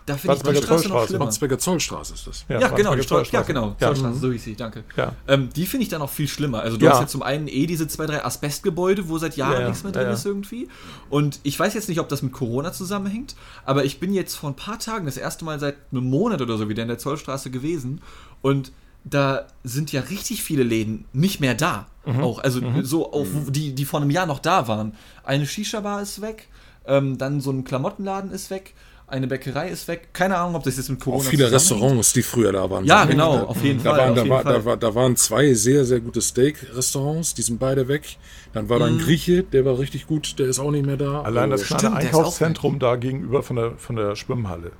da 0.06 0.18
finde 0.18 0.36
ich 0.38 0.42
die 0.44 0.50
Straße 0.50 0.60
noch 0.60 0.68
Zollstraße. 0.68 1.08
schlimmer. 1.08 1.26
Wandsbeker 1.26 1.60
Zollstraße 1.60 2.14
ist 2.14 2.28
das. 2.28 2.46
Ja, 2.50 2.58
genau, 2.60 2.70
die 2.70 2.78
Wandsbeker 2.86 3.08
Zoll, 3.08 3.18
ja, 3.20 3.24
Zollstraße. 3.24 3.46
genau, 3.48 3.68
Ja. 3.80 3.88
Zollstraße, 3.88 4.20
so 4.20 4.32
hieß 4.32 4.44
sie, 4.44 4.56
danke. 4.56 4.84
Ja. 4.98 5.14
Ähm, 5.28 5.50
die 5.56 5.66
finde 5.66 5.84
ich 5.84 5.90
dann 5.90 6.02
auch 6.02 6.10
viel 6.10 6.28
schlimmer. 6.28 6.60
Also 6.62 6.78
du 6.78 6.86
Ja. 6.86 6.92
hast 6.94 7.00
ja 7.02 7.08
zum 7.08 7.24
einen 7.24 7.48
eh 7.48 7.66
diese 7.68 7.88
zwei, 7.88 8.06
drei 8.06 8.24
Asbestgebäude, 8.26 9.08
wo 9.10 9.18
seit 9.18 9.38
Jahren 9.38 9.54
Ja, 9.54 9.60
ja, 9.62 9.68
nichts 9.70 9.84
mehr 9.84 9.92
ja, 9.94 10.00
drin 10.00 10.08
ja. 10.10 10.14
ist 10.14 10.26
irgendwie. 10.26 10.68
Und 11.10 11.40
ich 11.44 11.58
weiß 11.60 11.74
jetzt 11.74 11.90
nicht, 11.90 12.00
ob 12.00 12.10
das 12.10 12.22
mit 12.22 12.34
Corona 12.34 12.74
zusammenhängt, 12.74 13.36
aber 13.66 13.86
ich 13.86 14.00
bin 14.00 14.14
jetzt 14.14 14.36
vor 14.36 14.50
ein 14.50 14.56
paar 14.56 14.80
Tagen 14.80 15.06
das 15.06 15.18
erste 15.18 15.46
Mal 15.46 15.60
seit 15.60 15.76
einem 15.92 16.10
Monat 16.10 16.42
oder 16.42 16.58
so 16.58 16.70
wieder 16.70 16.82
in 16.84 16.90
der 16.90 16.98
Zollstraße 16.98 17.50
gewesen 17.52 18.02
und 18.42 18.72
da 19.06 19.48
sind 19.66 19.92
ja 19.92 20.00
richtig 20.02 20.44
viele 20.44 20.64
Läden 20.64 21.06
nicht 21.12 21.42
mehr 21.42 21.56
da. 21.56 21.88
Mhm. 22.06 22.22
Auch, 22.22 22.40
also 22.40 22.62
so, 22.84 23.12
auf, 23.12 23.28
die, 23.50 23.74
die 23.76 23.84
vor 23.86 24.00
einem 24.02 24.10
Jahr 24.10 24.26
noch 24.26 24.40
da 24.40 24.68
waren. 24.70 24.94
Eine 25.26 25.46
Shisha-Bar 25.46 26.02
ist 26.02 26.22
weg, 26.22 26.48
ähm, 26.86 27.18
dann 27.18 27.42
so 27.42 27.52
ein 27.52 27.66
Klamottenladen 27.66 28.32
ist 28.32 28.50
weg, 28.50 28.74
eine 29.08 29.28
Bäckerei 29.28 29.70
ist 29.70 29.88
weg. 29.88 30.10
Keine 30.14 30.38
Ahnung, 30.38 30.56
ob 30.56 30.64
das 30.64 30.78
jetzt 30.78 30.90
mit 30.90 31.00
Corona 31.00 31.24
Auch 31.24 31.28
viele. 31.30 31.52
Restaurants, 31.52 32.14
die 32.14 32.24
früher 32.24 32.52
da 32.52 32.70
waren. 32.70 32.86
Ja, 32.86 33.06
genau, 33.06 33.38
Da- 33.38 33.44
auf 33.44 33.64
jeden 33.64 33.84
da 33.84 33.92
Fall, 33.92 34.00
Waren, 34.00 34.10
auf 34.10 34.16
da, 34.16 34.22
jeden 34.24 34.30
war, 34.34 34.42
Fall. 34.44 34.54
Da, 34.54 34.66
war, 34.66 34.78
da 34.78 34.96
waren 34.96 35.16
zwei 35.16 35.54
sehr, 35.54 35.86
sehr 35.86 36.00
gute 36.00 36.22
Steak-Restaurants, 36.22 37.34
die 37.34 37.42
sind 37.42 37.60
beide 37.60 37.88
weg. 37.88 38.18
Dann 38.54 38.70
war 38.70 38.80
da 38.80 38.88
Mhm. 38.88 38.94
ein 38.94 39.00
Grieche, 39.00 39.44
der 39.44 39.66
war 39.66 39.78
richtig 39.80 40.08
gut, 40.08 40.40
der 40.40 40.48
ist 40.48 40.60
auch 40.60 40.72
nicht 40.72 40.86
mehr 40.86 40.98
da. 40.98 41.22
Allein 41.22 41.50
das 41.50 41.62
Also, 41.62 41.76
kleine 41.76 41.96
stimmt, 41.98 42.16
Einkaufszentrum 42.16 42.80
da 42.80 42.96
gegenüber 42.96 43.44
von 43.44 43.56
der, 43.56 43.72
von 43.78 43.96
der 43.96 44.16
Schwimmhalle. 44.16 44.72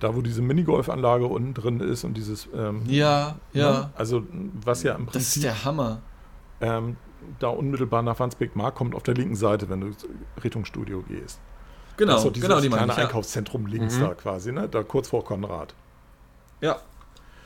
Da, 0.00 0.16
wo 0.16 0.20
diese 0.20 0.42
Minigolfanlage 0.42 1.26
unten 1.26 1.54
drin 1.54 1.78
ist 1.80 2.02
und 2.04 2.14
dieses. 2.16 2.48
Ähm, 2.56 2.82
Ja, 2.88 3.36
ja. 3.52 3.72
ne? 3.72 3.90
Also, 3.94 4.24
was 4.64 4.82
ja 4.82 4.94
im 4.96 5.06
Das 5.06 5.14
ist 5.16 5.22
Prinzip 5.34 5.42
der 5.44 5.64
Hammer. 5.64 6.02
ähm, 6.60 6.96
da 7.38 7.48
unmittelbar 7.48 8.02
nach 8.02 8.18
Wandsbek 8.18 8.56
Markt 8.56 8.76
kommt, 8.76 8.96
auf 8.96 9.04
der 9.04 9.14
linken 9.14 9.36
Seite, 9.36 9.68
wenn 9.68 9.80
du 9.80 9.90
Richtung 10.42 10.64
Studio 10.64 11.04
gehst. 11.08 11.38
Genau, 12.02 12.12
das 12.14 12.20
ist 12.20 12.24
so 12.24 12.30
dieses 12.30 12.48
genau, 12.48 12.60
die 12.60 12.68
meine 12.68 12.78
kleine 12.84 12.92
ich. 12.92 12.98
Ja. 12.98 13.04
Einkaufszentrum 13.04 13.66
links 13.66 13.98
da 13.98 14.14
quasi, 14.14 14.52
ne? 14.52 14.68
da 14.68 14.82
kurz 14.82 15.08
vor 15.08 15.24
Konrad. 15.24 15.74
ja. 16.60 16.78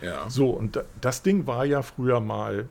Ja. 0.03 0.29
So, 0.29 0.51
und 0.51 0.77
da, 0.77 0.83
das 1.01 1.23
Ding 1.23 1.47
war 1.47 1.65
ja 1.65 1.81
früher 1.81 2.21
mal 2.21 2.69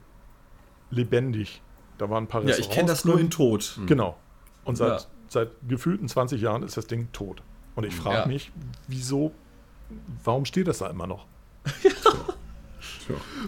lebendig. 0.91 1.59
Da 1.97 2.07
waren 2.11 2.25
ein 2.25 2.27
paar 2.27 2.43
ja, 2.43 2.55
ich 2.55 2.69
kenne 2.69 2.87
das 2.87 3.03
nur 3.03 3.19
in 3.19 3.31
Tod. 3.31 3.79
Genau. 3.87 4.15
Und 4.63 4.75
seit, 4.75 5.01
Ja. 5.01 5.07
seit 5.29 5.49
gefühlten 5.67 6.07
20 6.07 6.39
Jahren 6.39 6.61
ist 6.61 6.77
das 6.77 6.85
Ding 6.85 7.07
tot. 7.13 7.41
Und 7.75 7.83
ich 7.83 7.95
frage 7.95 8.19
Ja. 8.19 8.25
mich, 8.27 8.51
wieso, 8.87 9.31
warum 10.23 10.45
steht 10.45 10.67
das 10.67 10.77
da 10.77 10.87
immer 10.91 11.07
noch? 11.07 11.25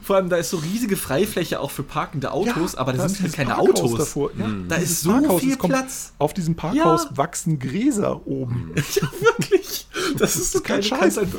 Vor 0.04 0.16
allem, 0.16 0.30
da 0.30 0.38
ist 0.38 0.50
so 0.50 0.58
riesige 0.58 0.96
Freifläche 0.98 1.60
auch 1.60 1.72
für 1.72 1.84
parkende 1.84 2.32
Autos, 2.32 2.76
aber 2.76 2.94
da 2.94 3.00
da 3.04 3.10
sind 3.10 3.22
halt 3.24 3.34
keine 3.34 3.50
Parkhaus 3.52 3.70
Autos. 3.82 3.98
Davor. 3.98 4.32
Ja, 4.38 4.48
Da 4.68 4.76
dieses 4.78 4.92
ist 4.92 5.02
so 5.02 5.12
Parkhaus, 5.12 5.42
viel 5.42 5.58
Platz. 5.58 6.14
Auf 6.18 6.34
diesem 6.34 6.56
Parkhaus 6.56 7.04
Ja. 7.06 7.18
wachsen 7.18 7.60
Gräser 7.60 8.26
oben. 8.28 8.72
Ja, 8.96 9.12
wirklich. 9.22 9.88
Das 10.18 10.36
ist 10.36 10.52
so 10.54 10.62
Kein 10.62 10.82
Scheiß. 10.84 11.18
halt 11.18 11.30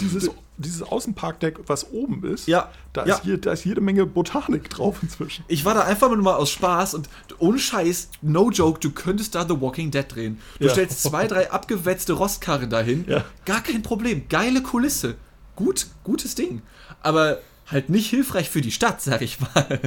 dieses, 0.00 0.30
dieses 0.58 0.82
Außenparkdeck, 0.82 1.60
was 1.66 1.90
oben 1.92 2.24
ist, 2.24 2.46
Ja, 2.48 2.70
da, 2.92 3.04
ja. 3.04 3.14
Ist 3.16 3.24
hier, 3.24 3.38
da 3.38 3.52
ist 3.52 3.64
jede 3.64 3.80
Menge 3.80 4.06
Botanik 4.06 4.70
drauf 4.70 4.98
inzwischen. 5.02 5.44
Ich 5.48 5.64
war 5.64 5.74
da 5.74 5.82
einfach 5.82 6.08
nur 6.08 6.18
mal 6.22 6.34
aus 6.36 6.50
Spaß 6.50 6.94
und 6.94 7.08
ohne 7.38 7.58
Scheiß, 7.58 8.08
no 8.22 8.50
joke, 8.50 8.80
du 8.80 8.90
könntest 8.90 9.34
da 9.34 9.46
The 9.46 9.60
Walking 9.60 9.90
Dead 9.90 10.04
drehen. 10.08 10.38
Du 10.58 10.66
Ja. 10.66 10.72
stellst 10.72 11.02
zwei, 11.02 11.26
drei 11.26 11.50
abgewetzte 11.50 12.14
Rostkarren 12.14 12.70
dahin. 12.70 13.04
Ja. 13.06 13.24
Gar 13.44 13.62
kein 13.62 13.82
Problem. 13.82 14.22
Geile 14.28 14.62
Kulisse. 14.62 15.16
Gut, 15.54 15.86
gutes 16.04 16.34
Ding. 16.34 16.62
Aber 17.02 17.38
halt 17.66 17.88
nicht 17.88 18.08
hilfreich 18.08 18.48
für 18.48 18.60
die 18.60 18.70
Stadt, 18.70 19.02
sag 19.02 19.22
ich 19.22 19.40
mal. 19.40 19.80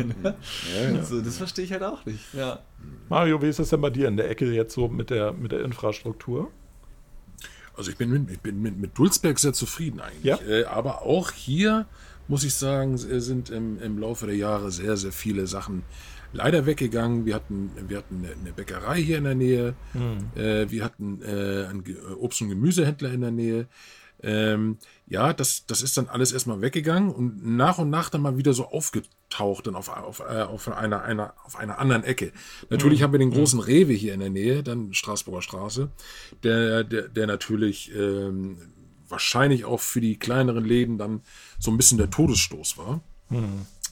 Also, 0.95 1.21
das 1.23 1.37
verstehe 1.37 1.65
ich 1.65 1.71
halt 1.71 1.83
auch 1.83 2.05
nicht. 2.05 2.33
Ja. 2.33 2.59
Mario, 3.09 3.41
wie 3.41 3.47
ist 3.47 3.59
das 3.59 3.69
denn 3.69 3.81
bei 3.81 3.89
dir 3.89 4.07
in 4.07 4.17
der 4.17 4.29
Ecke 4.29 4.51
jetzt 4.51 4.73
so 4.73 4.87
mit 4.87 5.09
der, 5.09 5.33
mit 5.33 5.51
der 5.51 5.61
Infrastruktur? 5.61 6.51
Also 7.75 7.91
ich 7.91 7.97
bin 7.97 8.09
mit, 8.09 8.29
ich 8.29 8.41
bin 8.41 8.61
mit, 8.61 8.77
mit 8.77 8.97
Dulsberg 8.97 9.39
sehr 9.39 9.53
zufrieden 9.53 10.01
eigentlich. 10.01 10.25
Ja. 10.25 10.37
Äh, 10.45 10.65
aber 10.65 11.03
auch 11.03 11.31
hier, 11.31 11.85
muss 12.27 12.43
ich 12.43 12.53
sagen, 12.53 12.95
äh, 12.95 13.21
sind 13.21 13.49
im, 13.49 13.81
im 13.81 13.97
Laufe 13.97 14.25
der 14.25 14.35
Jahre 14.35 14.69
sehr, 14.69 14.97
sehr 14.97 15.13
viele 15.13 15.47
Sachen 15.47 15.83
leider 16.33 16.65
weggegangen. 16.65 17.25
Wir 17.25 17.35
hatten, 17.35 17.71
wir 17.87 17.97
hatten 17.97 18.25
eine, 18.25 18.51
Bäckerei 18.51 19.01
hier 19.01 19.17
in 19.17 19.23
der 19.23 19.35
Nähe. 19.35 19.73
Äh, 20.35 20.69
wir 20.69 20.83
hatten 20.83 21.21
äh, 21.21 21.67
einen 21.67 21.83
Obst- 22.19 22.41
und 22.41 22.49
Gemüsehändler 22.49 23.11
in 23.11 23.21
der 23.21 23.31
Nähe. 23.31 23.67
Ähm, 24.21 24.77
ja, 25.09 25.33
das, 25.33 25.65
das 25.65 25.81
ist 25.81 25.97
dann 25.97 26.07
alles 26.07 26.31
erstmal 26.31 26.61
weggegangen 26.61 27.11
und 27.11 27.43
nach 27.43 27.79
und 27.79 27.89
nach 27.89 28.11
dann 28.11 28.21
mal 28.21 28.37
wieder 28.37 28.53
so 28.53 28.67
aufgetaucht 28.67 29.65
dann 29.65 29.75
auf, 29.75 29.89
auf, 29.89 30.19
äh, 30.19 30.43
auf, 30.43 30.67
einer, 30.69 31.01
einer, 31.01 31.33
auf 31.43 31.55
einer 31.55 31.79
anderen 31.79 32.03
Ecke. 32.03 32.31
Natürlich 32.69 33.01
haben 33.01 33.11
wir 33.11 33.19
den 33.19 33.31
großen 33.31 33.59
Rewe 33.59 33.93
hier 33.93 34.13
in 34.13 34.19
der 34.19 34.29
Nähe, 34.29 34.61
dann 34.61 34.93
Straßburger 34.93 35.41
Straße, 35.41 35.89
der, 36.43 36.83
der, 36.83 37.07
der 37.07 37.25
natürlich 37.25 37.91
ähm, 37.95 38.57
wahrscheinlich 39.07 39.65
auch 39.65 39.79
für 39.79 39.99
die 39.99 40.19
kleineren 40.19 40.63
Läden 40.63 40.99
dann 40.99 41.21
so 41.57 41.71
ein 41.71 41.77
bisschen 41.77 41.97
der 41.97 42.11
Todesstoß 42.11 42.77
war. 42.77 43.01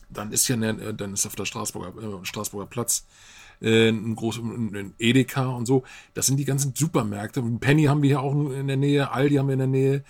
Dann 0.09 0.31
ist 0.31 0.47
ja 0.47 0.55
ne, 0.55 0.93
dann 0.93 1.13
ist 1.13 1.25
auf 1.25 1.35
der 1.35 1.45
Straßburger, 1.45 2.21
äh, 2.21 2.25
Straßburger 2.25 2.67
Platz 2.67 3.07
äh, 3.61 3.89
ein 3.89 4.15
großes 4.15 4.41
ein 4.41 4.93
Edeka 4.99 5.47
und 5.47 5.65
so. 5.65 5.83
Das 6.13 6.25
sind 6.27 6.37
die 6.37 6.45
ganzen 6.45 6.73
Supermärkte. 6.75 7.41
Und 7.41 7.59
Penny 7.59 7.85
haben 7.85 8.01
wir 8.01 8.09
hier 8.09 8.21
auch 8.21 8.33
in 8.51 8.67
der 8.67 8.77
Nähe, 8.77 9.11
Aldi 9.11 9.35
haben 9.35 9.47
wir 9.47 9.53
in 9.53 9.59
der 9.59 9.67
Nähe. 9.67 10.03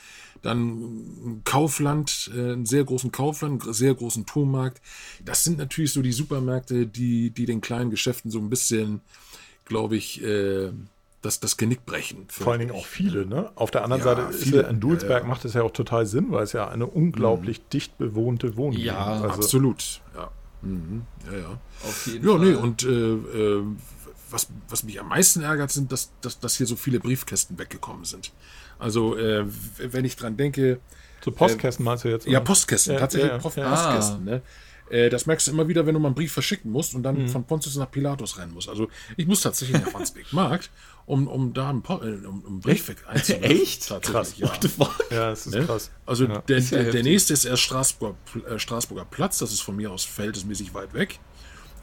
Dann 0.44 0.68
ein 0.68 1.42
Kaufland, 1.46 2.30
äh, 2.36 2.54
einen 2.54 2.66
sehr 2.66 2.84
großen 2.84 3.12
Kaufland, 3.12 3.64
einen 3.64 3.74
sehr 3.74 3.96
großen 3.96 4.26
Turmmarkt. 4.26 4.82
Das 5.26 5.44
sind 5.44 5.58
natürlich 5.58 5.92
so 5.94 6.02
die 6.02 6.12
Supermärkte, 6.12 6.86
die, 6.86 7.32
die 7.32 7.46
den 7.46 7.60
kleinen 7.62 7.90
Geschäften 7.90 8.30
so 8.30 8.40
ein 8.40 8.50
bisschen, 8.50 9.02
glaube 9.66 9.98
ich, 9.98 10.24
äh, 10.24 10.72
das, 11.24 11.40
das 11.40 11.58
Genick 11.58 11.86
brechen. 11.88 12.26
Vor 12.30 12.52
allen 12.52 12.60
Dingen 12.60 12.72
auch 12.72 12.86
viele, 12.86 13.26
ne? 13.26 13.50
Auf 13.56 13.72
der 13.72 13.84
anderen 13.84 14.02
Ja, 14.02 14.16
Seite 14.16 14.22
ist 14.34 14.44
viele. 14.44 14.62
ja 14.62 14.68
in 14.68 14.80
Dulsberg 14.80 15.10
Ja, 15.10 15.20
ja. 15.24 15.28
macht 15.28 15.44
es 15.46 15.56
ja 15.56 15.64
auch 15.64 15.72
total 15.72 16.06
Sinn, 16.06 16.28
weil 16.30 16.44
es 16.44 16.54
ja 16.54 16.70
eine 16.70 16.86
unglaublich 16.86 17.68
dicht 17.70 17.98
bewohnte 17.98 18.56
Wohnung 18.56 18.80
Ja, 18.80 19.16
ist. 19.18 19.22
Also, 19.24 19.36
Absolut, 19.42 20.02
ja. 20.16 20.30
Mhm. 20.74 21.02
Ja, 21.32 21.38
ja. 21.38 21.60
Auf 21.84 22.08
jeden 22.08 22.26
Ja, 22.28 22.38
Fall. 22.38 22.46
nee, 22.46 22.54
und 22.56 22.84
äh, 22.84 22.88
äh, 22.90 23.64
was, 24.30 24.48
was 24.70 24.84
mich 24.84 25.00
am 25.00 25.08
meisten 25.10 25.42
ärgert, 25.42 25.72
sind, 25.72 25.92
dass, 25.92 26.12
dass, 26.22 26.40
dass 26.40 26.56
hier 26.58 26.66
so 26.68 26.76
viele 26.76 27.00
Briefkästen 27.00 27.58
weggekommen 27.58 28.04
sind. 28.06 28.32
Also, 28.80 29.16
äh, 29.18 29.46
wenn 29.78 30.06
ich 30.06 30.16
dran 30.16 30.36
denke, 30.38 30.80
so 31.24 31.32
Postkästen 31.32 31.84
meinst 31.86 32.04
du 32.04 32.10
jetzt? 32.10 32.26
ja, 32.26 32.32
oder? 32.40 32.46
Postkästen, 32.46 32.94
Ja, 32.94 33.00
tatsächlich 33.00 33.32
ja, 33.32 33.38
Post- 33.38 33.58
ja. 33.58 33.70
Postkästen, 33.70 34.24
ne? 34.26 34.42
Äh, 34.90 35.10
Das 35.10 35.26
merkst 35.26 35.48
du 35.48 35.52
immer 35.52 35.68
wieder, 35.68 35.86
wenn 35.86 35.94
du 35.94 36.00
mal 36.00 36.08
einen 36.10 36.16
Brief 36.16 36.32
verschicken 36.34 36.72
musst 36.72 36.96
und 36.96 37.04
dann 37.04 37.24
Mhm. 37.24 37.30
von 37.30 37.44
Pontius 37.44 37.76
nach 37.76 37.90
Pilatus 37.92 38.38
rennen 38.38 38.54
musst. 38.54 38.70
Also 38.70 38.88
ich 39.18 39.28
muss 39.28 39.42
tatsächlich 39.42 39.82
nach 39.84 39.94
Wandsbek 39.94 40.32
Markt, 40.34 40.70
um, 41.06 41.28
um 41.28 41.54
da 41.54 41.70
einen, 41.70 41.82
Po- 41.82 42.02
äh, 42.04 42.26
um, 42.26 42.40
um 42.42 42.46
einen 42.48 42.60
Brief 42.62 42.88
weg 42.88 42.98
einzuwerfen. 43.08 43.44
Echt? 43.62 43.88
Tatsächlich, 43.88 44.14
Krass. 44.14 44.34
ja. 44.38 44.48
What 44.48 44.58
the 44.62 44.68
fuck? 44.68 45.06
Ja, 45.12 45.30
das 45.30 45.48
ist 45.48 45.56
Ne? 45.56 45.66
krass. 45.66 45.92
Also 46.06 46.26
Ja. 46.26 46.40
der, 46.40 46.60
ja 46.60 46.84
der, 46.84 46.92
der 46.92 47.04
nächste 47.04 47.34
ist 47.34 47.46
erst 47.46 47.64
Straßburger, 47.64 48.16
äh, 48.50 48.60
Straßburger 48.60 49.06
Platz, 49.06 49.38
das 49.40 49.52
ist 49.52 49.62
von 49.62 49.76
mir 49.76 49.92
aus 49.92 50.04
verhältnismäßig 50.06 50.74
weit 50.74 50.94
weg. 50.94 51.20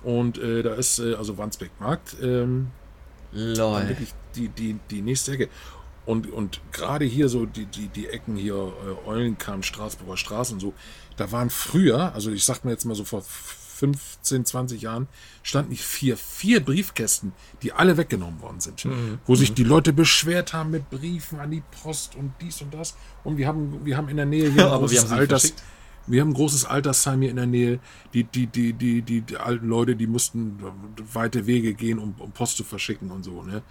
Und 0.02 0.38
äh, 0.38 0.62
da 0.62 0.74
ist 0.74 0.98
äh, 0.98 1.14
also 1.14 1.38
Wandsbek 1.38 1.70
Markt 1.80 2.16
ähm, 2.22 2.68
Lol. 3.32 3.88
wirklich 3.88 4.10
die, 4.36 4.48
die, 4.48 4.76
die 4.90 5.02
nächste 5.02 5.32
Ecke. 5.32 5.48
Und, 6.06 6.30
und 6.30 6.60
gerade 6.70 7.06
hier 7.06 7.30
so 7.30 7.46
die, 7.46 7.64
die, 7.64 7.88
die 7.88 8.08
Ecken 8.08 8.36
hier, 8.36 8.54
äh, 8.54 9.08
Eulenkam, 9.08 9.62
Straßburger 9.62 10.18
Straße 10.18 10.52
und 10.52 10.60
so, 10.60 10.74
da 11.16 11.32
waren 11.32 11.50
früher, 11.50 12.14
also 12.14 12.30
ich 12.30 12.44
sag 12.44 12.64
mir 12.64 12.72
jetzt 12.72 12.84
mal 12.84 12.94
so 12.94 13.04
vor 13.04 13.22
15, 13.74 14.44
20 14.44 14.82
Jahren 14.82 15.08
standen 15.42 15.70
nicht 15.70 15.84
vier, 15.84 16.16
vier 16.16 16.64
Briefkästen, 16.64 17.32
die 17.62 17.72
alle 17.72 17.96
weggenommen 17.96 18.40
worden 18.40 18.60
sind. 18.60 18.86
Wo 19.26 19.34
sich 19.34 19.52
die 19.52 19.64
Leute 19.64 19.92
beschwert 19.92 20.52
haben 20.52 20.70
mit 20.70 20.88
Briefen 20.90 21.40
an 21.40 21.50
die 21.50 21.62
Post 21.82 22.14
und 22.14 22.32
dies 22.40 22.62
und 22.62 22.72
das. 22.72 22.96
Und 23.24 23.36
wir 23.36 23.46
haben, 23.46 23.84
wir 23.84 23.96
haben 23.96 24.08
in 24.08 24.16
der 24.16 24.26
Nähe 24.26 24.50
hier 24.50 24.62
Ja, 24.62 24.66
ein 24.68 24.72
aber 24.72 24.90
wir 24.90 24.98
großes 24.98 25.12
Alters. 25.12 25.54
Wir 26.06 26.20
haben 26.20 26.30
ein 26.30 26.34
großes 26.34 26.66
Altersheim 26.66 27.22
hier 27.22 27.30
in 27.30 27.36
der 27.36 27.46
Nähe. 27.46 27.80
Die, 28.12 28.24
die, 28.24 28.46
die, 28.46 28.74
die, 28.74 29.02
die, 29.02 29.22
die 29.22 29.36
alten 29.36 29.66
Leute, 29.66 29.96
die 29.96 30.06
mussten 30.06 30.58
weite 31.12 31.46
Wege 31.46 31.74
gehen, 31.74 31.98
um, 31.98 32.14
um 32.18 32.30
Post 32.30 32.58
zu 32.58 32.64
verschicken 32.64 33.10
und 33.10 33.24
so. 33.24 33.42
Ne? 33.42 33.62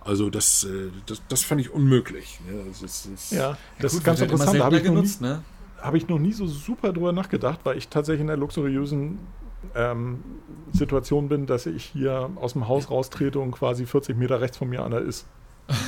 Also 0.00 0.30
das, 0.30 0.64
äh, 0.64 0.90
das, 1.06 1.22
das 1.28 1.42
fand 1.42 1.60
ich 1.60 1.70
unmöglich. 1.70 2.40
Ne? 2.48 2.64
Das 2.66 2.82
ist, 2.82 3.08
das 3.12 3.30
Ja, 3.30 3.58
das 3.78 3.94
ist 3.94 4.04
ganz 4.04 4.20
interessant. 4.20 4.58
Da 4.58 4.64
habe 4.64 4.78
ich, 4.78 4.82
genutzt, 4.82 5.20
ne? 5.20 5.42
Habe 5.82 5.96
ich 5.98 6.08
noch 6.08 6.18
nie 6.18 6.32
so 6.32 6.46
super 6.46 6.92
drüber 6.92 7.12
nachgedacht, 7.12 7.60
weil 7.64 7.76
ich 7.76 7.88
tatsächlich 7.88 8.20
in 8.22 8.26
der 8.28 8.36
luxuriösen 8.36 9.18
ähm, 9.74 10.22
Situation 10.72 11.28
bin, 11.28 11.46
dass 11.46 11.66
ich 11.66 11.84
hier 11.84 12.30
aus 12.36 12.52
dem 12.54 12.68
Haus 12.68 12.90
raustrete 12.90 13.38
und 13.38 13.52
quasi 13.52 13.86
40 13.86 14.16
Meter 14.16 14.40
rechts 14.40 14.56
von 14.56 14.68
mir 14.68 14.84
einer 14.84 14.98
ist. 14.98 15.26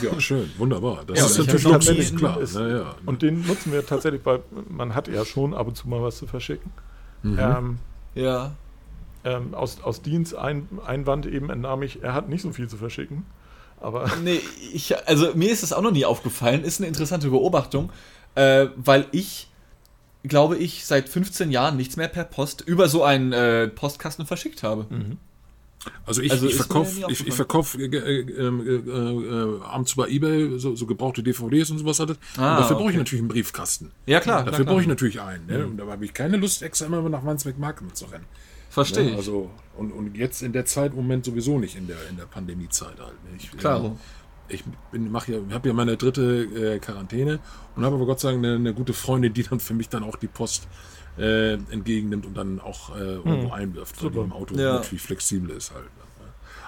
Ja, 0.02 0.18
schön, 0.20 0.48
wunderbar. 0.58 1.02
Das 1.06 1.18
Ja, 1.18 1.26
ist 1.26 1.38
natürlich 1.66 2.12
nie- 2.12 2.18
klar. 2.18 2.40
ist- 2.40 2.54
Ja, 2.54 2.68
ja. 2.68 2.94
Und 3.06 3.22
den 3.22 3.44
nutzen 3.46 3.72
wir 3.72 3.84
tatsächlich, 3.84 4.20
weil 4.24 4.40
man 4.68 4.94
hat 4.94 5.08
ja 5.08 5.24
schon 5.24 5.52
ab 5.54 5.66
und 5.66 5.76
zu 5.76 5.88
mal 5.88 6.00
was 6.02 6.16
zu 6.18 6.26
verschicken. 6.26 6.70
Ähm, 7.24 7.78
Ja. 8.14 8.52
ähm, 9.24 9.54
aus, 9.54 9.80
aus 9.82 10.02
Dienst 10.02 10.34
ein, 10.36 10.68
Einwand 10.86 11.26
eben 11.26 11.50
entnahm 11.50 11.82
ich, 11.82 12.02
er 12.02 12.14
hat 12.14 12.28
nicht 12.28 12.42
so 12.42 12.52
viel 12.52 12.68
zu 12.68 12.76
verschicken. 12.76 13.24
Aber 13.80 14.04
Nee, 14.22 14.40
ich, 14.72 14.94
also 15.08 15.34
mir 15.34 15.50
ist 15.50 15.62
das 15.64 15.72
auch 15.72 15.82
noch 15.82 15.90
nie 15.92 16.04
aufgefallen. 16.04 16.62
Ist 16.62 16.80
eine 16.80 16.86
interessante 16.88 17.28
Beobachtung, 17.30 17.90
äh, 18.36 18.68
weil 18.76 19.06
ich, 19.10 19.50
glaube 20.24 20.56
ich, 20.56 20.84
seit 20.86 21.08
15 21.08 21.50
Jahren 21.50 21.76
nichts 21.76 21.96
mehr 21.96 22.08
per 22.08 22.24
Post 22.24 22.62
über 22.62 22.88
so 22.88 23.04
einen 23.04 23.32
äh, 23.32 23.68
Postkasten 23.68 24.26
verschickt 24.26 24.62
habe. 24.62 24.86
Also 26.06 26.22
ich, 26.22 26.32
Also 26.32 26.46
ich 26.48 26.54
verkaufe 26.54 27.06
ich, 27.10 27.26
ich 27.26 27.34
verkauf, 27.34 27.76
äh, 27.78 27.84
äh, 27.84 28.20
äh, 28.20 28.46
äh, 28.46 29.60
abends 29.62 29.94
bei 29.94 30.08
Ebay 30.08 30.58
so, 30.58 30.74
so 30.74 30.86
gebrauchte 30.86 31.22
DVDs 31.22 31.70
und 31.70 31.78
sowas 31.78 32.00
hatte. 32.00 32.16
Ah, 32.36 32.54
und 32.54 32.60
dafür 32.62 32.76
brauche 32.76 32.86
ich 32.86 32.94
okay. 32.94 32.98
natürlich 32.98 33.20
einen 33.20 33.28
Briefkasten. 33.28 33.90
Ja, 34.06 34.20
klar. 34.20 34.44
Dafür 34.44 34.64
klar, 34.64 34.66
brauche 34.66 34.80
ich 34.80 34.86
klar. 34.86 34.94
natürlich 34.94 35.20
einen. 35.20 35.46
Ne? 35.46 35.66
Und 35.66 35.76
da 35.76 35.86
habe 35.86 36.04
ich 36.04 36.14
keine 36.14 36.38
Lust, 36.38 36.62
extra 36.62 36.86
immer 36.86 37.06
nach 37.08 37.24
Wandsbek-Mark 37.24 37.82
zu 37.94 38.06
rennen. 38.06 38.24
Verstehe 38.70 39.04
Ne? 39.04 39.10
ich. 39.10 39.16
Also, 39.16 39.50
und, 39.76 39.92
und 39.92 40.16
jetzt 40.16 40.42
in 40.42 40.52
der 40.52 40.64
Zeit 40.64 40.92
im 40.92 40.96
Moment 40.96 41.24
sowieso 41.24 41.58
nicht 41.58 41.76
in 41.76 41.86
der, 41.86 41.98
in 42.08 42.16
der 42.16 42.24
Pandemiezeit 42.24 42.98
halt. 42.98 43.22
Ne? 43.24 43.36
Ich, 43.38 43.50
Klaro. 43.52 43.98
Ich 44.48 44.62
bin, 44.92 45.10
mach 45.10 45.26
ja, 45.28 45.38
habe 45.52 45.68
ja 45.68 45.74
meine 45.74 45.96
dritte 45.96 46.44
äh, 46.44 46.78
Quarantäne 46.78 47.38
und 47.76 47.84
habe 47.84 47.96
aber 47.96 48.06
Gott 48.06 48.20
sei 48.20 48.32
Dank 48.32 48.44
eine, 48.44 48.56
eine 48.56 48.74
gute 48.74 48.92
Freundin, 48.92 49.32
die 49.32 49.42
dann 49.42 49.60
für 49.60 49.74
mich 49.74 49.88
dann 49.88 50.04
auch 50.04 50.16
die 50.16 50.26
Post 50.26 50.68
äh, 51.18 51.54
entgegennimmt 51.54 52.26
und 52.26 52.36
dann 52.36 52.60
auch 52.60 52.94
äh, 52.96 53.00
irgendwo 53.14 53.52
einwirft, 53.52 54.02
weil 54.04 54.10
die 54.10 54.18
im 54.18 54.32
Auto 54.32 54.54
Ja. 54.56 54.74
natürlich 54.74 55.02
flexibel 55.02 55.50
ist 55.56 55.72
halt. 55.72 55.84
ne? 55.84 55.90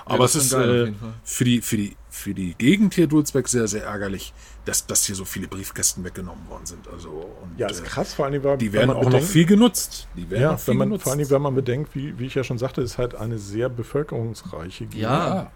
Ja, 0.09 0.13
Aber 0.15 0.25
das 0.25 0.37
es 0.37 0.45
ist 0.47 0.53
geil 0.53 0.89
äh, 0.89 0.93
für, 1.25 1.45
die, 1.45 1.61
für, 1.61 1.77
die, 1.77 1.97
für 2.11 2.33
die 2.33 2.55
Gegend 2.55 2.95
hier 2.95 3.09
Dulzbeck 3.09 3.49
sehr, 3.49 3.67
sehr 3.67 3.85
ärgerlich, 3.85 4.33
dass, 4.65 4.87
dass 4.87 5.05
hier 5.05 5.17
so 5.17 5.25
viele 5.25 5.49
Briefkästen 5.49 6.05
weggenommen 6.05 6.49
worden 6.49 6.65
sind. 6.65 6.87
Also, 6.89 7.09
und, 7.11 7.59
ja, 7.59 7.67
ist 7.69 7.81
äh, 7.81 7.85
krass, 7.85 8.15
vor 8.15 8.27
allem, 8.27 8.43
weil 8.45 8.57
die 8.57 8.67
wenn 8.73 8.81
werden 8.81 8.87
man 8.89 8.97
auch 8.99 9.03
noch 9.03 9.11
bedenkt- 9.11 9.29
viel 9.33 9.47
genutzt. 9.47 10.07
Die 10.17 10.31
werden 10.31 10.43
Ja, 10.43 10.53
noch 10.53 10.61
viel 10.61 10.69
wenn 10.73 10.79
man, 10.79 10.89
genutzt. 10.91 11.03
vor 11.05 11.13
allem, 11.13 11.29
wenn 11.29 11.43
man 11.43 11.55
bedenkt, 11.57 11.95
wie, 11.97 12.17
wie 12.19 12.27
ich 12.27 12.37
ja 12.37 12.45
schon 12.45 12.57
sagte, 12.59 12.81
ist 12.83 12.99
halt 12.99 13.17
eine 13.17 13.39
sehr 13.39 13.69
bevölkerungsreiche 13.69 14.85
Gegend. 14.87 15.03
Ja, 15.03 15.51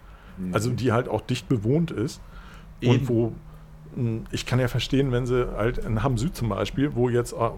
Also 0.51 0.71
die 0.71 0.91
halt 0.91 1.07
auch 1.07 1.21
dicht 1.21 1.47
bewohnt 1.49 1.91
ist. 1.91 2.21
Eben. 2.81 2.91
Und 3.01 3.09
wo, 3.09 3.33
mh, 3.95 4.21
ich 4.31 4.45
kann 4.45 4.59
ja 4.59 4.67
verstehen, 4.67 5.11
wenn 5.11 5.25
sie 5.25 5.51
halt 5.55 5.77
in 5.79 6.01
Hamm 6.03 6.17
Süd 6.17 6.35
zum 6.35 6.49
Beispiel, 6.49 6.95
wo 6.95 7.09
jetzt 7.09 7.33
äh, 7.33 7.49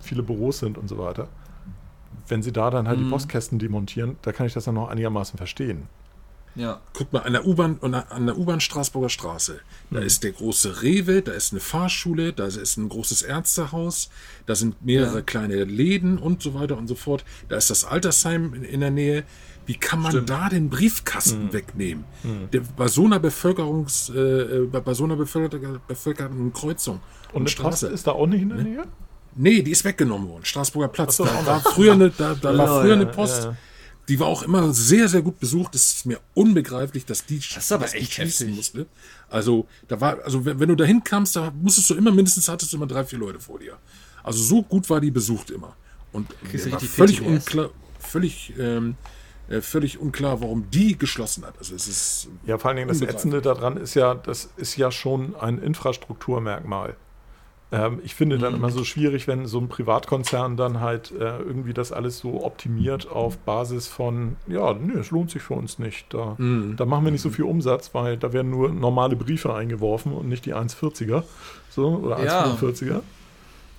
viele 0.00 0.22
Büros 0.22 0.58
sind 0.60 0.78
und 0.78 0.88
so 0.88 0.96
weiter, 0.98 1.28
wenn 2.28 2.42
sie 2.42 2.52
da 2.52 2.70
dann 2.70 2.88
halt 2.88 2.98
Mhm. 2.98 3.04
die 3.04 3.10
Postkästen 3.10 3.58
demontieren, 3.58 4.16
da 4.22 4.32
kann 4.32 4.46
ich 4.46 4.54
das 4.54 4.64
dann 4.64 4.74
noch 4.76 4.88
einigermaßen 4.88 5.36
verstehen. 5.36 5.82
ja. 6.56 6.80
Guck 6.94 7.12
mal, 7.12 7.20
an 7.20 7.32
der 7.32 7.46
U-Bahn 7.46 7.76
und 7.78 7.94
an 7.94 8.26
der 8.26 8.36
U-Bahn 8.36 8.60
Straßburger 8.60 9.08
Straße. 9.08 9.60
Da 9.90 10.00
ist 10.00 10.24
der 10.24 10.32
große 10.32 10.82
Rewe, 10.82 11.22
da 11.22 11.32
ist 11.32 11.52
eine 11.52 11.60
Fahrschule, 11.60 12.32
da 12.32 12.46
ist 12.46 12.76
ein 12.76 12.88
großes 12.88 13.22
Ärztehaus, 13.22 14.10
da 14.46 14.54
sind 14.56 14.84
mehrere 14.84 15.18
Ja. 15.18 15.22
kleine 15.22 15.62
Läden 15.64 16.18
und 16.18 16.42
so 16.42 16.52
weiter 16.54 16.76
und 16.76 16.88
so 16.88 16.94
fort. 16.96 17.24
Da 17.48 17.56
ist 17.56 17.70
das 17.70 17.84
Altersheim 17.84 18.52
in, 18.54 18.64
in 18.64 18.80
der 18.80 18.90
Nähe. 18.90 19.22
Wie 19.66 19.74
kann 19.76 20.00
man 20.00 20.26
da 20.26 20.48
den 20.48 20.68
Briefkasten 20.68 21.52
wegnehmen? 21.52 22.04
Der, 22.52 22.62
bei 22.76 22.88
so 22.88 23.04
einer 23.04 23.20
Bevölkerungs, 23.20 24.08
äh, 24.10 24.66
bei, 24.70 24.80
bei 24.80 24.94
so 24.94 25.04
einer 25.04 25.16
bevölker, 25.16 25.80
bevölkerten 25.86 26.52
Kreuzung 26.52 27.00
Und 27.32 27.46
eine 27.46 27.70
Post 27.70 27.84
ist 27.84 28.06
da 28.06 28.12
auch 28.12 28.26
nicht 28.26 28.42
in 28.42 28.48
der 28.48 28.58
Nähe? 28.58 28.82
Nee, 29.36 29.62
die 29.62 29.70
ist 29.70 29.84
weggenommen 29.84 30.28
worden. 30.28 30.44
Straßburger 30.44 30.88
Platz. 30.88 31.16
So, 31.16 31.24
da 31.24 31.46
war 31.46 31.60
früher 31.60 31.92
eine, 31.92 32.10
da, 32.10 32.34
da 32.34 32.56
war 32.58 32.66
Ja, 32.66 32.80
früher 32.80 32.88
ja, 32.88 32.94
eine 32.96 33.06
Post. 33.06 33.44
ja. 33.44 33.56
Die 34.08 34.18
war 34.18 34.26
auch 34.26 34.42
immer 34.42 34.72
sehr, 34.72 35.08
sehr 35.08 35.22
gut 35.22 35.38
besucht. 35.38 35.72
Es 35.76 35.92
ist 35.92 36.06
mir 36.06 36.18
unbegreiflich, 36.34 37.04
dass 37.06 37.24
die, 37.26 37.38
das 37.38 37.58
ist 37.64 37.70
aber 37.72 37.94
echt 37.94 38.18
heftig. 38.18 38.56
musste. 38.56 38.86
Also, 39.28 39.68
da 39.86 40.00
war, 40.00 40.18
also 40.24 40.44
wenn, 40.44 40.58
wenn 40.58 40.68
du 40.68 40.74
dahin 40.74 41.04
kamst, 41.04 41.36
da 41.36 41.52
musstest 41.62 41.90
du 41.90 41.94
immer, 41.94 42.10
mindestens 42.10 42.48
hattest 42.48 42.72
du 42.72 42.76
immer 42.76 42.88
drei, 42.88 43.04
vier 43.04 43.20
Leute 43.20 43.38
vor 43.38 43.60
dir. 43.60 43.76
Also 44.24 44.42
so 44.42 44.62
gut 44.62 44.90
war 44.90 45.00
die 45.00 45.12
besucht 45.12 45.50
immer. 45.50 45.76
Und 46.12 46.28
war 46.72 46.80
völlig 46.80 47.22
unklar, 47.22 47.70
völlig, 48.00 48.52
ähm, 48.58 48.96
äh, 49.50 49.60
völlig 49.60 49.98
unklar, 50.00 50.40
warum 50.40 50.70
die 50.70 50.96
geschlossen 50.96 51.44
hat. 51.44 51.54
Also 51.58 51.74
es 51.74 51.86
ist 51.86 52.28
Ja, 52.46 52.56
vor 52.58 52.68
allen 52.70 52.76
Dingen 52.78 52.88
das. 52.88 53.02
Ätzende 53.02 53.42
daran 53.42 53.76
ist 53.76 53.94
ja, 53.94 54.14
das 54.14 54.48
ist 54.56 54.76
ja 54.76 54.90
schon 54.90 55.34
ein 55.36 55.58
Infrastrukturmerkmal. 55.58 56.96
Ähm, 57.72 58.00
ich 58.02 58.16
finde 58.16 58.36
Mhm. 58.36 58.40
dann 58.40 58.54
immer 58.56 58.70
so 58.70 58.82
schwierig, 58.82 59.28
wenn 59.28 59.46
so 59.46 59.58
ein 59.60 59.68
Privatkonzern 59.68 60.56
dann 60.56 60.80
halt 60.80 61.12
äh, 61.12 61.38
irgendwie 61.38 61.72
das 61.72 61.92
alles 61.92 62.18
so 62.18 62.42
optimiert 62.44 63.08
auf 63.08 63.38
Basis 63.38 63.86
von, 63.86 64.36
ja, 64.48 64.72
nö, 64.74 64.98
es 64.98 65.12
lohnt 65.12 65.30
sich 65.30 65.42
für 65.42 65.54
uns 65.54 65.78
nicht. 65.78 66.12
Da, 66.12 66.34
Mhm. 66.38 66.74
da 66.76 66.84
machen 66.84 67.04
wir 67.04 67.12
nicht 67.12 67.20
so 67.22 67.30
viel 67.30 67.44
Umsatz, 67.44 67.94
weil 67.94 68.16
da 68.16 68.32
werden 68.32 68.50
nur 68.50 68.70
normale 68.70 69.14
Briefe 69.14 69.54
eingeworfen 69.54 70.12
und 70.12 70.28
nicht 70.28 70.46
die 70.46 70.54
1,40er 70.54 71.22
so, 71.70 71.86
oder 72.02 72.24
Ja. 72.24 72.44
1,45er. 72.44 73.02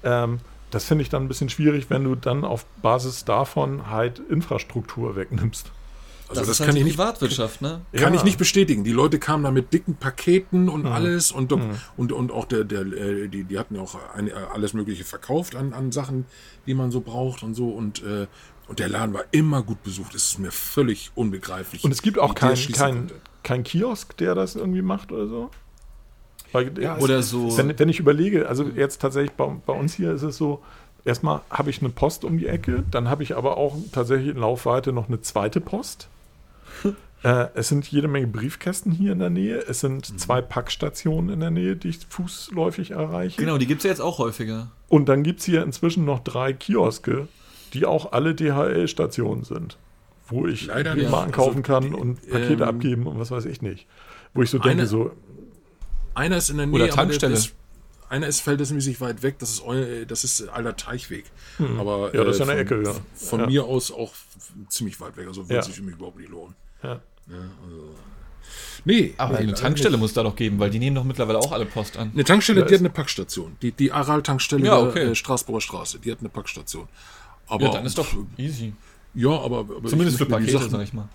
Ähm, 0.04 0.40
das 0.72 0.86
finde 0.86 1.04
ich 1.04 1.10
dann 1.10 1.24
ein 1.24 1.28
bisschen 1.28 1.50
schwierig, 1.50 1.90
wenn 1.90 2.04
du 2.04 2.16
dann 2.16 2.44
auf 2.44 2.66
Basis 2.82 3.24
davon 3.26 3.90
halt 3.90 4.20
Infrastruktur 4.30 5.16
wegnimmst. 5.16 5.72
also 6.30 6.40
das, 6.42 6.48
das, 6.48 6.56
ist 6.56 6.60
halt 6.62 6.68
kann 6.70 6.76
die 6.76 6.80
ich 6.82 6.86
nicht 6.86 6.98
Privatwirtschaft, 6.98 7.62
ne? 7.62 7.82
Kann 7.94 8.14
Ja. 8.14 8.20
ich 8.20 8.24
nicht 8.24 8.38
bestätigen. 8.38 8.84
Die 8.86 8.94
Leute 8.94 9.20
kamen 9.20 9.44
da 9.44 9.52
mit 9.52 9.74
dicken 9.74 9.96
Paketen 9.96 10.70
und 10.70 10.82
Mhm. 10.86 10.92
alles 10.92 11.32
und, 11.32 11.52
und, 11.98 12.12
und 12.14 12.32
auch 12.32 12.46
der, 12.46 12.64
der, 12.64 12.82
äh, 12.82 13.28
die, 13.28 13.44
die 13.44 13.60
hatten 13.60 13.76
ja 13.76 13.82
auch 13.82 13.96
ein, 14.16 14.28
äh, 14.30 14.32
alles 14.54 14.74
Mögliche 14.74 15.04
verkauft 15.04 15.56
an, 15.56 15.74
an 15.74 15.92
Sachen, 15.92 16.26
die 16.68 16.74
man 16.74 16.90
so 16.90 17.02
braucht 17.02 17.44
und 17.44 17.54
so. 17.54 17.70
Und, 17.70 18.02
äh, 18.04 18.28
und 18.68 18.80
der 18.80 18.88
Laden 18.88 19.14
war 19.14 19.26
immer 19.32 19.62
gut 19.62 19.84
besucht. 19.84 20.16
Es 20.16 20.30
ist 20.32 20.40
mir 20.40 20.52
völlig 20.52 21.12
unbegreiflich. 21.16 21.84
Und 21.84 21.92
es 21.92 22.02
gibt 22.02 22.18
auch 22.18 22.34
keinen 22.34 22.56
kein, 22.72 23.12
kein 23.44 23.64
Kiosk, 23.66 24.16
der 24.16 24.34
das 24.34 24.56
irgendwie 24.56 24.82
macht 24.82 25.12
oder 25.12 25.28
so. 25.28 25.50
Weil, 26.52 26.72
Ja, 26.80 26.98
es- 26.98 27.04
Oder 27.04 27.22
so. 27.24 27.58
wenn, 27.58 27.78
wenn 27.78 27.90
ich 27.90 28.00
überlege, 28.00 28.48
also 28.50 28.64
jetzt 28.76 29.02
tatsächlich 29.02 29.32
bei, 29.34 29.48
bei 29.66 29.74
uns 29.74 29.94
hier 29.94 30.12
ist 30.14 30.24
es 30.24 30.38
so, 30.38 30.62
erstmal 31.06 31.42
habe 31.50 31.70
ich 31.70 31.80
eine 31.82 31.90
Post 31.90 32.24
um 32.26 32.38
die 32.38 32.48
Ecke, 32.48 32.84
dann 32.92 33.10
habe 33.10 33.24
ich 33.24 33.36
aber 33.38 33.58
auch 33.58 33.76
tatsächlich 33.92 34.30
in 34.30 34.38
Laufweite 34.38 34.92
noch 34.94 35.08
eine 35.08 35.22
zweite 35.22 35.62
Post. 35.62 36.08
äh, 37.24 37.48
es 37.54 37.70
sind 37.70 37.88
jede 37.92 38.08
Menge 38.08 38.28
Briefkästen 38.28 38.92
hier 38.92 39.12
in 39.14 39.20
der 39.20 39.30
Nähe. 39.30 39.58
Es 39.68 39.80
sind 39.82 40.20
zwei 40.20 40.42
Packstationen 40.42 41.30
in 41.32 41.40
der 41.40 41.52
Nähe, 41.52 41.76
die 41.76 41.90
ich 41.90 42.00
fußläufig 42.10 42.92
erreiche. 42.92 43.40
Genau, 43.42 43.58
die 43.58 43.68
gibt 43.68 43.80
es 43.80 43.84
ja 43.86 43.90
jetzt 43.92 44.02
auch 44.02 44.18
häufiger. 44.20 44.72
Und 44.90 45.08
dann 45.10 45.24
gibt 45.24 45.40
es 45.40 45.46
hier 45.46 45.64
inzwischen 45.64 46.06
noch 46.06 46.20
drei 46.20 46.54
Kioske, 46.54 47.28
die 47.74 47.86
auch 47.86 48.12
alle 48.12 48.36
DHL-Stationen 48.36 49.44
sind, 49.44 49.78
wo 50.28 50.48
ich 50.48 50.66
Leider 50.68 50.92
Briefe 50.94 51.06
nicht. 51.08 51.16
einkaufen 51.18 51.58
Also, 51.60 51.62
kann 51.62 51.94
und 51.94 52.30
Pakete 52.30 52.54
ähm, 52.64 52.70
abgeben 52.70 53.08
und 53.08 53.18
was 53.20 53.32
weiß 53.32 53.46
ich 53.46 53.62
nicht. 53.62 53.88
Wo 54.34 54.42
ich 54.42 54.50
so 54.50 54.58
denke, 54.60 54.80
Eine- 54.80 54.88
so, 54.88 55.12
Einer 56.14 56.38
ist 56.38 56.50
in 56.50 56.58
der 56.58 56.66
Nähe, 56.68 56.76
Oder 56.76 56.84
aber 56.86 56.88
der- 56.90 57.04
Tankstelle. 57.04 57.34
Das, 57.36 57.52
einer 58.10 58.28
ist 58.28 58.42
verhältnismäßig 58.42 59.00
weit 59.00 59.24
weg, 59.24 59.40
das 59.40 59.52
ist, 59.52 59.64
eu- 59.64 60.06
das 60.06 60.24
ist 60.26 60.48
alter 60.50 60.76
Teichweg. 60.76 61.26
Aber, 61.80 62.12
Hm. 62.12 62.16
Ja, 62.20 62.24
das 62.26 62.36
ist 62.36 62.40
ja 62.40 62.48
äh, 62.48 62.52
eine 62.58 62.68
von, 62.68 62.80
Ecke, 62.80 62.90
ja. 62.90 62.96
Von 63.16 63.40
Ja. 63.42 63.46
mir 63.48 63.64
aus 63.66 63.92
auch 63.92 64.12
ziemlich 64.68 65.00
weit 65.00 65.16
weg, 65.18 65.28
also 65.28 65.44
würde 65.46 65.56
Ja. 65.56 65.62
sich 65.62 65.76
für 65.76 65.84
mich 65.84 65.96
überhaupt 65.96 66.18
nicht 66.18 66.30
lohnen. 66.30 66.56
ja. 66.84 67.00
Nee, 68.84 69.14
Aber 69.18 69.34
nee, 69.34 69.40
eine 69.44 69.54
Tankstelle 69.54 69.94
nicht. 69.94 70.02
muss 70.02 70.14
da 70.14 70.24
doch 70.24 70.36
geben, 70.36 70.60
weil 70.60 70.70
die 70.72 70.80
nehmen 70.80 70.96
doch 70.96 71.04
mittlerweile 71.04 71.38
auch 71.38 71.52
alle 71.52 71.66
Post 71.66 71.98
an. 71.98 72.12
Eine 72.14 72.24
Tankstelle, 72.24 72.62
Ja, 72.62 72.66
die 72.66 72.74
ist- 72.74 72.80
hat 72.80 72.86
eine 72.86 72.94
Packstation. 72.94 73.56
Die, 73.62 73.72
die 73.72 73.92
Aral-Tankstelle 73.92 74.66
Ja, 74.66 74.80
der 74.82 74.90
okay. 74.90 75.04
äh, 75.12 75.16
Straßburger 75.16 75.62
Straße, 75.62 76.00
die 76.00 76.12
hat 76.12 76.20
eine 76.20 76.30
Packstation. 76.30 76.88
Aber, 77.48 77.66
Ja, 77.66 77.72
dann 77.72 77.86
ist 77.86 77.98
doch 77.98 78.08
easy. 78.38 78.74
Ja, 79.14 79.30
aber, 79.30 79.60
aber 79.60 79.88
Zumindest 79.88 80.18
für 80.18 80.26
Pakete, 80.26 80.52
Sachen, 80.54 80.70
sag 80.72 80.82
ich 80.82 80.94
mal. 80.94 81.08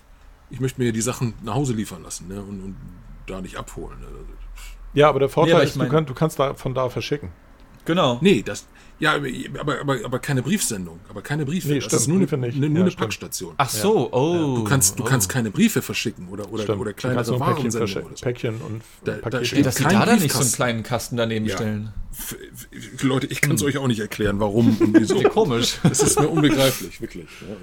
ich 0.49 0.59
möchte 0.61 0.79
mir 0.81 0.91
die 0.93 1.01
Sachen 1.01 1.33
nach 1.43 1.55
Hause 1.55 1.73
liefern 1.73 2.01
lassen 2.03 2.27
ne, 2.29 2.41
und, 2.41 2.61
und 2.63 2.75
da 3.27 3.41
nicht 3.41 3.57
abholen. 3.57 3.99
Ne. 3.99 4.07
Ja, 4.97 5.09
aber 5.09 5.19
der 5.19 5.29
Vorteil 5.29 5.55
aber 5.55 5.63
ich 5.63 5.69
ist, 5.69 5.75
du, 5.75 5.79
mein- 5.79 5.89
kann, 5.89 6.05
du 6.05 6.13
kannst 6.13 6.39
da 6.39 6.53
von 6.53 6.73
da 6.73 6.89
verschicken. 6.89 7.29
Genau. 7.85 8.17
Nee, 8.21 8.41
das. 8.43 8.67
Ja, 8.99 9.13
aber, 9.13 9.79
aber, 9.79 9.95
aber, 10.03 10.19
keine 10.19 10.41
Briefsendung. 10.41 10.99
Aber 11.07 11.21
keine 11.21 11.45
Briefe. 11.45 11.67
Nee, 11.67 11.75
das 11.75 11.85
stimmt, 11.85 12.01
ist 12.01 12.07
nur 12.07 12.17
eine, 12.17 12.25
Briefe 12.25 12.37
nicht. 12.37 12.57
eine, 12.57 12.67
nur 12.67 12.77
Ja, 12.77 12.81
eine 12.81 12.91
stimmt. 12.91 13.01
Packstation. 13.03 13.53
Ach 13.57 13.69
so, 13.69 14.11
oh. 14.11 14.55
Du 14.57 14.63
kannst, 14.63 14.97
du 14.97 15.03
oh. 15.03 15.05
kannst 15.05 15.29
keine 15.29 15.51
Briefe 15.51 15.83
verschicken 15.83 16.27
oder, 16.29 16.51
oder, 16.51 16.63
Stimmt. 16.63 16.81
oder 16.81 16.93
du 16.93 16.95
kannst 16.95 17.01
kleinere 17.01 17.29
nur 17.29 17.39
Päckchen, 17.39 17.73
Warensendungen 17.73 17.87
verschicken, 17.87 18.07
oder 18.07 18.17
so. 18.17 18.23
Päckchen 18.23 18.61
und 18.61 18.81
Da- 19.05 19.11
da 19.13 19.17
Pakete. 19.19 19.45
steht 19.45 19.65
Dass 19.67 19.75
sie 19.75 19.83
da 19.83 20.05
dann 20.05 20.19
nicht 20.19 20.33
so 20.33 20.41
einen 20.41 20.51
kleinen 20.51 20.83
Kasten 20.83 21.15
daneben 21.15 21.45
Ja. 21.45 21.55
stellen. 21.55 21.93
Leute, 23.03 23.27
ich 23.27 23.41
kann 23.41 23.55
es 23.55 23.63
euch 23.63 23.77
auch 23.77 23.87
nicht 23.87 23.99
erklären, 23.99 24.39
warum 24.39 24.75
und 24.79 24.99
wieso. 24.99 25.21
Komisch. 25.29 25.77
Es 25.83 26.01
ist 26.01 26.19
mir 26.19 26.27
unbegreiflich, 26.27 26.99
wirklich. 26.99 27.27
Ja, 27.41 27.55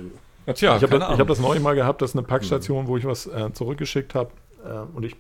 also. 0.47 0.57
Tja, 0.59 0.76
ich 0.76 0.82
habe 0.85 0.99
das, 1.01 1.18
hab 1.18 1.26
das 1.26 1.41
neulich 1.41 1.62
mal 1.62 1.74
gehabt, 1.74 2.01
dass 2.01 2.14
eine 2.14 2.22
Packstation, 2.22 2.87
wo 2.87 2.97
ich 2.97 3.05
was 3.05 3.26
äh, 3.26 3.53
zurückgeschickt 3.53 4.14
habe 4.14 4.30
äh, 4.64 4.68
und 4.97 5.03
ich 5.05 5.16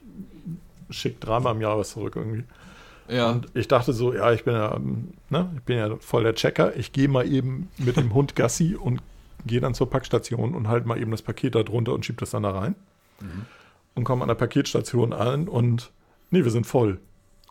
schicke 0.90 1.20
dreimal 1.20 1.54
im 1.54 1.60
Jahr 1.60 1.78
was 1.78 1.90
zurück 1.90 2.14
irgendwie. 2.16 2.44
ja. 3.08 3.30
Und 3.30 3.48
ich 3.54 3.68
dachte 3.68 3.92
so, 3.92 4.14
ja, 4.14 4.32
ich 4.32 4.44
bin 4.44 4.54
ja, 4.54 4.78
ne, 5.30 5.50
ich 5.56 5.62
bin 5.62 5.78
ja 5.78 5.96
voll 5.98 6.24
der 6.24 6.34
Checker. 6.34 6.76
Ich 6.76 6.92
gehe 6.92 7.08
mal 7.08 7.26
eben 7.30 7.68
mit 7.78 7.96
dem 7.96 8.14
Hund 8.14 8.36
Gassi 8.36 8.74
und 8.76 9.00
gehe 9.46 9.60
dann 9.60 9.74
zur 9.74 9.90
Packstation 9.90 10.54
und 10.54 10.68
halt 10.68 10.86
mal 10.86 10.98
eben 10.98 11.10
das 11.10 11.22
Paket 11.22 11.54
da 11.54 11.62
drunter 11.62 11.92
und 11.92 12.04
schieb 12.06 12.18
das 12.18 12.30
dann 12.30 12.44
da 12.44 12.50
rein. 12.50 12.74
Und 13.94 14.04
komme 14.04 14.22
an 14.22 14.28
der 14.28 14.34
Paketstation 14.34 15.12
an 15.12 15.48
und 15.48 15.90
nee, 16.30 16.42
wir 16.44 16.50
sind 16.50 16.66
voll. 16.66 16.98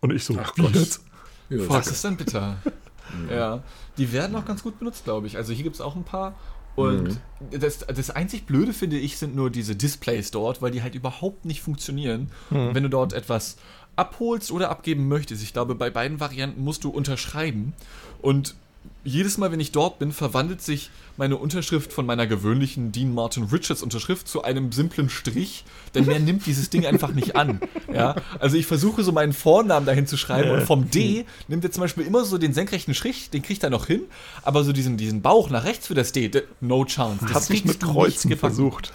Und 0.02 0.12
ich 0.12 0.24
so, 0.26 0.36
Ach 0.42 0.56
wie 0.58 0.64
Gott. 0.64 0.76
jetzt? 0.76 1.06
Ja, 1.50 1.66
das 1.68 1.88
ist 1.88 2.04
dann 2.04 2.18
bitter. 2.18 2.58
ja. 3.30 3.64
Die 3.98 4.12
werden 4.12 4.36
auch 4.36 4.46
ganz 4.46 4.64
gut 4.64 4.80
benutzt, 4.80 5.04
glaube 5.04 5.28
ich. 5.28 5.38
Also 5.38 5.54
hier 5.54 5.64
gibt 5.64 5.76
es 5.76 5.82
auch 5.82 5.96
ein 5.96 6.04
paar. 6.04 6.36
Und 6.76 7.20
das, 7.52 7.80
das 7.80 8.10
einzig 8.10 8.46
Blöde, 8.46 8.74
finde 8.74 8.98
ich, 8.98 9.18
sind 9.18 9.36
nur 9.36 9.50
diese 9.50 9.76
Displays 9.76 10.32
dort, 10.32 10.62
weil 10.62 10.72
die 10.72 10.82
halt 10.82 10.96
überhaupt 10.96 11.46
nicht 11.46 11.62
funktionieren. 11.62 12.32
Wenn 12.50 12.84
du 12.84 12.90
dort 12.90 13.14
etwas 13.14 13.58
abholst 13.96 14.52
oder 14.52 14.70
abgeben 14.70 15.08
möchtest, 15.08 15.44
ich 15.44 15.54
glaube, 15.54 15.76
bei 15.76 15.90
beiden 15.90 16.20
Varianten 16.20 16.64
musst 16.64 16.84
du 16.84 16.90
unterschreiben. 16.90 17.74
Und 18.22 18.56
jedes 19.04 19.38
Mal, 19.38 19.52
wenn 19.52 19.60
ich 19.60 19.72
dort 19.72 20.00
bin, 20.00 20.12
verwandelt 20.12 20.62
sich 20.62 20.90
meine 21.18 21.38
Unterschrift 21.38 21.92
von 21.94 22.06
meiner 22.06 22.26
gewöhnlichen 22.26 22.92
Dean 22.92 23.14
Martin 23.14 23.44
Richards 23.44 23.84
Unterschrift 23.84 24.28
zu 24.28 24.44
einem 24.44 24.72
simplen 24.72 25.10
Strich, 25.10 25.66
denn 25.94 26.06
mehr 26.06 26.20
nimmt 26.20 26.46
dieses 26.46 26.70
Ding 26.70 26.86
einfach 26.86 27.12
nicht 27.12 27.36
an. 27.36 27.60
Ja, 27.94 28.16
also 28.40 28.58
ich 28.58 28.66
versuche 28.66 29.04
so 29.04 29.12
meinen 29.12 29.34
Vornamen 29.34 29.86
dahin 29.86 30.08
zu 30.08 30.18
schreiben 30.18 30.50
und 30.50 30.64
vom 30.64 30.90
D 30.90 31.26
nimmt 31.48 31.64
er 31.64 31.72
zum 31.72 31.82
Beispiel 31.82 32.04
immer 32.04 32.26
so 32.26 32.40
den 32.40 32.52
senkrechten 32.52 32.96
Strich, 32.96 33.30
den 33.30 33.44
kriegt 33.44 33.64
er 33.64 33.70
noch 33.70 33.86
hin, 33.86 34.02
aber 34.42 34.64
so 34.64 34.74
diesen, 34.74 34.98
diesen 34.98 35.22
Bauch 35.22 35.52
nach 35.52 35.64
rechts 35.64 35.86
für 35.86 35.94
das 35.94 36.12
D, 36.12 36.32
no 36.60 36.86
chance. 36.86 37.20
Das 37.22 37.34
Hast 37.36 37.48
kriegst 37.50 37.66
mit 37.68 37.84
nicht 37.84 37.94
Kreuzen 37.94 38.30
gebacken. 38.32 38.56
versucht? 38.56 38.94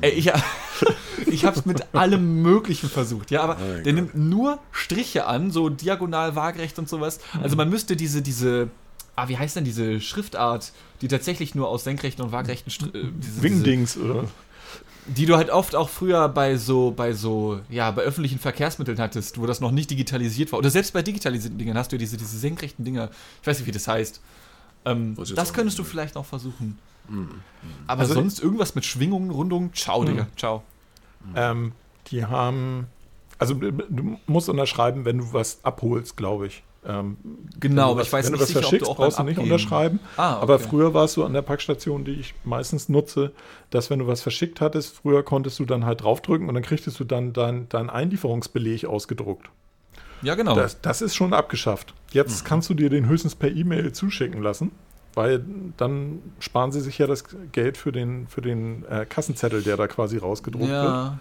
Ey, 0.00 0.12
ich, 0.12 0.30
ich 1.26 1.44
habe 1.44 1.58
es 1.58 1.66
mit 1.66 1.92
allem 1.92 2.40
Möglichen 2.42 2.88
versucht, 2.88 3.32
ja, 3.32 3.42
aber 3.42 3.56
Mein 3.56 3.82
der 3.82 3.92
Gott. 3.92 3.94
nimmt 3.94 4.14
nur 4.14 4.60
Striche 4.70 5.26
an, 5.26 5.50
so 5.50 5.68
diagonal, 5.68 6.36
waagerecht 6.36 6.78
und 6.78 6.88
sowas. 6.88 7.18
Also 7.42 7.56
man 7.56 7.68
müsste 7.68 7.96
diese, 7.96 8.22
diese, 8.22 8.70
ah, 9.16 9.28
wie 9.28 9.38
heißt 9.38 9.56
denn 9.56 9.64
diese 9.64 10.00
Schriftart, 10.00 10.72
die 11.00 11.08
tatsächlich 11.08 11.54
nur 11.54 11.68
aus 11.68 11.84
senkrechten 11.84 12.24
und 12.24 12.32
waagerechten 12.32 12.70
Str 12.70 12.86
äh, 12.86 12.90
diese, 12.92 13.10
diese, 13.12 13.42
Wingdings 13.42 13.96
oder? 13.96 14.24
die 15.06 15.26
du 15.26 15.36
halt 15.36 15.50
oft 15.50 15.74
auch 15.74 15.88
früher 15.88 16.28
bei 16.28 16.56
so, 16.56 16.92
bei 16.92 17.12
so, 17.12 17.60
ja, 17.68 17.90
bei 17.90 18.02
öffentlichen 18.02 18.38
Verkehrsmitteln 18.38 18.98
hattest, 18.98 19.40
wo 19.40 19.46
das 19.46 19.60
noch 19.60 19.70
nicht 19.70 19.90
digitalisiert 19.90 20.52
war. 20.52 20.58
Oder 20.58 20.70
selbst 20.70 20.92
bei 20.92 21.02
digitalisierten 21.02 21.58
Dingen 21.58 21.76
hast 21.76 21.90
du 21.90 21.98
diese, 21.98 22.16
diese 22.16 22.38
senkrechten 22.38 22.84
Dinger, 22.84 23.10
ich 23.40 23.46
weiß 23.46 23.58
nicht, 23.58 23.66
wie 23.66 23.72
das 23.72 23.88
heißt. 23.88 24.20
Ähm, 24.84 25.16
das 25.34 25.52
könntest 25.52 25.78
du 25.78 25.84
vielleicht 25.84 26.14
noch 26.14 26.24
versuchen. 26.26 26.78
Aber 27.86 28.00
Also- 28.00 28.14
sonst 28.14 28.40
irgendwas 28.40 28.74
mit 28.74 28.84
Schwingungen, 28.84 29.30
Rundungen, 29.30 29.72
ciao, 29.74 30.04
Digga, 30.04 30.26
ciao. 30.36 30.62
Ähm, 31.34 31.72
die 32.08 32.24
haben, 32.24 32.86
also 33.38 33.54
du 33.54 34.18
musst 34.26 34.48
unterschreiben, 34.48 35.04
wenn 35.04 35.18
du 35.18 35.32
was 35.32 35.58
abholst, 35.64 36.16
glaube 36.16 36.46
ich. 36.46 36.62
Ähm, 36.86 37.16
Genau, 37.60 37.60
wenn 37.60 37.76
du 37.76 37.82
aber 37.82 37.96
was, 38.00 38.06
ich 38.06 38.12
weiß 38.12 38.24
wenn 38.26 38.32
nicht 38.32 38.40
du 38.40 38.42
was 38.42 38.48
sicher, 38.48 38.58
ob 38.60 38.64
verschickst, 38.64 38.86
du 38.86 38.90
auch 38.90 38.96
brauchst 38.96 39.18
du 39.18 39.22
nicht 39.24 39.38
Abgeben- 39.38 39.52
unterschreiben. 39.52 40.00
Ah, 40.16 40.34
okay. 40.34 40.42
Aber 40.42 40.58
früher 40.58 40.94
war 40.94 41.04
es 41.04 41.12
so 41.12 41.24
an 41.24 41.32
der 41.34 41.42
Packstation, 41.42 42.04
die 42.04 42.12
ich 42.12 42.34
meistens 42.44 42.88
nutze, 42.88 43.32
dass 43.70 43.90
wenn 43.90 43.98
du 43.98 44.06
was 44.06 44.22
verschickt 44.22 44.60
hattest, 44.60 44.96
früher 44.96 45.22
konntest 45.22 45.58
du 45.58 45.64
dann 45.66 45.84
halt 45.84 46.02
draufdrücken 46.02 46.48
und 46.48 46.54
dann 46.54 46.62
kriegtest 46.62 46.98
du 46.98 47.04
dann 47.04 47.32
deinen 47.34 47.68
dein 47.68 47.90
Einlieferungsbeleg 47.90 48.86
ausgedruckt. 48.86 49.50
Ja, 50.22 50.34
genau. 50.34 50.54
Das, 50.54 50.80
das 50.80 51.02
ist 51.02 51.14
schon 51.14 51.32
abgeschafft. 51.34 51.94
Jetzt 52.12 52.44
kannst 52.44 52.68
du 52.70 52.74
dir 52.74 52.90
den 52.90 53.06
höchstens 53.08 53.34
per 53.34 53.50
E-Mail 53.50 53.92
zuschicken 53.92 54.42
lassen, 54.42 54.70
weil 55.14 55.44
dann 55.76 56.20
sparen 56.40 56.72
sie 56.72 56.80
sich 56.80 56.98
ja 56.98 57.06
das 57.06 57.24
Geld 57.52 57.76
für 57.78 57.90
den, 57.92 58.26
für 58.28 58.40
den 58.42 58.84
äh, 58.86 59.06
Kassenzettel, 59.06 59.62
der 59.62 59.76
da 59.76 59.86
quasi 59.86 60.18
rausgedruckt 60.18 60.68
wird. 60.68 60.82
ja. 60.84 61.18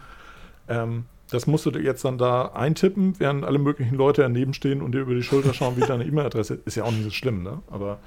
Ähm, 0.67 1.05
das 1.31 1.47
musst 1.47 1.65
du 1.65 1.71
dir 1.71 1.81
jetzt 1.81 2.03
dann 2.05 2.17
da 2.17 2.47
eintippen, 2.47 3.15
während 3.19 3.45
alle 3.45 3.59
möglichen 3.59 3.95
Leute 3.95 4.21
daneben 4.23 4.53
stehen 4.53 4.81
und 4.81 4.93
dir 4.93 5.01
über 5.01 5.13
die 5.13 5.23
Schulter 5.23 5.53
schauen, 5.53 5.77
wie 5.77 5.81
deine 5.81 6.05
E-Mail-Adresse 6.05 6.59
ist. 6.65 6.75
ja 6.75 6.83
auch 6.83 6.91
nicht 6.91 7.03
so 7.03 7.11
schlimm, 7.11 7.43
ne? 7.43 7.59
Aber 7.69 7.99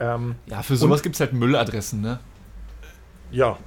ähm, 0.00 0.34
ja, 0.46 0.62
für 0.62 0.76
sowas 0.76 1.02
gibt 1.02 1.14
es 1.16 1.20
halt 1.20 1.32
Mülladressen, 1.32 2.00
ne? 2.00 2.18
ja, 3.32 3.58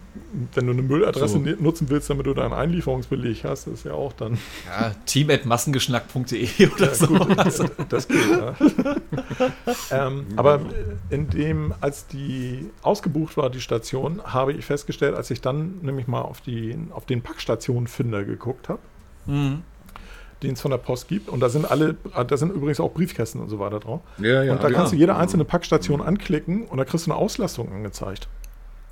wenn 0.55 0.67
du 0.67 0.71
eine 0.71 0.81
Mülladresse 0.81 1.33
So. 1.33 1.39
ne- 1.39 1.57
nutzen 1.59 1.89
willst, 1.89 2.09
damit 2.09 2.25
du 2.25 2.33
deinen 2.33 2.53
Einlieferungsbeleg 2.53 3.43
hast, 3.43 3.67
ist 3.67 3.83
ja 3.83 3.91
auch 3.91 4.13
dann. 4.13 4.37
Ja, 4.65 4.91
team.massengeschnack.de 5.05 6.47
oder 6.75 6.95
so. 6.95 7.13
Also, 7.35 7.65
Das 7.89 8.07
geht, 8.07 8.17
ja. 8.31 8.55
ähm, 9.91 10.25
aber 10.37 10.61
in 11.09 11.29
dem, 11.29 11.73
als 11.81 12.07
die 12.07 12.69
ausgebucht 12.81 13.35
war, 13.37 13.49
die 13.49 13.61
Station, 13.61 14.21
habe 14.23 14.53
ich 14.53 14.65
festgestellt, 14.65 15.15
als 15.15 15.29
ich 15.29 15.41
dann 15.41 15.79
nämlich 15.81 16.07
mal 16.07 16.21
auf, 16.21 16.39
die, 16.41 16.77
auf 16.91 17.05
den 17.05 17.21
Packstationenfinder 17.21 18.23
geguckt 18.23 18.69
habe, 18.69 18.79
mhm. 19.29 19.61
den 20.43 20.53
es 20.53 20.61
von 20.61 20.71
der 20.71 20.77
Post 20.77 21.07
gibt, 21.07 21.29
und 21.29 21.39
da 21.41 21.49
sind 21.49 21.69
alle, 21.69 21.95
da 22.27 22.37
sind 22.37 22.53
übrigens 22.53 22.79
auch 22.79 22.93
Briefkästen 22.93 23.41
und 23.41 23.49
so 23.49 23.59
weiter 23.59 23.79
drauf. 23.79 24.01
Ja, 24.19 24.43
ja. 24.43 24.53
und 24.53 24.63
da 24.63 24.69
ja. 24.69 24.73
kannst 24.75 24.93
du 24.93 24.97
jede 24.97 25.15
einzelne 25.15 25.45
Packstation 25.45 26.01
anklicken 26.01 26.65
und 26.65 26.77
da 26.77 26.85
kriegst 26.85 27.07
du 27.07 27.11
eine 27.11 27.19
Auslastung 27.19 27.71
angezeigt. 27.73 28.27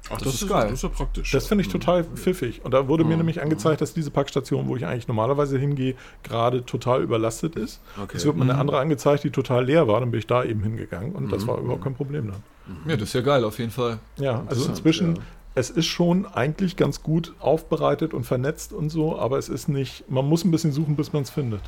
Ach, 0.10 0.18
Das 0.20 0.36
ist 0.36 0.48
geil. 0.48 0.64
Das 0.70 0.74
ist 0.74 0.84
ja 0.84 0.90
praktisch. 0.90 1.32
Das 1.32 1.48
finde 1.48 1.64
ich 1.64 1.68
total 1.70 2.06
pfiffig. 2.06 2.64
Und 2.64 2.74
da 2.74 2.88
wurde 2.88 3.04
mir 3.04 3.12
Mhm. 3.12 3.18
nämlich 3.18 3.42
angezeigt, 3.42 3.82
dass 3.82 3.94
diese 3.94 4.10
Packstation, 4.10 4.68
wo 4.70 4.78
ich 4.78 4.86
eigentlich 4.86 5.10
normalerweise 5.10 5.58
hingehe, 5.60 5.96
gerade 6.24 6.66
total 6.66 7.02
überlastet 7.02 7.58
ist. 7.58 7.82
Okay. 8.02 8.16
Es 8.16 8.24
wird 8.26 8.38
mir 8.38 8.46
Mhm. 8.46 8.52
eine 8.52 8.60
andere 8.60 8.80
angezeigt, 8.80 9.26
die 9.26 9.32
total 9.32 9.66
leer 9.66 9.88
war. 9.90 10.00
Dann 10.00 10.12
bin 10.12 10.20
ich 10.20 10.28
da 10.28 10.46
eben 10.46 10.62
hingegangen 10.64 11.12
und 11.14 11.30
das 11.30 11.44
Mhm. 11.44 11.48
war 11.50 11.58
überhaupt 11.60 11.84
kein 11.84 11.94
Problem 11.96 12.32
dann. 12.32 12.44
Ja, 12.90 12.96
das 12.96 13.10
ist 13.10 13.14
ja 13.16 13.22
geil, 13.22 13.44
auf 13.44 13.60
jeden 13.60 13.72
Fall. 13.72 14.00
Ja, 14.18 14.44
also 14.48 14.66
inzwischen, 14.70 15.16
ja. 15.18 15.22
Es 15.58 15.72
ist 15.72 15.88
schon 15.88 16.28
eigentlich 16.28 16.76
ganz 16.76 17.01
gut 17.01 17.34
aufbereitet 17.39 18.14
und 18.14 18.26
vernetzt 18.26 18.74
und 18.74 18.89
so, 18.89 19.18
aber 19.18 19.39
es 19.39 19.49
ist 19.49 19.68
nicht, 19.68 20.10
man 20.10 20.26
muss 20.28 20.45
ein 20.45 20.51
bisschen 20.51 20.72
suchen, 20.72 20.95
bis 20.95 21.14
man 21.14 21.24
es 21.24 21.32
findet. 21.32 21.62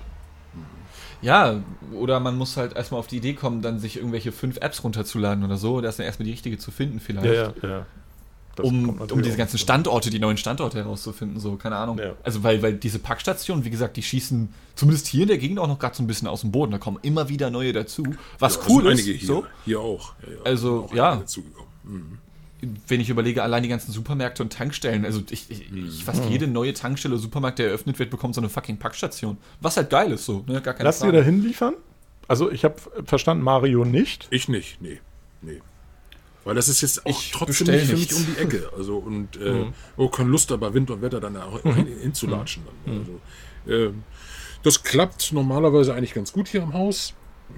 Ja, 1.22 1.62
oder 1.94 2.20
man 2.20 2.38
muss 2.38 2.56
halt 2.56 2.76
erstmal 2.76 3.00
auf 3.00 3.08
die 3.08 3.18
Idee 3.18 3.34
kommen, 3.34 3.62
dann 3.62 3.80
sich 3.80 3.98
irgendwelche 3.98 4.32
fünf 4.32 4.58
Apps 4.58 4.84
runterzuladen 4.84 5.44
oder 5.44 5.58
so. 5.58 5.82
Da 5.82 5.90
ist 5.90 6.00
dann 6.00 6.06
erstmal 6.06 6.26
die 6.26 6.32
richtige 6.32 6.58
zu 6.58 6.72
finden, 6.72 7.00
vielleicht. 7.00 7.26
Ja, 7.26 7.54
ja, 7.62 7.70
ja. 7.70 7.86
Das 8.56 8.66
um, 8.66 9.02
um 9.02 9.22
diese 9.22 9.38
ganzen. 9.38 9.58
Standorte, 9.58 10.10
die 10.10 10.20
neuen 10.20 10.38
Standorte 10.38 10.78
herauszufinden, 10.78 11.40
so, 11.40 11.56
keine 11.56 11.78
Ahnung. 11.78 11.98
Ja. 11.98 12.14
Also, 12.24 12.44
weil, 12.44 12.62
weil 12.62 12.74
diese 12.74 13.00
Packstationen, 13.00 13.66
wie 13.66 13.70
gesagt, 13.70 13.98
die 13.98 14.04
schießen 14.04 14.54
zumindest 14.76 15.08
hier 15.08 15.24
in 15.24 15.30
der 15.30 15.38
Gegend 15.38 15.60
auch 15.60 15.68
noch 15.68 15.80
gerade 15.80 15.96
so 15.96 16.04
ein 16.04 16.08
bisschen 16.08 16.28
aus 16.28 16.42
dem 16.42 16.52
Boden. 16.52 16.72
Da 16.72 16.78
kommen 16.78 17.00
immer 17.02 17.28
wieder 17.28 17.50
neue 17.50 17.74
dazu. 17.74 18.04
Was 18.38 18.56
Ja, 18.56 18.62
cool 18.70 18.86
ist. 18.86 19.00
Einige 19.00 19.18
hier, 19.18 19.28
So, 19.28 19.46
hier 19.66 19.80
auch. 19.80 20.14
Ja, 20.22 20.34
ja. 20.34 20.40
Also, 20.44 20.88
Auch 20.90 20.94
ja. 20.94 21.24
Mhm. 21.84 22.20
Wenn 22.88 23.00
ich 23.00 23.10
überlege, 23.10 23.42
allein 23.44 23.64
die 23.64 23.70
ganzen 23.70 23.92
Supermärkte 23.92 24.44
und 24.44 24.52
Tankstellen, 24.52 25.06
also 25.06 25.22
ich, 25.30 25.50
ich, 25.50 25.72
ich 25.72 26.04
fast 26.04 26.26
jede 26.26 26.48
neue 26.48 26.74
Tankstelle 26.74 27.14
oder 27.16 27.22
Supermarkt, 27.22 27.60
der 27.60 27.68
eröffnet 27.68 28.00
wird, 28.00 28.10
bekommt 28.10 28.36
so 28.36 28.42
eine 28.42 28.50
fucking 28.50 28.78
Packstation. 28.78 29.38
Was 29.62 29.78
halt 29.78 29.90
geil 29.90 30.12
ist, 30.12 30.26
so, 30.26 30.44
ne? 30.48 30.62
Gar 30.62 30.74
keine 30.74 30.84
Lass 30.86 31.00
dir 31.00 31.12
da 31.12 31.22
hinliefern? 31.22 31.76
Also 32.28 32.52
ich 32.52 32.64
habe 32.64 32.76
verstanden, 33.06 33.44
Mario 33.44 33.86
nicht. 33.86 34.28
Ich 34.30 34.50
nicht, 34.50 34.82
nee. 34.82 35.00
Nee. 35.42 35.62
Weil 36.44 36.56
das 36.56 36.68
ist 36.68 36.82
jetzt 36.82 37.06
auch 37.06 37.10
Ich 37.10 37.32
trotzdem 37.32 37.68
nicht 37.68 37.86
für 37.88 37.96
mich 37.98 38.14
um 38.14 38.26
die 38.26 38.42
Ecke. 38.42 38.70
Also 38.78 38.98
und 38.98 39.36
äh, 39.38 39.52
Mhm. 39.66 39.74
oh, 39.98 40.10
keine 40.10 40.30
Lust, 40.30 40.52
da 40.52 40.58
bei 40.58 40.74
Wind 40.74 40.92
und 40.92 41.02
Wetter 41.02 41.20
dann 41.20 41.38
auch 41.38 41.62
hin, 41.62 41.88
hinzulatschen. 42.02 42.64
Dann. 42.86 43.00
Also, 43.00 43.20
ähm, 43.68 44.04
das 44.64 44.84
klappt 44.84 45.32
normalerweise 45.32 45.94
eigentlich 45.94 46.14
ganz 46.14 46.34
gut 46.34 46.48
hier 46.50 46.62
im 46.62 46.74
Haus. 46.74 47.14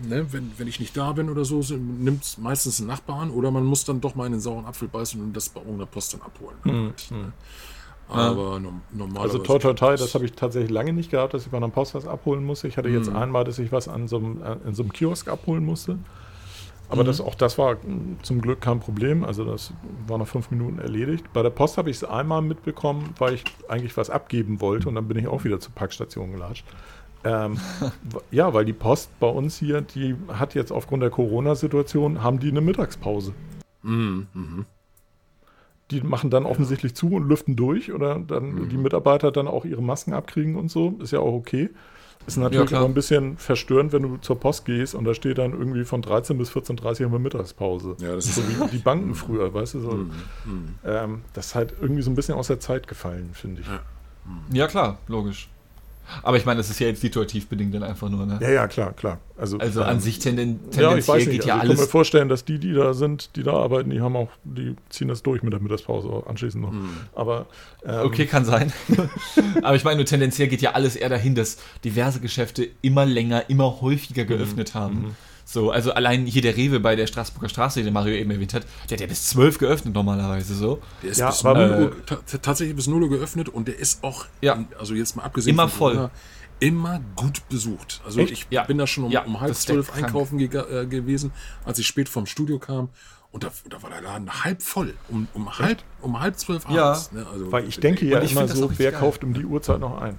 Ne, 0.08 0.26
wenn, 0.32 0.52
wenn 0.58 0.68
ich 0.68 0.80
nicht 0.80 0.96
da 0.96 1.12
bin 1.12 1.30
oder 1.30 1.44
so, 1.46 1.62
nimmt 1.78 2.24
es 2.24 2.38
meistens 2.38 2.80
ein 2.80 2.88
Nachbarn 2.88 3.30
oder 3.30 3.52
man 3.52 3.66
muss 3.66 3.84
dann 3.86 4.00
doch 4.02 4.16
mal 4.16 4.26
in 4.26 4.32
den 4.32 4.42
sauren 4.42 4.66
Apfel 4.66 4.88
beißen 4.88 5.22
und 5.22 5.34
das 5.36 5.50
bei 5.50 5.60
irgendeiner 5.60 5.86
Post 5.86 6.14
dann 6.14 6.22
abholen. 6.22 6.56
Ne? 6.64 7.34
Aber 8.08 8.60
norm- 8.60 8.82
normalerweise. 8.92 9.34
Also 9.34 9.38
toi 9.40 9.58
toi 9.60 9.74
toi, 9.74 9.96
das 9.96 10.14
habe 10.16 10.26
ich 10.26 10.34
tatsächlich 10.34 10.72
lange 10.72 10.92
nicht 10.92 11.12
gehabt, 11.12 11.34
dass 11.34 11.46
ich 11.46 11.52
bei 11.52 11.58
einer 11.58 11.70
Post 11.70 11.96
was 11.96 12.06
abholen 12.08 12.44
musste. 12.44 12.68
Ich 12.68 12.78
hatte 12.78 12.90
jetzt 12.90 13.10
Mhm. 13.10 13.16
einmal, 13.16 13.44
dass 13.44 13.58
ich 13.60 13.72
was 13.72 13.88
an 13.88 14.08
so 14.08 14.18
einem, 14.18 14.42
äh, 14.42 14.58
in 14.68 14.74
so 14.76 14.84
einem 14.84 14.92
Kiosk 14.92 15.28
abholen 15.30 15.66
musste. 15.66 15.94
Mhm. 15.94 16.04
Aber 16.90 17.06
das, 17.06 17.22
auch 17.22 17.36
das 17.36 17.58
war 17.58 17.78
zum 18.22 18.42
Glück 18.42 18.60
kein 18.60 18.82
Problem. 18.82 19.24
Also 19.24 19.46
das 19.46 19.72
war 20.08 20.18
nach 20.18 20.28
fünf 20.28 20.52
Minuten 20.52 20.80
erledigt. 20.80 21.24
Bei 21.32 21.42
der 21.42 21.50
Post 21.52 21.78
habe 21.78 21.90
ich 21.90 21.98
es 21.98 22.04
einmal 22.04 22.42
mitbekommen, 22.42 23.14
weil 23.18 23.36
ich 23.36 23.44
eigentlich 23.70 23.96
was 23.96 24.10
abgeben 24.10 24.60
wollte 24.60 24.90
und 24.90 24.96
dann 24.96 25.08
bin 25.08 25.18
ich 25.18 25.28
auch 25.28 25.46
wieder 25.46 25.62
zur 25.62 25.74
Packstation 25.74 26.32
gelatscht. 26.34 26.66
Ähm, 27.24 27.58
ja, 28.32 28.54
weil 28.54 28.66
die 28.66 28.74
Post 28.74 29.18
bei 29.20 29.28
uns 29.28 29.58
hier, 29.58 29.82
die 29.82 30.16
hat 30.30 30.56
jetzt 30.56 30.72
aufgrund 30.72 31.04
der 31.04 31.10
Corona-Situation, 31.12 32.24
haben 32.24 32.40
die 32.40 32.50
eine 32.50 32.62
Mittagspause. 32.62 33.34
Mhm, 33.84 34.28
mhm. 34.34 34.66
Die 35.92 36.02
machen 36.02 36.30
dann 36.30 36.46
offensichtlich 36.46 36.96
zu 36.96 37.10
und 37.12 37.28
lüften 37.28 37.56
durch 37.56 37.92
oder 37.92 38.18
dann 38.20 38.54
Mhm. 38.54 38.70
die 38.70 38.78
Mitarbeiter 38.78 39.32
dann 39.32 39.48
auch 39.48 39.66
ihre 39.66 39.84
Masken 39.84 40.14
abkriegen 40.14 40.56
und 40.56 40.72
so. 40.72 40.96
Ist 41.00 41.12
ja 41.12 41.20
auch 41.20 41.34
okay. 41.34 41.70
Ist 42.28 42.38
natürlich 42.38 42.68
klar. 42.68 42.82
aber 42.82 42.90
ein 42.90 42.94
bisschen 42.94 43.38
verstörend, 43.38 43.94
wenn 43.94 44.04
du 44.04 44.18
zur 44.18 44.40
Post 44.40 44.66
gehst 44.66 44.94
und 44.94 45.06
da 45.06 45.14
steht 45.16 45.40
dann 45.40 45.54
irgendwie 45.54 45.84
von 45.86 46.04
13 46.04 46.38
bis 46.38 46.52
14.30 46.52 47.00
Uhr 47.00 47.06
haben 47.08 47.12
wir 47.14 47.20
Mittagspause. 47.20 47.96
Ja, 48.00 48.14
das 48.14 48.26
ist 48.28 48.36
So 48.36 48.44
wie 48.48 48.70
die 48.72 48.78
Banken 48.78 49.16
früher, 49.16 49.52
weißt 49.54 49.74
du? 49.74 49.80
So, 49.80 49.92
Mhm, 49.92 50.12
mhm. 50.46 50.76
ähm, 50.86 51.22
das 51.34 51.48
ist 51.48 51.56
halt 51.56 51.74
irgendwie 51.82 52.04
so 52.04 52.12
ein 52.12 52.16
bisschen 52.16 52.36
aus 52.36 52.48
der 52.48 52.60
Zeit 52.60 52.88
gefallen, 52.88 53.32
finde 53.34 53.62
ich. 53.62 53.68
Ja. 53.68 53.80
Ja, 54.54 54.68
klar, 54.68 55.00
logisch. 55.08 55.50
Aber 56.24 56.38
ich 56.38 56.46
meine, 56.46 56.58
das 56.58 56.70
ist 56.70 56.80
ja 56.80 56.88
jetzt 56.88 57.02
situativ 57.02 57.48
bedingt 57.48 57.74
dann 57.74 57.84
einfach 57.84 58.10
nur, 58.10 58.26
ne? 58.26 58.40
Ja, 58.42 58.50
ja, 58.50 58.68
klar, 58.68 58.94
klar. 58.94 59.20
Also, 59.38 59.58
Also 59.58 59.82
an 59.84 59.96
ähm, 59.96 60.00
sich 60.02 60.20
tenden, 60.20 60.50
Ja, 60.50 60.56
ich 60.70 60.72
tendenziell 61.06 61.08
weiß 61.16 61.26
nicht. 61.28 61.32
geht 61.32 61.46
ja 61.46 61.54
also 61.56 61.64
ich 61.64 61.68
kann 61.70 61.76
mir 61.76 61.80
alles. 61.82 61.92
vorstellen, 61.92 62.30
dass 62.30 62.46
die, 62.46 62.60
die 62.60 62.74
da 62.74 62.94
sind, 62.94 63.36
die 63.36 63.44
da 63.44 63.54
arbeiten, 63.54 63.90
die 63.90 64.02
haben 64.02 64.16
auch, 64.16 64.30
die 64.44 64.76
ziehen 64.90 65.08
das 65.08 65.24
durch 65.24 65.42
mit 65.44 65.54
der 65.54 65.60
Mittagspause 65.62 66.24
anschließend 66.28 66.64
noch. 66.64 66.74
Aber 67.16 67.46
ähm, 67.86 68.06
Okay, 68.06 68.26
kann 68.26 68.46
sein. 68.46 68.72
Aber 69.64 69.76
ich 69.76 69.84
meine, 69.84 69.98
nur 69.98 70.06
tendenziell 70.06 70.48
geht 70.48 70.62
ja 70.62 70.72
alles 70.72 70.96
eher 70.96 71.10
dahin, 71.10 71.36
dass 71.36 71.58
diverse 71.84 72.20
Geschäfte 72.20 72.68
immer 72.82 73.06
länger, 73.06 73.50
immer 73.50 73.82
häufiger 73.82 74.26
geöffnet 74.26 74.74
haben. 74.76 75.16
So, 75.52 75.70
also 75.70 75.92
allein 75.92 76.26
hier 76.26 76.42
der 76.42 76.56
Rewe 76.56 76.80
bei 76.80 76.96
der 76.96 77.08
Straßburger 77.08 77.50
Straße, 77.50 77.84
den 77.84 77.94
Mario 77.94 78.16
eben 78.16 78.32
erwähnt 78.32 78.54
hat, 78.54 78.64
der 78.90 78.96
hat 78.96 79.02
ja 79.02 79.08
bis 79.08 79.28
12 79.28 79.58
geöffnet 79.58 79.94
normalerweise 79.94 80.56
so. 80.56 80.80
Der 81.04 81.12
ist 81.12 81.18
Ja, 81.18 81.28
bis 81.30 81.44
aber- 81.44 81.68
0 81.68 81.82
Uhr, 81.98 82.06
ta- 82.06 82.20
tatsächlich 82.42 82.74
bis 82.76 82.88
0 82.88 83.04
Uhr 83.04 83.10
geöffnet 83.10 83.50
und 83.50 83.68
der 83.68 83.78
ist 83.78 84.02
auch, 84.02 84.28
Ja. 84.40 84.64
also 84.80 84.94
jetzt 84.94 85.18
mal 85.18 85.24
abgesehen 85.24 85.54
Immer 85.54 85.68
von 85.68 85.78
voll. 85.78 85.94
Corona, 85.96 86.12
immer 86.62 87.02
gut 87.18 87.42
besucht. 87.50 88.00
Also 88.06 88.22
Echt? 88.22 88.32
ich 88.32 88.48
Ja. 88.50 88.64
bin 88.64 88.78
da 88.78 88.88
schon 88.88 89.04
um, 89.04 89.12
Ja, 89.12 89.24
um 89.26 89.42
halb 89.42 89.54
zwölf 89.56 89.92
einkaufen 89.94 90.40
gega- 90.40 90.70
äh, 90.84 90.86
gewesen, 90.86 91.34
als 91.66 91.80
ich 91.80 91.88
spät 91.88 92.08
vom 92.08 92.26
Studio 92.28 92.58
kam. 92.58 92.88
Und 93.32 93.44
da, 93.44 93.52
da 93.70 93.82
war 93.84 93.90
der 93.90 94.02
Laden 94.02 94.30
halb 94.46 94.62
voll. 94.62 94.94
Um, 95.10 95.28
um, 95.34 95.58
halb, 95.60 95.80
um 96.02 96.20
halb 96.22 96.38
zwölf 96.40 96.64
Ja. 96.70 96.92
abends. 96.92 97.12
Ne? 97.12 97.26
Also, 97.30 97.52
weil 97.52 97.68
ich 97.68 97.78
denke 97.80 98.06
ja 98.06 98.22
ich 98.22 98.32
immer 98.32 98.42
find 98.42 98.52
das 98.52 98.58
auch 98.64 98.70
so, 98.72 98.80
wer 98.80 98.92
geil. 98.92 99.00
kauft 99.02 99.24
um 99.26 99.34
die 99.34 99.44
Uhrzeit 99.46 99.80
noch 99.82 100.02
ein? 100.02 100.18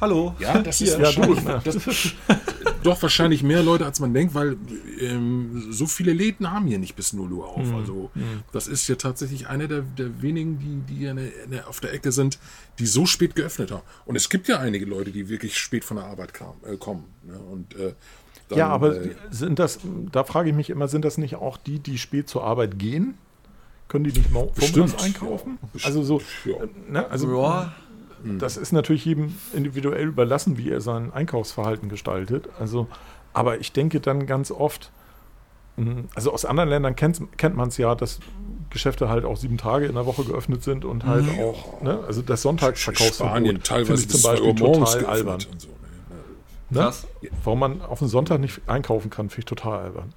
Hallo? 0.00 0.34
Ja, 0.38 0.58
das 0.62 0.80
ist 0.80 0.98
Ja, 0.98 1.12
du, 1.12 1.34
das, 1.64 1.76
doch 2.82 3.02
wahrscheinlich 3.02 3.42
mehr 3.42 3.62
Leute, 3.62 3.84
als 3.84 4.00
man 4.00 4.14
denkt, 4.14 4.34
weil 4.34 4.56
ähm, 5.00 5.66
so 5.70 5.86
viele 5.86 6.12
Läden 6.12 6.50
haben 6.50 6.66
hier 6.66 6.78
nicht 6.78 6.96
bis 6.96 7.12
0 7.12 7.30
Uhr 7.32 7.44
Mhm. 7.58 7.62
auf. 7.62 7.74
Also 7.74 8.10
das 8.52 8.66
ist 8.68 8.88
ja 8.88 8.94
tatsächlich 8.94 9.48
einer 9.48 9.68
der, 9.68 9.82
der 9.82 10.22
wenigen, 10.22 10.58
die, 10.86 10.94
die 10.94 11.08
eine, 11.08 11.30
eine, 11.44 11.66
auf 11.66 11.80
der 11.80 11.92
Ecke 11.92 12.12
sind, 12.12 12.38
die 12.78 12.86
so 12.86 13.04
spät 13.06 13.34
geöffnet 13.34 13.70
haben. 13.70 13.82
Und 14.06 14.16
es 14.16 14.30
gibt 14.30 14.48
ja 14.48 14.58
einige 14.58 14.86
Leute, 14.86 15.10
die 15.10 15.28
wirklich 15.28 15.58
spät 15.58 15.84
von 15.84 15.98
der 15.98 16.06
Arbeit 16.06 16.32
kam, 16.32 16.54
äh, 16.64 16.76
kommen. 16.76 17.04
Ne? 17.24 17.38
Und, 17.38 17.74
äh, 17.76 17.92
dann, 18.48 18.58
ja, 18.58 18.68
aber 18.68 18.96
äh, 19.00 19.14
sind 19.30 19.58
das, 19.58 19.78
da 20.10 20.24
frage 20.24 20.48
ich 20.50 20.56
mich 20.56 20.70
immer, 20.70 20.88
sind 20.88 21.04
das 21.04 21.18
nicht 21.18 21.36
auch 21.36 21.56
die, 21.56 21.78
die 21.78 21.98
spät 21.98 22.28
zur 22.28 22.42
Arbeit 22.44 22.78
gehen? 22.78 23.14
Können 23.88 24.04
die 24.04 24.12
nicht 24.12 24.30
mo- 24.32 24.50
Bestimmt, 24.54 25.00
einkaufen? 25.02 25.58
ja. 25.74 25.84
Also 25.86 26.02
so, 26.02 26.20
ja. 26.44 26.54
äh, 26.56 26.68
ne? 26.88 27.08
also 27.10 27.30
Ja, 27.40 27.72
das 28.38 28.56
ist 28.56 28.72
natürlich 28.72 29.04
jedem 29.04 29.34
individuell 29.54 30.08
überlassen, 30.08 30.58
wie 30.58 30.70
er 30.70 30.80
sein 30.80 31.12
Einkaufsverhalten 31.12 31.88
gestaltet. 31.88 32.48
Also, 32.58 32.86
aber 33.32 33.58
ich 33.60 33.72
denke 33.72 34.00
dann 34.00 34.26
ganz 34.26 34.50
oft, 34.50 34.90
mh, 35.76 36.04
also 36.14 36.32
aus 36.32 36.44
anderen 36.44 36.68
Ländern 36.68 36.96
kennt, 36.96 37.20
kennt 37.38 37.56
man 37.56 37.68
es 37.68 37.76
ja, 37.76 37.94
dass 37.94 38.20
Geschäfte 38.70 39.08
halt 39.08 39.24
auch 39.24 39.36
sieben 39.36 39.56
Tage 39.58 39.86
in 39.86 39.94
der 39.94 40.06
Woche 40.06 40.24
geöffnet 40.24 40.62
sind 40.62 40.84
und 40.84 41.04
halt 41.04 41.24
Mhm. 41.24 41.38
auch, 41.40 41.80
ne, 41.82 41.98
also 42.06 42.22
das 42.22 42.42
Sonntagsverkaufsverbot 42.42 43.30
Spanien 43.32 43.56
finde 43.56 43.62
teilweise 43.68 44.02
ich 44.02 44.08
zum 44.10 44.20
2 44.20 44.40
Uhr 44.40 44.54
Beispiel 44.54 44.54
total 44.54 45.06
albern. 45.06 45.40
so. 45.58 45.68
Ne? 46.70 46.80
Ne? 46.82 46.92
Warum 47.42 47.58
man 47.58 47.82
auf 47.82 47.98
den 47.98 48.06
Sonntag 48.08 48.38
nicht 48.40 48.60
einkaufen 48.68 49.10
kann, 49.10 49.28
finde 49.28 49.40
ich 49.40 49.44
total 49.46 49.80
albern. 49.80 50.12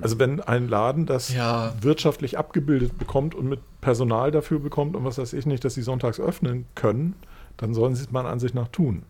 Also 0.00 0.18
wenn 0.18 0.40
ein 0.40 0.68
Laden 0.68 1.06
das 1.06 1.32
Ja. 1.32 1.72
wirtschaftlich 1.80 2.38
abgebildet 2.38 2.98
bekommt 2.98 3.34
und 3.36 3.48
mit 3.48 3.60
Personal 3.80 4.30
dafür 4.32 4.58
bekommt 4.58 4.96
und 4.96 5.04
was 5.04 5.18
weiß 5.18 5.32
ich 5.32 5.46
nicht, 5.46 5.64
dass 5.64 5.74
sie 5.74 5.82
sonntags 5.82 6.18
öffnen 6.20 6.66
können, 6.74 7.14
dann 7.56 7.74
sollen 7.74 7.94
sie 7.94 8.02
es 8.04 8.10
meiner 8.10 8.28
Ansicht 8.28 8.54
nach 8.54 8.68
tun. 8.68 9.02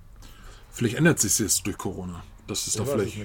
Vielleicht 0.71 0.97
ändert 0.97 1.19
sich 1.19 1.39
jetzt 1.39 1.67
durch 1.67 1.79
Corona. 1.79 2.23
Das 2.47 2.67
ist 2.67 2.79
da 2.79 2.87
weiß 2.87 2.93
vielleicht. 2.93 3.17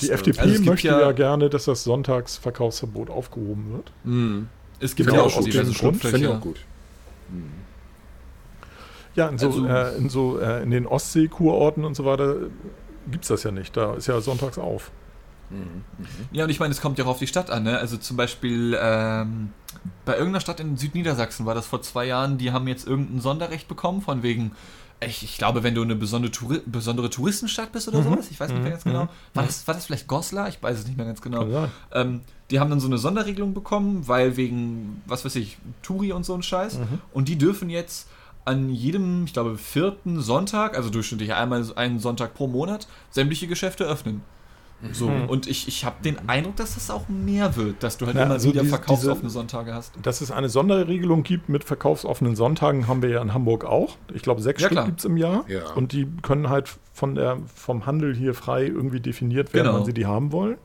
Die 0.00 0.08
äh, 0.08 0.12
FDP 0.12 0.40
Also 0.40 0.62
möchte 0.62 0.86
ja- 0.88 1.00
ja, 1.00 1.12
gerne, 1.12 1.50
dass 1.50 1.64
das 1.64 1.82
Sonntagsverkaufsverbot 1.84 3.10
aufgehoben 3.10 3.72
wird. 3.72 3.92
Es 4.78 4.94
gibt 4.94 5.12
ja 5.12 5.22
auch 5.22 5.34
dem 5.34 5.44
diverse 5.44 5.72
Grund 5.72 6.00
Fände 6.00 6.18
ich 6.18 6.26
auch 6.28 6.40
gut. 6.40 6.60
Ja, 9.16 9.28
in 9.28 9.38
so, 9.38 9.46
Also- 9.48 9.66
äh, 9.66 9.96
in, 9.96 10.08
so 10.08 10.38
äh, 10.38 10.62
in 10.62 10.70
den 10.70 10.86
Ostseekurorten 10.86 11.84
und 11.84 11.94
so 11.94 12.04
weiter 12.04 12.36
gibt 13.10 13.24
es 13.24 13.28
das 13.28 13.42
ja 13.42 13.50
nicht. 13.50 13.76
Da 13.76 13.94
ist 13.94 14.06
ja 14.06 14.20
sonntags 14.20 14.58
auf. 14.58 14.90
Ja, 16.32 16.44
und 16.44 16.50
ich 16.50 16.60
meine, 16.60 16.72
es 16.72 16.80
kommt 16.80 16.98
ja 16.98 17.04
auch 17.04 17.10
auf 17.10 17.18
die 17.18 17.26
Stadt 17.26 17.50
an, 17.50 17.64
ne? 17.64 17.78
Also 17.78 17.96
zum 17.96 18.16
Beispiel 18.16 18.78
ähm, 18.80 19.50
bei 20.04 20.12
irgendeiner 20.12 20.40
Stadt 20.40 20.60
in 20.60 20.76
Südniedersachsen 20.76 21.46
war 21.46 21.54
das 21.54 21.66
vor 21.66 21.82
zwei 21.82 22.06
Jahren, 22.06 22.38
die 22.38 22.52
haben 22.52 22.68
jetzt 22.68 22.86
irgendein 22.86 23.20
Sonderrecht 23.20 23.66
bekommen, 23.68 24.00
von 24.00 24.22
wegen, 24.22 24.52
ich, 25.00 25.22
ich 25.22 25.38
glaube, 25.38 25.62
wenn 25.62 25.74
du 25.74 25.82
eine 25.82 25.96
besondere, 25.96 26.30
Touri 26.30 26.60
besondere 26.66 27.10
Touristenstadt 27.10 27.72
bist 27.72 27.88
oder 27.88 27.98
sowas, 28.04 28.30
ich 28.30 28.38
weiß 28.38 28.50
nicht 28.50 28.62
mehr 28.62 28.72
ganz 28.72 28.84
genau. 28.84 29.08
War 29.34 29.44
das, 29.46 29.66
war 29.66 29.74
das 29.74 29.86
vielleicht 29.86 30.06
Goslar? 30.06 30.48
Ich 30.48 30.62
weiß 30.62 30.78
es 30.78 30.86
nicht 30.86 30.96
mehr 30.96 31.06
ganz 31.06 31.20
genau. 31.20 31.44
Ähm, 31.92 32.20
die 32.50 32.60
haben 32.60 32.70
dann 32.70 32.80
so 32.80 32.86
eine 32.86 32.98
Sonderregelung 32.98 33.54
bekommen, 33.54 34.06
weil 34.08 34.36
wegen, 34.36 35.02
was 35.06 35.24
weiß 35.24 35.36
ich, 35.36 35.58
Touri 35.82 36.12
und 36.12 36.24
so 36.24 36.34
ein 36.34 36.42
Scheiß. 36.42 36.78
Und 37.12 37.28
die 37.28 37.38
dürfen 37.38 37.70
jetzt 37.70 38.08
an 38.44 38.70
jedem, 38.70 39.24
ich 39.24 39.32
glaube, 39.32 39.56
vierten 39.56 40.20
Sonntag, 40.20 40.76
also 40.76 40.90
durchschnittlich 40.90 41.34
einmal 41.34 41.64
einen 41.76 41.98
Sonntag 42.00 42.34
pro 42.34 42.46
Monat, 42.46 42.88
sämtliche 43.10 43.46
Geschäfte 43.46 43.84
öffnen. 43.84 44.22
So, 44.92 45.08
und 45.08 45.46
ich, 45.46 45.68
ich 45.68 45.84
habe 45.84 45.96
den 46.02 46.28
Eindruck, 46.28 46.56
dass 46.56 46.74
das 46.74 46.90
auch 46.90 47.08
mehr 47.08 47.54
wird, 47.56 47.82
dass 47.82 47.98
du 47.98 48.06
halt 48.06 48.16
Ja, 48.16 48.22
immer 48.24 48.32
also 48.34 48.48
wieder 48.48 48.62
diese- 48.62 48.74
verkaufsoffene 48.76 49.20
diese- 49.24 49.32
Sonntage 49.34 49.74
hast. 49.74 49.92
Dass 50.02 50.20
es 50.22 50.30
eine 50.30 50.48
Sonderregelung 50.48 51.22
gibt 51.22 51.48
mit 51.50 51.64
verkaufsoffenen 51.64 52.34
Sonntagen, 52.34 52.88
haben 52.88 53.02
wir 53.02 53.10
ja 53.10 53.20
in 53.20 53.34
Hamburg 53.34 53.64
auch. 53.66 53.96
Ich 54.14 54.22
glaube, 54.22 54.40
sechs 54.40 54.62
Ja, 54.62 54.68
Stück 54.68 54.86
gibt 54.86 55.00
es 55.00 55.04
im 55.04 55.16
Jahr. 55.18 55.44
Ja. 55.48 55.70
Und 55.74 55.92
die 55.92 56.08
können 56.22 56.48
halt 56.48 56.70
von 56.94 57.14
der, 57.14 57.38
vom 57.54 57.84
Handel 57.84 58.14
hier 58.16 58.32
frei 58.34 58.64
irgendwie 58.64 59.00
definiert 59.00 59.52
werden, 59.52 59.66
Genau. 59.66 59.78
wann 59.78 59.84
sie 59.84 59.92
die 59.94 60.06
haben 60.06 60.32
wollen. 60.32 60.56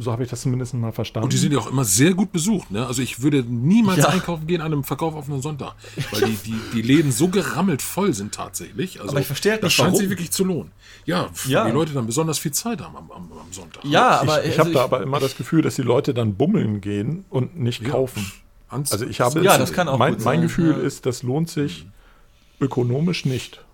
So 0.00 0.12
habe 0.12 0.22
ich 0.22 0.30
das 0.30 0.42
zumindest 0.42 0.74
mal 0.74 0.92
verstanden. 0.92 1.24
Und 1.24 1.32
die 1.32 1.38
sind 1.38 1.52
ja 1.52 1.58
auch 1.58 1.66
immer 1.68 1.84
sehr 1.84 2.14
gut 2.14 2.30
besucht. 2.30 2.70
Ne? 2.70 2.86
Also 2.86 3.02
ich 3.02 3.20
würde 3.20 3.42
niemals 3.42 3.98
Ja. 3.98 4.08
einkaufen 4.10 4.46
gehen 4.46 4.60
an 4.60 4.72
einem 4.72 4.84
Verkauf 4.84 5.14
auf 5.16 5.28
einen 5.28 5.42
Sonntag. 5.42 5.74
Weil 6.12 6.20
die, 6.22 6.36
die, 6.46 6.54
die 6.74 6.82
Läden 6.82 7.10
so 7.10 7.26
gerammelt 7.28 7.82
voll 7.82 8.14
sind 8.14 8.32
tatsächlich. 8.32 9.00
Also 9.00 9.10
Aber 9.10 9.20
ich 9.20 9.26
verstehe 9.26 9.52
halt 9.52 9.62
Das 9.64 9.70
nicht, 9.70 9.74
scheint 9.76 9.88
warum. 9.88 10.00
sich 10.00 10.08
wirklich 10.08 10.30
zu 10.30 10.44
lohnen. 10.44 10.70
Ja, 11.04 11.30
weil 11.44 11.50
Ja. 11.52 11.64
die 11.66 11.72
Leute 11.72 11.94
dann 11.94 12.06
besonders 12.06 12.38
viel 12.38 12.52
Zeit 12.52 12.80
haben 12.80 12.96
am, 12.96 13.10
am, 13.10 13.32
am 13.32 13.52
Sonntag. 13.52 13.84
Ja, 13.84 14.22
ich 14.22 14.28
aber 14.30 14.44
ich 14.44 14.50
also 14.52 14.58
habe 14.60 14.70
da 14.72 14.84
aber 14.84 15.02
immer 15.02 15.18
das 15.18 15.36
Gefühl, 15.36 15.62
dass 15.62 15.74
die 15.74 15.82
Leute 15.82 16.14
dann 16.14 16.34
bummeln 16.36 16.80
gehen 16.80 17.24
und 17.28 17.58
nicht 17.58 17.82
Ja. 17.82 17.88
kaufen. 17.90 18.30
Also 18.68 19.04
ich 19.04 19.20
habe 19.20 19.42
Ja, 19.42 19.58
das 19.58 19.72
kann 19.72 19.88
auch 19.88 19.98
mein, 19.98 20.14
gut 20.14 20.24
mein 20.24 20.42
Gefühl 20.42 20.72
ja. 20.72 20.76
ist, 20.78 21.06
das 21.06 21.24
lohnt 21.24 21.50
sich 21.50 21.86
ökonomisch 22.60 23.24
nicht. 23.24 23.64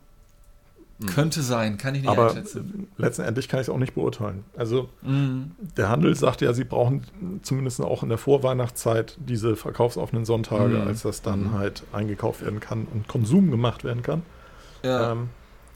Könnte 1.12 1.42
sein, 1.42 1.76
kann 1.76 1.94
ich 1.94 2.02
nicht 2.02 2.10
Aber 2.10 2.28
einschätzen. 2.28 2.86
letztendlich 2.96 3.48
kann 3.48 3.60
ich 3.60 3.66
es 3.66 3.72
auch 3.72 3.78
nicht 3.78 3.94
beurteilen. 3.94 4.44
Also 4.56 4.88
Mhm. 5.02 5.52
der 5.76 5.88
Handel 5.88 6.14
sagt 6.14 6.40
ja, 6.40 6.52
sie 6.52 6.64
brauchen 6.64 7.02
zumindest 7.42 7.80
auch 7.80 8.02
in 8.02 8.08
der 8.08 8.18
Vorweihnachtszeit 8.18 9.16
diese 9.18 9.56
verkaufsoffenen 9.56 10.24
Sonntage, 10.24 10.76
Mhm. 10.78 10.86
als 10.86 11.02
das 11.02 11.20
dann 11.22 11.52
halt 11.52 11.82
eingekauft 11.92 12.42
werden 12.42 12.60
kann 12.60 12.86
und 12.92 13.08
Konsum 13.08 13.50
gemacht 13.50 13.82
werden 13.84 14.02
kann. 14.02 14.22
Ja. 14.82 15.12
Ähm, 15.12 15.28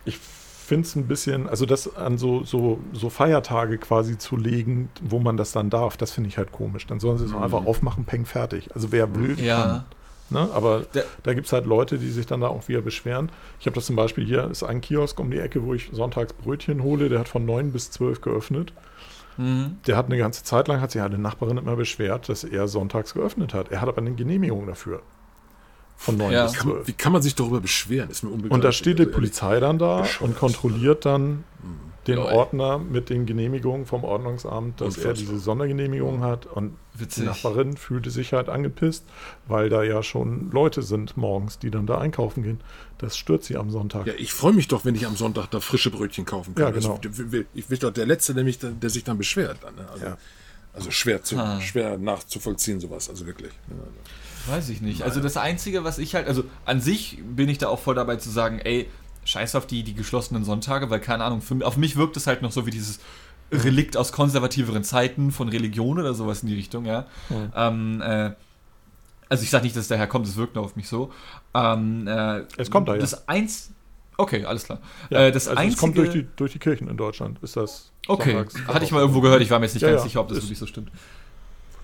ich 0.04 0.18
finde 0.18 0.86
es 0.86 0.94
ein 0.96 1.06
bisschen, 1.08 1.48
also 1.48 1.64
das 1.66 1.96
an 1.96 2.18
so, 2.18 2.44
so, 2.44 2.78
so 2.92 3.08
Feiertage 3.10 3.78
quasi 3.78 4.18
zu 4.18 4.36
legen, 4.36 4.90
wo 5.02 5.18
man 5.18 5.36
das 5.36 5.52
dann 5.52 5.70
darf, 5.70 5.96
das 5.96 6.12
finde 6.12 6.28
ich 6.28 6.36
halt 6.38 6.52
komisch. 6.52 6.86
Dann 6.86 7.00
sollen 7.00 7.18
sie 7.18 7.24
es 7.24 7.32
doch 7.32 7.40
einfach 7.40 7.64
aufmachen, 7.64 8.04
peng, 8.04 8.26
fertig. 8.26 8.68
Also 8.74 8.92
wer 8.92 9.14
will, 9.14 9.30
Mhm. 9.36 9.38
ja. 9.44 9.62
kann. 9.62 9.84
Ne? 10.30 10.48
Aber 10.52 10.80
Der- 10.94 11.04
da 11.22 11.32
gibt 11.34 11.46
es 11.46 11.52
halt 11.52 11.64
Leute, 11.66 11.96
die 11.98 12.10
sich 12.10 12.26
dann 12.26 12.40
da 12.42 12.48
auch 12.48 12.68
wieder 12.68 12.82
beschweren. 12.82 13.30
Ich 13.60 13.66
habe 13.66 13.74
das 13.74 13.86
zum 13.86 13.96
Beispiel 13.96 14.24
hier, 14.26 14.50
ist 14.50 14.62
ein 14.62 14.80
Kiosk 14.82 15.18
um 15.20 15.30
die 15.30 15.38
Ecke, 15.38 15.64
wo 15.64 15.72
ich 15.74 15.88
sonntags 15.92 16.32
Brötchen 16.34 16.82
hole, 16.82 17.08
der 17.08 17.20
hat 17.20 17.28
von 17.28 17.46
9 17.46 17.72
bis 17.72 17.90
12 17.90 18.20
geöffnet. 18.20 18.72
Mhm. 19.38 19.78
Der 19.86 19.96
hat 19.96 20.06
eine 20.06 20.18
ganze 20.18 20.44
Zeit 20.44 20.68
lang, 20.68 20.80
hat 20.80 20.90
sich 20.90 21.00
eine 21.00 21.16
Nachbarin 21.16 21.56
immer 21.58 21.76
beschwert, 21.76 22.28
dass 22.28 22.44
er 22.44 22.68
sonntags 22.68 23.14
geöffnet 23.14 23.54
hat. 23.54 23.70
Er 23.70 23.80
hat 23.80 23.88
aber 23.88 23.98
eine 23.98 24.12
Genehmigung 24.12 24.66
dafür. 24.66 25.00
Von 25.96 26.16
9 26.16 26.32
Ja. 26.32 26.44
bis 26.44 26.54
Kann, 26.54 26.68
12. 26.72 26.86
wie 26.88 26.92
kann 26.92 27.12
man 27.12 27.22
sich 27.22 27.34
darüber 27.34 27.60
beschweren? 27.60 28.10
Ist 28.10 28.22
mir 28.22 28.28
unbegreiflich. 28.30 28.52
Und 28.52 28.64
da 28.64 28.72
steht 28.72 28.98
die 28.98 29.04
Also, 29.04 29.14
Polizei 29.14 29.58
dann 29.60 29.78
da 29.78 30.02
bescheuert. 30.02 30.20
und 30.30 30.38
kontrolliert 30.38 31.04
dann 31.06 31.44
den 32.08 32.16
Lol. 32.16 32.26
Ordner 32.32 32.78
mit 32.78 33.10
den 33.10 33.26
Genehmigungen 33.26 33.86
vom 33.86 34.02
Ordnungsamt, 34.04 34.80
dass 34.80 34.96
er 34.98 35.12
diese 35.12 35.38
Sondergenehmigung 35.38 36.22
hat. 36.22 36.46
Und 36.46 36.76
Witzig. 36.94 37.22
die 37.22 37.28
Nachbarin 37.28 37.76
fühlte 37.76 38.10
sich 38.10 38.32
halt 38.32 38.48
angepisst, 38.48 39.04
weil 39.46 39.68
da 39.68 39.82
ja 39.82 40.02
schon 40.02 40.50
Leute 40.50 40.82
sind 40.82 41.16
morgens, 41.16 41.58
die 41.58 41.70
dann 41.70 41.86
da 41.86 41.98
einkaufen 41.98 42.42
gehen. 42.42 42.60
Das 42.98 43.16
stört 43.16 43.44
sie 43.44 43.56
am 43.56 43.70
Sonntag. 43.70 44.06
Ja, 44.06 44.14
ich 44.16 44.32
freue 44.32 44.52
mich 44.52 44.66
doch, 44.68 44.84
wenn 44.84 44.94
ich 44.94 45.06
am 45.06 45.14
Sonntag 45.16 45.46
da 45.50 45.60
frische 45.60 45.90
Brötchen 45.90 46.24
kaufen 46.24 46.54
kann. 46.54 46.64
Ja, 46.64 46.70
genau. 46.72 46.98
Also, 47.04 47.44
ich 47.54 47.66
bin 47.66 47.78
doch 47.78 47.92
der 47.92 48.06
Letzte, 48.06 48.34
der, 48.34 48.42
mich, 48.44 48.58
der 48.60 48.90
sich 48.90 49.04
dann 49.04 49.18
beschwert. 49.18 49.58
Dann, 49.62 49.74
ne? 49.76 49.86
also, 49.92 50.04
Ja. 50.06 50.16
also 50.72 50.90
schwer, 50.90 51.22
zu, 51.22 51.36
Ah. 51.38 51.60
schwer 51.60 51.98
nachzuvollziehen, 51.98 52.80
sowas. 52.80 53.08
Also 53.08 53.26
wirklich. 53.26 53.52
Ja, 53.68 54.52
Weiß 54.54 54.70
ich 54.70 54.80
nicht. 54.80 55.02
Also 55.02 55.20
das 55.20 55.36
Einzige, 55.36 55.84
was 55.84 55.98
ich 55.98 56.14
halt, 56.14 56.26
also 56.26 56.42
an 56.64 56.80
sich 56.80 57.18
bin 57.22 57.50
ich 57.50 57.58
da 57.58 57.68
auch 57.68 57.78
voll 57.80 57.94
dabei 57.94 58.16
zu 58.16 58.30
sagen, 58.30 58.60
ey, 58.60 58.88
scheiß 59.28 59.54
auf 59.56 59.66
die, 59.66 59.82
die 59.82 59.94
geschlossenen 59.94 60.44
Sonntage, 60.44 60.88
weil 60.90 61.00
keine 61.00 61.24
Ahnung, 61.24 61.40
für, 61.42 61.64
auf 61.66 61.76
mich 61.76 61.96
wirkt 61.96 62.16
es 62.16 62.26
halt 62.26 62.40
noch 62.42 62.52
so 62.52 62.64
wie 62.66 62.70
dieses 62.70 62.98
Relikt 63.52 63.96
aus 63.96 64.12
konservativeren 64.12 64.84
Zeiten 64.84 65.30
von 65.32 65.48
Religion 65.48 65.98
oder 65.98 66.14
sowas 66.14 66.42
in 66.42 66.48
die 66.48 66.54
Richtung, 66.54 66.84
ja. 66.86 67.06
Ähm, 67.54 68.00
äh, 68.02 68.30
also 69.28 69.42
ich 69.42 69.50
sage 69.50 69.64
nicht, 69.64 69.76
dass 69.76 69.82
es 69.82 69.88
daher 69.88 70.06
kommt, 70.06 70.26
es 70.26 70.36
wirkt 70.36 70.54
nur 70.54 70.64
auf 70.64 70.76
mich 70.76 70.88
so. 70.88 71.12
Ähm, 71.54 72.06
äh, 72.06 72.44
Es 72.56 72.70
kommt 72.70 72.88
daher. 72.88 73.00
Das 73.00 73.28
eins. 73.28 73.70
Okay, 74.16 74.44
alles 74.44 74.64
klar. 74.64 74.80
Ja, 75.10 75.20
äh, 75.26 75.32
das 75.32 75.46
also 75.48 75.58
einzige. 75.60 75.74
es 75.74 75.80
kommt 75.80 75.96
durch 75.98 76.10
die, 76.10 76.26
durch 76.36 76.52
die 76.52 76.58
Kirchen 76.58 76.88
in 76.88 76.96
Deutschland, 76.96 77.38
ist 77.42 77.56
das. 77.56 77.92
okay, 78.08 78.32
sonntags- 78.34 78.66
hatte 78.66 78.84
ich 78.84 78.90
mal 78.90 79.00
irgendwo 79.00 79.20
gehört, 79.20 79.42
ich 79.42 79.50
war 79.50 79.58
mir 79.60 79.66
jetzt 79.66 79.74
nicht 79.74 79.82
Ja, 79.82 79.90
ganz 79.90 80.00
ja, 80.02 80.04
sicher, 80.08 80.20
ob 80.20 80.28
das 80.28 80.38
ist- 80.38 80.44
wirklich 80.44 80.58
so 80.58 80.66
stimmt. 80.66 80.90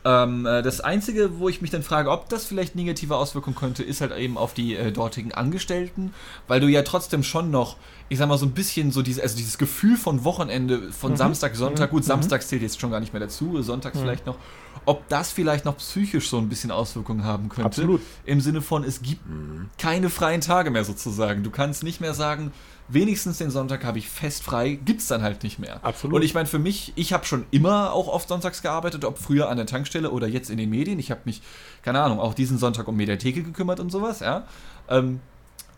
Ähm, 0.07 0.45
äh, 0.45 0.63
das 0.63 0.81
Einzige, 0.83 1.39
wo 1.39 1.49
ich 1.49 1.63
mich 1.63 1.71
dann 1.71 1.83
frage, 1.83 2.11
ob 2.11 2.29
das 2.29 2.45
vielleicht 2.45 2.75
negative 2.77 3.17
Auswirkungen 3.17 3.57
könnte, 3.57 3.83
ist 3.83 4.01
halt 4.03 4.13
eben 4.17 4.37
auf 4.37 4.53
die 4.53 4.77
äh, 4.77 4.93
dortigen 4.93 5.33
Angestellten, 5.33 6.13
weil 6.47 6.61
du 6.61 6.69
ja 6.69 6.83
trotzdem 6.83 7.23
schon 7.23 7.51
noch, 7.51 7.77
ich 8.11 8.19
sag 8.19 8.29
mal, 8.29 8.37
so 8.37 8.45
ein 8.45 8.53
bisschen 8.53 8.91
so 8.93 9.01
diese, 9.01 9.23
also 9.23 9.35
dieses 9.37 9.57
Gefühl 9.57 9.97
von 9.97 10.25
Wochenende, 10.25 10.93
von 10.93 11.13
Mhm. 11.13 11.17
Samstag, 11.17 11.57
Sonntag, 11.57 11.91
gut, 11.91 12.03
Mhm. 12.03 12.09
Samstags 12.09 12.49
zählt 12.49 12.61
jetzt 12.61 12.81
schon 12.81 12.91
gar 12.91 13.01
nicht 13.01 13.13
mehr 13.15 13.21
dazu, 13.21 13.63
sonntags 13.63 13.97
Mhm. 13.97 14.03
vielleicht 14.03 14.27
noch, 14.27 14.37
ob 14.85 15.09
das 15.09 15.33
vielleicht 15.33 15.65
noch 15.65 15.79
psychisch 15.79 16.29
so 16.29 16.37
ein 16.37 16.51
bisschen 16.51 16.71
Auswirkungen 16.71 17.25
haben 17.25 17.49
könnte. 17.49 17.65
Absolut. 17.65 18.03
Im 18.27 18.43
Sinne 18.43 18.61
von, 18.61 18.85
es 18.85 19.01
gibt 19.01 19.27
Mhm. 19.27 19.71
keine 19.79 20.11
freien 20.11 20.43
Tage 20.43 20.71
mehr 20.71 20.85
sozusagen. 20.85 21.43
Du 21.45 21.51
kannst 21.51 21.83
nicht 21.83 22.03
mehr 22.03 22.13
sagen, 22.13 22.53
wenigstens 22.89 23.39
den 23.39 23.51
Sonntag 23.51 23.85
habe 23.85 23.99
ich 23.99 24.09
fest 24.09 24.43
frei, 24.43 24.79
gibt's 24.85 25.09
dann 25.09 25.23
halt 25.23 25.43
nicht 25.43 25.59
mehr. 25.59 25.85
Absolut. 25.85 26.17
Und 26.17 26.23
ich 26.23 26.35
meine, 26.35 26.47
für 26.47 26.59
mich, 26.59 26.93
ich 26.97 27.13
habe 27.13 27.25
schon 27.25 27.47
immer 27.51 27.93
auch 27.93 28.09
oft 28.09 28.29
sonntags 28.29 28.63
gearbeitet, 28.63 29.05
ob 29.05 29.19
früher 29.19 29.49
an 29.49 29.57
der 29.57 29.67
Tankstelle 29.67 30.11
oder 30.11 30.27
jetzt 30.27 30.51
in 30.51 30.59
den 30.59 30.71
Medien. 30.71 30.99
Ich 30.99 31.11
habe 31.11 31.23
mich, 31.25 31.43
keine 31.83 32.01
Ahnung, 32.01 32.21
auch 32.21 32.35
diesen 32.35 32.59
Sonntag 32.59 32.87
um 32.89 32.97
Mediatheke 32.97 33.43
gekümmert 33.43 33.81
und 33.81 33.91
sowas, 33.91 34.21
ja. 34.21 34.47
Ähm, 34.89 35.21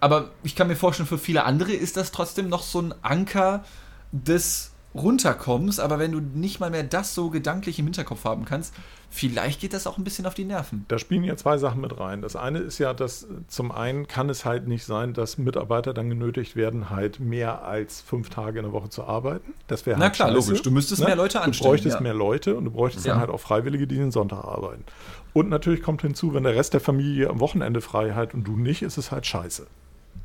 aber 0.01 0.31
ich 0.43 0.57
kann 0.57 0.69
mir 0.69 0.77
vorstellen, 0.77 1.09
für 1.09 1.19
viele 1.19 1.45
andere 1.45 1.73
ist 1.73 1.97
das 1.97 2.13
trotzdem 2.13 2.49
noch 2.49 2.63
so 2.63 2.81
ein 2.81 2.95
Anker 3.03 3.65
des 4.13 4.73
Runterkommens, 4.99 5.79
aber 5.81 5.99
wenn 5.99 6.13
du 6.13 6.21
nicht 6.21 6.61
mal 6.61 6.71
mehr 6.71 6.83
das 6.83 7.15
so 7.15 7.31
gedanklich 7.31 7.79
im 7.79 7.87
Hinterkopf 7.87 8.25
haben 8.25 8.45
kannst, 8.45 8.75
vielleicht 9.11 9.61
geht 9.61 9.73
das 9.73 9.87
auch 9.87 9.99
ein 9.99 10.05
bisschen 10.05 10.27
auf 10.27 10.35
die 10.35 10.45
Nerven. 10.45 10.85
Da 10.89 10.99
spielen 10.99 11.25
ja 11.25 11.37
zwei 11.37 11.59
Sachen 11.59 11.81
mit 11.81 11.99
rein. 11.99 12.23
Das 12.23 12.37
eine 12.37 12.59
ist 12.59 12.79
ja, 12.79 12.93
dass 12.95 13.27
zum 13.49 13.73
einen 13.73 14.07
kann 14.09 14.29
es 14.31 14.45
halt 14.45 14.67
nicht 14.69 14.85
sein, 14.85 15.13
dass 15.15 15.39
Mitarbeiter 15.39 15.95
dann 15.95 16.09
genötigt 16.11 16.57
werden, 16.57 16.91
halt 16.91 17.21
mehr 17.21 17.65
als 17.65 18.01
fünf 18.01 18.31
Tage 18.31 18.59
in 18.59 18.65
der 18.65 18.73
Woche 18.73 18.89
zu 18.89 19.05
arbeiten. 19.05 19.55
Das 19.69 19.87
wäre 19.87 19.99
Na 19.99 20.07
halt 20.07 20.15
klar, 20.15 20.29
scheiße. 20.29 20.49
logisch. 20.49 20.63
Du 20.63 20.71
müsstest 20.71 21.05
mehr 21.05 21.17
Leute 21.17 21.39
Du 21.39 21.45
anstellen, 21.45 21.71
bräuchtest 21.71 21.95
ja. 21.97 22.01
mehr 22.03 22.15
Leute 22.15 22.57
und 22.57 22.65
du 22.65 22.71
bräuchtest 22.71 23.07
Ja. 23.07 23.13
dann 23.13 23.21
halt 23.21 23.31
auch 23.31 23.41
Freiwillige, 23.41 23.87
die 23.87 23.97
den 23.97 24.11
Sonntag 24.11 24.45
arbeiten. 24.45 24.85
Und 25.33 25.49
natürlich 25.51 25.83
kommt 25.83 26.03
hinzu, 26.03 26.35
wenn 26.35 26.45
der 26.45 26.55
Rest 26.55 26.73
der 26.73 26.81
Familie 26.81 27.29
am 27.31 27.41
Wochenende 27.41 27.81
frei 27.81 28.13
hat 28.13 28.35
und 28.35 28.45
du 28.45 28.57
nicht, 28.57 28.83
ist 28.83 28.97
es 28.97 29.11
halt 29.13 29.27
scheiße. 29.27 29.67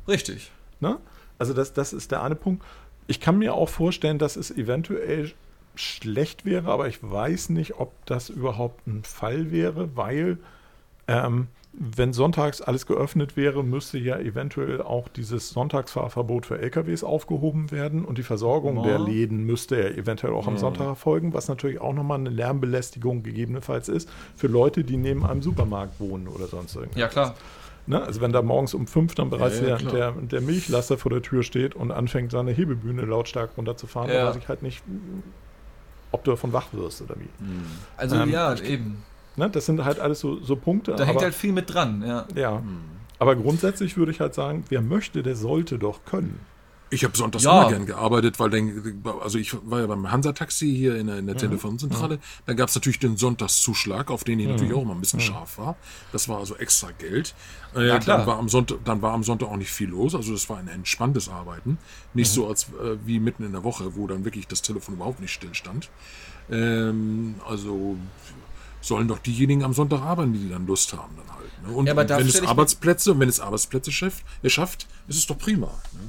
Richtig. 0.08 0.50
Ne? 0.80 0.98
Also 1.38 1.54
das, 1.54 1.72
das 1.72 1.92
ist 1.92 2.10
der 2.10 2.22
eine 2.22 2.34
Punkt. 2.34 2.64
Ich 3.12 3.20
kann 3.20 3.36
mir 3.36 3.52
auch 3.52 3.68
vorstellen, 3.68 4.18
dass 4.18 4.36
es 4.36 4.50
eventuell 4.50 5.32
schlecht 5.74 6.46
wäre, 6.46 6.72
aber 6.72 6.88
ich 6.88 7.02
weiß 7.02 7.50
nicht, 7.50 7.78
ob 7.78 7.92
das 8.06 8.30
überhaupt 8.30 8.86
ein 8.86 9.02
Fall 9.04 9.50
wäre, 9.50 9.94
weil 9.94 10.38
ähm, 11.08 11.48
wenn 11.74 12.14
sonntags 12.14 12.62
alles 12.62 12.86
geöffnet 12.86 13.36
wäre, 13.36 13.62
müsste 13.62 13.98
ja 13.98 14.18
eventuell 14.18 14.80
auch 14.80 15.08
dieses 15.08 15.50
Sonntagsfahrverbot 15.50 16.46
für 16.46 16.58
LKWs 16.58 17.04
aufgehoben 17.04 17.70
werden 17.70 18.06
und 18.06 18.16
die 18.16 18.22
Versorgung 18.22 18.76
Ja. 18.78 18.82
der 18.84 18.98
Läden 19.00 19.44
müsste 19.44 19.76
ja 19.78 19.88
eventuell 19.90 20.32
auch 20.32 20.46
am. 20.46 20.56
Sonntag 20.56 20.86
erfolgen, 20.86 21.34
was 21.34 21.48
natürlich 21.48 21.82
auch 21.82 21.92
nochmal 21.92 22.18
eine 22.18 22.30
Lärmbelästigung 22.30 23.22
gegebenenfalls 23.22 23.90
ist 23.90 24.08
für 24.36 24.46
Leute, 24.46 24.84
die 24.84 24.96
neben 24.96 25.26
einem 25.26 25.42
Supermarkt 25.42 26.00
wohnen 26.00 26.28
oder 26.28 26.46
sonst 26.46 26.76
irgendwas. 26.76 26.98
Ja, 26.98 27.08
klar. 27.08 27.34
Ne? 27.86 28.00
Also 28.00 28.20
wenn 28.20 28.32
da 28.32 28.42
morgens 28.42 28.74
um 28.74 28.86
fünf 28.86 29.14
dann 29.14 29.30
bereits 29.30 29.60
Ja, 29.60 29.68
ja, 29.68 29.76
der, 29.76 29.90
der, 29.90 30.12
der 30.12 30.40
Milchlaster 30.40 30.96
vor 30.98 31.10
der 31.10 31.22
Tür 31.22 31.42
steht 31.42 31.74
und 31.74 31.90
anfängt, 31.90 32.30
seine 32.30 32.52
Hebebühne 32.52 33.02
lautstark 33.02 33.50
runterzufahren, 33.56 34.08
Ja. 34.08 34.18
dann 34.18 34.28
weiß 34.28 34.36
ich 34.36 34.48
halt 34.48 34.62
nicht, 34.62 34.82
ob 36.12 36.22
du 36.24 36.30
davon 36.30 36.52
wach 36.52 36.66
wirst 36.72 37.02
oder 37.02 37.16
wie. 37.18 37.28
Also 37.96 38.16
Ähm, 38.16 38.30
ja, 38.30 38.54
eben. 38.60 39.02
Ne? 39.36 39.50
Das 39.50 39.66
sind 39.66 39.84
halt 39.84 39.98
alles 39.98 40.20
so, 40.20 40.38
so 40.40 40.56
Punkte. 40.56 40.92
Da 40.92 41.04
hängt 41.04 41.16
aber, 41.16 41.24
halt 41.24 41.34
viel 41.34 41.52
mit 41.52 41.72
dran, 41.72 42.04
ja. 42.06 42.26
ja. 42.34 42.62
aber 43.18 43.34
grundsätzlich 43.34 43.96
würde 43.96 44.12
ich 44.12 44.20
halt 44.20 44.34
sagen, 44.34 44.64
wer 44.68 44.82
möchte, 44.82 45.22
der 45.22 45.34
sollte 45.34 45.78
doch 45.78 46.04
können. 46.04 46.38
Ich 46.92 47.04
habe 47.04 47.16
sonntags 47.16 47.42
Ja. 47.44 47.60
immer 47.62 47.70
gern 47.70 47.86
gearbeitet, 47.86 48.38
weil 48.38 48.50
dann, 48.50 49.02
also 49.22 49.38
ich 49.38 49.56
war 49.68 49.80
ja 49.80 49.86
beim 49.86 50.10
Hansa-Taxi 50.10 50.70
hier 50.76 50.96
in 50.96 51.06
der, 51.06 51.18
in 51.18 51.26
der 51.26 51.36
Telefonzentrale. 51.36 52.18
Da 52.44 52.52
gab 52.52 52.68
es 52.68 52.74
natürlich 52.74 52.98
den 52.98 53.16
Sonntagszuschlag, 53.16 54.10
auf 54.10 54.24
den 54.24 54.38
ich 54.40 54.46
natürlich 54.46 54.74
auch 54.74 54.82
immer 54.82 54.94
ein 54.94 55.00
bisschen 55.00 55.20
scharf 55.20 55.56
war. 55.56 55.76
Das 56.12 56.28
war 56.28 56.38
also 56.38 56.54
extra 56.56 56.90
Geld. 56.98 57.34
Äh, 57.74 57.88
Ja, 57.88 57.98
klar. 57.98 58.18
Dann 58.18 58.26
war, 58.26 58.38
am 58.38 58.48
Sonntag, 58.50 58.78
dann 58.84 59.00
war 59.00 59.14
am 59.14 59.24
Sonntag 59.24 59.48
auch 59.48 59.56
nicht 59.56 59.70
viel 59.70 59.88
los. 59.88 60.14
Also 60.14 60.32
das 60.32 60.48
war 60.50 60.58
ein 60.58 60.68
entspanntes 60.68 61.30
Arbeiten. 61.30 61.78
Nicht 62.12 62.30
so 62.30 62.46
als 62.46 62.64
äh, 62.64 62.98
wie 63.06 63.18
mitten 63.20 63.42
in 63.44 63.52
der 63.52 63.64
Woche, 63.64 63.96
wo 63.96 64.06
dann 64.06 64.24
wirklich 64.26 64.46
das 64.46 64.60
Telefon 64.60 64.96
überhaupt 64.96 65.20
nicht 65.20 65.32
stillstand. 65.32 65.88
Ähm, 66.50 67.36
also 67.48 67.96
sollen 68.80 69.08
doch 69.08 69.18
diejenigen 69.18 69.62
am 69.64 69.72
Sonntag 69.72 70.02
arbeiten, 70.02 70.32
die 70.32 70.48
dann 70.50 70.66
Lust 70.66 70.92
haben 70.92 71.14
dann 71.16 71.36
halt. 71.36 71.62
Ne? 71.66 71.74
Und, 71.74 71.86
Ja, 71.86 71.92
und 71.92 72.08
wenn 72.08 72.26
es 72.26 72.42
Arbeitsplätze, 72.42 73.12
und 73.12 73.20
wenn 73.20 73.28
es 73.28 73.38
Arbeitsplätze 73.40 73.92
schafft, 73.92 74.24
er 74.42 74.50
schafft, 74.50 74.88
ist 75.06 75.16
es 75.18 75.26
doch 75.26 75.38
prima. 75.38 75.68
Ne? 75.92 76.00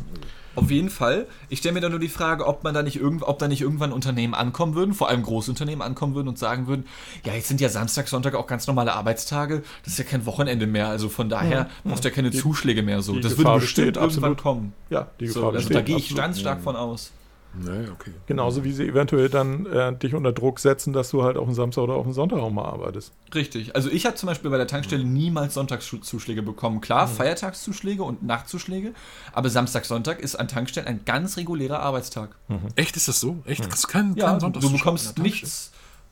Auf 0.56 0.70
jeden 0.70 0.90
Fall. 0.90 1.26
Ich 1.50 1.60
stelle 1.60 1.74
mir 1.74 1.82
da 1.82 1.90
nur 1.90 2.00
die 2.00 2.10
Frage, 2.10 2.46
ob 2.46 2.64
man 2.64 2.74
da 2.74 2.84
nicht 2.84 2.98
irgend, 2.98 3.24
ob 3.24 3.40
da 3.40 3.48
nicht 3.48 3.62
irgendwann 3.62 3.92
Unternehmen 3.92 4.34
ankommen 4.36 4.76
würden, 4.76 4.94
vor 4.94 5.10
allem 5.10 5.24
Großunternehmen 5.24 5.82
ankommen 5.82 6.14
würden 6.14 6.28
und 6.28 6.38
sagen 6.38 6.68
würden, 6.68 6.86
ja, 7.26 7.34
jetzt 7.34 7.48
sind 7.48 7.60
ja 7.60 7.70
Samstag, 7.70 8.08
Sonntag 8.08 8.36
auch 8.36 8.46
ganz 8.46 8.68
normale 8.68 8.94
Arbeitstage, 8.94 9.64
das 9.84 9.94
ist 9.94 10.00
ja 10.00 10.06
kein 10.06 10.26
Wochenende 10.26 10.68
mehr, 10.68 10.88
also 10.90 11.10
von 11.10 11.28
daher 11.30 11.70
brauchst 11.84 12.04
du 12.04 12.10
ja 12.10 12.16
keine 12.16 12.32
Zuschläge 12.32 12.84
mehr 12.84 13.02
so. 13.02 13.14
die 13.14 13.22
Das 13.22 13.36
Gefahr 13.36 13.54
würde 13.54 13.62
bestimmt 13.62 13.88
besteht, 13.88 13.96
irgendwann 14.04 14.32
absolut. 14.32 14.38
kommen. 14.42 14.74
Ja, 14.90 15.08
die 15.20 15.28
So, 15.28 15.40
Gefahr 15.40 15.54
also 15.54 15.58
besteht. 15.70 15.78
da 15.78 15.82
gehe 15.82 15.98
ich 15.98 16.16
ganz 16.16 16.40
stark 16.40 16.62
von 16.62 16.76
aus. 16.76 17.12
Naja, 17.56 17.92
okay. 17.92 18.12
Genauso 18.26 18.64
wie 18.64 18.72
sie 18.72 18.88
eventuell 18.88 19.30
dann 19.30 19.68
äh, 19.68 19.96
dich 19.96 20.16
unter 20.16 20.32
Druck 20.32 20.60
setzen, 20.60 20.92
dass 20.92 21.12
du 21.12 21.24
halt 21.24 21.38
auf 21.38 21.46
den 21.46 21.54
Samstag 21.54 21.84
oder 21.84 21.94
auf 21.94 22.06
den 22.06 22.14
Sonntag 22.14 22.40
auch 22.40 22.50
mal 22.50 22.66
arbeitest. 22.66 23.14
Richtig. 23.34 23.76
Also 23.76 23.90
ich 23.92 24.08
habe 24.08 24.16
zum 24.16 24.28
Beispiel 24.28 24.50
bei 24.50 24.58
der 24.58 24.66
Tankstelle 24.66 25.04
niemals 25.04 25.54
Sonntagszuschläge 25.54 26.42
bekommen. 26.42 26.82
Klar, 26.82 27.08
Feiertagszuschläge 27.08 28.04
und 28.04 28.24
Nachtzuschläge, 28.24 28.94
aber 29.34 29.50
Samstag, 29.50 29.86
Sonntag 29.86 30.20
ist 30.20 30.36
an 30.36 30.48
Tankstellen 30.48 30.88
ein 30.88 31.06
ganz 31.06 31.38
regulärer 31.38 31.80
Arbeitstag. 31.80 32.36
Echt, 32.76 32.96
ist 32.96 33.08
das 33.08 33.20
so? 33.20 33.38
Echt? 33.46 33.66
Das 33.66 33.76
ist 33.76 33.88
kein, 33.88 34.16
Ja, 34.16 34.26
kein 34.26 34.36
du 34.36 34.40
Sonntagszuschlag 34.42 34.80
bekommst 34.80 35.20
nichts. 35.20 35.72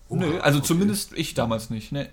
Oha, 0.09 0.19
Nö, 0.19 0.39
also 0.41 0.59
okay. 0.59 0.67
zumindest 0.67 1.13
ich 1.13 1.33
damals 1.33 1.69
nicht. 1.69 1.91
Ne. 1.91 2.09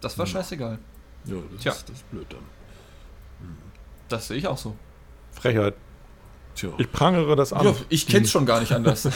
Das 0.00 0.18
war 0.18 0.26
scheißegal. 0.26 0.78
Ja, 1.24 1.36
das, 1.50 1.60
Tja. 1.62 1.72
Ist, 1.72 1.88
das 1.88 1.96
ist 1.96 2.10
blöd 2.10 2.26
dann. 2.28 2.44
Das 4.08 4.28
sehe 4.28 4.36
ich 4.36 4.46
auch 4.46 4.58
so. 4.58 4.76
Frechheit. 5.32 5.74
Tja. 6.54 6.70
Ich 6.78 6.90
prangere 6.92 7.34
das 7.36 7.52
an. 7.52 7.64
Ja, 7.66 7.74
ich 7.88 8.06
kenne 8.06 8.24
es 8.24 8.30
schon 8.30 8.46
gar 8.46 8.60
nicht 8.60 8.72
anders. 8.72 9.08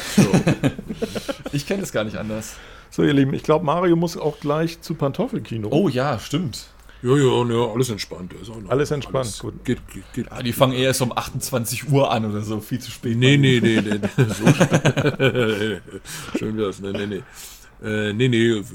ich 1.52 1.66
kenne 1.66 1.82
es 1.82 1.92
gar 1.92 2.04
nicht 2.04 2.16
anders. 2.16 2.56
So, 2.90 3.02
ihr 3.04 3.12
Lieben, 3.12 3.34
ich 3.34 3.42
glaube, 3.42 3.64
Mario 3.64 3.96
muss 3.96 4.16
auch 4.16 4.40
gleich 4.40 4.80
zu 4.80 4.94
Pantoffelkino. 4.94 5.68
Oh 5.70 5.88
ja, 5.88 6.18
stimmt. 6.18 6.66
Ja, 7.00 7.16
ja, 7.16 7.44
ja, 7.44 7.72
alles 7.72 7.90
entspannt. 7.90 8.32
Ist 8.42 8.50
auch 8.50 8.60
noch- 8.60 8.70
Alles 8.70 8.90
entspannt, 8.90 9.38
gut. 9.38 9.64
Geht, 9.64 9.86
geht, 9.88 10.12
geht. 10.14 10.32
Ah, 10.32 10.42
die 10.42 10.52
fangen 10.52 10.72
eher 10.72 10.86
erst 10.86 11.00
um 11.00 11.16
28 11.16 11.88
Uhr 11.92 12.10
an 12.10 12.24
oder 12.24 12.40
so, 12.42 12.58
viel 12.60 12.80
zu 12.80 12.90
spät. 12.90 13.16
Nee, 13.16 13.36
nee, 13.36 13.60
nee, 13.62 13.80
nee. 13.80 14.00
nee. 14.00 14.24
So. 14.24 14.44
Schön 16.38 16.56
wär's. 16.56 16.80
Nee, 16.80 16.90
nee, 16.92 17.06
nee. 17.06 17.22
Äh, 17.88 18.12
nee, 18.14 18.26
nee. 18.28 18.52
Also, 18.56 18.74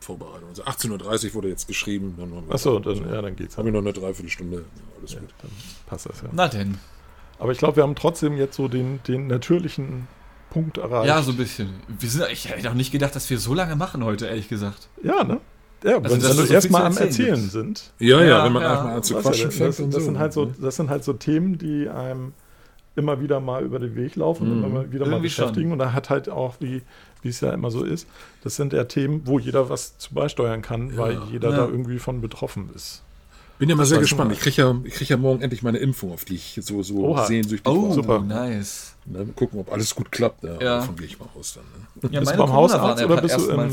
Vorbereitung. 0.00 0.48
Also 0.48 0.64
18.30 0.64 1.28
Uhr 1.28 1.34
wurde 1.34 1.48
jetzt 1.48 1.68
geschrieben. 1.68 2.14
Dann 2.18 2.32
Achso, 2.50 2.78
dann, 2.78 2.96
ja, 3.08 3.20
dann 3.22 3.36
geht's. 3.36 3.56
Haben 3.58 3.66
wir 3.66 3.72
noch 3.72 3.80
eine 3.80 3.92
Dreiviertelstunde. 3.92 4.56
Ja, 4.56 4.62
alles 4.98 5.12
Ja, 5.12 5.20
gut. 5.20 5.28
dann 5.42 5.50
passt 5.86 6.06
das 6.06 6.22
ja. 6.22 6.28
Na 6.32 6.48
denn. 6.48 6.78
Aber 7.42 7.52
ich 7.52 7.58
glaube, 7.58 7.76
wir 7.76 7.82
haben 7.82 7.94
trotzdem 7.94 8.36
jetzt 8.36 8.56
so 8.56 8.68
den, 8.68 9.00
den 9.08 9.26
natürlichen 9.26 10.06
Punkt 10.50 10.78
erreicht. 10.78 11.08
Ja, 11.08 11.22
so 11.22 11.32
ein 11.32 11.36
bisschen. 11.36 11.70
Wir 11.88 12.08
sind, 12.08 12.24
ich 12.30 12.48
hätte 12.48 12.70
auch 12.70 12.74
nicht 12.74 12.92
gedacht, 12.92 13.16
dass 13.16 13.28
wir 13.30 13.38
so 13.38 13.52
lange 13.54 13.74
machen 13.76 14.04
heute, 14.04 14.26
ehrlich 14.26 14.48
gesagt. 14.48 14.88
Ja, 15.02 15.24
ne? 15.24 15.40
Ja, 15.82 15.96
Also, 15.96 16.04
wenn, 16.04 16.22
wenn 16.22 16.36
du 16.36 16.44
so 16.46 16.52
erstmal 16.54 16.82
am 16.82 16.92
erzählen 16.96 17.08
Erzählen 17.08 17.40
gibt. 17.40 17.52
sind. 17.52 17.92
Ja, 17.98 18.20
ja, 18.20 18.24
Ja, 18.28 18.44
wenn 18.44 18.52
man 18.52 18.62
ja. 18.62 18.70
einfach 18.72 18.84
an 18.96 19.02
zu 19.02 19.14
quatschen 19.14 19.46
das, 19.46 19.56
fängt 19.56 19.68
das, 19.70 19.80
und 19.80 19.90
das 19.94 20.00
so. 20.00 20.06
sind 20.06 20.18
halt 20.18 20.32
so, 20.32 20.44
das 20.46 20.76
sind 20.76 20.90
halt 20.90 21.02
so 21.04 21.12
Themen, 21.14 21.58
die 21.58 21.88
einem 21.88 22.32
immer 22.94 23.20
wieder 23.20 23.40
mal 23.40 23.64
über 23.64 23.78
den 23.80 23.96
Weg 23.96 24.14
laufen 24.16 24.50
und 24.52 24.58
Mhm. 24.58 24.64
immer 24.64 24.92
wieder 24.92 25.06
mal 25.06 25.12
Irgendwie 25.14 25.30
schon. 25.30 25.46
beschäftigen. 25.46 25.72
Und 25.72 25.78
da 25.80 25.92
hat 25.92 26.10
halt 26.10 26.28
auch, 26.28 26.56
wie, 26.60 26.82
wie 27.22 27.28
es 27.30 27.40
ja 27.40 27.50
immer 27.52 27.70
so 27.72 27.82
ist, 27.82 28.06
das 28.44 28.54
sind 28.54 28.72
ja 28.74 28.84
Themen, 28.84 29.22
wo 29.24 29.38
jeder 29.40 29.68
was 29.70 29.98
zu 29.98 30.14
beisteuern 30.14 30.62
kann, 30.62 30.96
weil 30.96 31.18
jeder 31.32 31.50
Ja. 31.50 31.56
da 31.56 31.62
irgendwie 31.66 31.98
von 31.98 32.20
betroffen 32.20 32.70
ist. 32.76 33.02
Bin 33.58 33.68
ja 33.68 33.76
mal 33.76 33.86
sehr 33.86 33.98
gespannt. 34.00 34.32
Ich 34.32 34.40
kriege 34.40 34.60
ja, 34.62 34.74
ich 34.84 34.94
krieg 34.94 35.08
ja 35.08 35.16
morgen 35.16 35.40
endlich 35.40 35.62
meine 35.62 35.78
Impfung, 35.78 36.12
auf 36.12 36.24
die 36.24 36.34
ich 36.34 36.58
so, 36.62 36.82
so 36.82 36.96
Oha. 37.10 37.26
sehnsüchtig 37.26 37.70
Oh, 37.72 37.88
war. 37.88 37.94
super. 37.94 38.20
nice. 38.20 38.96
Ne, 39.04 39.18
mal 39.24 39.32
gucken, 39.34 39.60
ob 39.60 39.70
alles 39.72 39.94
gut 39.94 40.10
klappt. 40.10 40.42
Ja, 40.42 40.52
Ja. 40.54 40.58
Davon 40.78 40.96
gehe 40.96 41.06
ich 41.06 41.18
mal 41.18 41.28
aus 41.38 41.54
dann. 41.54 41.64
Ne? 42.02 42.08
Ja, 42.14 42.20
Bist 42.20 42.32
du 42.32 42.38
beim 42.38 42.52
Hausarzt 42.52 43.04
oder 43.04 43.20
bist 43.22 43.38
du 43.38 43.48
im- 43.50 43.70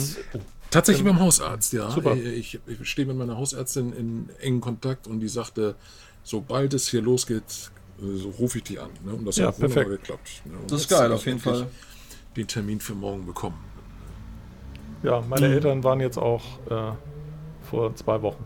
Tatsächlich 0.70 1.04
beim 1.04 1.20
Hausarzt, 1.20 1.74
ja. 1.74 1.90
Super. 1.90 2.16
Ich, 2.16 2.60
ich 2.68 2.88
stehe 2.90 3.08
mit 3.08 3.18
meiner 3.18 3.36
Hausärztin 3.38 3.92
in 3.94 4.30
engen 4.40 4.62
Kontakt 4.62 5.08
und 5.08 5.20
die 5.20 5.28
sagte, 5.28 5.74
sobald 6.24 6.76
es 6.76 6.88
hier 6.90 7.02
losgeht, 7.02 7.42
äh, 8.00 8.16
so 8.18 8.30
rufe 8.30 8.60
ich 8.60 8.66
die 8.66 8.78
an. 8.78 8.90
Ne? 9.04 9.14
Und 9.14 9.26
das 9.26 9.38
Ja, 9.38 9.48
hat 9.48 9.56
wunderbar 9.60 9.84
perfekt. 9.86 10.02
geklappt. 10.04 10.30
Ne? 10.46 10.54
Das 10.68 10.82
ist 10.82 10.90
geil, 10.90 11.12
auf 11.12 11.22
ich 11.22 11.26
jeden 11.26 11.40
Fall. 11.40 11.66
Den 12.38 12.48
Termin 12.48 12.80
für 12.80 12.94
morgen 12.94 13.26
bekommen. 13.26 13.58
Ja, 15.02 15.24
meine 15.28 15.48
Mhm. 15.48 15.54
Eltern 15.56 15.84
waren 15.84 16.00
jetzt 16.02 16.18
auch 16.20 16.44
äh, 16.70 16.92
vor 17.68 17.96
zwei 17.96 18.22
Wochen. 18.22 18.44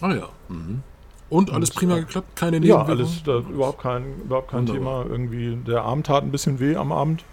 Ah 0.00 0.14
ja. 0.14 0.28
Mhm. 0.48 0.82
Und 1.30 1.50
alles 1.52 1.70
Und, 1.70 1.76
prima 1.76 1.96
äh, 1.96 2.00
geklappt? 2.00 2.36
Keine 2.36 2.56
Ja, 2.56 2.78
Nebenwirkungen? 2.84 2.98
alles, 2.98 3.22
da, 3.22 3.38
überhaupt 3.38 3.82
kein, 3.82 4.20
überhaupt 4.22 4.50
kein 4.50 4.66
Wunderbar. 4.68 5.02
Thema. 5.02 5.12
Irgendwie, 5.12 5.56
der 5.56 5.82
Arm 5.82 6.02
tat 6.02 6.22
ein 6.24 6.30
bisschen 6.30 6.58
weh 6.60 6.76
am 6.76 6.90
Abend. 6.92 7.24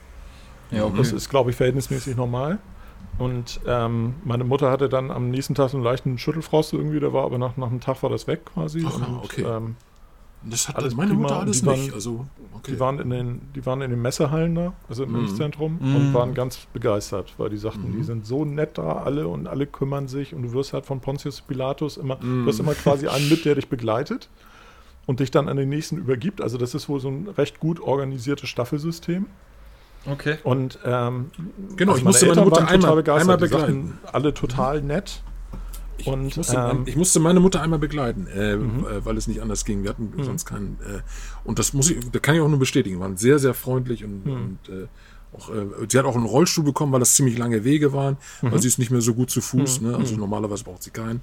Ja, 0.71 0.85
okay. 0.85 0.97
Das 0.97 1.11
ist, 1.11 1.29
glaube 1.29 1.51
ich, 1.51 1.55
verhältnismäßig 1.55 2.15
normal. 2.17 2.59
Und 3.17 3.61
ähm, 3.65 4.15
meine 4.25 4.43
Mutter 4.43 4.69
hatte 4.69 4.89
dann 4.89 5.11
am 5.11 5.29
nächsten 5.29 5.55
Tag 5.55 5.69
so 5.69 5.77
einen 5.77 5.85
leichten 5.85 6.17
Schüttelfrost 6.17 6.73
irgendwie, 6.73 6.99
der 6.99 7.13
war 7.13 7.23
aber 7.23 7.37
nach, 7.37 7.55
nach 7.55 7.67
einem 7.67 7.79
Tag 7.79 8.03
war 8.03 8.09
das 8.09 8.27
weg 8.27 8.45
quasi. 8.53 8.85
Aha, 8.85 9.05
und 9.05 9.23
okay. 9.23 9.43
ähm, 9.43 9.77
Das 10.49 10.67
hat 10.67 10.75
Alles 10.77 10.95
meine 10.95 11.09
prima 11.11 11.23
Mutter 11.23 11.39
alles 11.39 11.61
die 11.61 11.65
waren- 11.67 11.79
nicht. 11.81 11.93
Also, 11.93 12.25
okay. 12.53 12.71
Die 12.73 12.79
waren 12.79 12.99
in 12.99 13.09
den, 13.09 13.41
die 13.55 13.65
waren 13.65 13.81
in 13.81 13.89
den 13.89 14.01
Messehallen 14.01 14.53
da, 14.55 14.73
also 14.87 15.03
im 15.03 15.15
Impfzentrum, 15.15 15.77
und 15.79 16.13
waren 16.13 16.33
ganz 16.33 16.67
begeistert, 16.73 17.33
weil 17.37 17.49
die 17.49 17.57
sagten, 17.57 17.93
die 17.97 18.03
sind 18.03 18.25
so 18.25 18.45
nett 18.45 18.77
da 18.77 18.93
alle 18.97 19.27
und 19.27 19.47
alle 19.47 19.65
kümmern 19.65 20.07
sich 20.07 20.33
und 20.35 20.43
du 20.43 20.53
wirst 20.53 20.73
halt 20.73 20.85
von 20.85 20.99
Pontius 21.01 21.41
Pilatus 21.41 21.97
immer, 21.97 22.15
du 22.17 22.45
hast 22.47 22.59
immer 22.59 22.73
quasi 22.73 23.07
einen 23.07 23.27
mit, 23.29 23.43
der 23.45 23.55
dich 23.55 23.69
begleitet 23.69 24.29
und 25.07 25.19
dich 25.19 25.31
dann 25.31 25.47
an 25.49 25.57
den 25.57 25.69
nächsten 25.69 25.97
übergibt. 25.97 26.41
Also 26.41 26.57
das 26.57 26.75
ist 26.75 26.89
wohl 26.89 26.99
so 26.99 27.09
ein 27.09 27.27
recht 27.37 27.59
gut 27.59 27.79
organisiertes 27.79 28.49
Staffelsystem. 28.49 29.25
Okay. 30.07 30.37
Und 30.43 30.77
ähm, 30.85 31.31
Genau, 31.77 31.95
ich 31.95 32.03
musste 32.03 32.27
meine 32.27 32.41
Mutter 32.41 32.67
einmal- 32.67 32.91
einmal 33.09 33.37
Die 33.37 33.47
sagten, 33.47 33.89
begleiten. 33.89 33.97
alle 34.11 34.33
total 34.35 34.81
nett. 34.83 35.23
Ich, 35.97 36.07
Und, 36.07 36.27
ich, 36.27 36.37
musste, 36.37 36.55
ähm, 36.57 36.83
ich 36.85 36.95
musste 36.95 37.19
meine 37.19 37.39
Mutter 37.39 37.61
einmal 37.61 37.79
begleiten, 37.79 38.27
äh, 38.27 38.53
äh, 38.53 38.59
weil 39.05 39.17
es 39.17 39.27
nicht 39.27 39.41
anders 39.41 39.65
ging. 39.65 39.83
Wir 39.83 39.89
hatten 39.91 40.11
sonst 40.23 40.45
keinen. 40.45 40.77
Äh, 40.81 41.01
und 41.43 41.59
das 41.59 41.73
muss 41.73 41.89
ich, 41.89 41.97
da 42.11 42.19
kann 42.19 42.35
ich 42.35 42.41
auch 42.41 42.49
nur 42.49 42.59
bestätigen. 42.59 42.99
Waren 42.99 43.17
sehr, 43.17 43.39
sehr 43.39 43.53
freundlich 43.53 44.03
und, 44.03 44.23
und 44.25 44.59
äh, 44.69 44.87
auch, 45.37 45.49
äh, 45.49 45.65
sie 45.89 45.97
hat 45.97 46.05
auch 46.05 46.15
einen 46.15 46.25
Rollstuhl 46.25 46.63
bekommen, 46.63 46.91
weil 46.91 46.99
das 46.99 47.15
ziemlich 47.15 47.37
lange 47.37 47.63
Wege 47.63 47.93
waren, 47.93 48.17
weil 48.41 48.59
sie 48.61 48.67
ist 48.67 48.79
nicht 48.79 48.91
mehr 48.91 49.01
so 49.01 49.13
gut 49.13 49.29
zu 49.29 49.41
Fuß. 49.41 49.81
Ne? 49.81 49.95
Also 49.95 50.15
normalerweise 50.15 50.63
braucht 50.63 50.83
sie 50.83 50.91
keinen. 50.91 51.21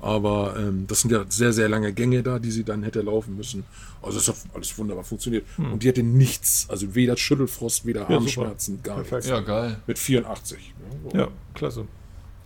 Aber 0.00 0.54
ähm, 0.58 0.86
das 0.86 1.00
sind 1.00 1.12
ja 1.12 1.24
sehr, 1.28 1.52
sehr 1.52 1.68
lange 1.68 1.92
Gänge 1.92 2.22
da, 2.22 2.38
die 2.38 2.50
sie 2.50 2.64
dann 2.64 2.82
hätte 2.82 3.00
laufen 3.00 3.36
müssen. 3.36 3.64
Also 4.02 4.18
es 4.18 4.28
hat 4.28 4.36
alles 4.52 4.76
wunderbar 4.76 5.04
funktioniert. 5.04 5.46
Und 5.56 5.82
die 5.82 5.88
hatte 5.88 6.02
nichts, 6.02 6.66
also 6.68 6.94
weder 6.94 7.16
Schüttelfrost, 7.16 7.86
weder 7.86 8.02
super. 8.02 8.14
Armschmerzen, 8.14 8.82
gar 8.82 8.96
Perfekt. 8.96 9.12
nichts. 9.12 9.28
Ja, 9.28 9.40
geil. 9.40 9.76
Mit 9.86 9.98
84. 9.98 10.74
ne? 11.12 11.20
Ja, 11.20 11.28
klasse. 11.54 11.86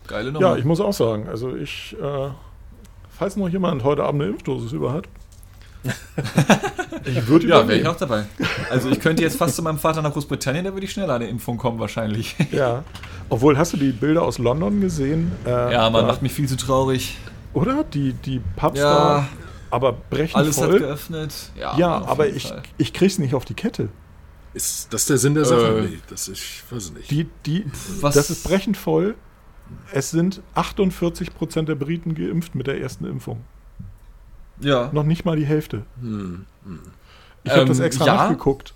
Geile 0.09 0.33
Nummer. 0.33 0.49
Ja, 0.49 0.57
ich 0.57 0.65
muss 0.65 0.81
auch 0.81 0.93
sagen, 0.93 1.29
also 1.29 1.55
ich, 1.55 1.97
äh, 2.03 2.29
falls 3.17 3.37
noch 3.37 3.49
jemand 3.49 3.85
heute 3.85 4.03
Abend 4.05 4.23
eine 4.23 4.31
Impfdosis 4.33 4.73
über 4.73 4.93
hat, 4.93 5.07
ich 7.05 7.27
würde 7.29 7.47
Ja, 7.47 7.67
wäre 7.69 7.79
ich 7.81 7.87
auch 7.87 7.97
dabei. 7.97 8.25
Also 8.71 8.91
ich 8.91 9.01
könnte 9.01 9.23
jetzt 9.23 9.37
fast 9.37 9.55
zu 9.57 9.63
meinem 9.63 9.79
Vater 9.79 10.03
nach 10.03 10.13
Großbritannien, 10.13 10.65
da 10.65 10.73
würde 10.73 10.85
ich 10.87 10.93
schneller 10.93 11.15
an 11.15 11.23
eine 11.23 11.31
Impfung 11.31 11.57
kommen 11.57 11.79
wahrscheinlich. 11.79 12.35
Ja. 12.51 12.83
Obwohl, 13.29 13.57
hast 13.57 13.73
du 13.75 13.77
die 13.77 13.93
Bilder 13.93 14.23
aus 14.23 14.39
London 14.39 14.81
gesehen? 14.81 15.31
Äh, 15.47 15.73
Ja, 15.73 15.89
man 15.91 16.03
da- 16.03 16.09
macht 16.09 16.23
mich 16.23 16.33
viel 16.33 16.49
zu 16.49 16.57
traurig. 16.57 17.17
Oder? 17.55 17.85
Die, 17.85 18.13
die 18.13 18.41
Pubs 18.57 18.79
Ja. 18.81 18.93
da, 18.93 19.29
aber 19.71 19.93
brechen 19.93 20.37
Alles 20.37 20.61
hat 20.61 20.71
voll. 20.71 20.79
geöffnet. 20.81 21.35
Ja, 21.59 21.77
ja, 21.79 22.05
aber 22.05 22.27
ich, 22.29 22.49
Fall. 22.49 22.63
ich 22.77 22.93
krieg's 22.93 23.19
nicht 23.19 23.35
auf 23.35 23.45
die 23.45 23.55
Kette. 23.55 23.89
Ist 24.55 24.93
das 24.93 25.07
der 25.07 25.19
Sinn 25.19 25.35
der 25.35 25.45
Sache? 25.45 25.79
Äh. 25.79 25.83
nee, 25.83 25.99
das 26.09 26.29
ist, 26.29 26.39
ich 26.41 26.63
weiß 26.71 26.93
nicht. 26.93 27.11
Die, 27.11 27.27
die, 27.47 27.65
Was- 28.01 28.15
Das 28.15 28.31
ist 28.31 28.45
brechend 28.45 28.77
voll. 28.77 29.15
Es 29.93 30.11
sind 30.11 30.43
48% 30.55 31.63
der 31.65 31.75
Briten 31.75 32.15
geimpft 32.15 32.55
mit 32.55 32.67
der 32.67 32.81
ersten 32.81 33.05
Impfung. 33.05 33.41
Ja. 34.61 34.91
Noch 34.93 35.05
nicht 35.05 35.25
mal 35.25 35.37
die 35.37 35.47
Hälfte. 35.47 35.85
Hm. 36.01 36.45
Ich 37.45 37.51
habe 37.53 37.63
Ähm, 37.63 37.69
das 37.69 37.79
extra 37.81 38.07
ja. 38.07 38.15
nachgeguckt. 38.17 38.75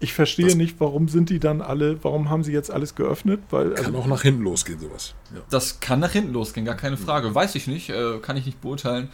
Ich 0.00 0.14
verstehe 0.14 0.46
Das- 0.46 0.54
nicht, 0.56 0.80
warum 0.80 1.08
sind 1.08 1.30
die 1.30 1.38
dann 1.38 1.60
alle, 1.62 2.02
warum 2.02 2.28
haben 2.28 2.42
sie 2.42 2.52
jetzt 2.52 2.70
alles 2.72 2.94
geöffnet? 2.96 3.40
Weil, 3.50 3.70
Kann 3.74 3.86
also, 3.86 3.98
auch 3.98 4.06
nach 4.06 4.22
hinten 4.22 4.42
losgehen, 4.42 4.80
sowas. 4.80 5.14
Ja. 5.32 5.40
Das 5.50 5.78
kann 5.78 6.00
nach 6.00 6.10
hinten 6.10 6.32
losgehen, 6.32 6.66
gar 6.66 6.74
keine 6.74 6.96
Frage. 6.96 7.32
Weiß 7.34 7.54
ich 7.54 7.66
nicht, 7.68 7.90
äh, 7.90 8.18
kann 8.18 8.36
ich 8.36 8.46
nicht 8.46 8.60
beurteilen. 8.60 9.10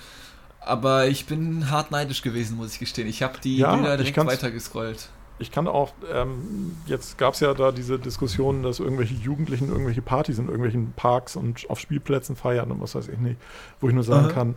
Aber 0.60 1.06
ich 1.08 1.26
bin 1.26 1.70
hart 1.70 1.90
neidisch 1.90 2.22
gewesen, 2.22 2.56
muss 2.56 2.72
ich 2.72 2.78
gestehen. 2.78 3.06
Ich 3.08 3.22
habe 3.22 3.38
die 3.42 3.58
Ja, 3.58 3.74
Bilder 3.74 3.96
direkt 3.98 4.16
weitergescrollt. 4.16 5.08
Ich 5.38 5.50
kann 5.50 5.66
auch, 5.68 5.92
ähm, 6.12 6.76
jetzt 6.86 7.18
gab 7.18 7.34
es 7.34 7.40
ja 7.40 7.54
da 7.54 7.72
diese 7.72 7.98
Diskussion, 7.98 8.62
dass 8.62 8.80
irgendwelche 8.80 9.14
Jugendlichen 9.14 9.68
irgendwelche 9.68 10.02
Partys 10.02 10.38
in 10.38 10.46
irgendwelchen 10.46 10.92
Parks 10.96 11.36
und 11.36 11.68
auf 11.70 11.78
Spielplätzen 11.80 12.36
feiern 12.36 12.70
und 12.70 12.80
was 12.80 12.94
weiß 12.94 13.08
ich 13.08 13.18
nicht, 13.18 13.38
wo 13.80 13.88
ich 13.88 13.94
nur 13.94 14.04
sagen 14.04 14.26
Aha. 14.26 14.32
kann, 14.32 14.54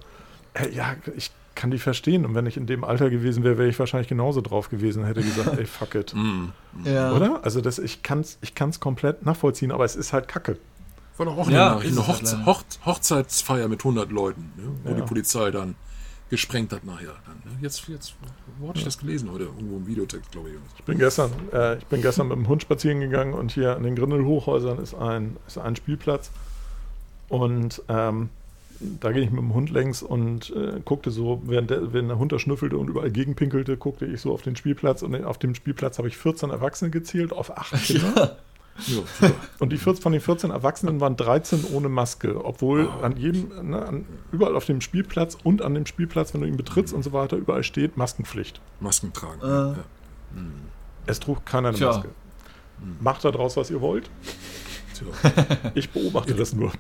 äh, 0.54 0.70
ja, 0.70 0.96
ich 1.16 1.32
kann 1.54 1.70
die 1.70 1.80
verstehen 1.80 2.26
und 2.26 2.34
wenn 2.34 2.46
ich 2.46 2.58
in 2.58 2.66
dem 2.66 2.84
Alter 2.84 3.10
gewesen 3.10 3.44
wäre, 3.44 3.58
wäre 3.58 3.68
ich 3.70 3.78
wahrscheinlich 3.78 4.08
genauso 4.08 4.42
drauf 4.42 4.70
gewesen 4.70 5.02
und 5.04 5.08
hätte 5.10 5.22
gesagt, 5.22 5.58
ey, 5.58 5.66
fuck 5.66 5.96
it. 5.96 6.14
Hm. 6.14 6.52
Ja. 6.86 7.12
Oder? 7.12 7.44
Also 7.44 7.60
das, 7.62 7.78
ich 7.78 8.02
kann 8.04 8.22
es 8.22 8.38
ich 8.42 8.56
kann's 8.56 8.80
komplett 8.80 9.26
nachvollziehen, 9.26 9.72
aber 9.72 9.84
es 9.86 9.96
ist 9.96 10.14
halt 10.14 10.28
Kacke. 10.28 10.58
War 11.18 11.26
doch 11.26 11.38
auch 11.38 11.50
Ja, 11.50 11.78
eine, 11.78 11.86
eine 11.88 12.08
Hochze 12.08 12.46
Hochzeitsfeier 12.86 13.68
mit 13.68 13.82
100 13.82 14.10
Leuten, 14.12 14.52
ne, 14.56 14.64
wo 14.84 14.90
Ja. 14.90 14.96
die 14.96 15.02
Polizei 15.02 15.52
dann 15.52 15.76
gesprengt 16.32 16.72
hat 16.72 16.84
nachher. 16.86 17.10
Ne? 17.46 17.52
Jetzt, 17.62 17.88
jetzt, 17.90 18.16
wo 18.58 18.70
hatte 18.70 18.80
ich 18.80 18.86
das 18.86 18.98
gelesen 18.98 19.30
heute? 19.32 19.44
Irgendwo 19.44 19.78
im 19.78 19.86
Videotext, 19.86 20.32
glaube 20.32 20.50
ich. 20.50 20.56
Ich 20.78 20.84
bin 20.86 20.98
gestern, 20.98 21.32
äh, 21.54 21.78
ich 21.78 21.86
bin 21.86 22.02
gestern 22.02 22.30
mit 22.30 22.38
dem 22.38 22.48
Hund 22.48 22.62
spazieren 22.64 23.02
gegangen 23.02 23.34
und 23.34 23.52
hier 23.52 23.76
an 23.76 23.84
den 23.84 23.96
Grindelhochhäusern 23.96 24.80
ist 24.80 24.96
ein, 24.96 25.36
ist 25.46 25.58
ein 25.58 25.76
Spielplatz. 25.76 26.32
Und 27.28 27.84
ähm, 27.90 28.30
da 28.80 29.12
ging 29.12 29.24
ich 29.24 29.30
mit 29.30 29.42
dem 29.42 29.54
Hund 29.54 29.70
längs 29.70 30.02
und 30.02 30.52
äh, 30.56 30.80
guckte 30.84 31.12
so, 31.12 31.42
während 31.46 31.70
der, 31.70 31.94
während 31.94 32.10
der 32.10 32.18
Hund 32.18 32.32
da 32.32 32.40
schnüffelte 32.40 32.78
und 32.78 32.90
überall 32.90 33.12
gegenpinkelte, 33.12 33.76
guckte 33.76 34.06
ich 34.06 34.22
so 34.22 34.34
auf 34.34 34.42
den 34.42 34.56
Spielplatz 34.56 35.04
und 35.04 35.14
auf 35.26 35.38
dem 35.38 35.54
Spielplatz 35.54 35.98
habe 35.98 36.08
ich 36.08 36.18
14 36.18 36.50
Erwachsene 36.50 36.92
gezählt 36.92 37.34
auf 37.34 37.56
8 37.56 37.74
Kinder. 37.84 38.14
Ja, 38.16 38.38
super. 38.80 39.32
Und 39.60 39.72
die 39.72 39.78
14, 39.78 40.02
von 40.02 40.12
den 40.12 40.22
14 40.22 40.50
Erwachsenen 40.52 41.00
waren 41.02 41.16
13 41.18 41.66
ohne 41.74 41.90
Maske, 41.90 42.44
obwohl 42.44 42.90
an 43.02 43.18
jedem, 43.18 43.70
ne, 43.70 43.86
an, 43.86 44.06
überall 44.32 44.56
auf 44.56 44.66
dem 44.66 44.82
Spielplatz 44.82 45.38
und 45.44 45.62
an 45.62 45.74
dem 45.74 45.86
Spielplatz, 45.86 46.34
wenn 46.34 46.42
du 46.42 46.48
ihn 46.48 46.58
betrittst 46.58 46.94
und 46.94 47.04
so 47.04 47.12
weiter, 47.14 47.38
überall 47.38 47.64
steht 47.64 47.98
Maskenpflicht. 47.98 48.60
Masken 48.80 49.14
tragen. 49.14 49.42
Äh. 49.42 49.48
Ja. 49.48 49.76
Es 51.06 51.20
trug 51.20 51.46
keiner 51.46 51.70
eine 51.70 51.78
Tja. 51.78 51.88
Maske. 51.88 52.10
Macht 53.02 53.26
daraus, 53.26 53.58
was 53.58 53.70
ihr 53.70 53.82
wollt. 53.82 54.10
Tja. 54.96 55.08
Ich 55.76 55.90
beobachte 55.90 56.34
das 56.36 56.54
nur. 56.54 56.72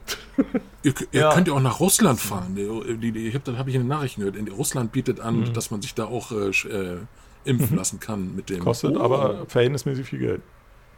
Ihr, 0.83 0.93
ihr 1.11 1.21
Ja. 1.21 1.33
könnt 1.33 1.47
ja 1.47 1.53
auch 1.53 1.59
nach 1.61 1.79
Russland 1.79 2.19
fahren. 2.19 2.55
Ich 3.01 3.35
hab, 3.35 3.43
das 3.43 3.55
habe 3.57 3.69
ich 3.69 3.75
in 3.75 3.81
den 3.83 3.87
Nachrichten 3.87 4.21
gehört. 4.21 4.35
In 4.35 4.47
Russland 4.47 4.91
bietet 4.91 5.19
an, 5.19 5.41
Mhm. 5.41 5.53
dass 5.53 5.71
man 5.71 5.81
sich 5.81 5.93
da 5.95 6.05
auch 6.05 6.31
äh, 6.31 6.49
äh, 6.49 6.97
impfen 7.45 7.75
lassen 7.77 7.99
kann 7.99 8.35
mit 8.35 8.49
dem. 8.49 8.59
Kostet 8.59 8.95
Oh. 8.95 9.01
aber 9.01 9.45
verhältnismäßig 9.47 10.07
viel 10.07 10.19
Geld. 10.19 10.41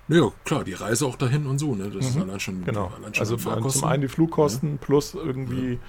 Ja, 0.10 0.32
klar, 0.44 0.64
die 0.64 0.74
Reise 0.74 1.06
auch 1.06 1.16
dahin 1.16 1.46
und 1.48 1.60
so. 1.60 1.76
Ne? 1.76 1.90
Das 1.90 2.06
ist 2.06 2.18
allein 2.18 2.40
schon. 2.40 2.64
Genau. 2.66 2.92
Allein 2.98 3.14
schon 3.14 3.22
Also 3.22 3.38
Fahrkosten. 3.38 3.82
zum 3.82 3.90
einen 3.90 4.02
die 4.02 4.08
Flugkosten 4.10 4.78
plus 4.78 5.14
irgendwie. 5.14 5.80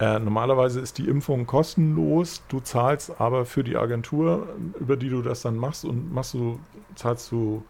Äh, 0.00 0.18
normalerweise 0.18 0.80
ist 0.80 0.98
die 0.98 1.06
Impfung 1.08 1.46
kostenlos. 1.46 2.42
Du 2.48 2.58
zahlst 2.58 3.20
aber 3.20 3.44
für 3.46 3.62
die 3.62 3.76
Agentur, 3.76 4.48
über 4.80 4.96
die 4.96 5.08
du 5.08 5.22
das 5.22 5.42
dann 5.42 5.56
machst, 5.56 5.84
und 5.84 6.12
machst 6.12 6.34
du, 6.34 6.58
zahlst 6.96 7.30
du 7.30 7.64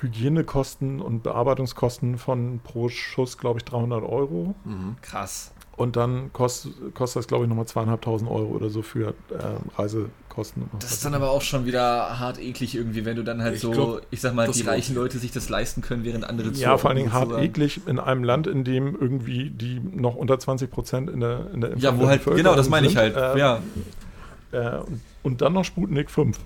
Hygienekosten 0.00 1.00
und 1.00 1.22
Bearbeitungskosten 1.22 2.18
von 2.18 2.60
pro 2.62 2.90
Schuss, 2.90 3.38
glaube 3.38 3.60
ich, 3.60 3.64
300 3.64 4.02
Euro. 4.02 4.54
Krass. 5.00 5.54
Und 5.76 5.96
dann 5.96 6.32
kostet, 6.32 6.72
kostet 6.94 7.20
das, 7.20 7.26
glaube 7.26 7.44
ich, 7.44 7.48
nochmal 7.48 7.66
zweieinhalbtausend 7.66 8.30
Euro 8.30 8.46
oder 8.50 8.70
so 8.70 8.82
für 8.82 9.08
äh, 9.30 9.76
Reisekosten. 9.76 10.70
Das 10.78 10.92
ist 10.92 11.04
dann 11.04 11.14
aber 11.14 11.30
auch 11.30 11.42
schon 11.42 11.66
wieder 11.66 12.18
hart 12.20 12.38
eklig 12.40 12.76
irgendwie, 12.76 13.04
wenn 13.04 13.16
du 13.16 13.24
dann 13.24 13.42
halt 13.42 13.56
Ich 13.56 13.60
so, 13.60 13.70
glaub, 13.72 14.02
ich 14.10 14.20
sag 14.20 14.34
mal, 14.34 14.48
die 14.48 14.62
reichen. 14.62 14.94
Leute 14.94 15.18
sich 15.18 15.32
das 15.32 15.48
leisten 15.48 15.80
können, 15.82 16.04
während 16.04 16.24
andere 16.28 16.50
Ja, 16.50 16.78
vor 16.78 16.90
allen 16.90 16.98
Dingen 16.98 17.12
hart 17.12 17.24
sozusagen. 17.24 17.46
eklig 17.46 17.80
in 17.86 17.98
einem 17.98 18.22
Land, 18.22 18.46
in 18.46 18.62
dem 18.62 18.94
irgendwie 19.00 19.50
die 19.50 19.80
noch 19.80 20.14
unter 20.14 20.38
20 20.38 20.70
Prozent 20.70 21.10
in 21.10 21.20
der 21.20 21.50
in 21.52 21.60
der 21.60 21.76
Ja, 21.76 21.98
wo 21.98 22.06
halt, 22.06 22.24
genau, 22.24 22.54
das 22.54 22.68
meine 22.68 22.86
ich 22.86 22.96
halt. 22.96 23.16
äh, 23.16 23.36
ja. 23.38 23.60
Äh, 24.52 24.78
und, 24.78 25.00
und 25.24 25.40
dann 25.40 25.52
noch 25.54 25.64
Sputnik 25.64 26.08
5, 26.10 26.38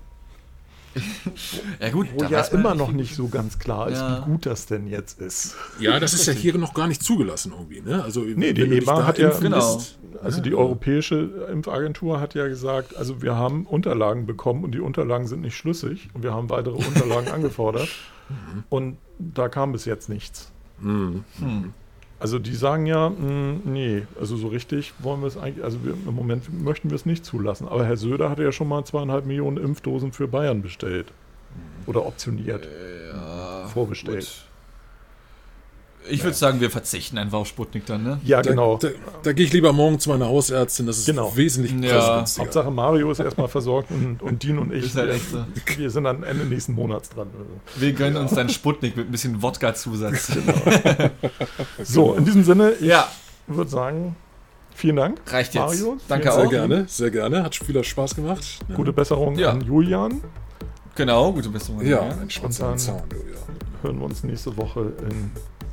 ja, 1.79 1.89
gut. 1.89 2.07
wo 2.13 2.19
da 2.19 2.29
ja 2.29 2.41
immer 2.45 2.75
noch 2.75 2.91
nicht 2.91 3.15
so 3.15 3.27
ganz 3.27 3.59
klar 3.59 3.89
ist, 3.89 3.99
Ja. 3.99 4.21
wie 4.25 4.31
gut 4.31 4.45
das 4.45 4.65
denn 4.65 4.87
jetzt 4.87 5.19
ist. 5.21 5.55
Ja, 5.79 5.99
das 5.99 6.13
ist 6.13 6.25
ja 6.25 6.33
hier 6.33 6.57
noch 6.57 6.73
gar 6.73 6.87
nicht 6.87 7.03
zugelassen 7.03 7.51
irgendwie. 7.55 7.81
Ne? 7.81 8.03
Also, 8.03 8.21
Nee, 8.21 8.53
die 8.53 8.61
EMA 8.63 9.05
hat 9.05 9.17
ja- 9.19 9.29
Genau. 9.39 9.81
Also 10.21 10.41
die 10.41 10.53
Europäische 10.55 11.47
Impfagentur 11.51 12.19
hat 12.19 12.33
ja 12.33 12.47
gesagt, 12.47 12.95
also 12.97 13.21
wir 13.21 13.35
haben 13.35 13.65
Unterlagen 13.65 14.25
bekommen 14.25 14.63
und 14.63 14.73
die 14.73 14.79
Unterlagen 14.81 15.27
sind 15.27 15.41
nicht 15.41 15.55
schlüssig 15.55 16.09
und 16.13 16.23
wir 16.23 16.33
haben 16.33 16.49
weitere 16.49 16.73
Unterlagen 16.75 17.27
angefordert 17.33 17.87
und 18.69 18.97
da 19.17 19.47
kam 19.49 19.71
bis 19.71 19.85
jetzt 19.85 20.09
nichts. 20.09 20.51
Mhm. 20.79 21.23
Also 22.19 22.37
die 22.37 22.53
sagen 22.53 22.85
ja, 22.85 23.09
mh, 23.09 23.59
nee, 23.63 24.03
also 24.19 24.35
so 24.35 24.49
richtig 24.49 24.93
wollen 24.99 25.21
wir 25.21 25.27
es 25.27 25.37
eigentlich, 25.37 25.63
also 25.63 25.83
wir, 25.85 25.93
im 25.93 26.13
Moment 26.13 26.51
möchten 26.63 26.89
wir 26.89 26.95
es 26.95 27.05
nicht 27.05 27.23
zulassen. 27.23 27.67
Aber 27.67 27.85
Herr 27.85 27.95
Söder 27.97 28.29
hatte 28.29 28.43
ja 28.43 28.51
schon 28.51 28.67
mal 28.67 28.83
zweieinhalb 28.83 29.25
Millionen 29.25 29.57
Impfdosen 29.57 30.11
für 30.11 30.27
Bayern 30.27 30.61
bestellt. 30.61 31.07
Oder 31.85 32.05
optioniert, 32.05 32.67
Ja, 33.13 33.67
vorbestellt. 33.67 34.19
gut. 34.19 34.48
Ich 36.07 36.23
würde 36.23 36.35
sagen, 36.35 36.61
wir 36.61 36.71
verzichten 36.71 37.17
einfach 37.17 37.39
auf 37.39 37.47
Sputnik 37.47 37.85
dann, 37.85 38.03
ne? 38.03 38.19
Ja, 38.23 38.41
Da, 38.41 38.49
genau. 38.51 38.77
da, 38.77 38.87
da 39.21 39.33
gehe 39.33 39.45
ich 39.45 39.53
lieber 39.53 39.73
morgen 39.73 39.99
zu 39.99 40.09
meiner 40.09 40.27
Hausärztin. 40.27 40.85
Das 40.87 40.97
ist 40.97 41.05
Genau. 41.05 41.35
wesentlich 41.35 41.73
Ja. 41.81 42.25
Hauptsache 42.39 42.71
Mario 42.71 43.11
ist 43.11 43.19
erstmal 43.19 43.47
versorgt 43.47 43.91
und, 43.91 44.21
und 44.21 44.41
Dean 44.41 44.57
und 44.59 44.73
ich, 44.73 44.85
Ist 44.85 44.95
halt 44.95 45.07
wir, 45.09 45.15
echt 45.15 45.29
so. 45.29 45.45
wir 45.77 45.89
sind 45.91 46.05
dann 46.05 46.23
Ende 46.23 46.45
nächsten 46.45 46.73
Monats 46.73 47.09
dran. 47.09 47.27
Also. 47.37 47.81
Wir 47.81 47.93
gönnen 47.93 48.17
uns 48.17 48.31
dann 48.33 48.49
Sputnik 48.49 48.95
mit 48.97 49.07
ein 49.09 49.11
bisschen 49.11 49.41
Wodka-Zusatz. 49.41 50.31
So, 51.83 52.13
in 52.15 52.25
diesem 52.25 52.43
Sinne, 52.43 52.71
ich 52.79 52.87
Ja, 52.87 53.07
würde 53.47 53.69
sagen, 53.69 54.15
vielen 54.73 54.95
Dank. 54.95 55.19
reicht 55.31 55.53
jetzt. 55.53 55.61
Mario, 55.63 55.97
Danke 56.07 56.31
vielen 56.31 56.35
Sehr 56.37 56.45
auch. 56.45 56.49
gerne, 56.49 56.85
sehr 56.87 57.11
gerne. 57.11 57.43
Hat 57.43 57.55
viel 57.55 57.83
Spaß 57.83 58.15
gemacht. 58.15 58.45
Gute 58.75 58.93
Besserung 58.93 59.37
Ja. 59.37 59.51
an 59.51 59.61
Julian. 59.61 60.21
Genau, 60.95 61.31
gute 61.33 61.49
Besserung. 61.49 61.85
Ja, 61.85 62.01
ein 62.01 62.29
Spatz 62.29 62.59
Und 62.59 62.61
dann- 62.65 62.71
am 62.73 62.77
Zaun, 62.77 63.03
ja. 63.11 63.83
Hören 63.83 63.97
wir 63.99 64.05
uns 64.05 64.23
nächste 64.23 64.55
Woche 64.57 64.91
in 65.09 65.31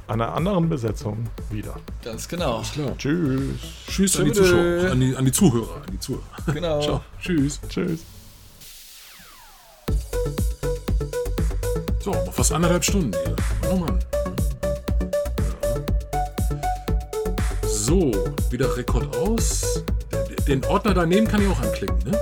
einer 0.08 0.34
anderen 0.34 0.68
Besetzung 0.68 1.26
wieder. 1.50 1.76
Ganz 2.04 2.28
genau. 2.28 2.62
Tschüss. 2.96 3.40
Tschüss 3.88 4.18
an 4.18 4.26
die. 4.26 4.32
Zuschauer, 4.32 4.90
an 4.90 5.00
die, 5.00 5.16
an 5.16 5.24
die 5.24 5.32
Zuhörer, 5.32 5.76
an 5.76 5.92
die 5.92 6.00
Zuhörer. 6.00 6.22
Genau. 6.52 6.80
Ciao. 6.82 7.00
Tschüss. 7.20 7.60
Tschüss. 7.68 8.00
So, 12.00 12.12
noch 12.12 12.32
fast 12.32 12.52
anderthalb 12.52 12.84
Stunden 12.84 13.12
hier. 13.24 13.36
Oh 13.70 13.76
Mann. 13.76 13.98
So, 17.64 18.12
wieder 18.50 18.76
Rekord 18.76 19.16
aus. 19.16 19.82
Den 20.46 20.64
Ordner 20.66 20.94
daneben 20.94 21.26
kann 21.26 21.42
ich 21.42 21.48
auch 21.48 21.60
anklicken, 21.60 21.98
ne? 22.04 22.18